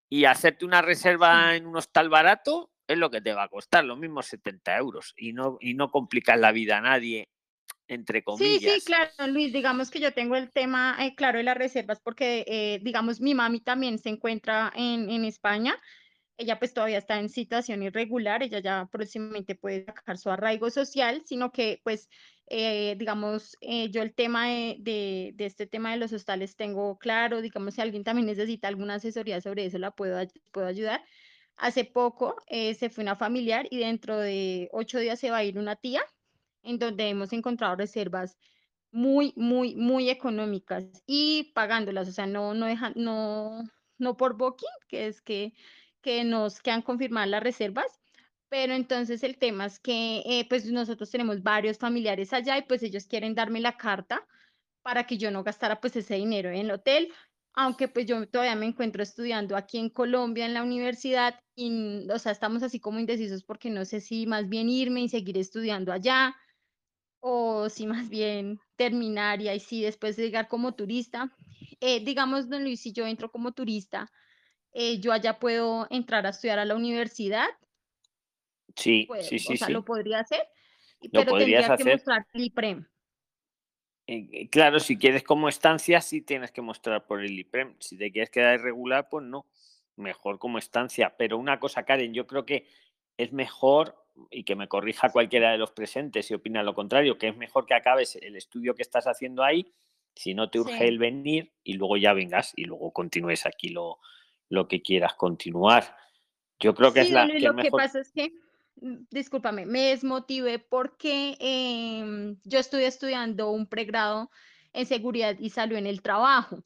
Y 0.09 0.25
hacerte 0.27 0.65
una 0.65 0.83
reserva 0.83 1.57
en 1.57 1.67
un 1.67 1.77
hostal 1.77 2.09
barato 2.09 2.71
es 2.87 2.99
lo 2.99 3.11
que 3.11 3.21
te 3.21 3.33
va 3.33 3.45
a 3.45 3.49
costar, 3.49 3.85
los 3.85 3.99
mismos 3.99 4.27
70 4.27 4.77
euros. 4.77 5.15
Y 5.17 5.33
no, 5.33 5.57
y 5.61 5.75
no 5.75 5.91
complicas 5.91 6.39
la 6.39 6.53
vida 6.53 6.79
a 6.79 6.81
nadie, 6.83 7.29
entre 7.89 8.19
Sí, 8.19 8.25
comillas. 8.25 8.75
sí, 8.75 8.81
claro, 8.85 9.11
Luis, 9.29 9.53
digamos 9.53 9.91
que 9.91 10.01
yo 10.01 10.13
tengo 10.13 10.37
el 10.37 10.51
tema 10.51 10.97
eh, 11.01 11.15
claro 11.15 11.39
de 11.39 11.45
las 11.45 11.57
reservas 11.57 12.01
porque, 12.01 12.45
eh, 12.47 12.81
digamos, 12.83 13.21
mi 13.21 13.35
mami 13.35 13.61
también 13.61 13.99
se 13.99 14.09
encuentra 14.11 14.73
en, 14.75 15.09
en 15.11 15.25
España. 15.25 15.79
Ella 16.37 16.59
pues 16.59 16.75
todavía 16.75 16.99
está 16.99 17.19
en 17.19 17.29
situación 17.29 17.83
irregular, 17.83 18.43
ella 18.43 18.59
ya 18.59 18.89
próximamente 18.91 19.55
puede 19.55 19.85
sacar 19.85 20.19
su 20.19 20.31
arraigo 20.31 20.71
social, 20.71 21.23
sino 21.25 21.53
que 21.53 21.81
pues, 21.85 22.09
eh, 22.55 22.97
digamos, 22.99 23.57
eh, 23.63 23.91
yo 23.91 24.03
el 24.03 24.15
tema 24.15 24.49
de, 24.49 24.77
de, 24.81 25.33
de 25.35 25.47
este 25.47 25.67
tema 25.67 25.93
de 25.93 25.97
los 25.97 26.13
hostales 26.13 26.55
tengo 26.55 26.99
claro, 26.99 27.41
digamos, 27.41 27.75
si 27.75 27.81
alguien 27.81 28.05
también 28.05 28.27
necesita 28.27 28.69
alguna 28.69 28.95
asesoría 28.97 29.41
sobre 29.41 29.65
eso, 29.65 29.79
la 29.79 29.93
puedo, 29.93 30.19
puedo 30.53 30.67
ayudar. 30.67 31.03
Hace 31.57 31.85
poco 31.87 32.37
eh, 32.49 32.75
se 32.75 32.91
fue 32.91 33.05
una 33.05 33.17
familiar 33.17 33.67
y 33.71 33.79
dentro 33.79 34.19
de 34.19 34.69
ocho 34.73 34.99
días 34.99 35.19
se 35.19 35.31
va 35.31 35.39
a 35.39 35.45
ir 35.45 35.59
una 35.59 35.77
tía 35.77 36.03
en 36.63 36.79
donde 36.79 37.09
hemos 37.09 37.33
encontrado 37.33 37.77
reservas 37.77 38.37
muy, 38.91 39.33
muy, 39.37 39.75
muy 39.77 40.11
económicas 40.11 40.85
y 41.07 41.53
pagándolas, 41.55 42.09
o 42.09 42.13
sea, 42.13 42.27
no, 42.27 42.55
no, 42.55 42.67
dejan, 42.67 42.93
no, 42.97 43.63
no 43.99 44.17
por 44.19 44.37
booking, 44.37 44.69
que 44.89 45.07
es 45.07 45.23
que, 45.23 45.55
que 46.03 46.25
nos 46.25 46.61
quedan 46.61 46.83
confirmadas 46.83 47.31
las 47.31 47.43
reservas, 47.43 48.02
pero 48.53 48.75
entonces 48.75 49.23
el 49.23 49.39
tema 49.39 49.65
es 49.65 49.81
que 49.81 50.19
eh, 50.27 50.47
pues 50.47 50.67
nosotros 50.67 51.11
tenemos 51.11 51.43
varios 51.43 51.79
familiares 51.79 52.35
allá 52.35 52.59
y 52.59 52.63
pues 52.63 52.83
ellos 52.83 53.07
quieren 53.07 53.35
darme 53.35 53.61
la 53.63 53.79
carta 53.79 54.29
para 54.83 55.07
que 55.07 55.17
yo 55.17 55.31
no 55.31 55.43
gastara 55.43 55.81
pues 55.81 55.97
ese 55.97 56.17
dinero 56.17 56.51
en 56.51 56.57
el 56.57 56.71
hotel, 56.71 57.11
aunque 57.55 57.89
pues 57.89 58.05
yo 58.05 58.29
todavía 58.29 58.55
me 58.55 58.67
encuentro 58.67 59.03
estudiando 59.03 59.57
aquí 59.57 59.79
en 59.79 59.89
Colombia 59.89 60.45
en 60.45 60.53
la 60.53 60.63
universidad 60.63 61.41
y, 61.55 61.71
mm, 61.71 62.11
o 62.11 62.19
sea, 62.19 62.33
estamos 62.33 62.63
así 62.63 62.79
como 62.79 63.01
indecisos 63.01 63.43
porque 63.43 63.71
no 63.71 63.87
sé 63.87 64.03
si 64.03 64.27
más 64.27 64.51
bien 64.51 64.69
irme 64.69 65.01
y 65.01 65.09
seguir 65.09 65.39
estudiando 65.39 65.91
allá 65.91 66.37
o 67.21 67.71
si 67.71 67.87
más 67.87 68.11
bien 68.11 68.61
terminar 68.77 69.41
y 69.41 69.49
ahí 69.49 69.61
sí 69.61 69.81
después 69.81 70.17
de 70.17 70.25
llegar 70.25 70.49
como 70.49 70.75
turista. 70.75 71.35
Eh, 71.81 72.05
digamos, 72.05 72.51
don 72.51 72.65
Luis, 72.65 72.83
si 72.83 72.93
yo 72.93 73.07
entro 73.07 73.31
como 73.31 73.53
turista, 73.53 74.13
eh, 74.75 75.01
yo 75.01 75.11
allá 75.11 75.39
puedo 75.39 75.87
entrar 75.89 76.27
a 76.27 76.31
estudiar 76.31 76.59
a 76.59 76.67
la 76.67 76.77
universidad, 76.77 77.49
Sí, 78.77 79.05
pues, 79.07 79.27
sí, 79.27 79.39
sí, 79.39 79.55
o 79.55 79.57
sea, 79.57 79.67
sí. 79.69 79.73
lo 79.73 79.85
podría 79.85 80.21
hacer, 80.21 80.47
pero 81.13 81.31
podrías 81.31 81.67
tendría 81.67 81.67
que 81.67 81.73
hacer. 81.83 81.93
mostrar 81.95 82.27
el 82.33 82.41
IPREM. 82.45 82.87
Eh, 84.07 84.29
eh, 84.33 84.49
Claro, 84.49 84.81
si 84.81 84.97
quieres 84.99 85.23
como 85.23 85.49
estancia, 85.49 86.01
sí 86.01 86.23
tienes 86.23 86.51
que 86.51 86.63
mostrar 86.63 87.07
por 87.07 87.23
el 87.25 87.39
IPREM. 87.39 87.77
Si 87.79 87.97
te 87.97 88.11
quieres 88.11 88.31
quedar 88.31 88.59
irregular, 88.59 89.09
pues 89.09 89.25
no. 89.25 89.47
Mejor 89.97 90.39
como 90.39 90.59
estancia. 90.59 91.15
Pero 91.17 91.39
una 91.39 91.61
cosa, 91.61 91.85
Karen, 91.85 92.15
yo 92.15 92.27
creo 92.27 92.45
que 92.47 92.67
es 93.17 93.33
mejor, 93.33 93.97
y 94.31 94.45
que 94.45 94.57
me 94.57 94.69
corrija 94.69 95.11
cualquiera 95.11 95.53
de 95.53 95.59
los 95.59 95.71
presentes 95.71 96.27
si 96.27 96.35
opina 96.35 96.63
lo 96.63 96.75
contrario, 96.75 97.19
que 97.19 97.29
es 97.29 97.37
mejor 97.37 97.67
que 97.67 97.75
acabes 97.75 98.17
el 98.17 98.37
estudio 98.37 98.75
que 98.75 98.83
estás 98.83 99.07
haciendo 99.07 99.43
ahí, 99.45 99.73
si 100.15 100.35
no 100.35 100.51
te 100.51 100.61
urge 100.61 100.77
Sí. 100.79 100.85
el 100.85 100.99
venir, 100.99 101.53
y 101.63 101.75
luego 101.75 101.97
ya 101.97 102.13
vengas 102.13 102.53
y 102.57 102.65
luego 102.65 102.93
continúes 102.93 103.47
aquí 103.47 103.69
lo, 103.69 103.99
lo 104.49 104.67
que 104.69 104.83
quieras 104.83 105.15
continuar. 105.15 105.97
Yo 106.59 106.75
creo 106.75 106.93
que 106.93 107.03
Sí, 107.03 107.09
es 107.09 107.13
la 107.13 107.27
que 107.27 107.37
es 107.37 107.43
lo 107.43 107.57
que 107.57 107.71
pasa 107.71 108.01
es 108.01 108.13
que 108.13 108.33
discúlpame, 108.77 109.67
me 109.67 109.89
desmotivé 109.91 110.59
porque 110.59 111.37
em, 111.41 112.37
yo 112.45 112.59
estoy 112.59 112.85
estudiando 112.85 113.51
un 113.51 113.67
pregrado 113.67 114.31
en 114.73 114.87
seguridad 114.87 115.37
y 115.39 115.51
salud 115.51 115.77
en 115.77 115.87
el 115.87 116.03
trabajo. 116.03 116.65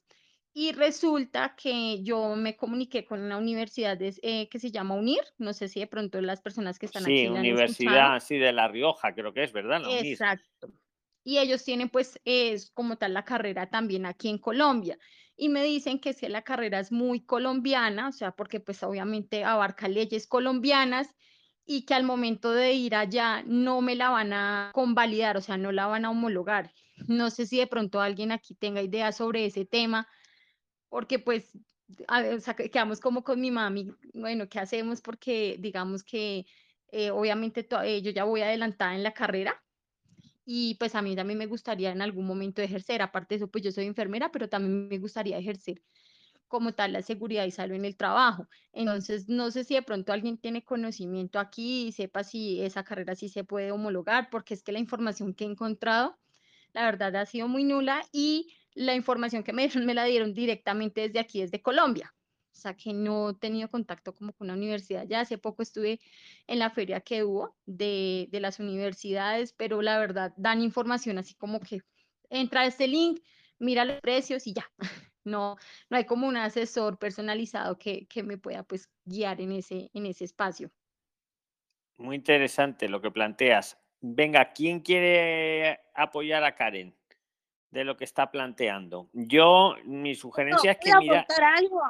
Y 0.53 0.73
resulta 0.73 1.55
que 1.55 2.03
yo 2.03 2.35
me 2.35 2.57
comuniqué 2.57 3.05
con 3.05 3.21
una 3.21 3.37
universidad 3.37 3.99
de- 3.99 4.19
eh, 4.23 4.49
que 4.49 4.59
se 4.59 4.71
llama 4.71 4.95
UNIR, 4.95 5.23
no 5.37 5.53
sé 5.53 5.69
si 5.69 5.81
de 5.81 5.87
pronto 5.87 6.19
las 6.23 6.41
personas 6.41 6.79
que 6.79 6.87
están 6.87 7.05
Sí, 7.05 7.11
aquí 7.11 7.27
han 7.27 7.33
escuchado. 7.33 7.41
Universidad, 7.41 8.21
sí, 8.21 8.39
de 8.39 8.53
La 8.53 8.67
Rioja, 8.69 9.15
creo 9.15 9.35
que 9.35 9.45
es, 9.45 9.53
¿verdad? 9.53 9.83
La 9.83 9.91
UNIR. 9.91 10.13
Exacto. 10.13 10.73
Y 11.25 11.39
ellos 11.39 11.63
tienen 11.65 11.91
pues 11.91 12.19
es 12.25 12.71
como 12.71 12.97
tal 12.97 13.13
la 13.13 13.25
carrera 13.25 13.69
también 13.69 14.07
aquí 14.07 14.29
en 14.29 14.39
Colombia. 14.39 14.97
Y 15.37 15.51
me 15.51 15.63
dicen 15.63 15.99
que 16.01 16.15
si 16.15 16.27
la 16.29 16.43
carrera 16.43 16.79
es 16.79 16.91
muy 16.91 17.21
colombiana, 17.21 18.09
o 18.09 18.13
sea, 18.13 18.31
porque 18.33 18.61
pues 18.61 18.83
obviamente 18.83 19.45
abarca 19.45 19.89
leyes 19.89 20.27
colombianas 20.27 21.15
y 21.67 21.85
que 21.85 21.95
al 21.95 22.05
momento 22.05 22.53
de 22.53 22.73
ir 22.75 22.95
allá 22.95 23.43
no 23.47 23.81
me 23.83 23.97
la 23.97 24.11
van 24.11 24.33
a 24.33 24.71
convalidar, 24.75 25.37
o 25.37 25.41
sea, 25.41 25.57
no 25.59 25.73
la 25.73 25.87
van 25.87 26.05
a 26.05 26.11
homologar. 26.11 26.73
No 27.09 27.31
sé 27.31 27.47
si 27.47 27.59
de 27.59 27.67
pronto 27.67 28.01
alguien 28.01 28.33
aquí 28.33 28.55
tenga 28.55 28.83
idea 28.83 29.13
sobre 29.13 29.47
ese 29.47 29.65
tema, 29.67 30.09
porque 30.89 31.19
pues 31.19 31.59
a 32.09 32.23
o 32.37 32.41
sea, 32.41 32.55
que- 32.55 32.71
quedamos 32.71 33.01
como 33.01 33.25
con 33.25 33.41
mi 33.41 33.51
mami, 33.51 33.93
bueno, 34.15 34.49
¿qué 34.49 34.59
hacemos? 34.61 35.01
Porque 35.03 35.57
digamos 35.61 36.05
que 36.05 36.47
eh, 36.93 37.11
obviamente 37.11 37.67
eh, 37.85 38.03
yo 38.03 38.11
ya 38.13 38.25
voy 38.25 38.43
adelantada 38.43 38.95
en 38.95 39.03
la 39.03 39.13
carrera 39.15 39.63
y 40.45 40.77
pues 40.77 40.95
a 40.95 41.03
mí 41.03 41.17
también 41.17 41.39
me 41.39 41.47
gustaría 41.47 41.91
en 41.93 42.03
algún 42.03 42.27
momento 42.27 42.63
ejercer, 42.63 43.03
aparte 43.03 43.35
de 43.35 43.37
eso, 43.39 43.51
pues 43.51 43.65
yo 43.65 43.73
soy 43.73 43.87
enfermera, 43.87 44.31
pero 44.31 44.49
también 44.49 44.89
me 44.89 44.99
gustaría 44.99 45.39
ejercer 45.39 45.83
como 46.49 46.73
tal 46.73 46.93
la 46.93 47.03
seguridad 47.03 47.45
y 47.45 47.51
salud 47.51 47.75
en 47.75 47.85
el 47.85 47.97
trabajo. 47.97 48.49
Entonces, 48.73 49.29
no 49.29 49.51
sé 49.51 49.65
si 49.65 49.75
de 49.75 49.83
pronto 49.83 50.13
alguien 50.13 50.39
tiene 50.39 50.65
conocimiento 50.65 51.39
aquí 51.39 51.89
y 51.89 51.93
sepa 51.93 52.25
si 52.25 52.63
esa 52.63 52.85
carrera 52.85 53.15
sí 53.15 53.29
se 53.29 53.45
puede 53.45 53.73
homologar, 53.73 54.31
porque 54.31 54.55
es 54.55 54.63
que 54.63 54.73
la 54.73 54.79
información 54.79 55.35
que 55.35 55.45
he 55.45 55.49
encontrado, 55.49 56.19
la 56.73 56.85
verdad, 56.85 57.17
ha 57.17 57.27
sido 57.27 57.49
muy 57.49 57.65
nula 57.65 58.05
y 58.13 58.53
la 58.75 58.95
información 58.95 59.43
que 59.43 59.53
me 59.53 59.67
dieron 59.67 59.87
me 59.87 59.95
la 59.95 60.05
dieron 60.05 60.35
directamente 60.35 61.03
desde 61.03 61.19
aquí, 61.19 61.41
desde 61.41 61.63
Colombia. 61.63 62.15
O 62.53 62.59
sea, 62.59 62.75
que 62.75 62.95
no 62.95 63.31
he 63.31 63.35
tenido 63.35 63.69
contacto 63.69 64.15
como 64.15 64.33
con 64.33 64.47
una 64.47 64.55
universidad. 64.55 65.07
Ya 65.07 65.21
hace 65.21 65.37
poco 65.37 65.63
estuve 65.63 66.01
en 66.47 66.59
la 66.59 66.71
feria 66.71 67.01
que 67.01 67.23
hubo 67.23 67.55
de, 67.67 68.29
de 68.31 68.41
las 68.41 68.61
universidades, 68.61 69.53
pero 69.53 69.83
la 69.83 69.99
verdad 69.99 70.33
dan 70.39 70.63
información 70.63 71.19
así 71.19 71.35
como 71.35 71.61
que 71.61 71.83
entra 72.31 72.67
este 72.67 72.89
link, 72.89 73.21
mira 73.59 73.85
los 73.85 74.01
precios 74.01 74.47
y 74.47 74.55
ya. 74.55 74.71
No, 75.27 75.57
no 75.91 75.97
hay 75.97 76.05
como 76.05 76.27
un 76.27 76.37
asesor 76.37 76.99
personalizado 76.99 77.77
que, 77.77 78.07
que 78.07 78.23
me 78.23 78.39
pueda 78.39 78.63
pues 78.63 78.89
guiar 79.05 79.41
en 79.41 79.53
ese, 79.53 79.91
en 79.93 80.07
ese 80.07 80.25
espacio. 80.25 80.71
Muy 81.99 82.17
interesante 82.17 82.89
lo 82.89 83.01
que 83.01 83.11
planteas. 83.11 83.79
Venga, 84.01 84.53
¿quién 84.53 84.81
quiere 84.81 85.81
apoyar 85.95 86.45
a 86.45 86.55
Karen 86.55 86.95
de 87.71 87.85
lo 87.85 87.97
que 87.97 88.05
está 88.05 88.31
planteando? 88.31 89.09
Yo, 89.13 89.75
mi 89.85 90.15
sugerencia 90.15 90.73
es 90.73 90.79
que 90.79 90.91
¿Puedo 90.91 91.01
mira, 91.01 91.21
aportar 91.21 91.45
algo? 91.45 91.81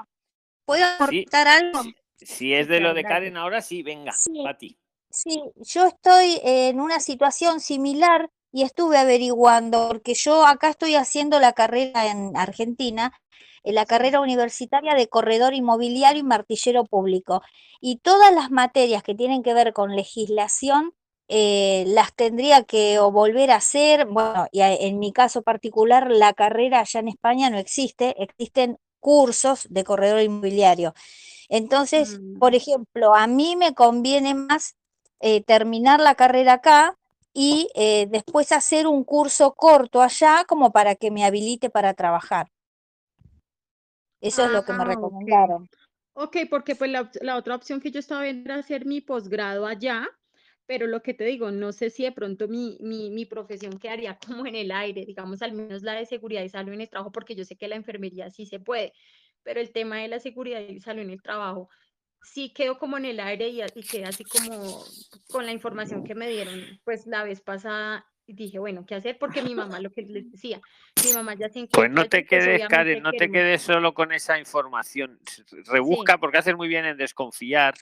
¿Puedo 0.65 0.85
sí, 0.85 1.23
aportar 1.25 1.49
algo? 1.49 1.81
si 2.17 2.55
es 2.55 2.69
de 2.69 2.81
lo 2.81 2.95
de. 2.95 3.03
Karen 3.03 3.37
ahora, 3.37 3.61
sí, 3.61 3.83
venga, 3.83 4.13
Sí. 4.13 4.43
Pati. 4.43 4.79
Sí, 5.11 5.43
yo 5.57 5.87
estoy 5.87 6.41
en 6.43 6.81
una 6.81 7.01
situación 7.01 7.61
similar 7.61 8.29
y 8.53 8.63
estuve 8.63 8.99
averiguando, 8.99 9.89
porque 9.89 10.15
yo 10.15 10.47
acá 10.47 10.71
estoy 10.71 10.95
haciendo 10.95 11.41
la 11.41 11.53
carrera 11.53 12.07
en 12.11 12.37
Argentina, 12.37 13.13
en 13.65 13.75
la 13.75 13.87
carrera 13.87 14.21
universitaria 14.21 14.95
de 14.95 15.09
corredor 15.09 15.55
inmobiliario 15.55 16.21
y 16.21 16.25
martillero 16.25 16.85
público. 16.85 17.43
Y 17.81 17.99
todas 17.99 18.33
las 18.33 18.51
materias 18.51 19.03
que 19.03 19.15
tienen 19.15 19.43
que 19.43 19.55
ver 19.55 19.73
con 19.73 19.97
legislación, 19.97 20.95
eh, 21.29 21.85
las 21.89 22.15
tendría 22.15 22.63
que 22.63 23.01
o 23.01 23.11
volver 23.11 23.51
a 23.51 23.57
hacer, 23.57 24.07
bueno, 24.07 24.47
y 24.53 24.61
en 24.61 24.99
mi 25.01 25.13
caso 25.13 25.43
particular, 25.43 26.09
la 26.11 26.33
carrera 26.33 26.81
allá 26.81 27.01
en 27.01 27.09
España 27.09 27.51
no 27.51 27.59
existe, 27.59 28.15
existen 28.23 28.79
cursos 29.01 29.67
de 29.71 29.85
corredor 29.85 30.21
inmobiliario. 30.21 30.95
Entonces, 31.49 32.21
por 32.39 32.55
ejemplo, 32.55 33.15
a 33.15 33.27
mí 33.27 33.57
me 33.57 33.75
conviene 33.75 34.35
más 34.35 34.77
eh, 35.21 35.43
terminar 35.43 36.01
la 36.01 36.15
carrera 36.15 36.55
acá 36.55 36.97
y 37.39 37.69
eh, 37.75 38.07
después 38.11 38.51
hacer 38.51 38.87
un 38.87 39.05
curso 39.05 39.55
corto 39.55 40.01
allá 40.01 40.45
como 40.49 40.73
para 40.73 40.95
que 40.95 41.11
me 41.11 41.23
habilite 41.25 41.69
para 41.69 41.93
trabajar. 41.93 42.49
Eso 44.21 44.45
es 44.45 44.51
lo 44.51 44.63
que 44.65 44.75
me 44.75 44.85
Ah, 44.85 44.93
ok. 45.01 45.25
recomendaron. 45.25 45.69
Ok, 46.15 46.37
porque 46.51 46.77
pues 46.77 46.91
la, 46.91 47.11
la 47.21 47.37
otra 47.37 47.55
opción 47.57 47.81
que 47.81 47.91
yo 47.91 48.01
estaba 48.01 48.23
viendo 48.23 48.51
era 48.53 48.61
hacer 48.61 48.87
mi 48.87 49.01
posgrado 49.03 49.67
allá, 49.67 50.09
pero 50.67 50.87
lo 50.87 51.03
que 51.03 51.15
te 51.15 51.25
digo, 51.25 51.51
no 51.51 51.73
sé 51.73 51.91
si 51.91 52.05
de 52.05 52.13
pronto 52.13 52.49
mi, 52.49 52.79
mi, 52.81 53.11
mi 53.11 53.27
profesión 53.27 53.79
quedaría 53.79 54.19
como 54.27 54.47
en 54.47 54.55
el 54.57 54.73
aire, 54.73 55.05
digamos, 55.07 55.43
al 55.43 55.53
menos 55.53 55.83
la 55.83 55.95
de 55.95 56.07
seguridad 56.07 56.43
y 56.43 56.49
salud 56.49 56.73
en 56.73 56.81
el 56.83 56.91
trabajo, 56.91 57.13
porque 57.13 57.35
yo 57.37 57.45
sé 57.45 57.57
que 57.57 57.69
la 57.69 57.77
enfermería 57.77 58.31
sí 58.31 58.47
se 58.47 58.61
puede, 58.61 58.93
pero 59.43 59.61
el 59.61 59.73
tema 59.73 59.99
de 59.99 60.09
la 60.09 60.21
seguridad 60.21 60.61
y 60.61 60.81
salud 60.81 61.03
en 61.03 61.11
el 61.11 61.23
trabajo 61.23 61.69
sí 62.23 62.51
quedó 62.51 62.79
como 62.79 62.99
en 62.99 63.05
el 63.05 63.21
aire 63.21 63.49
y, 63.49 63.61
y 63.63 63.83
quedé 63.83 64.05
así 64.05 64.25
como 64.25 64.85
con 65.31 65.47
la 65.47 65.53
información 65.53 66.05
que 66.05 66.15
me 66.15 66.29
dieron, 66.29 66.81
pues 66.85 67.07
la 67.07 67.25
vez 67.25 67.41
pasada. 67.41 68.07
y 68.27 68.35
Dije, 68.35 68.59
bueno, 68.59 68.85
¿qué 68.87 68.95
hacer? 68.95 69.19
Porque 69.19 69.43
mi 69.43 69.55
mamá, 69.55 69.81
lo 69.81 69.91
que 69.91 70.03
les 70.03 70.31
decía, 70.31 70.61
mi 71.03 71.13
mamá 71.13 71.35
ya 71.35 71.49
se 71.49 71.67
Pues 71.69 71.91
no 71.91 72.09
te 72.09 72.25
pues 72.27 72.29
quedes, 72.29 72.69
Karen, 72.69 73.03
no 73.03 73.13
te 73.13 73.31
quedes 73.31 73.63
solo 73.63 73.95
con 73.95 74.13
esa 74.13 74.39
información. 74.39 75.19
S- 75.27 75.45
Sí, 75.47 75.57
Rebusca 75.67 76.19
porque 76.19 76.39
haces 76.39 76.57
muy 76.57 76.69
bien 76.69 76.85
en 76.85 76.97
desconfiar. 76.97 77.75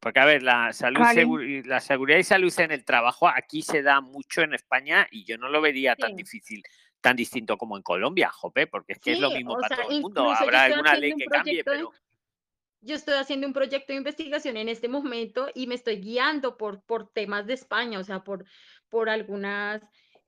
Porque, 0.00 0.20
a 0.20 0.24
ver, 0.24 0.42
la, 0.42 0.72
salud 0.72 1.00
Karen. 1.00 1.28
segu- 1.28 1.46
y 1.46 1.62
la 1.62 1.80
seguridad 1.80 2.18
y 2.18 2.22
salud 2.24 2.52
en 2.58 2.70
el 2.70 2.84
trabajo 2.84 3.28
aquí 3.28 3.60
se 3.60 3.82
da 3.82 4.00
mucho 4.00 4.40
en 4.42 4.54
España 4.54 5.06
y 5.10 5.24
yo 5.24 5.36
no 5.36 5.48
lo 5.48 5.60
vería 5.60 5.94
tan 5.94 6.10
sí. 6.10 6.16
difícil, 6.16 6.62
tan 7.00 7.16
distinto 7.16 7.58
como 7.58 7.76
en 7.76 7.82
Colombia, 7.82 8.30
jope, 8.30 8.66
porque 8.66 8.94
es 8.94 8.98
que 8.98 9.12
es 9.12 9.18
lo 9.20 9.28
Sí, 9.28 9.34
mismo 9.36 9.54
para 9.54 9.68
sea, 9.68 9.76
todo 9.78 9.90
el 9.90 10.00
mundo. 10.02 10.30
Habrá 10.32 10.62
alguna 10.64 10.94
ley 10.96 11.12
que 11.16 11.26
cambie, 11.26 11.56
de, 11.58 11.64
pero 11.64 11.92
yo 12.82 12.94
estoy 12.94 13.14
haciendo 13.14 13.46
un 13.46 13.52
proyecto 13.52 13.92
de 13.92 13.98
investigación 13.98 14.56
en 14.56 14.68
este 14.68 14.88
momento 14.88 15.48
y 15.54 15.66
me 15.66 15.74
estoy 15.74 15.96
guiando 15.96 16.56
por, 16.56 16.82
por 16.82 17.10
temas 17.12 17.46
de 17.46 17.54
España, 17.54 17.98
o 17.98 18.04
sea, 18.04 18.24
por, 18.24 18.44
por 18.88 19.08
algunas 19.08 19.82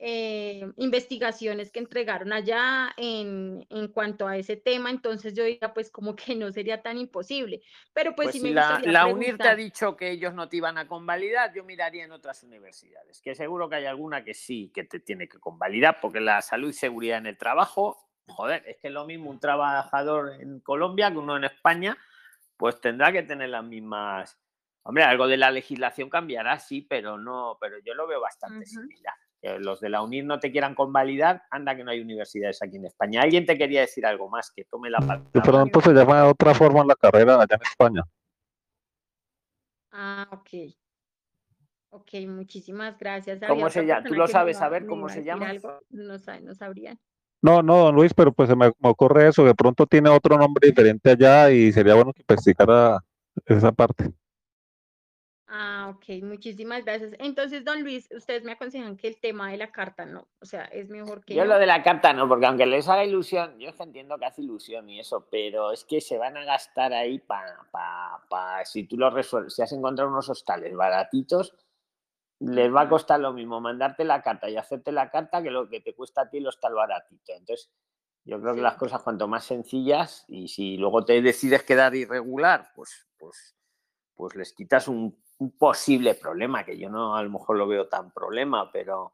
eh, 0.05 0.67
investigaciones 0.79 1.71
que 1.71 1.79
entregaron 1.79 2.33
allá 2.33 2.93
en, 2.97 3.65
en 3.71 3.87
cuanto 3.87 4.27
a 4.27 4.37
ese 4.37 4.57
tema, 4.57 4.91
entonces 4.91 5.33
yo 5.33 5.45
diría 5.45 5.73
pues 5.73 5.93
como 5.93 6.17
que 6.17 6.35
no 6.35 6.51
sería 6.51 6.83
tan 6.83 6.99
imposible, 6.99 7.63
pero 7.93 8.15
pues 8.17 8.27
Pues 8.27 8.33
sí 8.35 8.41
si 8.41 8.49
me 8.49 8.55
la, 8.55 8.81
la 8.85 9.07
UNIR 9.07 9.39
te 9.39 9.49
ha 9.49 9.55
dicho 9.55 9.97
que 9.97 10.11
ellos 10.11 10.35
no 10.35 10.49
te 10.49 10.57
iban 10.57 10.77
a 10.77 10.89
convalidar, 10.89 11.55
yo 11.55 11.63
miraría 11.63 12.05
en 12.05 12.11
otras 12.11 12.43
universidades, 12.43 13.21
que 13.21 13.37
seguro 13.37 13.69
que 13.69 13.77
hay 13.77 13.87
alguna 13.87 14.25
que 14.25 14.35
sí, 14.35 14.73
que 14.75 14.83
te 14.83 14.99
tiene 14.99 15.29
que 15.29 15.39
convalidar, 15.39 15.99
porque 16.01 16.19
la 16.21 16.43
salud 16.43 16.71
y 16.71 16.73
seguridad 16.73 17.19
en 17.19 17.27
el 17.27 17.39
trabajo, 17.39 18.11
joder, 18.27 18.65
es 18.67 18.79
que 18.79 18.89
es 18.89 18.93
lo 18.93 19.07
mismo 19.07 19.31
un 19.31 19.39
trabajador 19.39 20.33
en 20.41 20.59
Colombia 20.59 21.13
que 21.13 21.19
uno 21.19 21.37
en 21.37 21.45
España, 21.45 21.97
pues 22.57 22.81
tendrá 22.81 23.13
que 23.13 23.23
tener 23.23 23.49
las 23.49 23.65
mismas... 23.65 24.39
Hombre, 24.85 25.05
algo 25.05 25.29
de 25.29 25.37
la 25.37 25.51
legislación 25.51 26.11
cambiará, 26.11 26.59
sí, 26.59 26.83
pero 26.83 27.17
no, 27.17 27.57
pero 27.61 27.79
yo 27.85 27.95
lo 27.95 28.07
veo 28.09 28.21
bastante 28.21 28.67
similar. 28.67 29.15
Que 29.41 29.59
los 29.59 29.81
de 29.81 29.89
la 29.89 30.03
UNIR 30.03 30.25
no 30.25 30.41
te 30.41 30.51
quieran 30.51 30.75
convalidar, 30.75 31.43
anda 31.51 31.77
que 31.77 31.85
no 31.85 31.93
hay 31.93 32.01
universidades 32.01 32.61
aquí 32.63 32.77
en 32.77 32.87
España. 32.87 33.23
Alguien 33.23 33.47
te 33.47 33.57
quería 33.57 33.83
decir 33.83 34.05
algo 34.07 34.29
más, 34.29 34.51
que 34.51 34.65
tome 34.65 34.91
la 34.91 34.99
De 34.99 35.07
palabra. 35.07 35.43
pronto 35.43 35.81
se 35.81 35.93
llama 35.93 36.23
de 36.23 36.31
otra 36.31 36.55
forma 36.55 36.85
la 36.85 36.97
carrera 36.97 37.35
allá 37.35 37.57
en 37.57 37.63
España. 37.63 38.03
Ah, 39.93 40.29
ok. 40.33 40.49
Ok, 41.91 42.15
muchísimas 42.27 42.99
gracias. 42.99 43.39
¿Cómo 43.47 43.69
se 43.69 43.85
llama? 43.85 44.03
¿Tú 44.03 44.15
lo 44.15 44.27
sabes 44.27 44.57
saber 44.57 44.83
me 44.83 44.89
cómo 44.89 45.07
a 45.07 45.11
se 45.11 45.23
llama? 45.23 45.51
algo, 45.51 45.81
no, 45.91 46.15
no 46.15 46.55
sabrían. 46.55 46.99
No, 47.43 47.61
no, 47.63 47.79
don 47.79 47.95
Luis, 47.97 48.15
pero 48.15 48.33
pues 48.33 48.49
se 48.49 48.55
me, 48.57 48.69
me 48.79 48.89
ocurre 48.91 49.29
eso. 49.29 49.45
De 49.45 49.55
pronto 49.55 49.87
tiene 49.87 50.09
otro 50.09 50.39
nombre 50.39 50.69
diferente 50.69 51.11
allá 51.11 51.51
y 51.51 51.73
sería 51.73 51.95
bueno 51.95 52.13
que 52.13 52.23
investigara 52.23 52.99
esa 53.47 53.73
parte. 53.73 54.13
Ah, 55.55 55.93
ok, 55.95 56.23
muchísimas 56.23 56.83
gracias. 56.85 57.13
Entonces, 57.19 57.63
don 57.63 57.83
Luis, 57.83 58.09
ustedes 58.17 58.43
me 58.43 58.53
aconsejan 58.53 58.97
que 58.97 59.09
el 59.09 59.21
tema 59.21 59.51
de 59.51 59.59
la 59.59 59.71
carta 59.71 60.07
no, 60.07 60.27
o 60.41 60.47
sea, 60.47 60.65
es 60.65 60.89
mejor 60.89 61.23
que 61.27 61.35
Yo 61.35 61.45
no. 61.45 61.51
lo 61.55 61.59
de 61.59 61.67
la 61.67 61.83
carta 61.83 62.15
no, 62.15 62.27
porque 62.27 62.47
aunque 62.47 62.65
les 62.65 62.89
haga 62.89 63.05
ilusión, 63.05 63.59
yo 63.59 63.69
es 63.69 63.75
que 63.77 63.83
entiendo 63.83 64.17
que 64.17 64.25
hace 64.25 64.41
ilusión 64.41 64.89
y 64.89 65.01
eso, 65.01 65.27
pero 65.31 65.71
es 65.73 65.85
que 65.85 66.01
se 66.01 66.17
van 66.17 66.39
a 66.39 66.45
gastar 66.45 66.95
ahí 66.95 67.19
para, 67.19 67.55
pa, 67.71 68.23
pa- 68.31 68.65
si 68.65 68.85
tú 68.85 68.97
lo 68.97 69.11
resuelves, 69.11 69.55
si 69.55 69.61
has 69.61 69.73
encontrado 69.73 70.11
unos 70.11 70.31
hostales 70.31 70.75
baratitos, 70.75 71.55
les 72.45 72.75
va 72.75 72.83
a 72.83 72.89
costar 72.89 73.21
lo 73.21 73.33
mismo 73.33 73.61
mandarte 73.61 74.05
la 74.05 74.23
carta 74.23 74.49
y 74.51 74.57
hacerte 74.57 74.93
la 74.93 75.11
carta 75.11 75.43
que 75.43 75.51
lo 75.51 75.69
que 75.69 75.81
te 75.81 75.95
cuesta 75.95 76.23
a 76.23 76.31
ti 76.31 76.39
el 76.39 76.47
hostal 76.49 76.75
baratito. 76.75 77.33
Entonces, 77.33 77.73
yo 78.25 78.41
creo 78.41 78.55
que 78.55 78.63
las 78.63 78.75
Sí, 78.75 78.79
cosas 78.79 79.03
cuanto 79.03 79.29
más 79.29 79.45
sencillas 79.45 80.25
y 80.29 80.49
si 80.49 80.77
luego 80.77 81.05
te 81.05 81.21
decides 81.23 81.65
quedar 81.65 81.95
irregular, 81.95 82.71
pues, 82.75 83.09
pues, 83.19 83.57
pues 84.15 84.35
les 84.37 84.53
quitas 84.55 84.89
un, 84.89 85.23
un 85.39 85.59
posible 85.59 86.15
problema, 86.15 86.65
que 86.65 86.79
yo 86.79 86.89
no 86.91 87.17
a 87.17 87.23
lo 87.23 87.31
mejor 87.31 87.57
lo 87.57 87.67
veo 87.69 87.89
tan 87.89 88.13
problema, 88.13 88.71
pero 88.73 89.13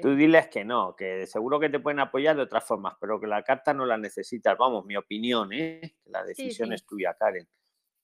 tú 0.00 0.14
ok. 0.14 0.16
diles 0.16 0.48
que 0.48 0.64
no, 0.64 0.96
que 0.96 1.26
seguro 1.26 1.60
que 1.60 1.68
te 1.70 1.80
pueden 1.80 2.00
apoyar 2.00 2.36
de 2.36 2.42
otras 2.42 2.64
formas, 2.64 2.94
pero 3.00 3.20
que 3.20 3.26
la 3.26 3.42
carta 3.44 3.74
no 3.74 3.86
la 3.86 3.98
necesitas. 3.98 4.56
Vamos, 4.58 4.84
mi 4.86 4.96
opinión, 4.96 5.52
¿eh? 5.52 5.96
La 6.06 6.24
Sí, 6.24 6.28
decisión 6.28 6.68
sí, 6.68 6.74
es 6.74 6.86
tuya, 6.86 7.14
Karen. 7.14 7.48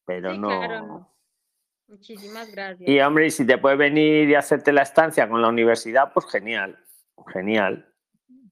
Pero 0.05 0.33
sí, 0.33 0.41
claro, 0.41 0.81
no. 0.81 0.87
no. 0.87 1.16
Muchísimas 1.89 2.51
gracias. 2.51 2.89
Y 2.89 3.01
hombre, 3.01 3.27
y 3.27 3.31
si 3.31 3.47
te 3.47 3.59
puedes 3.59 3.79
venir 3.79 4.29
y 4.29 4.35
hacerte 4.35 4.73
la 4.73 4.83
estancia 4.83 5.29
con 5.29 5.41
la 5.41 5.49
universidad, 5.49 6.13
pues 6.13 6.27
genial, 6.27 6.79
genial. 7.33 7.93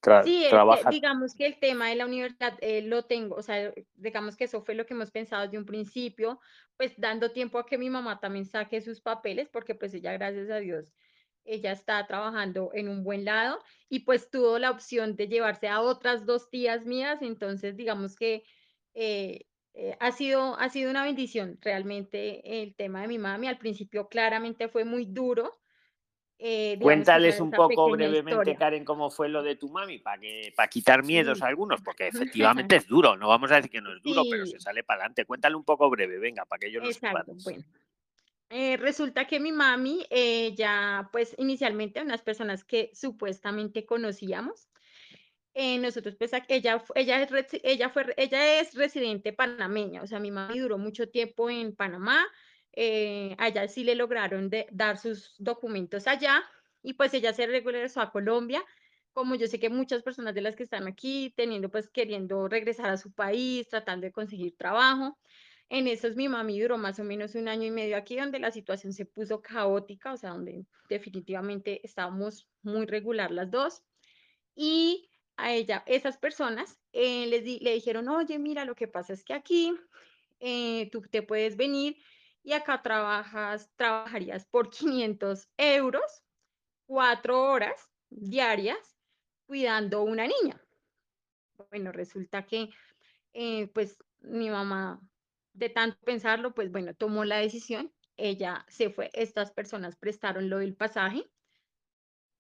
Tra- 0.01 0.23
Sí, 0.23 0.47
trabaja- 0.51 0.91
digamos 0.91 1.35
que 1.35 1.47
el 1.47 1.59
tema 1.59 1.89
de 1.89 1.97
la 1.97 2.07
universidad 2.07 2.55
eh, 2.61 2.83
lo 2.83 3.05
tengo, 3.07 3.37
o 3.37 3.43
sea, 3.43 3.73
digamos 3.95 4.37
que 4.37 4.45
eso 4.45 4.63
fue 4.63 4.75
lo 4.75 4.85
que 4.87 4.95
hemos 4.95 5.11
pensado 5.11 5.43
desde 5.45 5.59
un 5.59 5.65
principio, 5.65 6.39
pues 6.77 6.93
dando 6.99 7.31
tiempo 7.33 7.59
a 7.59 7.67
que 7.67 7.79
mi 7.79 7.89
mamá 7.91 8.21
también 8.21 8.45
saque 8.45 8.81
sus 8.83 9.01
papeles, 9.01 9.49
porque 9.49 9.75
pues 9.75 9.95
ella, 9.95 10.13
gracias 10.13 10.51
a 10.51 10.57
Dios, 10.59 10.93
ella 11.45 11.73
está 11.73 12.07
trabajando 12.07 12.71
en 12.75 12.89
un 12.89 13.03
buen 13.03 13.25
lado 13.25 13.59
y 13.89 14.01
pues 14.01 14.31
tuvo 14.31 14.59
la 14.59 14.71
opción 14.71 15.17
de 15.17 15.27
llevarse 15.29 15.69
a 15.69 15.81
otras 15.81 16.25
dos 16.27 16.51
tías 16.51 16.85
mías, 16.87 17.21
entonces 17.23 17.75
digamos 17.77 18.15
que 18.15 18.45
eh, 18.95 19.47
eh, 19.75 19.97
ha 20.01 20.13
sido, 20.13 20.59
ha 20.59 20.69
sido 20.69 20.91
una 20.91 21.05
bendición 21.05 21.59
realmente 21.61 22.63
el 22.63 22.75
tema 22.75 23.03
de 23.03 23.09
mi 23.09 23.19
mami. 23.19 23.49
Al 23.49 23.59
principio 23.59 24.09
claramente 24.09 24.69
fue 24.69 24.85
muy 24.85 25.05
duro. 25.07 25.53
eh, 26.39 26.79
Cuéntales 26.81 27.41
un 27.41 27.51
poco 27.51 27.91
brevemente, 27.91 28.31
historia. 28.31 28.57
Karen, 28.57 28.85
cómo 28.85 29.11
fue 29.11 29.29
lo 29.29 29.43
de 29.43 29.57
tu 29.57 29.69
mami, 29.71 29.99
para 29.99 30.21
que 30.21 30.53
para 30.57 30.69
quitar 30.69 31.05
miedos 31.05 31.39
Sí. 31.39 31.45
a 31.45 31.49
algunos, 31.49 31.81
porque 31.85 32.09
efectivamente 32.09 32.77
es 32.77 32.87
duro, 32.87 33.17
no 33.17 33.29
vamos 33.29 33.51
a 33.51 33.57
decir 33.57 33.71
que 33.71 33.81
no 33.81 33.93
es 33.95 34.03
duro, 34.03 34.23
pero 34.31 34.47
Sí. 34.47 34.53
se 34.53 34.61
sale 34.61 34.85
para 34.85 35.01
adelante. 35.01 35.25
Cuéntale 35.25 35.57
un 35.57 35.65
poco 35.65 35.91
breve, 35.91 36.19
venga, 36.19 36.45
para 36.45 36.61
que 36.61 36.69
ellos 36.69 36.83
lo 37.03 37.35
bueno. 37.43 37.65
Eh, 38.51 38.77
resulta 38.77 39.27
que 39.27 39.41
mi 39.41 39.51
mami, 39.51 40.07
eh, 40.11 40.55
ya 40.55 41.09
pues 41.13 41.35
inicialmente 41.39 42.01
unas 42.03 42.23
personas 42.23 42.63
que 42.63 42.91
supuestamente 42.95 43.85
conocíamos, 43.85 44.69
eh, 45.55 45.79
nosotros 45.79 46.17
pues 46.19 46.33
ella, 46.49 46.85
ella, 46.95 47.23
es, 47.23 47.61
ella, 47.63 47.89
fue, 47.89 48.13
ella 48.17 48.61
es 48.61 48.75
residente 48.75 49.33
panameña, 49.33 50.03
o 50.03 50.07
sea, 50.07 50.19
mi 50.19 50.31
mami 50.31 50.59
duró 50.59 50.79
mucho 50.79 51.09
tiempo 51.09 51.49
en 51.49 51.75
Panamá, 51.75 52.27
eh, 52.73 53.37
allá 53.39 53.69
sí 53.69 53.85
le 53.85 53.95
lograron 53.95 54.51
dar 54.73 54.99
sus 54.99 55.37
documentos 55.39 56.09
allá 56.09 56.43
y 56.83 56.95
pues 56.95 57.15
ella 57.15 57.33
se 57.33 57.47
regresó 57.47 58.01
a 58.01 58.11
Colombia, 58.11 58.65
como 59.13 59.37
yo 59.37 59.47
sé 59.47 59.61
que 59.61 59.71
muchas 59.71 60.03
personas 60.03 60.35
de 60.35 60.41
las 60.41 60.57
que 60.57 60.65
están 60.65 60.89
aquí 60.89 61.33
teniendo 61.37 61.71
pues 61.71 61.89
queriendo 61.89 62.49
regresar 62.49 62.91
a 62.91 62.97
su 62.97 63.13
país, 63.13 63.69
tratando 63.69 64.07
de 64.07 64.13
conseguir 64.13 64.57
trabajo. 64.57 65.17
En 65.71 65.87
esos 65.87 66.17
mi 66.17 66.29
mami 66.29 66.61
duró 66.61 66.79
más 66.79 66.99
o 66.99 67.05
menos 67.05 67.37
un 67.37 67.49
año 67.49 67.65
y 67.65 67.71
medio 67.71 67.97
aquí, 67.97 68.17
donde 68.17 68.39
la 68.39 68.51
situación 68.51 68.93
se 68.93 69.07
puso 69.07 69.41
caótica, 69.41 70.13
o 70.13 70.17
sea, 70.17 70.31
donde 70.31 70.67
definitivamente 70.89 71.81
estábamos 71.85 72.49
muy 72.63 72.87
regular 72.87 73.31
las 73.31 73.51
dos. 73.51 73.83
Y 74.55 75.09
a 75.37 75.53
ella, 75.53 75.83
esas 75.87 76.19
personas 76.19 76.81
eh, 76.93 77.27
les 77.27 77.45
di- 77.45 77.59
le 77.61 77.75
dijeron, 77.75 78.09
oye, 78.09 78.39
mira, 78.39 78.65
lo 78.65 78.75
que 78.75 78.89
pasa 78.89 79.13
es 79.13 79.25
que 79.25 79.35
aquí 79.35 79.75
eh, 80.41 80.91
tú 80.91 81.03
te 81.03 81.23
puedes 81.23 81.57
venir 81.57 81.97
y 82.43 82.53
acá 82.53 82.83
trabajas, 82.83 83.73
trabajarías 83.77 84.47
por 84.47 84.71
500 84.71 85.49
euros, 85.57 86.25
cuatro 86.87 87.43
horas 87.45 87.91
diarias, 88.11 88.99
cuidando 89.47 90.03
una 90.03 90.27
niña. 90.27 90.63
Bueno, 91.71 91.93
resulta 91.93 92.47
que 92.47 92.71
eh, 93.35 93.69
pues 93.69 93.99
mi 94.21 94.51
mamá, 94.51 95.01
de 95.55 95.71
tanto 95.71 95.99
pensarlo, 96.05 96.55
pues 96.55 96.73
bueno, 96.73 96.95
tomó 96.97 97.25
la 97.25 97.39
decisión, 97.39 97.95
ella 98.17 98.67
se 98.69 98.91
fue, 98.91 99.11
estas 99.15 99.53
personas 99.53 99.97
prestaron 99.97 100.51
lo 100.51 100.59
del 100.59 100.77
pasaje. 100.77 101.31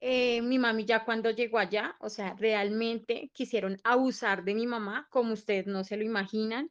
Eh, 0.06 0.42
mi 0.42 0.58
mami 0.58 0.84
ya 0.84 1.02
cuando 1.02 1.30
llegó 1.30 1.58
allá, 1.58 1.96
o 1.98 2.10
sea, 2.10 2.34
realmente 2.34 3.30
quisieron 3.32 3.78
abusar 3.84 4.44
de 4.44 4.54
mi 4.54 4.66
mamá, 4.66 5.08
como 5.10 5.32
ustedes 5.32 5.66
no 5.66 5.82
se 5.82 5.96
lo 5.96 6.04
imaginan. 6.04 6.70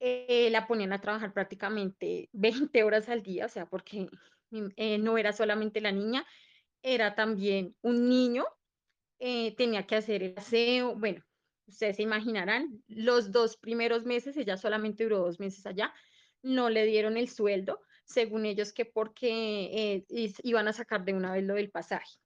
Eh, 0.00 0.48
la 0.50 0.66
ponían 0.66 0.94
a 0.94 1.00
trabajar 1.02 1.34
prácticamente 1.34 2.30
20 2.32 2.82
horas 2.82 3.10
al 3.10 3.22
día, 3.22 3.44
o 3.44 3.48
sea, 3.50 3.66
porque 3.66 4.08
eh, 4.76 4.96
no 4.98 5.18
era 5.18 5.34
solamente 5.34 5.82
la 5.82 5.92
niña, 5.92 6.26
era 6.82 7.14
también 7.14 7.76
un 7.82 8.08
niño 8.08 8.46
eh, 9.18 9.54
tenía 9.56 9.86
que 9.86 9.96
hacer 9.96 10.22
el 10.22 10.38
aseo, 10.38 10.96
bueno, 10.96 11.22
ustedes 11.66 11.96
se 11.96 12.02
imaginarán, 12.02 12.82
los 12.88 13.30
dos 13.30 13.58
primeros 13.58 14.06
meses, 14.06 14.38
ella 14.38 14.56
solamente 14.56 15.04
duró 15.04 15.18
dos 15.18 15.38
meses 15.38 15.66
allá, 15.66 15.92
no 16.42 16.70
le 16.70 16.86
dieron 16.86 17.18
el 17.18 17.28
sueldo, 17.28 17.82
según 18.04 18.46
ellos 18.46 18.72
que 18.72 18.86
porque 18.86 20.06
iban 20.42 20.68
a 20.68 20.72
sacar 20.72 21.04
de 21.04 21.12
una 21.12 21.32
vez 21.32 21.44
lo 21.44 21.54
del 21.56 21.70
pasaje. 21.70 22.20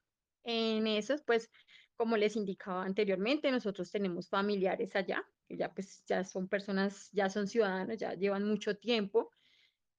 En 0.45 0.87
esos, 0.87 1.23
pues, 1.25 1.51
como 1.97 2.17
les 2.17 2.37
indicaba 2.37 2.85
anteriormente, 2.85 3.51
nosotros 3.51 3.91
tenemos 3.91 4.29
familiares 4.29 4.97
allá, 4.97 5.25
que 5.49 5.57
ya 5.57 5.73
pues 5.75 6.05
ya 6.07 6.25
son 6.25 6.49
personas, 6.49 7.11
ya 7.13 7.31
son 7.31 7.49
ciudadanos, 7.49 7.99
ya 7.99 8.15
llevan 8.15 8.45
mucho 8.45 8.77
tiempo, 8.79 9.31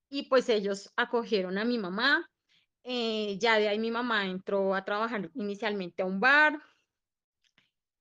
y 0.10 0.30
pues 0.30 0.50
ellos 0.50 0.92
acogieron 0.98 1.58
a 1.58 1.66
mi 1.66 1.78
mamá, 1.80 2.30
eh, 2.84 3.38
ya 3.40 3.60
de 3.60 3.70
ahí 3.70 3.80
mi 3.80 3.92
mamá 3.92 4.28
entró 4.28 4.76
a 4.76 4.86
trabajar 4.86 5.32
inicialmente 5.36 6.04
a 6.04 6.06
un 6.06 6.20
bar, 6.22 6.62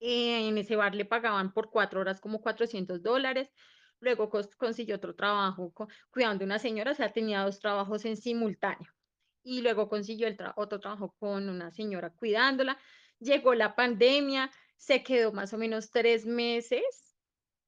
eh, 0.01 0.49
en 0.49 0.59
ese 0.59 0.77
bar 0.77 0.95
le 0.95 1.05
pagaban 1.05 1.53
por 1.53 1.71
cuatro 1.71 2.01
horas 2.01 2.21
como 2.21 2.41
400 2.41 3.03
dólares. 3.03 3.51
Luego 4.01 4.29
cons- 4.31 4.55
consiguió 4.57 4.97
otro 4.97 5.15
trabajo 5.15 5.73
cuidando 6.11 6.45
a 6.45 6.47
una 6.47 6.59
señora, 6.59 6.93
o 6.93 6.95
sea, 6.95 7.13
tenía 7.13 7.43
dos 7.43 7.59
trabajos 7.61 8.05
en 8.05 8.17
simultáneo. 8.17 8.91
Y 9.45 9.61
luego 9.63 9.89
consiguió 9.89 10.27
el 10.27 10.37
tra- 10.39 10.55
otro 10.57 10.81
trabajo 10.81 11.15
con 11.19 11.49
una 11.51 11.71
señora 11.71 12.11
cuidándola. 12.11 12.79
Llegó 13.21 13.55
la 13.55 13.77
pandemia, 13.77 14.51
se 14.77 15.03
quedó 15.05 15.33
más 15.33 15.53
o 15.53 15.59
menos 15.59 15.91
tres 15.91 16.27
meses, 16.27 16.83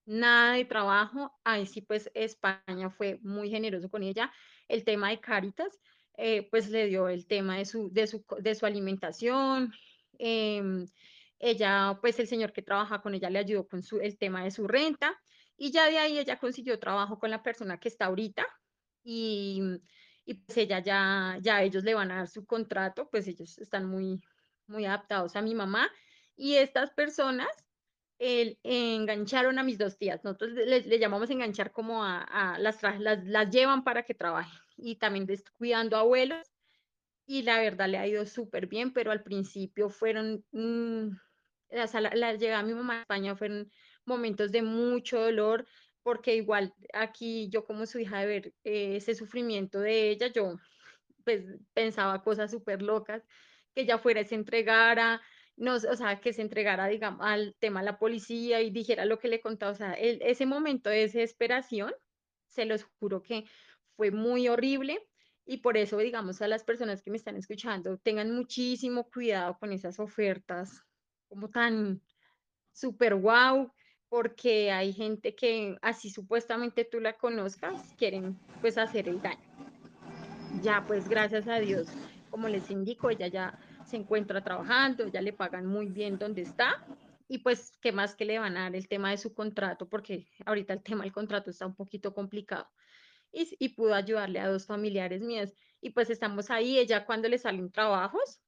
nada 0.06 0.54
de 0.54 0.64
trabajo. 0.64 1.32
Ahí 1.44 1.66
sí, 1.66 1.82
pues 1.82 2.10
España 2.14 2.90
fue 2.90 3.18
muy 3.22 3.50
generoso 3.50 3.90
con 3.90 4.02
ella. 4.02 4.32
El 4.68 4.84
tema 4.84 5.10
de 5.10 5.20
Cáritas, 5.20 5.78
eh, 6.16 6.48
pues 6.50 6.70
le 6.70 6.86
dio 6.86 7.08
el 7.08 7.26
tema 7.26 7.58
de 7.58 7.66
su, 7.66 7.92
de 7.92 8.06
su, 8.06 8.24
de 8.40 8.54
su 8.54 8.66
alimentación. 8.66 9.72
em, 10.18 10.86
ella, 11.38 11.98
pues 12.00 12.18
el 12.18 12.26
señor 12.26 12.52
que 12.54 12.62
trabaja 12.62 13.02
con 13.02 13.14
ella 13.14 13.28
le 13.28 13.38
ayudó 13.40 13.68
con 13.68 13.82
su, 13.82 14.00
el 14.00 14.16
tema 14.18 14.42
de 14.44 14.50
su 14.50 14.66
renta. 14.66 15.14
Y 15.58 15.70
ya 15.72 15.88
de 15.90 15.98
ahí 15.98 16.18
ella 16.18 16.38
consiguió 16.38 16.78
trabajo 16.78 17.18
con 17.18 17.30
la 17.30 17.42
persona 17.42 17.78
que 17.78 17.88
está 17.88 18.06
ahorita. 18.06 18.46
Y, 19.04 19.62
y 20.26 20.34
pues 20.34 20.58
ella 20.58 20.80
ya, 20.80 21.38
ya 21.42 21.62
ellos 21.64 21.84
le 21.84 21.94
van 21.94 22.12
a 22.12 22.16
dar 22.18 22.28
su 22.28 22.46
contrato, 22.46 23.10
pues 23.10 23.28
ellos 23.28 23.58
están 23.58 23.86
muy, 23.86 24.22
muy 24.68 24.86
adaptados 24.86 25.36
a 25.36 25.42
mi 25.42 25.54
mamá. 25.56 25.90
Y 26.36 26.56
estas 26.56 26.90
personas 26.92 27.48
el- 28.18 28.58
engancharon 28.62 29.58
a 29.58 29.62
mis 29.64 29.78
dos 29.78 29.98
tías. 29.98 30.24
Nosotros 30.24 30.52
le, 30.52 30.80
le- 30.82 30.98
llamamos 30.98 31.30
enganchar 31.30 31.72
como 31.72 32.04
a, 32.04 32.22
a 32.22 32.58
las, 32.58 32.82
las, 32.82 33.24
las 33.24 33.50
llevan 33.50 33.84
para 33.84 34.04
que 34.04 34.14
trabajen 34.14 34.58
y 34.76 34.96
también 34.96 35.26
cuidando 35.58 35.96
abuelos. 35.96 36.48
Y 37.26 37.42
la 37.42 37.58
verdad 37.60 37.88
le 37.88 37.98
ha 37.98 38.06
ido 38.06 38.26
súper 38.26 38.66
bien, 38.68 38.92
pero 38.92 39.10
al 39.10 39.22
principio 39.22 39.90
fueron, 39.90 40.44
mm, 40.52 41.08
la, 41.70 41.86
sala- 41.88 42.12
la 42.14 42.34
llegada 42.34 42.62
de 42.62 42.68
mi 42.68 42.74
mamá 42.74 42.98
a 42.98 43.00
España 43.02 43.36
fueron 43.36 43.70
momentos 44.04 44.52
de 44.52 44.62
mucho 44.62 45.20
dolor, 45.20 45.66
porque 46.06 46.36
igual 46.36 46.72
aquí 46.94 47.48
yo 47.50 47.64
como 47.66 47.84
su 47.84 47.98
hija 47.98 48.20
de 48.20 48.26
ver 48.28 48.54
eh, 48.62 48.94
ese 48.98 49.16
sufrimiento 49.16 49.80
de 49.80 50.10
ella, 50.10 50.28
yo 50.28 50.54
pues 51.24 51.42
pensaba 51.74 52.22
cosas 52.22 52.52
súper 52.52 52.80
locas, 52.80 53.26
que 53.74 53.80
ella 53.82 53.98
fuera 53.98 54.20
y 54.20 54.24
se 54.24 54.36
entregara, 54.36 55.20
no, 55.56 55.74
o 55.74 55.80
sea, 55.80 56.20
que 56.20 56.32
se 56.32 56.42
entregara, 56.42 56.86
digamos, 56.86 57.26
al 57.26 57.56
tema 57.58 57.80
de 57.80 57.86
la 57.86 57.98
policía 57.98 58.62
y 58.62 58.70
dijera 58.70 59.04
lo 59.04 59.18
que 59.18 59.26
le 59.26 59.40
contaba, 59.40 59.72
o 59.72 59.74
sea, 59.74 59.94
el- 59.94 60.22
ese 60.22 60.46
momento 60.46 60.90
de 60.90 60.98
desesperación, 61.00 61.92
se 62.46 62.66
los 62.66 62.84
juro 63.00 63.20
que 63.20 63.46
fue 63.96 64.12
muy 64.12 64.46
horrible 64.46 65.08
y 65.44 65.56
por 65.58 65.76
eso, 65.76 65.98
digamos, 65.98 66.40
a 66.40 66.46
las 66.46 66.62
personas 66.62 67.02
que 67.02 67.10
me 67.10 67.16
están 67.16 67.34
escuchando, 67.36 67.98
tengan 67.98 68.30
muchísimo 68.30 69.10
cuidado 69.10 69.58
con 69.58 69.72
esas 69.72 69.98
ofertas 69.98 70.82
como 71.28 71.50
tan 71.50 72.00
súper 72.72 73.16
guau, 73.16 73.72
porque 74.16 74.72
hay 74.72 74.94
gente 74.94 75.34
que 75.34 75.76
así 75.82 76.08
supuestamente 76.08 76.86
tú 76.86 77.00
la 77.00 77.12
conozcas, 77.12 77.92
quieren 77.98 78.38
pues 78.62 78.78
hacer 78.78 79.10
el 79.10 79.20
daño. 79.20 79.44
Ya, 80.62 80.82
pues 80.86 81.06
gracias 81.06 81.46
a 81.48 81.56
Dios, 81.56 81.86
como 82.30 82.48
les 82.48 82.70
indico, 82.70 83.10
ella 83.10 83.26
ya 83.26 83.58
se 83.84 83.98
encuentra 83.98 84.42
trabajando, 84.42 85.06
ya 85.08 85.20
le 85.20 85.34
pagan 85.34 85.66
muy 85.66 85.90
bien 85.90 86.16
donde 86.16 86.40
está 86.40 86.82
y 87.28 87.40
pues 87.40 87.76
qué 87.82 87.92
más 87.92 88.14
que 88.14 88.24
le 88.24 88.38
van 88.38 88.56
a 88.56 88.62
dar 88.62 88.76
el 88.76 88.88
tema 88.88 89.10
de 89.10 89.18
su 89.18 89.34
contrato, 89.34 89.86
porque 89.86 90.26
ahorita 90.46 90.72
el 90.72 90.82
tema 90.82 91.04
del 91.04 91.12
contrato 91.12 91.50
está 91.50 91.66
un 91.66 91.74
poquito 91.74 92.14
complicado. 92.14 92.66
Y, 93.32 93.54
y 93.58 93.68
pudo 93.68 93.92
ayudarle 93.92 94.40
a 94.40 94.48
dos 94.48 94.64
familiares 94.64 95.20
mías 95.20 95.52
y 95.82 95.90
pues 95.90 96.08
estamos 96.08 96.50
ahí, 96.50 96.78
ella 96.78 97.04
cuando 97.04 97.28
le 97.28 97.36
salen 97.36 97.70
trabajos, 97.70 98.40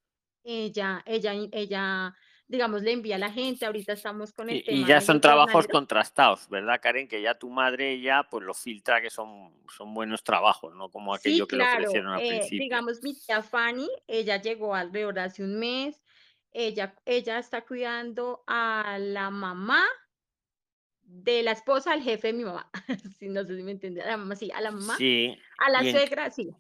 ella, 0.45 1.03
ella, 1.05 1.35
ella, 1.53 2.15
digamos, 2.49 2.83
le 2.83 2.93
envía 2.93 3.17
a 3.17 3.19
la 3.19 3.31
gente, 3.31 3.67
ahorita 3.67 3.93
estamos 3.93 4.33
con 4.33 4.49
el 4.49 4.65
Y, 4.67 4.87
ya 4.87 5.03
son 5.03 5.21
trabajos 5.21 5.69
contrastados, 5.69 6.49
¿verdad, 6.49 6.81
Karen? 6.81 7.07
Que 7.07 7.21
ya 7.21 7.39
tu 7.39 7.51
madre 7.51 8.01
ya 8.01 8.27
pues 8.29 8.43
lo 8.43 8.55
filtra 8.55 9.03
que 9.03 9.11
son, 9.11 9.53
son 9.77 9.93
buenos 9.93 10.25
trabajos, 10.25 10.75
no 10.75 10.89
como 10.89 11.15
Sí, 11.17 11.21
aquello 11.21 11.47
que 11.47 11.57
le 11.57 11.65
ofrecieron 11.65 12.15
al 12.15 12.23
eh, 12.23 12.29
principio. 12.29 12.65
digamos, 12.65 13.03
mi 13.03 13.15
tía 13.15 13.43
Fanny, 13.43 13.89
ella 14.07 14.41
llegó 14.41 14.75
alrededor 14.75 15.15
de 15.15 15.21
hace 15.21 15.45
un 15.45 15.59
mes. 15.59 16.03
Ella, 16.51 16.95
ella 17.05 17.39
está 17.39 17.61
cuidando 17.67 18.43
a 18.47 18.97
la 18.99 19.29
mamá 19.29 19.85
de 21.03 21.43
la 21.43 21.53
esposa 21.53 21.91
del 21.91 22.03
jefe 22.03 22.29
de 22.29 22.33
mi 22.33 22.45
mamá. 22.45 22.71
Sí, 23.19 23.29
no 23.29 23.45
sé 23.45 23.57
si 23.57 23.63
me 23.63 23.73
entiende. 23.73 24.01
A 24.01 24.07
la 24.07 24.17
mamá, 24.17 24.37
sí, 24.37 24.51
a 24.51 24.61
la 24.63 24.71
mamá. 24.71 24.97
Sí, 24.97 25.37
A 25.59 25.71
la 25.71 25.85
y 25.85 25.89
en, 25.89 25.97
suegra, 25.97 26.31
sí. 26.31 26.51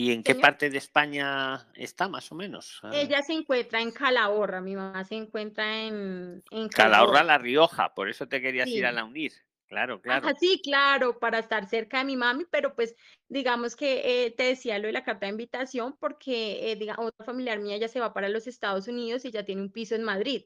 ¿Y 0.00 0.12
en 0.12 0.22
qué 0.22 0.34
parte 0.34 0.70
de 0.70 0.78
España 0.78 1.66
está 1.74 2.08
más 2.08 2.32
o 2.32 2.34
menos? 2.34 2.80
Ah, 2.82 2.90
Ella 2.94 3.20
se 3.20 3.34
encuentra 3.34 3.82
en 3.82 3.90
Calahorra, 3.90 4.62
mi 4.62 4.74
mamá 4.74 5.04
se 5.04 5.14
encuentra 5.14 5.82
en, 5.82 6.42
en 6.50 6.68
Calahorra, 6.70 6.70
Calahorra. 6.70 7.24
La 7.24 7.36
Rioja, 7.36 7.94
por 7.94 8.08
eso 8.08 8.26
te 8.26 8.40
querías 8.40 8.66
ir 8.68 8.86
a 8.86 8.92
la 8.92 9.04
UNIR. 9.04 9.32
Claro, 9.68 10.00
claro. 10.00 10.26
Ajá, 10.26 10.34
sí, 10.40 10.62
claro, 10.64 11.18
para 11.18 11.38
estar 11.38 11.68
cerca 11.68 11.98
de 11.98 12.04
mi 12.04 12.16
mami, 12.16 12.46
pero 12.50 12.74
pues 12.74 12.96
digamos 13.28 13.76
que 13.76 14.24
eh, 14.24 14.30
te 14.30 14.44
decía 14.44 14.78
lo 14.78 14.86
de 14.86 14.94
la 14.94 15.04
carta 15.04 15.26
de 15.26 15.32
invitación 15.32 15.94
porque 16.00 16.72
eh, 16.72 16.76
diga, 16.76 16.96
otra 16.98 17.26
familiar 17.26 17.60
mía 17.60 17.76
ya 17.76 17.86
se 17.86 18.00
va 18.00 18.14
para 18.14 18.30
los 18.30 18.46
Estados 18.46 18.88
Unidos 18.88 19.26
y 19.26 19.30
ya 19.30 19.44
tiene 19.44 19.60
un 19.60 19.70
piso 19.70 19.94
en 19.94 20.02
Madrid 20.02 20.44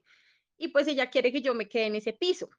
y 0.59 0.69
pues 0.69 0.89
ella 0.89 1.11
quiere 1.11 1.33
que 1.33 1.43
yo 1.43 1.55
me 1.55 1.69
quede 1.69 1.87
en 1.87 1.95
ese 1.95 2.13
piso. 2.13 2.51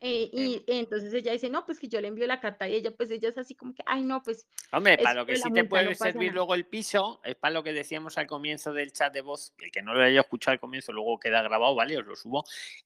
Eh, 0.00 0.30
y 0.32 0.64
entonces 0.68 1.12
ella 1.12 1.32
dice, 1.32 1.50
no, 1.50 1.66
pues 1.66 1.80
que 1.80 1.88
yo 1.88 2.00
le 2.00 2.06
envío 2.06 2.26
la 2.28 2.38
carta 2.38 2.68
y 2.68 2.74
ella 2.76 2.92
pues 2.96 3.10
ella 3.10 3.30
es 3.30 3.38
así 3.38 3.56
como 3.56 3.74
que, 3.74 3.82
ay, 3.84 4.02
no, 4.02 4.22
pues 4.22 4.46
Hombre, 4.70 4.96
para 4.98 5.14
lo 5.14 5.26
que 5.26 5.36
sí 5.36 5.52
te 5.52 5.64
puede 5.64 5.86
no 5.86 5.94
servir 5.94 6.32
luego 6.32 6.54
el 6.54 6.66
piso, 6.66 7.20
es 7.24 7.34
para 7.34 7.54
lo 7.54 7.64
que 7.64 7.72
decíamos 7.72 8.16
al 8.16 8.28
comienzo 8.28 8.72
del 8.72 8.92
chat 8.92 9.12
de 9.12 9.22
voz, 9.22 9.54
el 9.58 9.72
que 9.72 9.82
no 9.82 9.94
lo 9.94 10.02
haya 10.02 10.20
escuchado 10.20 10.52
al 10.52 10.60
comienzo, 10.60 10.92
luego 10.92 11.18
queda 11.18 11.42
grabado, 11.42 11.74
¿vale? 11.74 11.98
Os 11.98 12.06
lo 12.06 12.14
subo, 12.14 12.44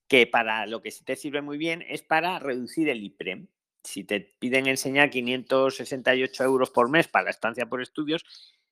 que 0.09 0.27
para 0.27 0.65
lo 0.67 0.81
que 0.81 0.91
sí 0.91 1.05
te 1.05 1.17
sirve 1.17 1.43
muy 1.43 1.59
bien 1.59 1.85
es 1.87 2.03
para 2.03 2.39
reducir 2.39 2.89
el 2.89 3.03
IPREM. 3.03 3.47
Si 3.85 4.05
te 4.05 4.21
piden 4.21 4.67
enseñar 4.67 5.11
568 5.11 6.45
euros 6.45 6.71
por 6.71 6.89
mes 6.89 7.09
para 7.09 7.25
la 7.25 7.31
estancia 7.31 7.67
por 7.67 7.83
estudios, 7.83 8.25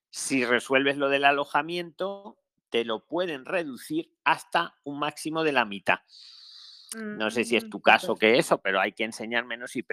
si 0.08 0.46
resuelves 0.46 0.96
lo 0.96 1.10
del 1.10 1.24
alojamiento, 1.26 2.38
te 2.70 2.84
lo 2.84 3.06
pueden 3.06 3.44
reducir 3.44 4.12
hasta 4.24 4.78
un 4.84 4.98
máximo 4.98 5.44
de 5.44 5.52
la 5.52 5.66
mitad. 5.66 5.98
No 6.96 7.30
sé 7.30 7.44
si 7.44 7.56
es 7.56 7.64
Mm, 7.66 7.70
tu 7.70 7.80
caso 7.80 8.16
que 8.16 8.38
eso, 8.38 8.60
pero 8.60 8.80
hay 8.80 8.92
que 8.92 9.04
enseñar 9.04 9.44
menos 9.44 9.76
y 9.76 9.84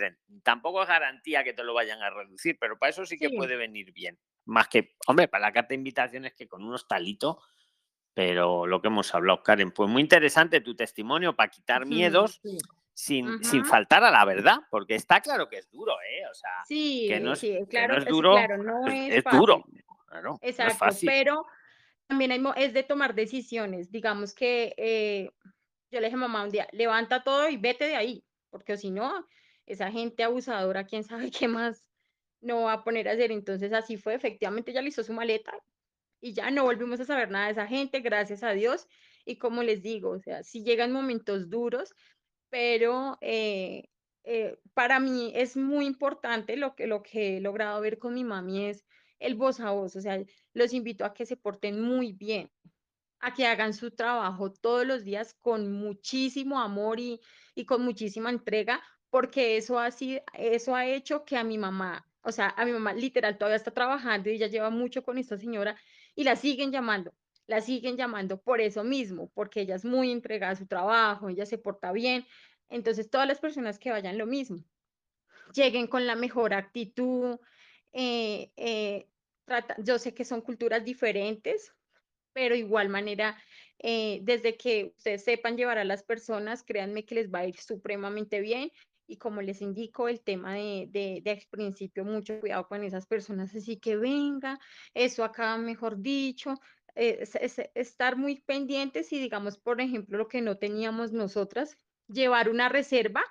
Tampoco 0.44 0.82
es 0.82 0.88
garantía 0.88 1.44
que 1.44 1.54
te 1.54 1.64
lo 1.64 1.74
vayan 1.74 2.02
a 2.02 2.10
reducir, 2.10 2.58
pero 2.60 2.80
para 2.80 2.90
eso 2.90 3.06
sí 3.06 3.18
que 3.18 3.30
Sí. 3.30 3.38
puede 3.38 3.56
venir 3.56 3.92
bien. 3.94 4.20
Más 4.46 4.68
que, 4.68 4.96
hombre, 5.08 5.28
para 5.28 5.48
la 5.48 5.54
carta 5.54 5.70
de 5.70 5.76
invitaciones 5.76 6.34
que 6.34 6.48
con 6.48 6.64
unos 6.64 6.88
talitos, 6.88 7.38
pero 8.14 8.66
lo 8.66 8.82
que 8.82 8.88
hemos 8.88 9.14
hablado, 9.14 9.44
Karen, 9.44 9.72
pues 9.72 9.90
muy 9.90 10.02
interesante 10.02 10.62
tu 10.62 10.76
testimonio 10.76 11.36
para 11.36 11.50
quitar 11.52 11.86
miedos 11.86 12.40
sí. 12.42 12.58
sin, 12.94 13.44
sin 13.44 13.64
faltar 13.64 14.04
a 14.04 14.10
la 14.10 14.26
verdad, 14.26 14.58
porque 14.72 14.96
está 14.96 15.22
claro 15.22 15.48
que 15.50 15.58
es 15.58 15.70
duro, 15.70 15.94
¿eh? 16.02 16.26
O 16.32 16.34
sea, 16.34 16.50
Sí, 16.68 17.06
que 17.08 17.20
no 17.20 17.34
es, 17.34 17.42
que 17.42 17.64
claro, 17.70 17.94
no 17.94 18.00
es 18.00 18.06
duro, 18.08 18.32
claro, 18.34 18.58
no 18.64 18.88
es, 18.88 19.12
es 19.12 19.18
es 19.18 19.24
duro, 19.24 19.64
claro, 20.08 20.30
no 20.32 20.40
es 20.42 20.50
Exacto, 20.50 20.78
fácil. 20.78 21.08
pero 21.10 21.46
también 22.08 22.32
hay, 22.32 22.44
es 22.56 22.74
de 22.74 22.82
tomar 22.84 23.14
decisiones. 23.14 23.92
Digamos 23.92 24.34
que 24.34 24.74
eh, 24.78 25.30
yo 25.92 26.00
le 26.00 26.08
dije 26.08 26.18
mamá 26.18 26.44
un 26.44 26.50
día, 26.50 26.68
levanta 26.72 27.24
todo 27.24 27.50
y 27.50 27.58
vete 27.58 27.86
de 27.86 27.96
ahí, 27.96 28.24
porque 28.50 28.78
si 28.78 28.92
no, 28.92 29.26
esa 29.66 29.92
gente 29.92 30.24
abusadora, 30.24 30.86
quién 30.86 31.04
sabe 31.04 31.32
qué 31.32 31.48
más 31.48 31.88
no 32.42 32.64
va 32.64 32.74
a 32.74 32.84
poner 32.84 33.08
a 33.08 33.14
hacer. 33.14 33.32
Entonces 33.32 33.74
así 33.74 33.98
fue, 33.98 34.16
efectivamente 34.16 34.72
ella 34.72 34.82
le 34.82 34.90
hizo 34.90 35.04
su 35.04 35.14
maleta 35.14 35.54
y 36.22 36.34
ya 36.34 36.50
no 36.52 36.64
volvimos 36.64 37.00
a 37.00 37.06
saber 37.06 37.30
nada 37.30 37.48
de 37.48 37.52
esa 37.54 37.68
gente, 37.68 38.00
gracias 38.02 38.44
a 38.44 38.52
Dios. 38.52 38.88
Y 39.26 39.38
como 39.38 39.64
les 39.64 39.82
digo, 39.82 40.12
o 40.12 40.20
sea, 40.20 40.44
si 40.44 40.64
llegan 40.64 40.92
momentos 40.92 41.50
duros, 41.50 41.94
pero 42.50 43.18
eh, 43.22 43.90
eh, 44.24 44.58
para 44.74 45.00
mí 45.00 45.32
es 45.36 45.58
muy 45.58 45.86
importante 45.86 46.56
lo 46.56 46.76
que, 46.76 46.88
lo 46.88 47.04
que 47.04 47.38
he 47.38 47.42
logrado 47.42 47.82
ver 47.82 47.98
con 47.98 48.14
mi 48.14 48.24
mami 48.24 48.68
es 48.68 48.86
el 49.20 49.36
voz 49.36 49.60
a 49.60 49.72
voz, 49.72 49.96
o 49.96 50.02
sea, 50.02 50.24
los 50.54 50.74
invito 50.74 51.04
a 51.04 51.14
que 51.14 51.26
se 51.26 51.38
porten 51.38 51.82
muy 51.82 52.14
bien, 52.14 52.52
a 53.20 53.34
que 53.34 53.46
hagan 53.48 53.74
su 53.74 53.92
trabajo 53.92 54.52
todos 54.54 54.86
los 54.86 55.04
días 55.04 55.34
con 55.34 55.72
muchísimo 55.72 56.60
amor 56.60 57.00
y, 57.00 57.20
y 57.56 57.66
con 57.66 57.84
muchísima 57.84 58.30
entrega, 58.30 58.84
porque 59.10 59.58
eso 59.58 59.80
ha 59.80 59.92
sido, 59.92 60.22
eso 60.34 60.76
ha 60.76 60.86
hecho 60.88 61.26
que 61.26 61.38
a 61.38 61.44
mi 61.44 61.58
mamá, 61.58 62.06
o 62.22 62.32
sea, 62.32 62.50
a 62.58 62.66
mi 62.66 62.72
mamá 62.72 62.94
literal 62.94 63.38
todavía 63.38 63.56
está 63.58 63.72
trabajando 63.74 64.30
y 64.30 64.34
ella 64.36 64.48
lleva 64.48 64.70
mucho 64.70 65.04
con 65.04 65.18
esta 65.18 65.38
señora 65.38 65.78
y 66.16 66.24
la 66.24 66.36
siguen 66.36 66.72
llamando, 66.72 67.14
la 67.48 67.62
siguen 67.62 67.98
llamando 67.98 68.42
por 68.42 68.62
eso 68.62 68.84
mismo, 68.84 69.32
porque 69.34 69.62
ella 69.62 69.76
es 69.76 69.86
muy 69.86 70.12
entregada 70.12 70.54
a 70.54 70.56
su 70.56 70.68
trabajo, 70.68 71.30
ella 71.30 71.46
se 71.46 71.58
porta 71.58 71.92
bien. 71.92 72.26
Entonces, 72.70 73.10
todas 73.10 73.28
las 73.28 73.40
personas 73.40 73.80
que 73.80 73.92
vayan 73.92 74.18
lo 74.18 74.26
mismo, 74.26 74.58
lleguen 75.54 75.88
con 75.88 76.06
la 76.08 76.16
mejor 76.16 76.54
actitud. 76.54 77.40
eh, 77.94 78.52
eh, 78.58 79.10
trata- 79.46 79.78
yo 79.84 79.98
sé 80.00 80.14
que 80.14 80.26
son 80.26 80.42
culturas 80.42 80.84
diferentes, 80.86 81.74
pero 82.38 82.54
igual 82.54 82.88
manera, 82.88 83.36
eh, 83.80 84.20
desde 84.22 84.58
que 84.58 84.94
ustedes 84.96 85.24
sepan 85.24 85.58
llevar 85.58 85.80
a 85.80 85.84
las 85.86 86.04
personas, 86.04 86.62
créanme 86.62 87.04
que 87.04 87.16
les 87.16 87.32
va 87.34 87.40
a 87.40 87.48
ir 87.48 87.58
supremamente 87.58 88.42
bien. 88.42 88.72
Y 89.08 89.18
como 89.18 89.42
les 89.42 89.60
indico, 89.60 90.08
el 90.08 90.22
tema 90.22 90.54
de, 90.54 90.86
de, 90.92 91.22
de 91.24 91.32
al 91.32 91.42
principio, 91.50 92.06
mucho 92.06 92.40
cuidado 92.40 92.68
con 92.68 92.84
esas 92.84 93.08
personas, 93.08 93.56
así 93.56 93.80
que 93.80 93.96
venga, 93.98 94.60
eso 94.94 95.24
acá, 95.24 95.58
mejor 95.58 96.00
dicho, 96.00 96.54
eh, 96.94 97.18
es- 97.22 97.34
es- 97.34 97.72
estar 97.74 98.18
muy 98.18 98.40
pendientes 98.42 99.12
y 99.12 99.20
digamos, 99.20 99.58
por 99.58 99.82
ejemplo, 99.82 100.20
lo 100.20 100.28
que 100.28 100.42
no 100.44 100.60
teníamos 100.60 101.12
nosotras, 101.12 101.76
llevar 102.08 102.50
una 102.50 102.70
reserva 102.70 103.24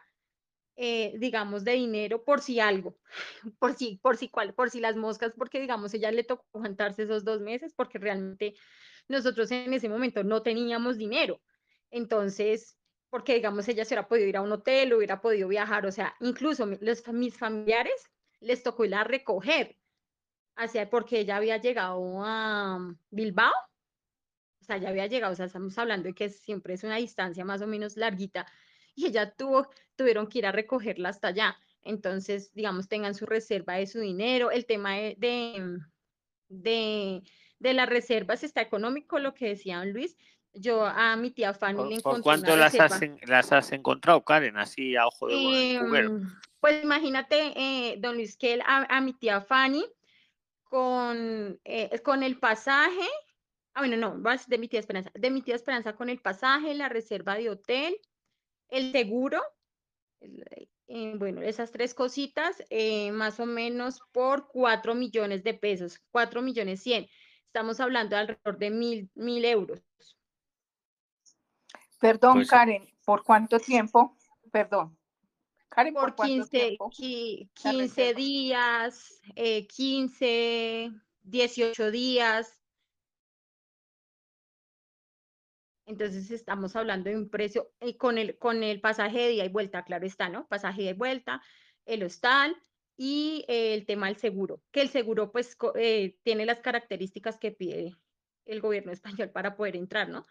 eh, 0.77 1.15
digamos, 1.19 1.65
de 1.65 1.73
dinero 1.73 2.23
por 2.25 2.41
si 2.41 2.61
algo, 2.61 2.99
por 3.59 3.75
si, 3.75 3.97
por 4.03 4.17
si 4.19 4.29
cual, 4.29 4.55
por 4.55 4.71
si 4.71 4.81
las 4.81 4.97
moscas, 4.97 5.33
porque 5.37 5.61
digamos, 5.61 5.95
ella 5.95 6.11
le 6.13 6.23
tocó 6.25 6.45
aguantarse 6.53 7.05
esos 7.05 7.25
dos 7.25 7.41
meses, 7.41 7.73
porque 7.75 7.99
realmente 7.99 8.55
nosotros 9.09 9.51
en 9.51 9.73
ese 9.73 9.89
momento 9.89 10.23
no 10.25 10.43
teníamos 10.43 10.99
dinero. 10.99 11.41
Entonces, 11.91 12.77
porque 13.11 13.35
digamos, 13.35 13.69
ella 13.69 13.85
se 13.85 13.95
hubiera 13.95 14.09
podido 14.09 14.27
ir 14.27 14.37
a 14.37 14.43
un 14.43 14.53
hotel, 14.53 14.95
hubiera 14.95 15.21
podido 15.21 15.49
viajar, 15.49 15.87
o 15.87 15.93
sea, 15.93 16.15
incluso 16.21 16.67
los, 16.81 17.07
mis 17.09 17.37
familiares 17.37 18.11
les 18.41 18.63
tocó 18.63 18.85
ir 18.85 18.95
a 18.95 19.05
recoger, 19.05 19.77
hacia, 20.57 20.89
porque 20.91 21.21
ella 21.21 21.37
había 21.37 21.59
llegado 21.59 22.23
a 22.25 22.79
Bilbao, 23.11 23.53
o 24.61 24.65
sea, 24.65 24.79
ya 24.79 24.89
había 24.89 25.07
llegado, 25.07 25.33
o 25.33 25.37
sea, 25.37 25.47
estamos 25.47 25.77
hablando 25.79 26.09
de 26.09 26.15
que 26.15 26.29
siempre 26.29 26.75
es 26.75 26.83
una 26.83 26.97
distancia 26.97 27.45
más 27.45 27.63
o 27.63 27.67
menos 27.67 27.97
larguita, 27.97 28.47
y 28.95 29.07
ella 29.07 29.31
tuvo, 29.31 29.69
tuvieron 29.95 30.27
que 30.27 30.39
ir 30.39 30.47
a 30.47 30.53
recogerla 30.53 31.11
hasta 31.11 31.29
allá. 31.29 31.57
Entonces, 31.83 32.53
digamos, 32.55 32.89
tengan 32.89 33.15
su 33.15 33.27
reserva 33.27 33.75
de 33.75 33.87
su 33.87 34.01
dinero. 34.01 34.51
El 34.51 34.67
tema 34.67 34.95
de, 34.97 35.15
de, 35.19 35.79
de, 36.49 37.23
de 37.69 37.75
las 37.75 37.89
reservas 37.89 38.43
está 38.45 38.61
económico, 38.61 39.19
lo 39.19 39.35
que 39.35 39.49
decía 39.49 39.79
don 39.79 39.93
Luis. 39.93 40.17
Yo 40.53 40.87
a 40.87 41.17
mi 41.17 41.31
tía 41.31 41.53
Fanny 41.53 41.77
¿Por, 41.77 41.89
le 41.89 42.01
por 42.01 42.17
encontré 42.17 42.19
una 42.19 42.23
cuánto 42.23 42.57
las 42.57 42.75
has, 42.81 42.93
reserva. 43.01 43.19
en- 43.23 43.31
las 43.31 43.53
has 43.53 43.73
encontrado, 43.73 44.25
Karen? 44.25 44.57
Así 44.57 44.97
a 44.97 45.07
ojo 45.07 45.27
de. 45.29 45.75
Em, 45.75 46.27
pues 46.61 46.83
imagínate, 46.83 47.53
eh, 47.57 47.97
don 47.99 48.15
Luis, 48.17 48.37
que 48.39 48.55
él 48.55 48.63
a, 48.67 48.87
a 48.97 49.01
mi 49.03 49.13
tía 49.13 49.43
Fanny 49.43 49.85
con, 50.65 51.61
eh, 51.65 52.01
con 52.03 52.23
el 52.23 52.39
pasaje, 52.39 53.07
ah, 53.75 53.81
bueno, 53.81 53.97
no, 53.97 54.19
vas 54.21 54.49
de 54.49 54.59
mi 54.59 54.67
tía 54.69 54.81
Esperanza, 54.81 55.11
de 55.15 55.31
mi 55.31 55.43
tía 55.43 55.55
Esperanza 55.55 55.95
con 55.95 56.09
el 56.09 56.21
pasaje, 56.21 56.75
la 56.75 56.89
reserva 56.89 57.35
de 57.37 57.51
hotel, 57.51 57.97
el 58.69 58.93
seguro, 58.93 59.43
eh, 60.21 61.15
bueno, 61.17 61.43
esas 61.43 61.71
tres 61.71 61.95
cositas, 61.95 62.65
eh, 62.71 63.13
más 63.13 63.39
o 63.41 63.47
menos 63.47 64.01
por 64.13 64.49
cuatro 64.49 64.95
millones 64.95 65.45
de 65.45 65.55
pesos, 65.55 66.01
cuatro 66.11 66.41
millones 66.43 66.83
cien. 66.83 67.07
Estamos 67.57 67.81
hablando 67.81 68.15
de 68.15 68.21
alrededor 68.21 68.59
de 68.59 68.69
mil, 68.71 69.11
mil 69.15 69.43
euros. 69.47 69.81
Perdón, 71.99 72.35
Pues- 72.35 72.51
Karen, 72.51 72.87
¿por 73.03 73.25
cuánto 73.25 73.59
tiempo? 73.59 74.15
Perdón. 74.53 74.99
Karen, 75.71 75.95
¿por, 75.95 76.03
Por 76.03 76.17
cuánto 76.17 76.35
15, 76.35 76.51
tiempo? 76.51 76.91
qui- 76.91 77.49
la 77.65 77.71
15 77.71 77.79
reserva? 78.03 78.19
días, 78.19 79.21
eh, 79.37 79.67
15, 79.69 80.91
18 81.23 81.91
días. 81.91 82.61
Entonces 85.87 86.31
estamos 86.31 86.77
hablando 86.77 87.09
de 87.09 87.17
un 87.17 87.31
precio 87.31 87.73
eh, 87.81 87.97
con 87.97 88.19
el, 88.19 88.37
con 88.39 88.63
el 88.65 88.83
pasaje 88.83 89.17
de 89.17 89.33
ida 89.33 89.45
y 89.47 89.49
vuelta, 89.49 89.83
claro 89.83 90.05
está, 90.05 90.29
¿no? 90.29 90.47
Pasaje 90.47 90.83
de 90.83 90.89
ida 90.89 90.91
y 90.91 90.99
vuelta, 90.99 91.43
el 91.87 92.03
hostal 92.03 92.55
y 92.97 93.45
eh, 93.49 93.75
el 93.75 93.85
tema 93.87 94.07
del 94.07 94.17
seguro, 94.17 94.63
que 94.73 94.81
el 94.81 94.89
seguro 94.89 95.31
pues 95.33 95.57
eh, 95.75 96.17
tiene 96.23 96.47
las 96.47 96.61
características 96.61 97.39
que 97.39 97.53
pide 97.53 97.95
el 98.47 98.61
gobierno 98.61 98.93
español 98.93 99.31
para 99.31 99.57
poder 99.57 99.77
entrar, 99.77 100.09
¿no? 100.09 100.25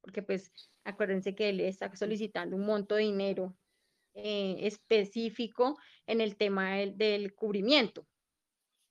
Porque 0.00 0.22
pues 0.22 0.52
acuérdense 0.84 1.34
que 1.34 1.48
él 1.48 1.60
está 1.60 1.94
solicitando 1.96 2.56
un 2.56 2.66
monto 2.66 2.94
de 2.96 3.02
dinero 3.02 3.56
eh, 4.14 4.56
específico 4.60 5.78
en 6.06 6.20
el 6.20 6.36
tema 6.36 6.74
del, 6.76 6.96
del 6.96 7.34
cubrimiento. 7.34 8.06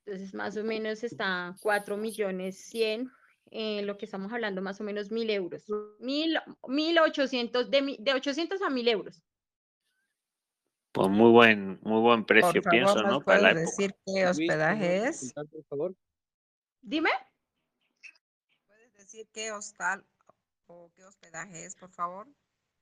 Entonces, 0.06 0.34
más 0.34 0.58
o 0.58 0.64
menos 0.64 1.04
está 1.04 1.56
4 1.62 1.96
millones 1.96 2.66
100, 2.66 3.12
eh, 3.52 3.84
lo 3.84 3.98
que 3.98 4.06
estamos 4.06 4.32
hablando, 4.34 4.62
más 4.62 4.82
o 4.82 4.84
menos 4.84 5.12
mil 5.12 5.30
euros. 5.30 5.64
Mil, 6.00 6.40
mil 6.68 6.98
ochocientos, 7.00 7.70
de, 7.70 7.82
mi- 7.82 7.98
de 8.00 8.14
800 8.14 8.62
a 8.64 8.70
mil 8.70 8.88
euros. 8.88 9.22
Pues 10.92 11.10
muy 11.10 11.32
buen, 11.32 11.80
muy 11.84 12.02
buen 12.02 12.20
Por 12.22 12.26
precio, 12.28 12.62
favor, 12.62 12.70
pienso, 12.72 13.02
¿nos 13.04 13.12
¿no? 13.12 13.22
Para 13.24 13.40
la 13.42 13.50
puedes 13.52 13.70
época. 13.70 13.78
decir 13.84 13.96
qué 14.06 14.28
hospedaje 14.28 15.08
es? 15.08 15.34
Por 15.34 15.64
favor. 15.66 15.96
Dime. 16.82 17.10
¿Puedes 18.68 18.94
decir 18.94 19.28
qué 19.32 19.52
hostal 19.52 20.06
o 20.68 20.92
qué 20.96 21.06
hospedaje 21.06 21.66
es, 21.66 21.76
por 21.76 21.92
favor? 21.92 22.28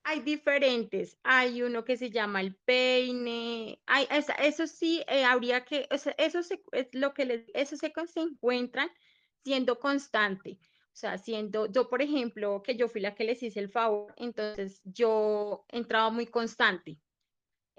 Hay 0.03 0.21
diferentes. 0.21 1.17
Hay 1.23 1.61
uno 1.61 1.83
que 1.83 1.97
se 1.97 2.09
llama 2.09 2.41
el 2.41 2.55
peine. 2.55 3.79
Hay, 3.85 4.07
esa- 4.09 4.33
eso 4.35 4.65
sí, 4.65 5.03
eh, 5.07 5.23
habría 5.23 5.65
que, 5.65 5.87
o 5.91 5.97
sea, 5.97 6.15
eso 6.17 6.41
se, 6.41 6.63
es 6.71 6.87
lo 6.93 7.13
que 7.13 7.25
les, 7.25 7.45
eso 7.53 7.75
se, 7.77 7.91
se 8.07 8.19
encuentran 8.21 8.89
siendo 9.43 9.77
constante. 9.79 10.57
O 10.87 10.95
sea, 10.99 11.17
siendo, 11.17 11.67
yo 11.67 11.87
por 11.89 12.01
ejemplo, 12.01 12.63
que 12.63 12.75
yo 12.75 12.87
fui 12.87 13.01
la 13.01 13.13
que 13.13 13.23
les 13.23 13.43
hice 13.43 13.59
el 13.59 13.69
favor, 13.69 14.13
entonces 14.17 14.81
yo 14.83 15.65
entraba 15.69 16.09
muy 16.09 16.25
constante. 16.25 16.97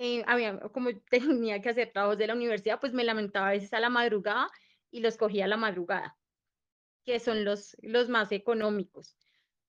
Eh, 0.02 0.24
había, 0.26 0.58
como 0.58 0.90
tenía 1.10 1.60
que 1.60 1.68
hacer 1.68 1.92
trabajos 1.92 2.18
de 2.18 2.26
la 2.26 2.34
universidad, 2.34 2.80
pues 2.80 2.92
me 2.92 3.04
lamentaba 3.04 3.48
a 3.48 3.52
veces 3.52 3.72
a 3.74 3.80
la 3.80 3.90
madrugada 3.90 4.50
y 4.90 5.00
los 5.00 5.16
cogía 5.16 5.44
a 5.44 5.48
la 5.48 5.56
madrugada, 5.56 6.16
que 7.04 7.20
son 7.20 7.44
los, 7.44 7.76
los 7.82 8.08
más 8.08 8.32
económicos 8.32 9.16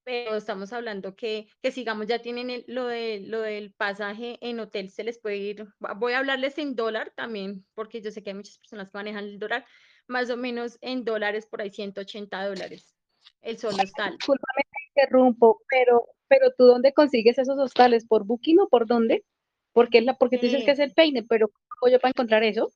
pero 0.03 0.36
estamos 0.36 0.74
hablando 0.74 1.16
que, 1.16 1.48
que 1.62 1.72
sigamos, 1.72 2.08
ya 2.08 2.20
tienen 2.20 2.64
lo, 2.68 2.88
de, 2.88 3.20
lo 3.20 3.41
del 3.41 3.74
pasaje 3.74 4.38
en 4.41 4.60
hotel, 4.60 4.90
se 4.90 5.03
les 5.03 5.20
puede 5.20 5.38
ir, 5.38 5.68
voy 5.98 6.14
a 6.14 6.20
hablarles 6.20 6.58
en 6.58 6.76
dólar 6.76 7.14
también, 7.16 7.66
porque 7.76 8.02
yo 8.02 8.12
sé 8.12 8.24
que 8.24 8.32
hay 8.32 8.36
muchas 8.36 8.58
personas 8.58 8.90
que 8.90 8.98
manejan 8.98 9.26
el 9.26 9.40
dólar, 9.40 9.66
más 10.08 10.30
o 10.30 10.38
menos 10.38 10.78
en 10.82 11.03
dólares, 11.06 11.45
por 11.45 11.62
ahí 11.62 11.70
180 11.70 12.45
dólares, 12.45 12.95
el 13.41 13.58
solo 13.58 13.84
hostal. 13.84 14.18
Discúlpame, 14.18 14.64
te 14.64 15.02
interrumpo, 15.02 15.62
pero, 15.70 16.08
pero 16.28 16.52
tú 16.58 16.66
dónde 16.66 16.94
consigues 16.94 17.38
esos 17.38 17.60
hostales? 17.60 18.06
¿Por 18.06 18.26
Booking 18.26 18.60
o 18.60 18.70
por 18.70 18.88
dónde? 18.88 19.24
Porque 19.73 19.99
es 19.99 20.06
la, 20.06 20.15
porque 20.15 20.38
tú 20.38 20.45
dices 20.45 20.64
que 20.65 20.72
Eh, 20.72 20.73
es 20.73 20.80
el 20.80 20.93
peine, 20.93 21.23
pero 21.23 21.49
¿cómo 21.80 21.91
yo 21.91 21.99
para 21.99 22.10
encontrar 22.10 22.43
eso? 22.43 22.72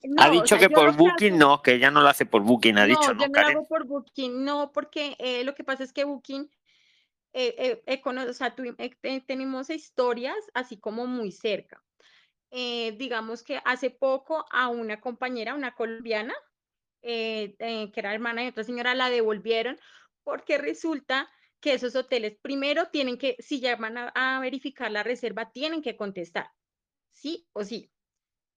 Ha 0.00 0.04
no, 0.04 0.30
o 0.30 0.32
dicho 0.34 0.46
sea, 0.46 0.58
que 0.58 0.68
por 0.70 0.94
Booking 0.96 1.34
hago, 1.34 1.38
no, 1.38 1.62
que 1.62 1.74
ella 1.74 1.90
no 1.90 2.02
lo 2.02 2.08
hace 2.08 2.26
por 2.26 2.42
Booking, 2.42 2.78
ha 2.78 2.82
no, 2.82 2.88
dicho, 2.88 3.12
yo 3.12 3.14
¿no, 3.14 3.28
no 3.28 3.28
lo 3.28 3.32
Karen? 3.32 3.56
hago 3.58 3.66
por 3.68 3.86
Booking, 3.86 4.44
no, 4.44 4.72
porque 4.72 5.16
eh, 5.18 5.44
lo 5.44 5.54
que 5.54 5.64
pasa 5.64 5.84
es 5.84 5.92
que 5.92 6.04
Booking 6.04 6.50
eh, 7.34 7.54
eh, 7.58 7.82
he 7.86 8.00
cono- 8.02 8.24
o 8.28 8.32
sea, 8.34 8.54
tuvi- 8.54 8.74
eh, 8.78 8.90
te- 9.00 9.20
tenemos 9.22 9.70
historias 9.70 10.36
así 10.54 10.76
como 10.78 11.06
muy 11.06 11.32
cerca. 11.32 11.82
Eh, 12.50 12.92
digamos 12.98 13.42
que 13.42 13.60
hace 13.64 13.88
poco 13.90 14.44
a 14.50 14.68
una 14.68 15.00
compañera, 15.00 15.54
una 15.54 15.74
colombiana, 15.74 16.34
eh, 17.00 17.54
eh, 17.58 17.90
que 17.92 18.00
era 18.00 18.12
hermana 18.12 18.42
de 18.42 18.48
otra 18.50 18.64
señora, 18.64 18.94
la 18.94 19.08
devolvieron 19.08 19.78
porque 20.24 20.58
resulta 20.58 21.28
que 21.62 21.72
esos 21.72 21.96
hoteles, 21.96 22.36
primero 22.42 22.88
tienen 22.90 23.16
que, 23.16 23.36
si 23.38 23.60
llaman 23.60 23.96
a, 23.96 24.08
a 24.14 24.40
verificar 24.40 24.90
la 24.90 25.02
reserva, 25.02 25.50
tienen 25.50 25.80
que 25.80 25.96
contestar, 25.96 26.50
sí 27.10 27.48
o 27.52 27.64
sí. 27.64 27.90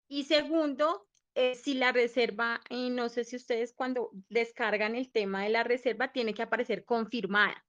Y 0.08 0.24
segundo, 0.24 1.08
eh, 1.36 1.56
si 1.56 1.74
la 1.74 1.92
reserva, 1.92 2.62
eh, 2.70 2.90
no 2.90 3.10
sé 3.10 3.24
si 3.24 3.36
ustedes 3.36 3.74
cuando 3.74 4.12
descargan 4.30 4.96
el 4.96 5.12
tema 5.12 5.44
de 5.44 5.50
la 5.50 5.64
reserva, 5.64 6.12
tiene 6.12 6.34
que 6.34 6.44
aparecer 6.44 6.86
confirmada. 6.86 7.66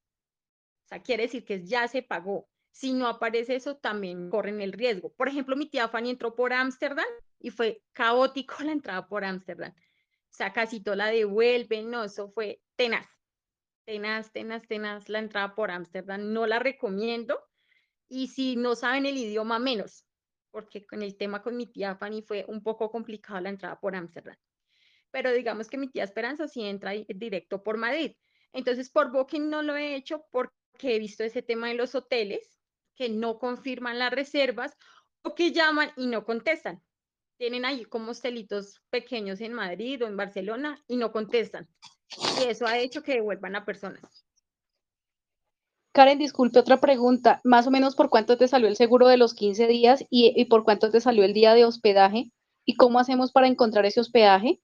O 0.85 0.87
sea, 0.87 1.01
quiere 1.01 1.23
decir 1.23 1.45
que 1.45 1.65
ya 1.65 1.87
se 1.87 2.03
pagó. 2.03 2.47
Si 2.71 2.93
no 2.93 3.07
aparece 3.07 3.55
eso, 3.55 3.77
también 3.77 4.29
corren 4.29 4.61
el 4.61 4.73
riesgo. 4.73 5.13
Por 5.13 5.29
ejemplo, 5.29 5.55
mi 5.55 5.67
tía 5.67 5.89
Fanny 5.89 6.11
entró 6.11 6.35
por 6.35 6.53
Ámsterdam 6.53 7.05
y 7.39 7.49
fue 7.49 7.81
caótico 7.93 8.55
la 8.63 8.71
entrada 8.73 9.07
por 9.07 9.25
Ámsterdam. 9.25 9.71
O 9.71 10.37
sea, 10.37 10.53
casi 10.53 10.81
todo 10.81 10.95
la 10.95 11.07
devuelven. 11.07 11.89
No, 11.89 12.03
eso 12.03 12.29
fue 12.29 12.61
tenaz. 12.75 13.07
Tenaz, 13.85 14.31
tenaz, 14.31 14.67
tenaz 14.67 15.09
la 15.09 15.19
entrada 15.19 15.55
por 15.55 15.71
Ámsterdam. 15.71 16.33
No 16.33 16.47
la 16.47 16.59
recomiendo. 16.59 17.39
Y 18.07 18.27
si 18.29 18.55
no 18.55 18.75
saben 18.75 19.05
el 19.05 19.17
idioma, 19.17 19.59
menos. 19.59 20.07
Porque 20.51 20.85
con 20.85 21.03
el 21.03 21.17
tema 21.17 21.41
con 21.43 21.57
mi 21.57 21.67
tía 21.71 21.95
Fanny 21.95 22.21
fue 22.23 22.45
un 22.47 22.63
poco 22.63 22.91
complicado 22.91 23.41
la 23.41 23.49
entrada 23.49 23.79
por 23.79 23.95
Ámsterdam 23.95 24.37
pero 25.11 25.31
digamos 25.33 25.69
que 25.69 25.77
mi 25.77 25.89
tía 25.89 26.03
Esperanza 26.03 26.47
sí 26.47 26.63
entra 26.63 26.91
di- 26.91 27.05
directo 27.09 27.63
por 27.63 27.77
Madrid. 27.77 28.17
Entonces, 28.53 28.91
por 28.91 29.11
Booking 29.11 29.49
no 29.49 29.61
lo 29.63 29.75
he 29.77 29.95
hecho 29.95 30.25
porque 30.31 30.51
he 30.83 30.99
visto 30.99 31.23
ese 31.23 31.41
tema 31.41 31.69
de 31.69 31.75
los 31.75 31.95
hoteles 31.95 32.59
que 32.95 33.09
no 33.09 33.39
confirman 33.39 33.99
las 33.99 34.11
reservas 34.11 34.75
o 35.23 35.35
que 35.35 35.51
llaman 35.53 35.91
y 35.97 36.07
no 36.07 36.25
contestan. 36.25 36.83
Tienen 37.37 37.65
ahí 37.65 37.85
como 37.85 38.11
hostelitos 38.11 38.81
pequeños 38.89 39.41
en 39.41 39.53
Madrid 39.53 40.03
o 40.03 40.07
en 40.07 40.17
Barcelona 40.17 40.81
y 40.87 40.97
no 40.97 41.11
contestan. 41.11 41.67
Y 42.39 42.49
eso 42.49 42.65
ha 42.67 42.77
hecho 42.77 43.03
que 43.03 43.13
devuelvan 43.13 43.55
a 43.55 43.65
personas. 43.65 44.25
Karen, 45.93 46.19
disculpe, 46.19 46.59
otra 46.59 46.79
pregunta. 46.79 47.41
Más 47.43 47.65
o 47.65 47.71
menos 47.71 47.95
por 47.95 48.09
cuánto 48.09 48.37
te 48.37 48.47
salió 48.47 48.67
el 48.67 48.75
seguro 48.75 49.07
de 49.07 49.17
los 49.17 49.33
15 49.33 49.65
días 49.65 50.05
y, 50.11 50.31
y 50.35 50.45
por 50.45 50.63
cuánto 50.63 50.91
te 50.91 51.01
salió 51.01 51.23
el 51.25 51.33
día 51.33 51.53
de 51.55 51.65
hospedaje 51.65 52.31
y 52.65 52.75
cómo 52.75 52.99
hacemos 52.99 53.31
para 53.31 53.47
encontrar 53.47 53.85
ese 53.85 54.01
hospedaje. 54.01 54.61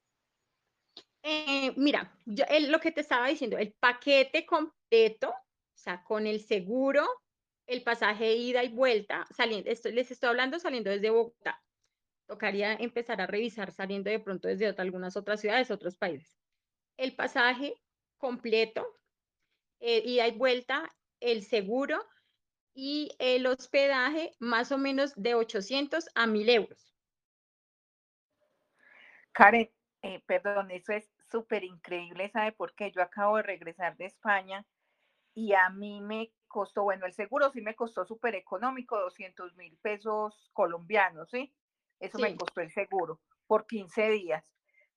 Eh, 1.22 1.72
mira, 1.76 2.12
yo- 2.26 2.44
el- 2.48 2.70
lo 2.72 2.80
que 2.80 2.90
te 2.92 3.00
estaba 3.00 3.28
diciendo, 3.28 3.56
el 3.58 3.72
paquete 3.74 4.44
completo, 4.44 5.30
o 5.30 5.78
sea, 5.78 6.02
con 6.04 6.26
el 6.26 6.40
seguro, 6.40 7.06
el 7.66 7.82
pasaje 7.82 8.24
de 8.24 8.34
ida 8.36 8.64
y 8.64 8.68
vuelta, 8.68 9.26
saliendo, 9.36 9.70
esto, 9.70 9.88
les 9.90 10.10
estoy 10.10 10.30
hablando 10.30 10.58
saliendo 10.58 10.90
desde 10.90 11.10
Bogotá. 11.10 11.62
Tocaría 12.32 12.72
empezar 12.72 13.20
a 13.20 13.26
revisar 13.26 13.72
saliendo 13.72 14.08
de 14.08 14.18
pronto 14.18 14.48
desde 14.48 14.66
otra- 14.66 14.84
algunas 14.84 15.18
otras 15.18 15.38
ciudades, 15.38 15.70
otros 15.70 15.96
países. 15.96 16.40
El 16.96 17.14
pasaje 17.14 17.74
completo, 18.16 18.86
eh, 19.80 20.02
ida 20.06 20.30
vuelta, 20.30 20.88
el 21.20 21.42
seguro 21.42 22.02
y 22.74 23.10
el 23.18 23.46
hospedaje 23.46 24.32
más 24.38 24.72
o 24.72 24.78
menos 24.78 25.12
de 25.14 25.34
800 25.34 26.08
a 26.14 26.26
1000 26.26 26.48
euros. 26.48 26.94
Karen, 29.32 29.70
eh, 30.00 30.22
perdón, 30.24 30.70
eso 30.70 30.94
es 30.94 31.10
súper 31.30 31.64
increíble, 31.64 32.30
¿sabe 32.30 32.52
por 32.52 32.74
qué? 32.74 32.92
Yo 32.92 33.02
acabo 33.02 33.36
de 33.36 33.42
regresar 33.42 33.94
de 33.98 34.06
España 34.06 34.64
y 35.34 35.52
a 35.54 35.68
mí 35.70 36.00
me 36.00 36.32
costó, 36.48 36.84
bueno, 36.84 37.06
el 37.06 37.12
seguro 37.12 37.50
sí 37.50 37.60
me 37.60 37.74
costó 37.76 38.06
súper 38.06 38.34
económico, 38.36 38.98
200 38.98 39.54
mil 39.56 39.76
pesos 39.82 40.50
colombianos, 40.54 41.30
¿sí? 41.30 41.54
Eso 42.02 42.18
me 42.18 42.36
costó 42.36 42.60
el 42.60 42.70
seguro 42.70 43.20
por 43.46 43.66
15 43.66 44.10
días. 44.10 44.44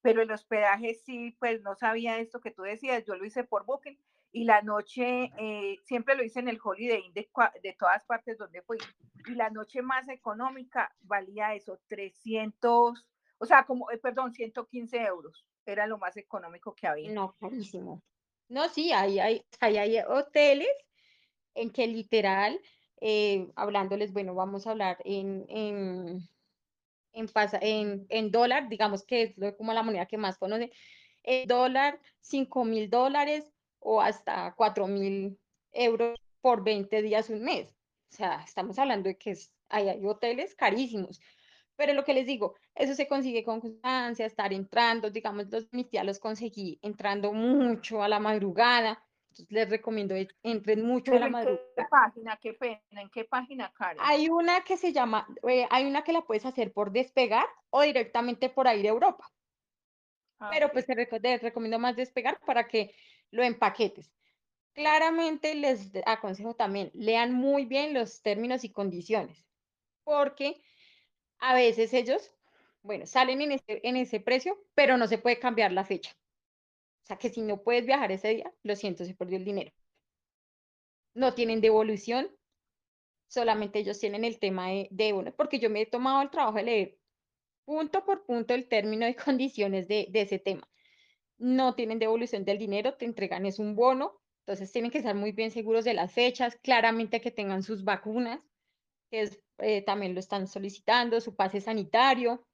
Pero 0.02 0.22
el 0.22 0.32
hospedaje 0.32 0.94
sí, 0.94 1.36
pues 1.40 1.62
no 1.62 1.76
sabía 1.76 2.20
esto 2.20 2.40
que 2.40 2.52
tú 2.52 2.64
decías, 2.64 3.04
yo 3.06 3.16
lo 3.16 3.26
hice 3.26 3.44
por 3.44 3.66
Booking 3.66 3.98
y 4.36 4.44
la 4.44 4.62
noche, 4.62 5.32
eh, 5.40 5.78
siempre 5.86 6.14
lo 6.14 6.22
hice 6.22 6.42
en 6.42 6.50
el 6.50 6.60
Holiday 6.62 7.06
Inn 7.06 7.14
de, 7.14 7.30
todas 7.80 8.04
partes 8.04 8.38
donde 8.38 8.62
fui. 8.64 8.78
Y 9.28 9.36
la 9.36 9.50
noche 9.50 9.82
más 9.82 10.10
económica 10.10 10.94
valía 11.00 11.56
eso, 11.56 11.80
300, 11.88 13.06
o 13.38 13.46
sea, 13.46 13.66
como, 13.66 13.90
eh, 13.92 13.98
perdón, 13.98 14.34
115 14.34 14.98
euros. 15.04 15.46
Era 15.66 15.88
lo 15.88 15.98
más 15.98 16.18
económico 16.18 16.76
que 16.76 16.86
había. 16.86 17.14
No, 17.14 17.34
carísimo. 17.40 18.04
No, 18.50 18.68
sí, 18.68 18.92
hay, 18.92 19.20
hay, 19.20 19.46
hay, 19.62 19.78
hay 19.78 20.00
hoteles 20.00 20.76
en 21.54 21.72
que 21.72 21.88
literal, 21.88 22.60
eh, 23.00 23.50
hablándoles, 23.56 24.12
bueno, 24.12 24.36
vamos 24.36 24.68
a 24.68 24.72
hablar 24.72 24.98
en, 25.06 25.46
en, 25.48 26.28
en, 27.16 27.28
pasa- 27.28 27.60
en, 27.62 28.06
en 28.10 28.32
dólar, 28.32 28.70
digamos 28.70 29.06
que 29.06 29.24
es 29.24 29.56
como 29.58 29.74
la 29.74 29.84
moneda 29.84 30.06
que 30.08 30.18
más 30.18 30.38
conoce, 30.38 30.72
el 31.24 31.48
dólar, 31.48 32.02
5 32.22 32.66
mil 32.66 32.90
dólares 32.90 33.52
o 33.80 34.02
hasta 34.02 34.54
4 34.56 34.88
mil 34.88 35.40
euros 35.72 36.20
por 36.42 36.64
20 36.64 37.02
días, 37.02 37.30
un 37.30 37.44
mes. 37.44 37.76
O 38.12 38.16
sea, 38.18 38.44
estamos 38.46 38.80
hablando 38.80 39.10
de 39.10 39.18
que 39.18 39.36
hay, 39.70 39.90
hay 39.90 40.06
hoteles 40.06 40.56
carísimos. 40.56 41.20
Pero 41.76 41.94
lo 41.94 42.06
que 42.06 42.14
les 42.14 42.26
digo, 42.28 42.56
eso 42.76 42.96
se 42.96 43.08
consigue 43.08 43.44
con 43.44 43.62
constancia, 43.62 44.26
estar 44.26 44.54
entrando, 44.54 45.10
digamos, 45.12 45.48
los, 45.52 45.68
mi 45.74 45.86
tía 45.86 46.04
los 46.04 46.20
conseguí 46.20 46.80
entrando 46.82 47.34
mucho 47.34 48.02
a 48.04 48.08
la 48.10 48.20
madrugada. 48.20 49.05
Entonces 49.38 49.52
les 49.52 49.70
recomiendo 49.70 50.16
que 50.16 50.30
entren 50.44 50.86
mucho 50.86 51.12
a 51.12 51.20
la 51.20 51.26
¿en 51.26 51.32
qué 51.32 51.32
madrugada. 51.34 51.90
página? 51.90 52.38
Qué 52.38 52.54
pena, 52.54 52.82
¿en 52.92 53.10
qué 53.10 53.26
página, 53.26 53.74
Karen? 53.74 53.98
Hay 54.02 54.30
una 54.30 54.64
que 54.64 54.78
se 54.78 54.94
llama, 54.94 55.28
eh, 55.48 55.68
hay 55.70 55.86
una 55.86 56.04
que 56.04 56.14
la 56.14 56.22
puedes 56.22 56.46
hacer 56.46 56.72
por 56.72 56.92
despegar 56.92 57.46
o 57.70 57.82
directamente 57.82 58.50
por 58.50 58.68
aire 58.70 58.88
Europa. 58.88 59.30
Ah, 60.40 60.50
Pero 60.54 60.72
pues 60.72 60.86
te, 60.86 60.96
te 61.06 61.38
recomiendo 61.38 61.80
más 61.80 61.98
despegar 61.98 62.40
para 62.46 62.66
que 62.66 62.96
lo 63.32 63.44
empaquetes. 63.44 64.10
Claramente 64.74 65.54
les 65.56 65.92
aconsejo 66.06 66.56
también, 66.56 66.92
lean 66.94 67.34
muy 67.34 67.66
bien 67.66 67.94
los 67.94 68.22
términos 68.22 68.64
y 68.64 68.72
condiciones, 68.72 69.46
porque 70.06 70.62
a 71.40 71.54
veces 71.54 71.94
ellos, 71.94 72.32
bueno, 72.84 73.06
salen 73.06 73.42
en 73.42 73.54
ese, 73.54 73.82
en 73.84 73.98
ese 73.98 74.20
precio, 74.22 74.58
pero 74.76 74.98
no 74.98 75.08
se 75.08 75.18
puede 75.18 75.40
cambiar 75.40 75.72
la 75.74 75.84
fecha. 75.84 76.12
O 77.06 77.08
sea 77.08 77.18
que 77.18 77.30
si 77.30 77.42
no 77.42 77.62
puedes 77.62 77.86
viajar 77.86 78.12
ese 78.12 78.30
día, 78.30 78.52
lo 78.64 78.76
siento, 78.76 79.06
se 79.06 79.14
perdió 79.14 79.38
el 79.38 79.46
dinero. 79.46 79.72
No 81.14 81.36
tienen 81.36 81.62
devolución, 81.62 82.32
solamente 83.28 83.78
ellos 83.78 84.00
tienen 84.00 84.24
el 84.24 84.40
tema 84.40 84.70
de, 84.70 84.88
de 84.90 85.14
bono, 85.14 85.32
porque 85.36 85.60
yo 85.60 85.70
me 85.70 85.82
he 85.82 85.86
tomado 85.86 86.24
el 86.24 86.32
trabajo 86.32 86.58
de 86.58 86.64
leer 86.64 86.98
punto 87.64 88.04
por 88.06 88.26
punto 88.26 88.56
el 88.56 88.68
término 88.68 89.08
y 89.08 89.14
condiciones 89.28 89.88
de, 89.88 90.08
de 90.10 90.22
ese 90.22 90.40
tema. 90.40 90.68
No 91.38 91.76
tienen 91.76 92.00
devolución 92.00 92.44
del 92.44 92.58
dinero, 92.58 92.96
te 92.96 93.06
entregan 93.06 93.46
es 93.46 93.60
un 93.60 93.76
bono, 93.76 94.20
entonces 94.40 94.72
tienen 94.72 94.90
que 94.90 94.98
estar 94.98 95.14
muy 95.14 95.32
bien 95.32 95.52
seguros 95.52 95.86
de 95.86 95.94
las 95.94 96.12
fechas, 96.12 96.56
claramente 96.56 97.22
que 97.22 97.30
tengan 97.30 97.62
sus 97.62 97.84
vacunas, 97.84 98.40
que 99.12 99.22
es, 99.22 99.40
eh, 99.60 99.84
también 99.84 100.16
lo 100.16 100.20
están 100.20 100.48
solicitando, 100.48 101.22
su 101.22 101.36
pase 101.36 101.62
sanitario, 101.62 102.48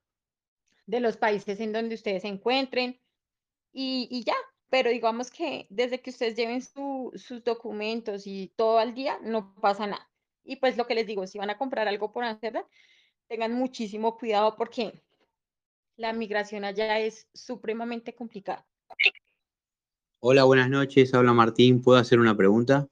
de 0.88 1.00
los 1.00 1.16
países 1.16 1.62
en 1.62 1.72
donde 1.72 1.96
ustedes 1.96 2.24
se 2.24 2.28
encuentren 2.28 3.00
y, 3.74 4.08
y 4.12 4.24
ya. 4.24 4.36
Pero 4.70 4.90
digamos 4.90 5.30
que 5.32 5.68
desde 5.70 6.02
que 6.02 6.12
ustedes 6.12 6.36
lleven 6.36 6.62
su- 6.62 7.12
sus 7.16 7.44
documentos 7.44 8.26
y 8.26 8.54
todo 8.56 8.80
al 8.80 8.94
día, 8.94 9.20
no 9.22 9.54
pasa 9.56 9.86
nada. 9.86 10.10
Y 10.46 10.56
pues 10.56 10.78
lo 10.78 10.88
que 10.88 10.96
les 10.96 11.06
digo, 11.06 11.28
si 11.28 11.38
van 11.38 11.50
a 11.50 11.58
comprar 11.58 11.88
algo 11.88 12.12
por 12.14 12.24
Amsterdam, 12.24 12.64
tengan 13.28 13.54
muchísimo 13.54 14.18
cuidado 14.18 14.56
porque 14.56 15.04
la 15.98 16.14
migración 16.14 16.64
allá 16.64 17.00
es 17.00 17.28
supremamente 17.34 18.16
complicada. 18.16 18.66
Hola, 20.20 20.44
buenas 20.46 20.70
noches. 20.70 21.14
Habla 21.14 21.34
Martín. 21.34 21.82
¿Puedo 21.82 22.00
hacer 22.00 22.20
una 22.20 22.36
pregunta? 22.38 22.88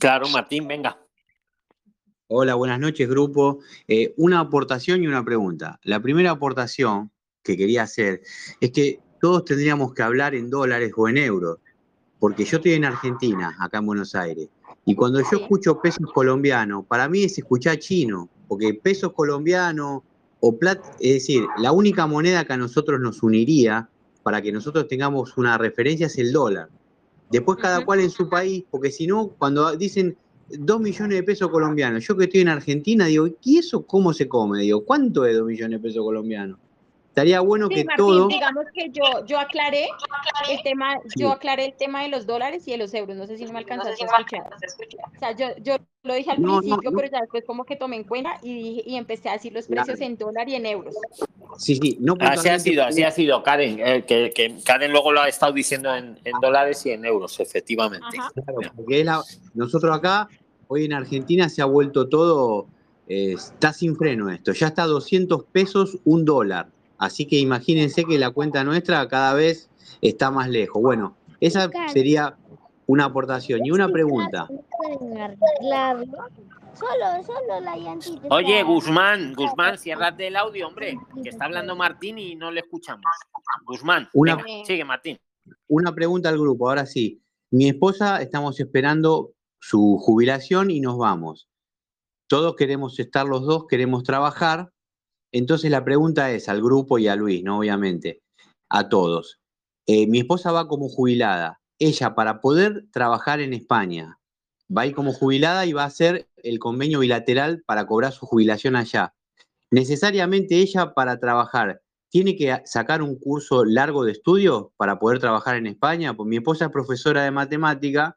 Claro, 0.00 0.28
Martín, 0.28 0.68
venga. 0.68 1.00
Hola, 2.26 2.56
buenas 2.56 2.80
noches, 2.80 3.08
grupo. 3.08 3.60
Eh, 3.86 4.12
una 4.16 4.40
aportación 4.40 5.02
y 5.02 5.06
una 5.06 5.24
pregunta. 5.24 5.78
La 5.82 6.00
primera 6.00 6.32
aportación 6.32 7.10
que 7.42 7.56
quería 7.56 7.82
hacer 7.82 8.22
es 8.60 8.72
que 8.72 9.00
todos 9.24 9.46
tendríamos 9.46 9.94
que 9.94 10.02
hablar 10.02 10.34
en 10.34 10.50
dólares 10.50 10.92
o 10.94 11.08
en 11.08 11.16
euros, 11.16 11.56
porque 12.18 12.44
yo 12.44 12.58
estoy 12.58 12.74
en 12.74 12.84
Argentina, 12.84 13.56
acá 13.58 13.78
en 13.78 13.86
Buenos 13.86 14.14
Aires, 14.14 14.50
y 14.84 14.94
cuando 14.94 15.18
yo 15.18 15.38
escucho 15.38 15.80
pesos 15.80 16.12
colombianos, 16.12 16.84
para 16.84 17.08
mí 17.08 17.24
es 17.24 17.38
escuchar 17.38 17.78
chino, 17.78 18.28
porque 18.46 18.74
pesos 18.74 19.14
colombianos 19.14 20.02
o 20.40 20.58
plata, 20.58 20.90
es 21.00 21.14
decir, 21.14 21.46
la 21.56 21.72
única 21.72 22.06
moneda 22.06 22.44
que 22.44 22.52
a 22.52 22.58
nosotros 22.58 23.00
nos 23.00 23.22
uniría 23.22 23.88
para 24.22 24.42
que 24.42 24.52
nosotros 24.52 24.88
tengamos 24.88 25.38
una 25.38 25.56
referencia 25.56 26.08
es 26.08 26.18
el 26.18 26.30
dólar. 26.30 26.68
Después 27.30 27.56
cada 27.56 27.82
cual 27.82 28.00
en 28.00 28.10
su 28.10 28.28
país, 28.28 28.64
porque 28.70 28.90
si 28.90 29.06
no, 29.06 29.28
cuando 29.28 29.74
dicen 29.74 30.18
dos 30.50 30.82
millones 30.82 31.16
de 31.16 31.22
pesos 31.22 31.48
colombianos, 31.48 32.06
yo 32.06 32.14
que 32.14 32.24
estoy 32.24 32.42
en 32.42 32.48
Argentina, 32.48 33.06
digo, 33.06 33.26
¿y 33.42 33.56
eso 33.56 33.86
cómo 33.86 34.12
se 34.12 34.28
come? 34.28 34.60
Digo, 34.60 34.84
¿cuánto 34.84 35.24
es 35.24 35.34
dos 35.34 35.46
millones 35.46 35.80
de 35.80 35.88
pesos 35.88 36.04
colombianos? 36.04 36.58
Estaría 37.14 37.38
bueno 37.42 37.68
Sí, 37.68 37.76
que 37.76 37.84
Martín, 37.84 38.04
todo... 38.06 38.26
digamos 38.26 38.64
que 38.74 38.90
yo, 38.90 39.24
yo 39.24 39.38
aclaré 39.38 39.86
el 40.50 40.60
tema, 40.64 40.96
yo 41.14 41.30
aclaré 41.30 41.66
el 41.66 41.74
tema 41.74 42.02
de 42.02 42.08
los 42.08 42.26
dólares 42.26 42.66
y 42.66 42.72
de 42.72 42.76
los 42.78 42.92
euros. 42.92 43.16
No 43.16 43.28
sé 43.28 43.36
si 43.38 43.44
no 43.44 43.52
me 43.52 43.60
alcanzaste 43.60 44.02
a 44.04 44.16
escuchar. 44.66 45.06
O 45.14 45.18
sea, 45.20 45.30
yo, 45.30 45.46
yo 45.62 45.76
lo 46.02 46.14
dije 46.14 46.32
al 46.32 46.40
No, 46.40 46.54
no, 46.56 46.58
principio, 46.60 46.90
no. 46.90 46.96
pero 46.96 47.12
ya 47.12 47.20
después 47.20 47.44
como 47.46 47.64
que 47.64 47.76
tomé 47.76 47.94
en 47.94 48.02
cuenta 48.02 48.40
y, 48.42 48.52
dije- 48.52 48.82
y 48.84 48.96
empecé 48.96 49.28
a 49.28 49.34
decir 49.34 49.52
los 49.52 49.68
Claro. 49.68 49.86
precios 49.86 50.04
en 50.04 50.16
dólar 50.18 50.48
y 50.48 50.56
en 50.56 50.66
euros. 50.66 50.92
Sí, 51.56 51.76
sí, 51.76 51.98
no 52.00 52.14
Así 52.14 52.24
ha 52.24 52.28
puntualmente 52.34 52.60
sido, 52.70 52.84
así 52.84 53.02
ha 53.04 53.10
sido, 53.12 53.42
Karen. 53.44 53.78
eh, 53.78 54.04
que, 54.04 54.32
que 54.34 54.56
Karen 54.64 54.90
luego 54.90 55.12
lo 55.12 55.20
ha 55.20 55.28
estado 55.28 55.52
diciendo 55.52 55.94
en, 55.94 56.18
en 56.24 56.40
dólares 56.42 56.84
y 56.84 56.90
en 56.90 57.04
euros, 57.04 57.38
efectivamente. 57.38 58.08
Claro, 58.10 58.72
porque 58.74 59.04
la- 59.04 59.22
nosotros 59.54 59.96
acá, 59.96 60.28
hoy 60.66 60.86
en 60.86 60.94
Argentina 60.94 61.48
se 61.48 61.62
ha 61.62 61.66
vuelto 61.66 62.08
todo, 62.08 62.66
eh, 63.06 63.34
está 63.34 63.72
sin 63.72 63.94
freno 63.94 64.28
esto, 64.30 64.52
ya 64.52 64.66
está 64.66 64.82
a 64.82 64.86
200 64.88 65.44
pesos 65.44 65.96
un 66.04 66.24
dólar, 66.24 66.66
así 66.98 67.26
que 67.26 67.38
imagínense 67.38 68.04
que 68.04 68.18
la 68.18 68.30
cuenta 68.30 68.64
nuestra 68.64 69.06
cada 69.08 69.34
vez 69.34 69.70
está 70.00 70.30
más 70.30 70.48
lejos. 70.48 70.82
Bueno, 70.82 71.16
esa 71.40 71.70
sería 71.92 72.36
una 72.86 73.06
aportación 73.06 73.64
y 73.64 73.70
una 73.70 73.88
pregunta. 73.88 74.48
pueden 74.78 75.18
arreglarlo. 75.18 76.06
Solo, 76.74 77.22
solo 77.24 77.60
la 77.60 77.76
llantita. 77.76 78.26
Oye, 78.30 78.62
Guzmán, 78.64 79.32
Guzmán, 79.34 79.78
ciérrate 79.78 80.26
el 80.26 80.34
audio, 80.36 80.66
hombre, 80.66 80.98
que 81.22 81.28
está 81.28 81.44
hablando 81.44 81.76
Martín 81.76 82.18
y 82.18 82.34
no 82.34 82.50
le 82.50 82.60
escuchamos. 82.60 83.04
Guzmán, 83.64 84.08
Una- 84.12 84.36
venga, 84.36 84.66
sigue, 84.66 84.84
Martín. 84.84 85.16
Una 85.68 85.94
pregunta 85.94 86.28
al 86.30 86.38
grupo, 86.38 86.68
ahora 86.68 86.84
sí. 86.84 87.22
Mi 87.50 87.68
esposa, 87.68 88.20
estamos 88.20 88.58
esperando 88.58 89.34
su 89.60 89.98
jubilación 90.00 90.70
y 90.72 90.80
nos 90.80 90.98
vamos. 90.98 91.48
Todos 92.26 92.56
queremos 92.56 92.98
estar 92.98 93.24
los 93.26 93.42
dos, 93.46 93.66
queremos 93.68 94.02
trabajar. 94.02 94.70
Entonces 95.34 95.68
la 95.68 95.84
pregunta 95.84 96.30
es 96.30 96.48
al 96.48 96.62
grupo 96.62 96.96
y 96.96 97.08
a 97.08 97.16
Luis, 97.16 97.42
¿no? 97.42 97.58
Obviamente, 97.58 98.22
a 98.68 98.88
todos. 98.88 99.40
Eh, 99.84 100.06
mi 100.06 100.20
esposa 100.20 100.52
va 100.52 100.68
como 100.68 100.88
jubilada. 100.88 101.60
Ella, 101.80 102.14
para 102.14 102.40
poder 102.40 102.84
trabajar 102.92 103.40
en 103.40 103.52
España, 103.52 104.20
va 104.74 104.82
a 104.82 104.86
ir 104.86 104.94
como 104.94 105.12
jubilada 105.12 105.66
y 105.66 105.72
va 105.72 105.82
a 105.82 105.86
hacer 105.86 106.28
el 106.36 106.60
convenio 106.60 107.00
bilateral 107.00 107.64
para 107.66 107.84
cobrar 107.84 108.12
su 108.12 108.26
jubilación 108.26 108.76
allá. 108.76 109.12
Necesariamente 109.72 110.58
ella, 110.58 110.94
para 110.94 111.18
trabajar, 111.18 111.82
tiene 112.10 112.36
que 112.36 112.56
sacar 112.64 113.02
un 113.02 113.18
curso 113.18 113.64
largo 113.64 114.04
de 114.04 114.12
estudio 114.12 114.72
para 114.76 115.00
poder 115.00 115.18
trabajar 115.18 115.56
en 115.56 115.66
España. 115.66 116.14
Pues 116.14 116.28
mi 116.28 116.36
esposa 116.36 116.66
es 116.66 116.70
profesora 116.70 117.24
de 117.24 117.32
matemática 117.32 118.16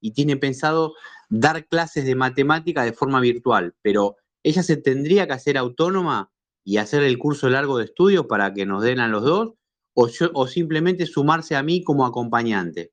y 0.00 0.12
tiene 0.12 0.36
pensado 0.36 0.94
dar 1.28 1.66
clases 1.66 2.04
de 2.04 2.14
matemática 2.14 2.84
de 2.84 2.92
forma 2.92 3.18
virtual, 3.18 3.74
pero 3.82 4.14
ella 4.44 4.62
se 4.62 4.76
tendría 4.76 5.26
que 5.26 5.32
hacer 5.32 5.58
autónoma 5.58 6.31
y 6.64 6.76
hacer 6.78 7.02
el 7.02 7.18
curso 7.18 7.48
largo 7.48 7.78
de 7.78 7.84
estudio 7.86 8.28
para 8.28 8.52
que 8.54 8.66
nos 8.66 8.82
den 8.82 9.00
a 9.00 9.08
los 9.08 9.22
dos, 9.24 9.54
o, 9.94 10.08
yo- 10.08 10.30
o 10.34 10.46
simplemente 10.46 11.06
sumarse 11.06 11.56
a 11.56 11.62
mí 11.62 11.82
como 11.82 12.06
acompañante. 12.06 12.92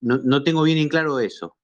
No, 0.00 0.18
no 0.18 0.42
tengo 0.42 0.62
bien 0.62 0.78
en 0.78 0.88
claro 0.88 1.18
eso. 1.20 1.56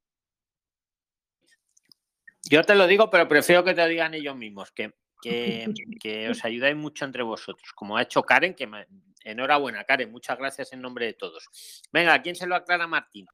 Yo 2.51 2.63
te 2.65 2.75
lo 2.75 2.87
digo, 2.87 3.09
pero 3.11 3.27
prefiero 3.29 3.65
que 3.65 3.73
te 3.75 3.81
lo 3.83 3.89
digan 3.89 4.13
ellos 4.15 4.37
mismos, 4.37 4.71
que, 4.73 4.93
que, 5.23 5.73
que 6.01 6.29
os 6.29 6.45
ayudáis 6.45 6.77
mucho 6.77 7.05
entre 7.07 7.23
vosotros, 7.23 7.73
como 7.75 7.97
ha 7.97 8.03
hecho 8.03 8.23
Karen, 8.23 8.55
que 8.55 8.67
me- 8.67 8.87
enhorabuena, 9.25 9.85
Karen, 9.85 10.11
muchas 10.13 10.37
gracias 10.37 10.73
en 10.75 10.83
nombre 10.83 11.07
de 11.07 11.15
todos. 11.15 11.49
Venga, 11.93 12.21
¿quién 12.21 12.37
se 12.37 12.47
lo 12.47 12.55
aclara, 12.55 12.87
Martín? 12.87 13.27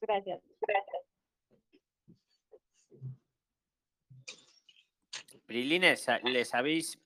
Gracias. 0.00 0.40
Prilines, 5.46 6.02
sa- 6.02 6.18
¿le 6.18 6.44
sabéis? 6.44 6.98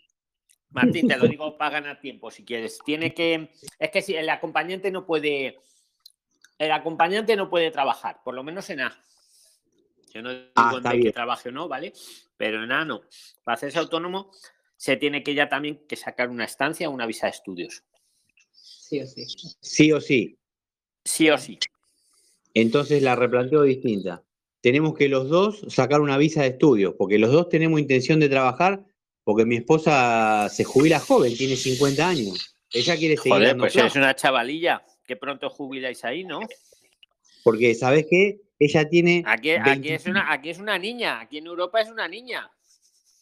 Martín, 0.71 1.07
te 1.07 1.17
lo 1.17 1.27
digo 1.27 1.57
para 1.59 1.81
ganar 1.81 2.01
tiempo 2.01 2.31
si 2.31 2.45
quieres. 2.45 2.79
Tiene 2.85 3.12
que. 3.12 3.51
Es 3.79 3.91
que 3.91 4.03
si 4.03 4.15
el 4.17 4.29
acompañante 4.29 4.91
no 4.91 5.05
puede. 5.05 5.59
El 6.59 6.73
acompañante 6.73 7.37
no 7.37 7.49
puede 7.49 7.71
trabajar, 7.71 8.21
por 8.23 8.35
lo 8.35 8.43
menos 8.43 8.69
en 8.71 8.81
A. 8.83 9.05
Yo 10.12 10.23
no 10.23 10.31
digo 10.31 10.47
Ah, 10.57 10.75
en 10.77 10.83
B 10.83 11.01
que 11.03 11.12
trabaje 11.12 11.49
o 11.49 11.53
no, 11.53 11.69
¿vale? 11.69 11.93
Pero 12.37 12.62
en 12.65 12.73
A 12.73 12.85
no. 12.85 13.03
Para 13.45 13.55
hacerse 13.55 13.79
autónomo 13.79 14.31
se 14.77 14.97
tiene 14.97 15.23
que 15.23 15.35
ya 15.35 15.49
también 15.49 15.87
que 15.87 15.97
sacar 15.97 16.29
una 16.29 16.45
estancia, 16.45 16.89
una 16.89 17.07
visa 17.07 17.27
de 17.27 17.31
estudios. 17.31 17.83
Sí 18.53 19.01
o 19.01 19.07
sí. 19.07 19.25
Sí 19.61 19.93
o 19.93 20.01
sí. 20.01 20.39
Sí 21.05 21.31
o 21.31 21.39
sí. 21.39 21.59
Entonces 22.55 23.03
la 23.03 23.15
replanteo 23.17 23.62
distinta. 23.62 24.23
Tenemos 24.61 24.95
que 24.95 25.09
los 25.09 25.28
dos 25.28 25.65
sacar 25.69 26.01
una 26.01 26.19
visa 26.19 26.43
de 26.43 26.49
estudio, 26.49 26.97
porque 26.97 27.19
los 27.19 27.32
dos 27.32 27.49
tenemos 27.49 27.81
intención 27.81 28.20
de 28.20 28.28
trabajar, 28.28 28.85
porque 29.24 29.45
mi 29.45 29.57
esposa 29.57 30.49
se 30.51 30.65
jubila 30.65 31.01
joven, 31.01 31.35
tiene 31.37 31.57
50 31.57 32.09
años. 32.09 32.57
Ella 32.73 32.97
quiere 32.97 33.16
seguir 33.16 33.32
Joder, 33.32 33.49
dando 33.49 33.62
pues 33.62 33.74
es 33.74 33.81
clases, 33.81 33.97
una 33.97 34.15
chavalilla. 34.15 34.85
Que 35.05 35.16
pronto 35.16 35.51
jubiláis 35.51 36.05
ahí, 36.05 36.23
¿no? 36.23 36.41
porque 37.43 37.74
¿sabes 37.74 38.07
qué? 38.09 38.41
Ella 38.59 38.89
tiene 38.89 39.23
Aquí, 39.27 39.51
aquí, 39.51 39.70
20 39.70 39.95
es 39.95 40.07
una, 40.07 40.32
aquí 40.32 40.51
es 40.51 40.59
una 40.59 40.78
niña. 40.78 41.20
Aquí 41.20 41.39
en 41.39 41.47
Europa 41.47 41.81
es 41.81 41.91
una 41.91 42.07
niña. 42.07 42.51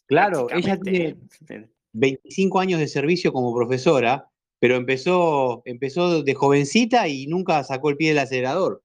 Claro, 0.07 0.49
ella 0.51 0.79
tiene 0.79 1.17
¿eh? 1.49 1.69
25 1.93 2.61
años 2.61 2.81
de 2.81 2.89
servicio 2.89 3.33
como 3.33 3.55
profesora, 3.55 4.29
pero 4.59 4.77
empezó, 4.77 5.63
empezó 5.65 6.23
de 6.23 6.35
jovencita 6.35 7.09
y 7.09 7.27
nunca 7.27 7.63
sacó 7.63 7.91
el 7.91 7.97
pie 7.97 8.09
del 8.09 8.19
acelerador. 8.19 8.83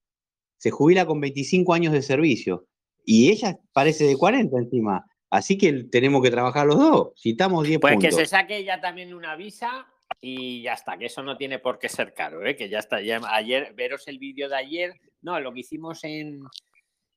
Se 0.63 0.71
jubila 0.71 1.05
con 1.05 1.19
25 1.19 1.73
años 1.73 1.91
de 1.91 2.01
servicio. 2.01 2.67
Y 3.03 3.29
ella 3.29 3.59
parece 3.73 4.05
de 4.05 4.15
40 4.15 4.57
encima. 4.57 5.05
Así 5.29 5.57
que 5.57 5.73
tenemos 5.91 6.23
que 6.23 6.31
trabajar 6.31 6.65
los 6.65 6.77
dos. 6.77 7.11
Si 7.17 7.31
estamos 7.31 7.67
10 7.67 7.81
Pues 7.81 7.95
puntos. 7.95 8.09
que 8.11 8.15
se 8.15 8.25
saque 8.25 8.55
ella 8.55 8.79
también 8.79 9.13
una 9.13 9.35
visa 9.35 9.85
y 10.21 10.61
ya 10.61 10.71
está, 10.71 10.97
que 10.97 11.07
eso 11.07 11.21
no 11.21 11.35
tiene 11.35 11.59
por 11.59 11.79
qué 11.79 11.89
ser 11.89 12.13
caro, 12.13 12.45
¿eh? 12.45 12.55
que 12.55 12.69
ya 12.69 12.79
está. 12.79 13.01
Ya 13.01 13.19
ayer, 13.27 13.73
veros 13.75 14.07
el 14.07 14.19
vídeo 14.19 14.47
de 14.47 14.55
ayer, 14.55 14.93
no, 15.21 15.37
lo 15.41 15.51
que 15.53 15.59
hicimos 15.59 16.01
en, 16.05 16.39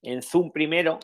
en 0.02 0.22
Zoom 0.22 0.50
primero 0.50 0.98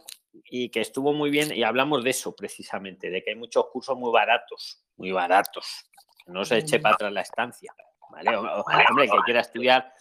y 0.51 0.69
que 0.71 0.81
estuvo 0.81 1.13
muy 1.13 1.31
bien 1.31 1.55
y 1.55 1.63
hablamos 1.63 2.03
de 2.03 2.11
eso 2.11 2.35
precisamente, 2.35 3.09
de 3.09 3.23
que 3.23 3.31
hay 3.31 3.37
muchos 3.37 3.67
cursos 3.73 3.97
muy 3.97 4.11
baratos, 4.11 4.83
muy 4.97 5.13
baratos. 5.13 5.85
Que 6.27 6.33
no 6.33 6.45
se 6.45 6.59
eche 6.59 6.81
para 6.81 6.97
atrás 6.97 7.13
la 7.13 7.21
estancia. 7.21 7.73
¿vale? 8.11 8.35
O- 8.37 8.41
o- 8.43 8.65
Hombre, 8.91 9.07
que 9.07 9.17
quiera 9.27 9.43
estudiar 9.43 9.93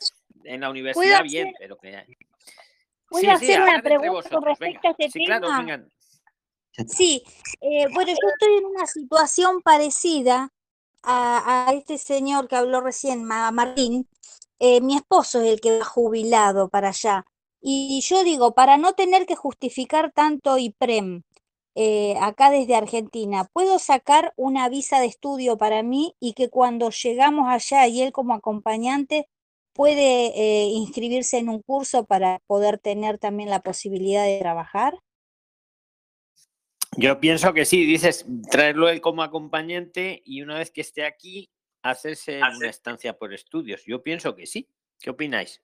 en 0.43 0.61
la 0.61 0.69
universidad, 0.69 1.19
¿Puedo 1.19 1.23
bien, 1.23 1.47
hacer- 1.47 1.55
pero 1.59 1.77
que... 1.77 2.05
¿Puedo 3.09 3.31
Sí, 3.31 3.45
sí, 3.45 3.51
hacer 3.53 3.61
una 3.61 3.81
pregunta 3.81 4.29
con 4.29 4.43
respecto 4.43 4.87
a 4.87 4.91
este 4.91 5.09
Sí, 5.09 5.25
tema? 5.25 5.85
Sí, 6.87 7.23
eh, 7.61 7.87
bueno, 7.93 8.11
yo 8.11 8.27
estoy 8.33 8.57
en 8.57 8.65
una 8.65 8.87
situación 8.87 9.61
parecida 9.61 10.49
a, 11.03 11.67
a 11.69 11.73
este 11.73 11.97
señor 11.97 12.47
que 12.47 12.55
habló 12.55 12.81
recién, 12.81 13.23
Ma- 13.23 13.51
Martín. 13.51 14.07
Eh, 14.59 14.81
mi 14.81 14.95
esposo 14.95 15.41
es 15.41 15.49
el 15.53 15.61
que 15.61 15.79
va 15.79 15.85
jubilado 15.85 16.69
para 16.69 16.89
allá. 16.89 17.25
Y 17.61 18.01
yo 18.01 18.23
digo, 18.23 18.53
para 18.53 18.77
no 18.77 18.93
tener 18.93 19.25
que 19.25 19.35
justificar 19.35 20.11
tanto 20.11 20.57
IPREM 20.57 21.23
eh, 21.75 22.15
acá 22.21 22.51
desde 22.51 22.75
Argentina, 22.75 23.45
¿puedo 23.53 23.79
sacar 23.79 24.33
una 24.35 24.69
visa 24.69 24.99
de 24.99 25.07
estudio 25.07 25.57
para 25.57 25.83
mí 25.83 26.15
y 26.19 26.33
que 26.33 26.49
cuando 26.49 26.89
llegamos 26.91 27.47
allá 27.49 27.87
y 27.87 28.01
él 28.01 28.11
como 28.11 28.33
acompañante 28.33 29.27
puede 29.73 30.27
eh, 30.35 30.65
inscribirse 30.65 31.37
en 31.37 31.49
un 31.49 31.61
curso 31.61 32.05
para 32.05 32.39
poder 32.47 32.77
tener 32.79 33.17
también 33.17 33.49
la 33.49 33.61
posibilidad 33.61 34.25
de 34.25 34.39
trabajar? 34.39 34.99
Yo 36.97 37.19
pienso 37.19 37.53
que 37.53 37.65
sí, 37.65 37.85
dices 37.85 38.25
traerlo 38.49 38.89
él 38.89 38.99
como 38.99 39.23
acompañante 39.23 40.21
y 40.25 40.41
una 40.41 40.57
vez 40.57 40.71
que 40.71 40.81
esté 40.81 41.05
aquí, 41.05 41.49
hacerse 41.83 42.41
una 42.57 42.69
estancia 42.69 43.17
por 43.17 43.33
estudios. 43.33 43.83
Yo 43.85 44.03
pienso 44.03 44.35
que 44.35 44.45
sí. 44.45 44.67
¿Qué 44.99 45.09
opináis? 45.09 45.61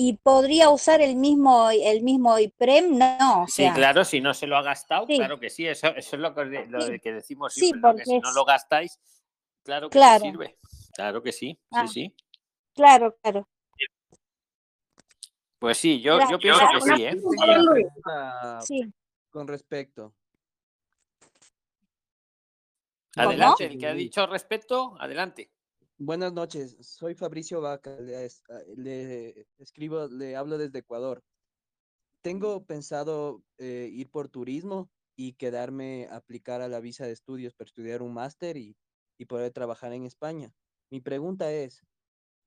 y 0.00 0.12
podría 0.18 0.70
usar 0.70 1.00
el 1.00 1.16
mismo, 1.16 1.70
el 1.70 2.02
mismo 2.02 2.38
IPREM, 2.38 2.98
no. 2.98 3.42
O 3.42 3.48
Sí, 3.48 3.68
claro, 3.74 4.04
si 4.04 4.20
no 4.20 4.32
se 4.32 4.46
lo 4.46 4.56
ha 4.56 4.62
gastado, 4.62 5.06
Sí. 5.08 5.16
claro 5.16 5.40
que 5.40 5.50
sí, 5.50 5.66
eso, 5.66 5.88
eso 5.88 6.14
es 6.14 6.22
lo 6.22 6.32
que, 6.36 6.44
lo 6.68 6.82
Sí. 6.82 6.92
de 6.92 7.00
que 7.00 7.12
decimos 7.12 7.52
Sí, 7.52 7.62
siempre, 7.62 7.80
porque 7.80 8.04
si 8.04 8.20
no 8.20 8.30
lo 8.30 8.44
gastáis, 8.44 9.00
claro 9.64 9.90
que 9.90 9.98
Claro. 9.98 10.24
sí 10.24 10.30
sirve. 10.30 10.56
Claro 10.98 11.22
que 11.22 11.30
sí, 11.30 11.56
Ah. 11.70 11.86
sí, 11.86 11.94
sí. 11.94 12.14
claro, 12.74 13.16
claro. 13.22 13.48
Pues 15.60 15.78
sí, 15.78 16.00
yo, 16.00 16.18
yo 16.28 16.40
pienso 16.40 16.60
que 16.74 16.80
sí, 16.80 17.04
¿eh? 17.04 17.16
Pregunta 17.16 18.60
Sí. 18.62 18.92
con 19.30 19.46
respecto. 19.46 20.16
Adelante, 23.14 23.66
el 23.66 23.78
que 23.78 23.86
ha 23.86 23.94
dicho 23.94 24.26
respecto, 24.26 24.96
adelante. 25.00 25.52
Buenas 25.98 26.32
noches, 26.32 26.76
soy 26.80 27.14
Fabricio 27.14 27.60
Vaca, 27.60 27.94
le, 28.00 28.16
ah, 28.48 28.58
le 28.76 29.46
escribo, 29.58 30.08
le 30.08 30.34
hablo 30.34 30.58
desde 30.58 30.80
Ecuador. 30.80 31.22
Tengo 32.22 32.64
pensado 32.66 33.44
eh, 33.58 33.88
ir 33.92 34.10
por 34.10 34.28
turismo 34.28 34.90
y 35.16 35.34
quedarme 35.34 36.08
a 36.10 36.16
aplicar 36.16 36.60
a 36.60 36.66
la 36.68 36.80
visa 36.80 37.06
de 37.06 37.12
estudios 37.12 37.54
para 37.54 37.68
estudiar 37.68 38.02
un 38.02 38.14
máster 38.14 38.56
y, 38.56 38.76
y 39.16 39.26
poder 39.26 39.52
trabajar 39.52 39.92
en 39.92 40.04
España. 40.04 40.52
Mi 40.90 41.00
pregunta 41.00 41.52
es, 41.52 41.82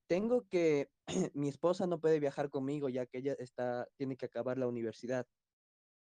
tengo 0.08 0.46
que, 0.48 0.90
mi 1.34 1.48
esposa 1.48 1.86
no 1.86 2.00
puede 2.00 2.20
viajar 2.20 2.50
conmigo 2.50 2.88
ya 2.88 3.06
que 3.06 3.18
ella 3.18 3.34
está, 3.38 3.88
tiene 3.96 4.16
que 4.16 4.26
acabar 4.26 4.58
la 4.58 4.66
universidad. 4.66 5.26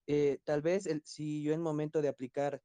Eh, 0.07 0.39
tal 0.43 0.61
vez 0.61 0.85
el, 0.85 1.01
si 1.05 1.43
yo 1.43 1.53
en 1.53 1.59
el 1.59 1.63
momento 1.63 2.01
de 2.01 2.09
aplicar 2.09 2.61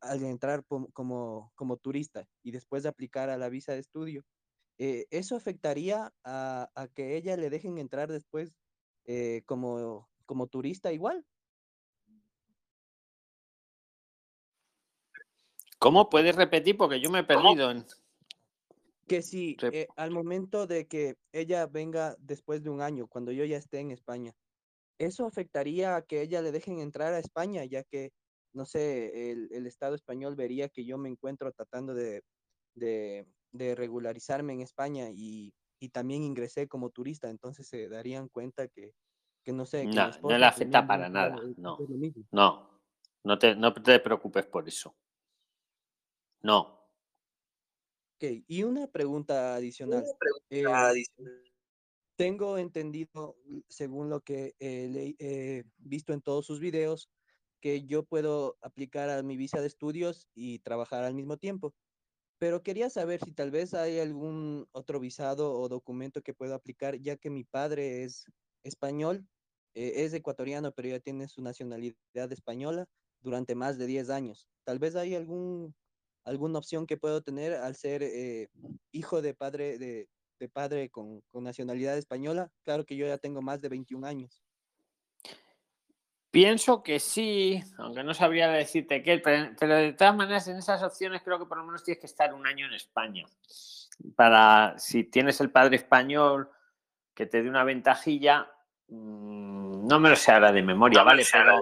al 0.00 0.22
entrar 0.24 0.62
pom- 0.64 0.92
como, 0.92 1.52
como 1.56 1.78
turista 1.78 2.28
y 2.42 2.52
después 2.52 2.82
de 2.84 2.90
aplicar 2.90 3.30
a 3.30 3.36
la 3.36 3.48
visa 3.48 3.72
de 3.72 3.80
estudio, 3.80 4.24
eh, 4.78 5.06
¿eso 5.10 5.36
afectaría 5.36 6.12
a, 6.24 6.70
a 6.74 6.88
que 6.88 7.16
ella 7.16 7.36
le 7.36 7.50
dejen 7.50 7.78
entrar 7.78 8.12
después 8.12 8.54
eh, 9.06 9.42
como, 9.46 10.08
como 10.26 10.46
turista 10.48 10.92
igual? 10.92 11.24
¿Cómo 15.78 16.08
puedes 16.10 16.34
repetir? 16.36 16.76
Porque 16.76 17.00
yo 17.00 17.10
me 17.10 17.20
he 17.20 17.24
perdido 17.24 17.70
en... 17.70 17.86
Que 19.08 19.22
si 19.22 19.56
eh, 19.62 19.86
al 19.96 20.10
momento 20.10 20.66
de 20.66 20.86
que 20.86 21.16
ella 21.32 21.66
venga 21.66 22.16
después 22.18 22.62
de 22.62 22.70
un 22.70 22.80
año, 22.80 23.06
cuando 23.06 23.30
yo 23.32 23.44
ya 23.44 23.56
esté 23.56 23.78
en 23.78 23.90
España, 23.92 24.32
¿eso 24.98 25.26
afectaría 25.26 25.96
a 25.96 26.02
que 26.02 26.22
ella 26.22 26.42
le 26.42 26.52
dejen 26.52 26.80
entrar 26.80 27.14
a 27.14 27.18
España, 27.20 27.64
ya 27.64 27.84
que, 27.84 28.12
no 28.54 28.64
sé, 28.64 29.30
el, 29.32 29.48
el 29.52 29.66
Estado 29.66 29.94
español 29.94 30.36
vería 30.36 30.68
que 30.68 30.84
yo 30.84 30.98
me 30.98 31.08
encuentro 31.08 31.52
tratando 31.52 31.94
de, 31.94 32.22
de, 32.74 33.26
de 33.52 33.74
regularizarme 33.74 34.54
en 34.54 34.60
España 34.62 35.10
y, 35.14 35.52
y 35.80 35.90
también 35.90 36.22
ingresé 36.22 36.68
como 36.68 36.90
turista, 36.90 37.28
entonces 37.30 37.68
se 37.68 37.88
darían 37.88 38.28
cuenta 38.28 38.68
que, 38.68 38.92
que 39.44 39.52
no 39.52 39.66
sé, 39.66 39.88
que 39.88 39.96
No, 40.22 40.38
le 40.38 40.46
afecta 40.46 40.86
para 40.86 41.08
nada, 41.08 41.36
no. 41.58 41.78
No, 42.32 42.80
no 43.24 43.38
te, 43.38 43.54
no 43.54 43.72
te 43.72 44.00
preocupes 44.00 44.46
por 44.46 44.66
eso. 44.68 44.96
No. 46.42 46.75
Ok, 48.18 48.44
y 48.48 48.62
una 48.62 48.86
pregunta 48.86 49.54
adicional. 49.54 50.04
Eh, 50.50 50.62
Tengo 52.16 52.56
entendido, 52.56 53.36
según 53.68 54.08
lo 54.08 54.20
que 54.22 54.54
eh, 54.58 54.88
le- 54.90 55.16
he 55.18 55.64
visto 55.76 56.14
en 56.14 56.22
todos 56.22 56.46
sus 56.46 56.60
videos, 56.60 57.10
que 57.60 57.84
yo 57.84 58.04
puedo 58.04 58.56
aplicar 58.62 59.10
a 59.10 59.22
mi 59.22 59.36
visa 59.36 59.60
de 59.60 59.66
estudios 59.66 60.26
y 60.34 60.60
trabajar 60.60 61.04
al 61.04 61.14
mismo 61.14 61.36
tiempo. 61.36 61.74
Pero 62.38 62.62
quería 62.62 62.90
saber 62.90 63.20
si 63.24 63.32
tal 63.32 63.50
vez 63.50 63.74
hay 63.74 64.00
algún 64.00 64.66
otro 64.72 65.00
visado 65.00 65.52
o 65.58 65.68
documento 65.68 66.22
que 66.22 66.34
puedo 66.34 66.54
aplicar, 66.54 66.98
ya 67.00 67.16
que 67.16 67.30
mi 67.30 67.44
padre 67.44 68.04
es 68.04 68.26
español, 68.64 69.26
eh, 69.74 70.04
es 70.04 70.14
ecuatoriano, 70.14 70.72
pero 70.72 70.88
ya 70.90 71.00
tiene 71.00 71.28
su 71.28 71.42
nacionalidad 71.42 72.32
española 72.32 72.86
durante 73.20 73.54
más 73.54 73.78
de 73.78 73.86
10 73.86 74.10
años. 74.10 74.48
Tal 74.64 74.78
vez 74.78 74.96
hay 74.96 75.14
algún, 75.14 75.74
alguna 76.26 76.58
opción 76.58 76.86
que 76.86 76.96
puedo 76.96 77.22
tener 77.22 77.54
al 77.54 77.74
ser 77.76 78.02
eh, 78.02 78.50
hijo 78.92 79.22
de 79.22 79.32
padre, 79.32 79.78
de, 79.78 80.08
de 80.38 80.48
padre 80.48 80.90
con, 80.90 81.22
con 81.30 81.44
nacionalidad 81.44 81.96
española. 81.96 82.50
Claro 82.64 82.84
que 82.84 82.96
yo 82.96 83.06
ya 83.06 83.16
tengo 83.16 83.40
más 83.40 83.60
de 83.62 83.68
21 83.68 84.06
años. 84.06 84.42
Pienso 86.30 86.82
que 86.82 87.00
sí, 87.00 87.62
aunque 87.78 88.02
no 88.02 88.12
sabría 88.12 88.48
decirte 88.48 89.02
qué, 89.02 89.18
pero, 89.18 89.54
pero 89.58 89.76
de 89.76 89.92
todas 89.94 90.14
maneras 90.14 90.46
en 90.48 90.58
esas 90.58 90.82
opciones 90.82 91.22
creo 91.22 91.38
que 91.38 91.46
por 91.46 91.56
lo 91.56 91.64
menos 91.64 91.82
tienes 91.82 92.00
que 92.00 92.06
estar 92.06 92.34
un 92.34 92.46
año 92.46 92.66
en 92.66 92.74
España. 92.74 93.24
Para, 94.16 94.74
si 94.76 95.04
tienes 95.04 95.40
el 95.40 95.50
padre 95.50 95.76
español 95.76 96.50
que 97.14 97.24
te 97.24 97.42
dé 97.42 97.48
una 97.48 97.64
ventajilla, 97.64 98.50
mm, 98.88 99.86
no 99.86 100.00
me 100.00 100.10
lo 100.10 100.16
sé 100.16 100.32
ahora 100.32 100.52
de 100.52 100.62
memoria, 100.62 101.02
¿vale? 101.04 101.24
Pero 101.32 101.60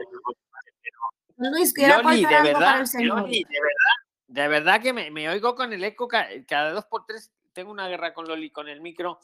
Luis, 1.37 1.73
quiero 1.73 2.03
Loli, 2.03 2.25
aportar 2.25 2.43
de 2.43 2.53
verdad. 2.53 2.85
Loli, 2.99 3.45
de 3.45 3.61
verdad, 3.61 4.04
de 4.35 4.49
verdad 4.49 4.83
que 4.83 4.93
me, 4.93 5.29
oigo 5.29 5.55
con 5.55 5.73
el 5.73 5.85
eco 5.85 6.09
ca- 6.09 6.29
cada 6.49 6.73
dos 6.73 6.87
por 6.87 7.07
tres. 7.07 7.33
Tengo 7.53 7.71
una 7.71 7.87
guerra 7.87 8.13
con 8.13 8.27
Loli 8.27 8.51
con 8.51 8.69
el 8.69 8.81
micro 8.81 9.21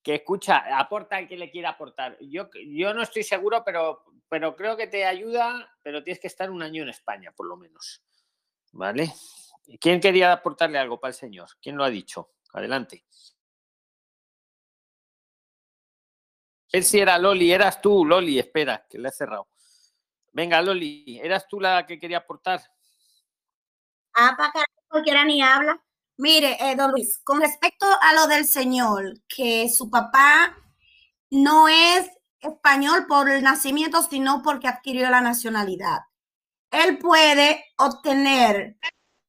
que 0.00 0.14
escucha, 0.14 0.78
aporta 0.78 1.18
el 1.18 1.26
que 1.26 1.36
le 1.36 1.50
quiera 1.50 1.70
aportar. 1.70 2.16
Yo, 2.20 2.48
yo 2.68 2.94
no 2.94 3.02
estoy 3.02 3.24
seguro, 3.24 3.64
pero, 3.64 4.04
pero 4.28 4.54
creo 4.54 4.76
que 4.76 4.86
te 4.86 5.04
ayuda, 5.06 5.68
pero 5.82 6.04
tienes 6.04 6.20
que 6.20 6.28
estar 6.28 6.52
un 6.52 6.62
año 6.62 6.84
en 6.84 6.90
España, 6.90 7.32
por 7.32 7.46
lo 7.48 7.56
menos. 7.56 8.00
¿Vale? 8.70 9.12
¿Quién 9.80 10.00
quería 10.00 10.32
aportarle 10.32 10.78
algo 10.78 11.00
para 11.00 11.10
el 11.10 11.16
señor? 11.16 11.48
¿Quién 11.60 11.76
lo 11.76 11.82
ha 11.82 11.90
dicho? 11.90 12.34
Adelante. 12.52 13.04
Él 16.70 16.84
sí 16.84 17.00
era 17.00 17.18
Loli, 17.18 17.50
eras 17.52 17.80
tú, 17.80 18.04
Loli, 18.04 18.38
espera, 18.38 18.86
que 18.88 18.98
le 18.98 19.08
he 19.08 19.12
cerrado. 19.12 19.48
Venga, 20.32 20.62
Loli, 20.62 21.18
eras 21.20 21.48
tú 21.48 21.60
la 21.60 21.84
que 21.86 21.98
quería 21.98 22.18
aportar. 22.18 22.60
Ah, 24.14 24.34
para 24.36 24.52
carajo, 24.52 24.72
cualquiera 24.88 25.24
ni 25.24 25.42
habla. 25.42 25.80
Mire, 26.16 26.56
eh, 26.60 26.76
don 26.76 26.92
Luis, 26.92 27.20
con 27.24 27.40
respecto 27.40 27.86
a 28.00 28.14
lo 28.14 28.28
del 28.28 28.46
señor, 28.46 29.20
que 29.28 29.68
su 29.68 29.90
papá 29.90 30.56
no 31.30 31.66
es 31.68 32.08
español 32.40 33.06
por 33.08 33.28
el 33.28 33.42
nacimiento, 33.42 34.02
sino 34.02 34.42
porque 34.42 34.68
adquirió 34.68 35.10
la 35.10 35.20
nacionalidad. 35.20 36.00
Él 36.70 36.98
puede 36.98 37.64
obtener 37.76 38.76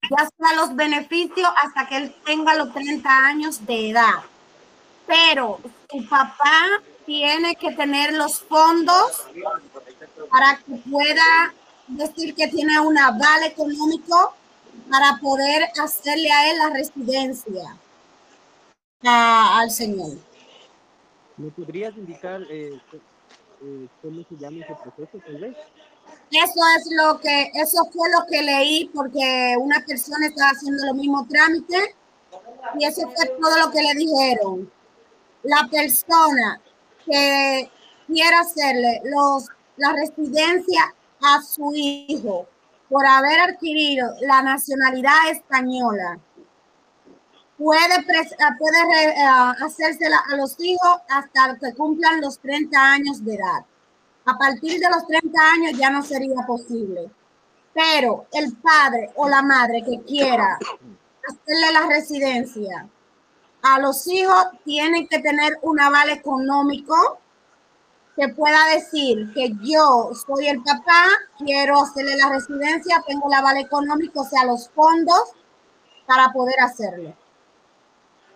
ya 0.09 0.55
los 0.55 0.75
beneficios 0.75 1.49
hasta 1.63 1.87
que 1.87 1.97
él 1.97 2.15
tenga 2.23 2.53
los 2.55 2.71
30 2.73 3.09
años 3.09 3.65
de 3.65 3.89
edad. 3.89 4.23
Pero 5.07 5.59
su 5.89 6.07
papá 6.07 6.67
tiene 7.05 7.55
que 7.55 7.71
tener 7.71 8.13
los 8.13 8.41
fondos 8.41 9.25
para 10.29 10.57
que 10.57 10.75
pueda 10.89 11.53
decir 11.87 12.35
que 12.35 12.47
tiene 12.47 12.79
un 12.79 12.97
aval 12.97 13.43
económico 13.43 14.35
para 14.89 15.17
poder 15.21 15.69
hacerle 15.81 16.31
a 16.31 16.51
él 16.51 16.57
la 16.57 16.69
residencia 16.69 17.77
a- 19.03 19.59
al 19.59 19.71
señor. 19.71 20.17
¿Me 21.37 21.51
podrías 21.51 21.95
indicar 21.97 22.41
eh, 22.49 22.79
eh, 23.63 23.87
cómo 24.01 24.23
se 24.29 24.35
llama 24.37 24.57
ese 24.63 24.75
proceso, 24.75 25.17
tal 25.25 25.37
vez? 25.37 25.55
Eso 26.31 26.59
es 26.77 26.87
lo 26.91 27.19
que, 27.19 27.51
eso 27.55 27.83
fue 27.91 28.09
lo 28.11 28.25
que 28.27 28.41
leí 28.41 28.89
porque 28.93 29.55
una 29.59 29.83
persona 29.85 30.27
estaba 30.27 30.51
haciendo 30.51 30.85
los 30.85 30.95
mismos 30.95 31.27
trámites 31.27 31.89
y 32.79 32.85
eso 32.85 33.01
fue 33.15 33.27
todo 33.39 33.57
lo 33.59 33.71
que 33.71 33.81
le 33.81 33.93
dijeron. 33.95 34.71
La 35.43 35.67
persona 35.69 36.61
que 37.05 37.69
quiera 38.07 38.39
hacerle 38.41 39.01
los, 39.05 39.45
la 39.77 39.93
residencia 39.93 40.93
a 41.21 41.41
su 41.41 41.71
hijo 41.73 42.47
por 42.89 43.05
haber 43.05 43.39
adquirido 43.39 44.07
la 44.21 44.41
nacionalidad 44.41 45.29
española 45.31 46.19
puede, 47.57 47.95
ah, 47.95 48.55
puede 48.57 49.23
ah, 49.23 49.55
hacérsela 49.61 50.23
a 50.31 50.35
los 50.35 50.55
hijos 50.59 50.99
hasta 51.09 51.57
que 51.59 51.73
cumplan 51.75 52.21
los 52.21 52.39
30 52.39 52.77
años 52.79 53.23
de 53.23 53.35
edad. 53.35 53.65
A 54.25 54.37
partir 54.37 54.79
de 54.79 54.89
los 54.89 55.05
30 55.07 55.39
años 55.39 55.77
ya 55.77 55.89
no 55.89 56.03
sería 56.03 56.45
posible. 56.47 57.09
Pero 57.73 58.27
el 58.31 58.55
padre 58.57 59.11
o 59.15 59.27
la 59.27 59.41
madre 59.41 59.83
que 59.83 60.01
quiera 60.03 60.57
hacerle 61.27 61.71
la 61.73 61.87
residencia 61.87 62.87
a 63.61 63.79
los 63.79 64.07
hijos 64.07 64.45
tienen 64.63 65.07
que 65.07 65.19
tener 65.19 65.57
un 65.61 65.79
aval 65.79 66.09
económico 66.09 67.19
que 68.15 68.29
pueda 68.29 68.65
decir 68.73 69.31
que 69.33 69.51
yo 69.61 70.11
soy 70.25 70.47
el 70.47 70.63
papá, 70.63 71.05
quiero 71.37 71.81
hacerle 71.81 72.15
la 72.15 72.29
residencia, 72.29 73.03
tengo 73.05 73.27
el 73.27 73.33
aval 73.33 73.57
económico, 73.57 74.21
o 74.21 74.25
sea, 74.25 74.45
los 74.45 74.69
fondos 74.69 75.33
para 76.05 76.31
poder 76.31 76.59
hacerlo. 76.61 77.13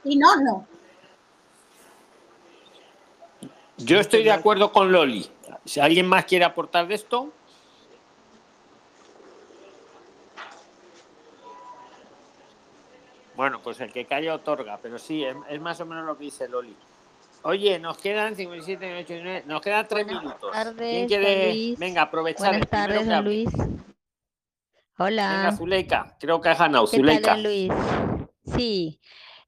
Si 0.03 0.18
no, 0.18 0.35
no. 0.38 0.68
Yo 3.77 3.99
estoy 3.99 4.23
de 4.23 4.31
acuerdo 4.31 4.73
con 4.73 4.91
Loli. 4.91 5.30
Si 5.64 5.80
alguien 5.80 6.07
más 6.07 6.26
quiere 6.26 6.43
aportar 6.43 6.88
de 6.88 6.95
esto. 6.95 7.31
Bueno, 13.35 13.61
pues 13.61 13.80
el 13.80 13.93
que 13.93 14.06
calla 14.06 14.35
otorga, 14.35 14.80
pero 14.81 14.99
sí, 14.99 15.23
es, 15.23 15.34
es 15.47 15.61
más 15.61 15.80
o 15.80 15.85
menos 15.85 16.06
lo 16.06 16.18
que 16.18 16.26
dice 16.26 16.49
Loli. 16.49 16.76
Oye, 17.44 17.80
nos 17.80 17.98
quedan 17.98 18.36
57, 18.36 18.98
8, 18.99 19.14
9, 19.24 19.44
nos 19.45 19.61
quedan 19.61 19.88
tres 19.88 20.06
minutos. 20.06 20.52
¿Quién 20.52 20.52
tardes, 20.52 21.07
quiere? 21.07 21.36
don 21.45 21.45
Luis. 21.56 21.80
Venga, 21.80 22.02
aprovechar. 22.03 22.48
Buenas 22.49 22.68
primero 22.68 22.94
tardes, 22.94 23.07
don. 23.07 23.26
Luis. 23.26 23.49
Venga, 23.53 23.84
Hola. 24.98 25.56
Zuleika, 25.57 26.18
creo 26.20 26.41
que 26.41 26.49
¿Qué 26.49 26.56
tal, 26.56 26.88
Zuleika. 26.88 27.34
don 27.36 27.44
Luis? 27.44 27.72
Sí, 28.44 28.99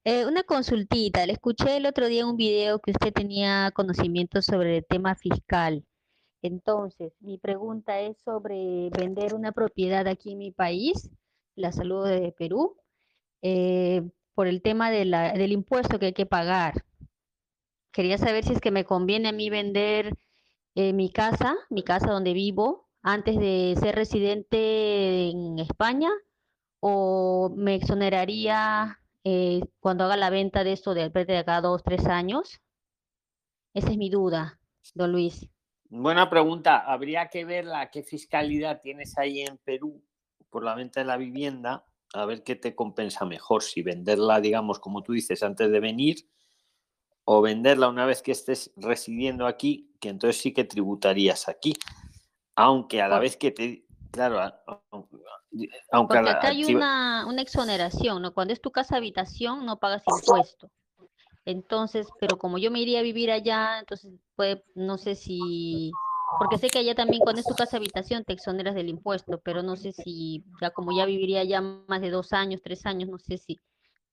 eh, 0.06 0.26
una 0.26 0.44
consultita. 0.44 1.26
Le 1.26 1.34
escuché 1.34 1.76
el 1.78 1.86
otro 1.86 2.08
día 2.08 2.22
en 2.22 2.28
un 2.28 2.38
video 2.38 2.80
que 2.80 2.92
usted 2.92 3.12
tenía 3.12 3.72
conocimiento 3.74 4.42
sobre 4.42 4.78
el 4.78 4.86
tema 4.86 5.16
fiscal. 5.16 5.84
Entonces, 6.42 7.14
mi 7.20 7.38
pregunta 7.38 8.00
es 8.00 8.18
sobre 8.24 8.90
vender 8.98 9.34
una 9.34 9.52
propiedad 9.52 10.08
aquí 10.08 10.32
en 10.32 10.38
mi 10.40 10.52
país, 10.52 11.10
la 11.56 11.72
saludo 11.74 12.06
de 12.06 12.32
Perú, 12.32 12.78
eh, 13.42 14.02
por 14.34 14.48
el 14.48 14.62
tema 14.62 14.90
de 14.90 15.04
la- 15.06 15.34
del 15.34 15.52
impuesto 15.52 16.00
que 16.00 16.08
hay 16.08 16.14
que 16.14 16.26
pagar. 16.26 16.86
Quería 17.92 18.18
saber 18.18 18.44
si 18.44 18.54
es 18.54 18.62
que 18.62 18.72
me 18.72 18.86
conviene 18.86 19.30
a 19.30 19.34
mí 19.34 19.50
vender 19.50 20.18
eh, 20.76 20.94
mi 20.94 21.12
casa, 21.12 21.56
mi 21.70 21.84
casa 21.84 22.12
donde 22.12 22.34
vivo, 22.34 22.90
antes 23.02 23.38
de 23.38 23.76
ser 23.80 23.96
residente 23.96 25.30
en 25.30 25.60
España, 25.60 26.10
o 26.80 27.54
me 27.56 27.76
exoneraría 27.76 29.00
eh, 29.24 29.62
cuando 29.80 30.06
haga 30.06 30.18
la 30.18 30.30
venta 30.30 30.64
de 30.64 30.74
esto 30.74 30.94
de 30.94 31.10
de 31.10 31.38
acá 31.38 31.62
dos, 31.62 31.84
tres 31.84 32.06
años. 32.06 32.62
Esa 33.74 33.90
es 33.90 33.98
mi 33.98 34.10
duda, 34.10 34.60
don 34.94 35.12
Luis. 35.12 35.48
Buena 35.90 36.30
pregunta. 36.30 36.78
Habría 36.78 37.28
que 37.28 37.44
ver 37.44 37.66
la 37.66 37.92
qué 37.92 38.04
fiscalidad 38.04 38.80
tienes 38.82 39.18
ahí 39.18 39.42
en 39.42 39.58
Perú 39.58 40.02
por 40.50 40.64
la 40.64 40.76
venta 40.76 41.02
de 41.02 41.06
la 41.06 41.18
vivienda, 41.18 41.86
a 42.14 42.26
ver 42.26 42.44
qué 42.44 42.56
te 42.56 42.76
compensa 42.76 43.26
mejor, 43.26 43.64
si 43.64 43.82
venderla, 43.82 44.42
digamos, 44.42 44.80
como 44.80 45.04
tú 45.04 45.14
dices, 45.14 45.44
antes 45.44 45.72
de 45.72 45.80
venir, 45.80 46.18
o 47.34 47.42
venderla 47.42 47.88
una 47.88 48.06
vez 48.06 48.22
que 48.22 48.34
estés 48.34 48.74
residiendo 48.76 49.48
aquí, 49.48 49.90
que 50.02 50.10
entonces 50.10 50.42
sí 50.42 50.54
que 50.54 50.66
tributarías 50.66 51.48
aquí. 51.48 51.74
Aunque 52.58 53.02
a 53.02 53.08
la 53.08 53.20
vez 53.20 53.38
que 53.38 53.52
te... 53.52 53.86
Claro, 54.12 54.42
aunque 54.92 56.18
Porque 56.18 56.30
acá 56.30 56.50
hay 56.50 56.76
una, 56.76 57.26
una 57.26 57.42
exoneración, 57.42 58.22
¿no? 58.22 58.34
Cuando 58.34 58.54
es 58.54 58.60
tu 58.60 58.72
casa 58.72 58.98
habitación 58.98 59.66
no 59.66 59.80
pagas 59.80 60.04
impuesto. 60.06 60.70
Entonces, 61.46 62.10
pero 62.20 62.38
como 62.38 62.58
yo 62.58 62.70
me 62.70 62.82
iría 62.82 63.00
a 63.00 63.04
vivir 63.04 63.32
allá, 63.32 63.80
entonces 63.80 64.12
puede, 64.36 64.66
no 64.76 64.98
sé 64.98 65.16
si, 65.16 65.90
porque 66.38 66.58
sé 66.58 66.68
que 66.68 66.80
allá 66.80 66.96
también 66.96 67.22
cuando 67.22 67.40
es 67.40 67.48
tu 67.48 67.56
casa 67.56 67.78
habitación 67.78 68.26
te 68.26 68.34
exoneras 68.34 68.76
del 68.76 68.90
impuesto, 68.90 69.40
pero 69.42 69.64
no 69.64 69.78
sé 69.78 69.94
si, 69.94 70.44
ya 70.62 70.72
como 70.72 70.92
ya 70.96 71.06
viviría 71.06 71.40
allá 71.40 71.62
más 71.62 72.02
de 72.02 72.10
dos 72.10 72.34
años, 72.34 72.60
tres 72.62 72.86
años, 72.86 73.08
no 73.08 73.20
sé 73.20 73.38
si 73.38 73.58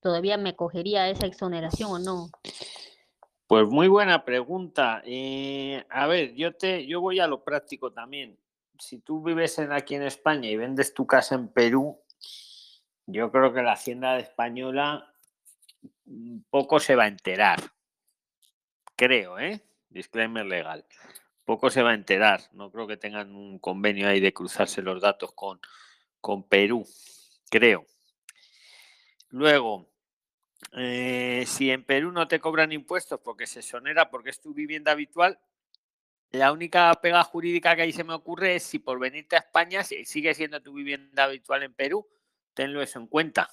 todavía 0.00 0.36
me 0.36 0.54
cogería 0.54 1.10
esa 1.10 1.26
exoneración 1.26 1.90
o 1.90 1.98
no. 1.98 2.30
Pues 3.48 3.66
muy 3.66 3.88
buena 3.88 4.26
pregunta. 4.26 5.00
Eh, 5.06 5.82
a 5.88 6.06
ver, 6.06 6.34
yo 6.34 6.54
te, 6.54 6.86
yo 6.86 7.00
voy 7.00 7.18
a 7.18 7.26
lo 7.26 7.42
práctico 7.44 7.90
también. 7.90 8.38
Si 8.78 8.98
tú 8.98 9.22
vives 9.22 9.58
en, 9.58 9.72
aquí 9.72 9.94
en 9.94 10.02
España 10.02 10.50
y 10.50 10.56
vendes 10.56 10.92
tu 10.92 11.06
casa 11.06 11.34
en 11.34 11.48
Perú, 11.48 11.98
yo 13.06 13.32
creo 13.32 13.54
que 13.54 13.62
la 13.62 13.72
Hacienda 13.72 14.18
española 14.18 15.14
mm, 16.04 16.40
poco 16.50 16.78
se 16.78 16.94
va 16.94 17.04
a 17.04 17.08
enterar. 17.08 17.58
Creo, 18.94 19.38
¿eh? 19.38 19.62
Disclaimer 19.88 20.44
legal. 20.44 20.84
Poco 21.46 21.70
se 21.70 21.80
va 21.80 21.92
a 21.92 21.94
enterar. 21.94 22.42
No 22.52 22.70
creo 22.70 22.86
que 22.86 22.98
tengan 22.98 23.34
un 23.34 23.58
convenio 23.58 24.08
ahí 24.08 24.20
de 24.20 24.34
cruzarse 24.34 24.82
los 24.82 25.00
datos 25.00 25.32
con, 25.32 25.58
con 26.20 26.42
Perú. 26.42 26.86
Creo. 27.50 27.86
Luego, 29.30 29.87
eh, 30.72 31.44
si 31.46 31.70
en 31.70 31.84
Perú 31.84 32.12
no 32.12 32.28
te 32.28 32.40
cobran 32.40 32.72
impuestos 32.72 33.20
porque 33.20 33.46
se 33.46 33.62
sonera, 33.62 34.10
porque 34.10 34.30
es 34.30 34.40
tu 34.40 34.54
vivienda 34.54 34.92
habitual, 34.92 35.38
la 36.30 36.52
única 36.52 36.92
pega 37.00 37.24
jurídica 37.24 37.74
que 37.74 37.82
ahí 37.82 37.92
se 37.92 38.04
me 38.04 38.12
ocurre 38.12 38.56
es 38.56 38.62
si 38.62 38.78
por 38.78 38.98
venirte 38.98 39.36
a 39.36 39.40
España 39.40 39.82
si 39.82 40.04
sigue 40.04 40.34
siendo 40.34 40.60
tu 40.60 40.74
vivienda 40.74 41.24
habitual 41.24 41.62
en 41.62 41.72
Perú, 41.72 42.06
tenlo 42.54 42.82
eso 42.82 42.98
en 42.98 43.06
cuenta. 43.06 43.48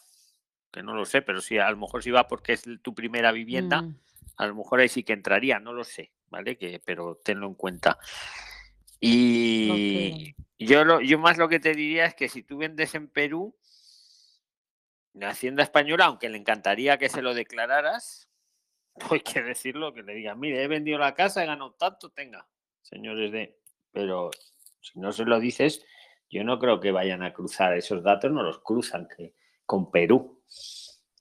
Que 0.72 0.84
no 0.84 0.94
lo 0.94 1.06
sé, 1.06 1.22
pero 1.22 1.40
si 1.40 1.58
a 1.58 1.70
lo 1.72 1.78
mejor 1.78 2.04
si 2.04 2.12
va 2.12 2.28
porque 2.28 2.54
es 2.54 2.64
tu 2.82 2.94
primera 2.94 3.32
vivienda, 3.32 3.82
Mm. 3.82 3.96
a 4.36 4.48
lo 4.48 4.56
mejor 4.56 4.82
ahí 4.82 4.90
sí 4.90 5.04
que 5.04 5.14
entraría, 5.14 5.60
no 5.60 5.72
lo 5.72 5.86
sé, 5.86 6.12
¿vale? 6.30 6.58
Que, 6.58 6.82
pero 6.84 7.22
tenlo 7.24 7.48
en 7.48 7.54
cuenta. 7.54 7.98
Y 9.00 10.36
yo, 10.58 10.84
lo, 10.84 11.00
yo 11.02 11.20
más 11.20 11.38
lo 11.38 11.48
que 11.48 11.60
te 11.60 11.74
diría 11.74 12.06
es 12.06 12.16
que 12.16 12.28
si 12.28 12.44
tú 12.44 12.58
vendes 12.58 12.96
en 12.96 13.08
Perú, 13.08 13.56
la 15.16 15.30
Hacienda 15.30 15.64
Española, 15.64 16.06
aunque 16.06 16.30
le 16.30 16.38
encantaría 16.38 16.98
que 16.98 17.10
se 17.10 17.22
lo 17.22 17.34
declararas, 17.34 18.30
pues 18.96 19.12
hay 19.14 19.20
que 19.22 19.42
decirlo, 19.42 19.94
que 19.94 20.04
le 20.04 20.14
digan, 20.14 20.40
mire, 20.40 20.64
he 20.64 20.68
vendido 20.68 20.98
la 20.98 21.14
casa, 21.14 21.44
he 21.44 21.48
ganado 21.48 21.74
tanto, 21.74 22.10
tenga, 22.12 22.48
señores 22.82 23.32
de... 23.32 23.60
Pero 23.92 24.30
si 24.82 25.00
no 25.00 25.12
se 25.14 25.24
lo 25.26 25.40
dices, 25.40 25.86
yo 26.30 26.44
no 26.44 26.60
creo 26.60 26.80
que 26.80 26.92
vayan 26.92 27.24
a 27.24 27.34
cruzar 27.34 27.74
esos 27.78 28.04
datos, 28.04 28.32
no 28.32 28.44
los 28.44 28.60
cruzan 28.60 29.08
que, 29.08 29.34
con 29.66 29.90
Perú. 29.90 30.42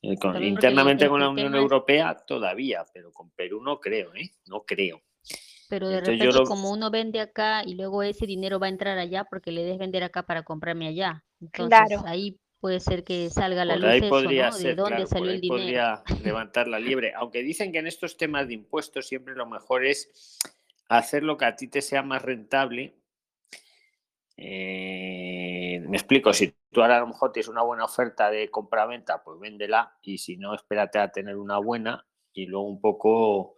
Eh, 0.03 0.19
con- 0.19 0.43
internamente 0.43 1.09
con 1.09 1.21
la 1.21 1.29
Unión 1.29 1.55
es- 1.55 1.61
Europea 1.61 2.17
todavía, 2.27 2.85
pero 2.93 3.13
con 3.13 3.31
Perú 3.31 3.63
no 3.63 3.79
creo, 3.81 4.15
¿eh? 4.15 4.33
No 4.47 4.65
creo. 4.65 5.03
Pero 5.69 5.89
de 5.89 5.99
Entonces 5.99 6.19
repente 6.19 6.39
lo- 6.41 6.45
como 6.45 6.71
uno 6.71 6.91
vende 6.91 7.21
acá 7.21 7.63
y 7.65 7.75
luego 7.75 8.03
ese 8.03 8.27
dinero 8.27 8.59
va 8.59 8.67
a 8.67 8.71
entrar 8.71 8.99
allá 8.99 9.25
porque 9.25 9.51
le 9.51 9.63
des 9.65 9.79
vender 9.79 10.03
acá 10.03 10.25
para 10.25 10.43
comprarme 10.43 10.89
allá. 10.89 11.25
Entonces 11.41 11.79
Claro. 11.89 12.03
ahí 12.07 12.39
puede 12.65 12.81
ser 12.81 13.05
que 13.05 13.29
salga 13.29 13.61
a 13.61 13.65
la 13.67 13.75
Por 13.75 13.83
luz 13.83 13.91
ahí 13.91 13.99
eso, 13.99 14.09
podría 14.09 14.49
¿no? 14.49 14.57
De 14.57 14.63
ser, 14.63 14.75
dónde 14.75 15.05
claro, 15.05 15.07
salió 15.07 15.29
ahí 15.29 15.35
el 15.35 15.41
dinero. 15.43 15.59
podría 15.61 16.03
levantar 16.25 16.67
la 16.67 16.79
liebre. 16.79 17.13
Aunque 17.15 17.43
dicen 17.43 17.73
que 17.73 17.79
en 17.79 17.87
estos 17.87 18.17
temas 18.17 18.49
de 18.49 18.55
impuestos 18.55 19.07
siempre 19.07 19.35
lo 19.35 19.45
mejor 19.45 19.85
es 19.85 20.39
hacer 20.89 21.25
lo 21.25 21.37
que 21.37 21.45
a 21.45 21.57
ti 21.57 21.69
te 21.69 21.83
sea 21.83 22.03
más 22.03 22.23
rentable. 22.23 22.95
Eh, 24.39 25.83
me 25.87 25.99
explico, 25.99 26.33
si 26.33 26.57
tú 26.73 26.81
ahora 26.81 26.97
a 26.97 27.01
lo 27.01 27.09
mejor 27.09 27.33
tienes 27.33 27.49
una 27.49 27.61
buena 27.61 27.85
oferta 27.85 28.31
de 28.31 28.51
compra-venta, 28.51 29.23
pues 29.23 29.39
véndela 29.39 29.99
y 30.01 30.17
si 30.17 30.39
no, 30.39 30.55
espérate 30.55 30.99
a 30.99 31.13
tener 31.13 31.37
una 31.37 31.59
buena 31.59 32.07
y 32.33 32.47
luego 32.47 32.67
un 32.67 32.81
poco 32.81 33.57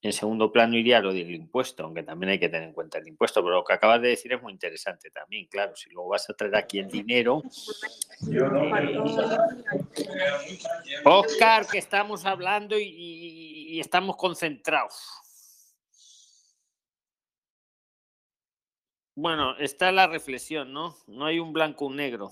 en 0.00 0.12
segundo 0.12 0.52
plano 0.52 0.76
iría 0.76 1.00
lo 1.00 1.12
del 1.12 1.34
impuesto, 1.34 1.82
aunque 1.84 2.02
también 2.04 2.30
hay 2.30 2.38
que 2.38 2.48
tener 2.48 2.68
en 2.68 2.72
cuenta 2.74 2.98
el 2.98 3.08
impuesto, 3.08 3.42
pero 3.42 3.56
lo 3.56 3.64
que 3.64 3.72
acabas 3.72 4.00
de 4.00 4.08
decir 4.08 4.32
es 4.32 4.40
muy 4.40 4.52
interesante 4.52 5.10
también, 5.10 5.46
claro, 5.46 5.74
si 5.74 5.90
luego 5.90 6.10
vas 6.10 6.28
a 6.30 6.34
traer 6.34 6.54
aquí 6.56 6.78
el 6.78 6.88
dinero, 6.88 7.42
Oscar, 11.04 11.66
que 11.66 11.78
estamos 11.78 12.24
hablando 12.24 12.78
y, 12.78 12.84
y- 12.84 13.68
y 13.76 13.80
estamos 13.80 14.16
concentrados. 14.16 14.94
Bueno, 19.16 19.56
está 19.58 19.90
la 19.90 20.06
reflexión, 20.06 20.72
¿no? 20.72 20.96
No 21.08 21.26
hay 21.26 21.40
un 21.40 21.52
blanco 21.52 21.86
o 21.86 21.88
un 21.88 21.96
negro. 21.96 22.30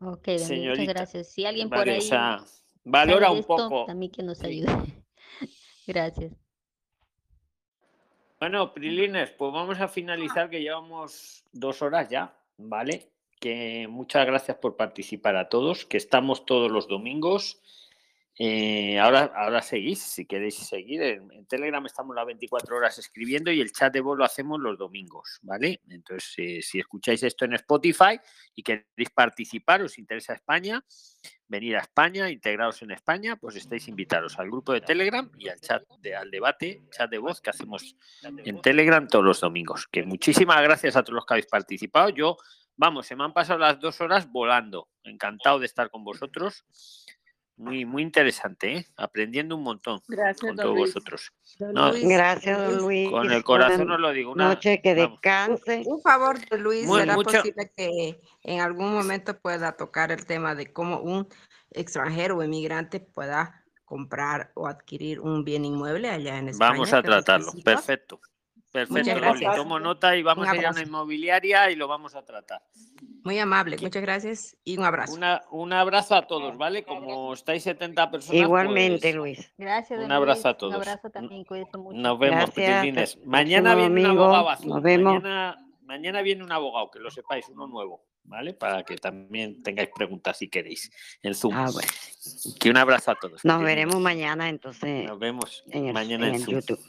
Ok, 0.00 0.28
muchas 0.38 0.86
gracias. 0.86 1.32
Si 1.32 1.44
alguien 1.44 1.68
por 1.68 1.78
Vale, 1.78 1.92
o 1.92 1.94
ahí 1.94 2.00
sea, 2.02 2.44
valora 2.84 3.30
un 3.30 3.42
poco. 3.42 3.86
también 3.86 4.12
que 4.12 4.22
nos 4.22 4.42
ayude. 4.44 4.68
Gracias. 5.86 6.32
Bueno, 8.38 8.74
Prilines, 8.74 9.30
pues 9.30 9.52
vamos 9.52 9.80
a 9.80 9.88
finalizar 9.88 10.50
que 10.50 10.60
llevamos 10.60 11.44
dos 11.52 11.80
horas 11.80 12.08
ya, 12.10 12.36
¿vale? 12.58 13.10
Que 13.40 13.86
muchas 13.88 14.26
gracias 14.26 14.58
por 14.58 14.76
participar 14.76 15.36
a 15.36 15.48
todos, 15.48 15.86
que 15.86 15.96
estamos 15.96 16.44
todos 16.44 16.70
los 16.70 16.86
domingos. 16.86 17.62
Eh, 18.38 18.98
ahora, 18.98 19.32
ahora 19.34 19.62
seguís, 19.62 20.02
si 20.02 20.26
queréis 20.26 20.56
seguir. 20.56 21.02
En, 21.02 21.46
Telegram 21.46 21.84
estamos 21.86 22.14
las 22.14 22.26
24 22.26 22.76
horas 22.76 22.98
escribiendo 22.98 23.50
y 23.50 23.60
el 23.60 23.72
chat 23.72 23.92
de 23.92 24.00
voz 24.00 24.18
lo 24.18 24.24
hacemos 24.24 24.60
los 24.60 24.76
domingos, 24.76 25.38
¿vale? 25.42 25.80
Entonces, 25.88 26.34
eh, 26.36 26.60
si 26.60 26.78
escucháis 26.78 27.22
esto 27.22 27.46
en 27.46 27.54
Spotify 27.54 28.20
y 28.54 28.62
queréis 28.62 29.10
participar, 29.14 29.82
os 29.82 29.96
interesa 29.96 30.34
España, 30.34 30.84
venir 31.48 31.76
a 31.76 31.80
España, 31.80 32.28
integraros 32.28 32.82
en 32.82 32.90
España, 32.90 33.36
pues 33.36 33.56
estáis 33.56 33.88
invitados 33.88 34.38
al 34.38 34.50
grupo 34.50 34.72
de 34.74 34.82
Telegram 34.82 35.30
y 35.38 35.48
al 35.48 35.60
chat 35.60 35.82
de, 36.00 36.14
al 36.14 36.30
debate, 36.30 36.82
chat 36.90 37.10
de 37.10 37.18
voz 37.18 37.40
que 37.40 37.50
hacemos 37.50 37.96
en 38.22 38.60
Telegram 38.60 39.06
todos 39.08 39.24
los 39.24 39.40
domingos. 39.40 39.86
Que 39.86 40.02
muchísimas 40.02 40.60
gracias 40.62 40.96
a 40.96 41.02
todos 41.02 41.14
los 41.14 41.24
que 41.24 41.34
habéis 41.34 41.46
participado. 41.46 42.10
Yo, 42.10 42.36
vamos, 42.76 43.06
se 43.06 43.16
me 43.16 43.24
han 43.24 43.32
pasado 43.32 43.60
las 43.60 43.80
dos 43.80 43.98
horas 44.02 44.30
volando. 44.30 44.88
Encantado 45.04 45.58
de 45.58 45.66
estar 45.66 45.88
con 45.90 46.04
vosotros. 46.04 46.66
Muy, 47.58 47.86
muy 47.86 48.02
interesante, 48.02 48.76
¿eh? 48.76 48.86
aprendiendo 48.96 49.56
un 49.56 49.62
montón 49.62 50.02
Gracias, 50.08 50.40
con 50.40 50.56
don 50.56 50.64
todos 50.64 50.76
Luis. 50.78 50.92
vosotros. 50.94 51.32
Don 51.58 51.72
No, 51.72 51.90
Gracias, 52.02 52.58
don 52.58 52.70
don 52.72 52.82
Luis. 52.82 53.10
con 53.10 53.32
el 53.32 53.42
corazón 53.44 53.90
os 53.90 53.98
lo 54.00 54.12
digo. 54.12 54.32
Una, 54.32 54.48
noche, 54.48 54.80
que 54.82 54.94
vamos, 54.94 55.12
descanse. 55.12 55.82
Un 55.86 56.00
favor 56.02 56.38
de 56.38 56.58
Luis, 56.58 56.86
Muy- 56.86 57.00
¿será 57.00 57.14
mucho- 57.14 57.38
posible 57.38 57.72
que 57.74 58.20
en 58.42 58.60
algún 58.60 58.92
momento 58.92 59.38
pueda 59.38 59.72
tocar 59.76 60.12
el 60.12 60.26
tema 60.26 60.54
de 60.54 60.70
cómo 60.70 61.00
un 61.00 61.26
extranjero 61.70 62.36
o 62.36 62.42
inmigrante 62.42 63.00
pueda 63.00 63.64
comprar 63.86 64.52
o 64.54 64.66
adquirir 64.66 65.20
un 65.20 65.42
bien 65.44 65.64
inmueble 65.64 66.10
allá 66.10 66.36
en 66.38 66.48
España? 66.50 66.72
vamos 66.72 66.92
a 66.92 67.00
¿Qué 67.00 67.06
tratarlo. 67.08 67.52
Perfecto. 67.64 68.20
Perfecto, 68.84 69.18
Loli. 69.20 69.46
Tomo 69.56 69.78
nota 69.80 70.16
y 70.16 70.22
vamos 70.22 70.46
Un 70.46 70.52
a 70.52 70.56
ir 70.56 70.66
a 70.66 70.70
una 70.70 70.82
inmobiliaria 70.82 71.70
y 71.70 71.76
lo 71.76 71.88
vamos 71.88 72.14
a 72.14 72.24
tratar. 72.24 72.62
Muy 73.24 73.38
amable, 73.38 73.76
muchas 73.80 74.02
gracias 74.02 74.56
y 74.64 74.76
un 74.78 74.84
abrazo. 74.84 75.14
Una- 75.14 75.42
un 75.50 75.72
abrazo 75.72 76.14
a 76.14 76.26
todos, 76.26 76.56
¿vale? 76.56 76.84
Como 76.84 77.32
estáis 77.34 77.62
70 77.64 78.10
personas. 78.10 78.40
Igualmente, 78.40 79.00
pues, 79.00 79.14
Luis. 79.16 79.52
Gracias, 79.58 80.04
Un 80.04 80.12
abrazo 80.12 80.48
a 80.48 80.52
Luis. 80.52 80.54
Un 80.54 80.58
todos. 80.58 80.74
abrazo 80.74 81.10
también, 81.10 81.44
cuídense 81.44 81.76
mucho. 81.76 81.98
Nos 81.98 82.18
vemos, 82.18 82.50
Mañana 83.24 83.74
viene 83.74 84.00
un 84.02 84.06
abogado 84.06 84.50
azul. 84.50 84.68
Nos 84.68 84.82
vemos. 84.82 85.14
Mañana, 85.22 85.56
mañana 85.82 86.22
viene 86.22 86.44
un 86.44 86.52
abogado, 86.52 86.90
que 86.90 87.00
lo 87.00 87.10
sepáis, 87.10 87.48
uno 87.48 87.66
nuevo, 87.66 88.04
¿vale? 88.22 88.54
Para 88.54 88.84
que 88.84 88.96
también 88.96 89.60
tengáis 89.62 89.88
preguntas 89.94 90.38
si 90.38 90.48
queréis 90.48 90.90
en 91.22 91.34
Zoom. 91.34 91.52
Ah, 91.54 91.68
bueno. 91.72 91.88
Que 92.60 92.70
un 92.70 92.76
abrazo 92.76 93.10
a 93.10 93.14
todos. 93.16 93.44
Nos 93.44 93.60
veremos 93.62 93.96
mañana 94.00 94.48
entonces 94.48 95.04
Nos 95.08 95.18
vemos 95.18 95.64
en 95.70 95.86
el, 95.86 95.92
mañana 95.94 96.28
en 96.28 96.38
Zoom. 96.40 96.54
YouTube. 96.60 96.80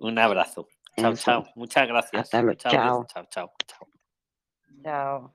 Un 0.00 0.18
abrazo. 0.18 0.66
Chao, 0.96 1.14
chao. 1.14 1.44
Muchas 1.56 1.88
gracias. 1.88 2.22
Hasta 2.22 2.42
luego. 2.42 2.58
Chao, 2.58 2.72
Chao. 2.72 3.06
chao, 3.06 3.24
chao. 3.30 3.52
chao. 3.66 3.88
Chao. 4.82 5.34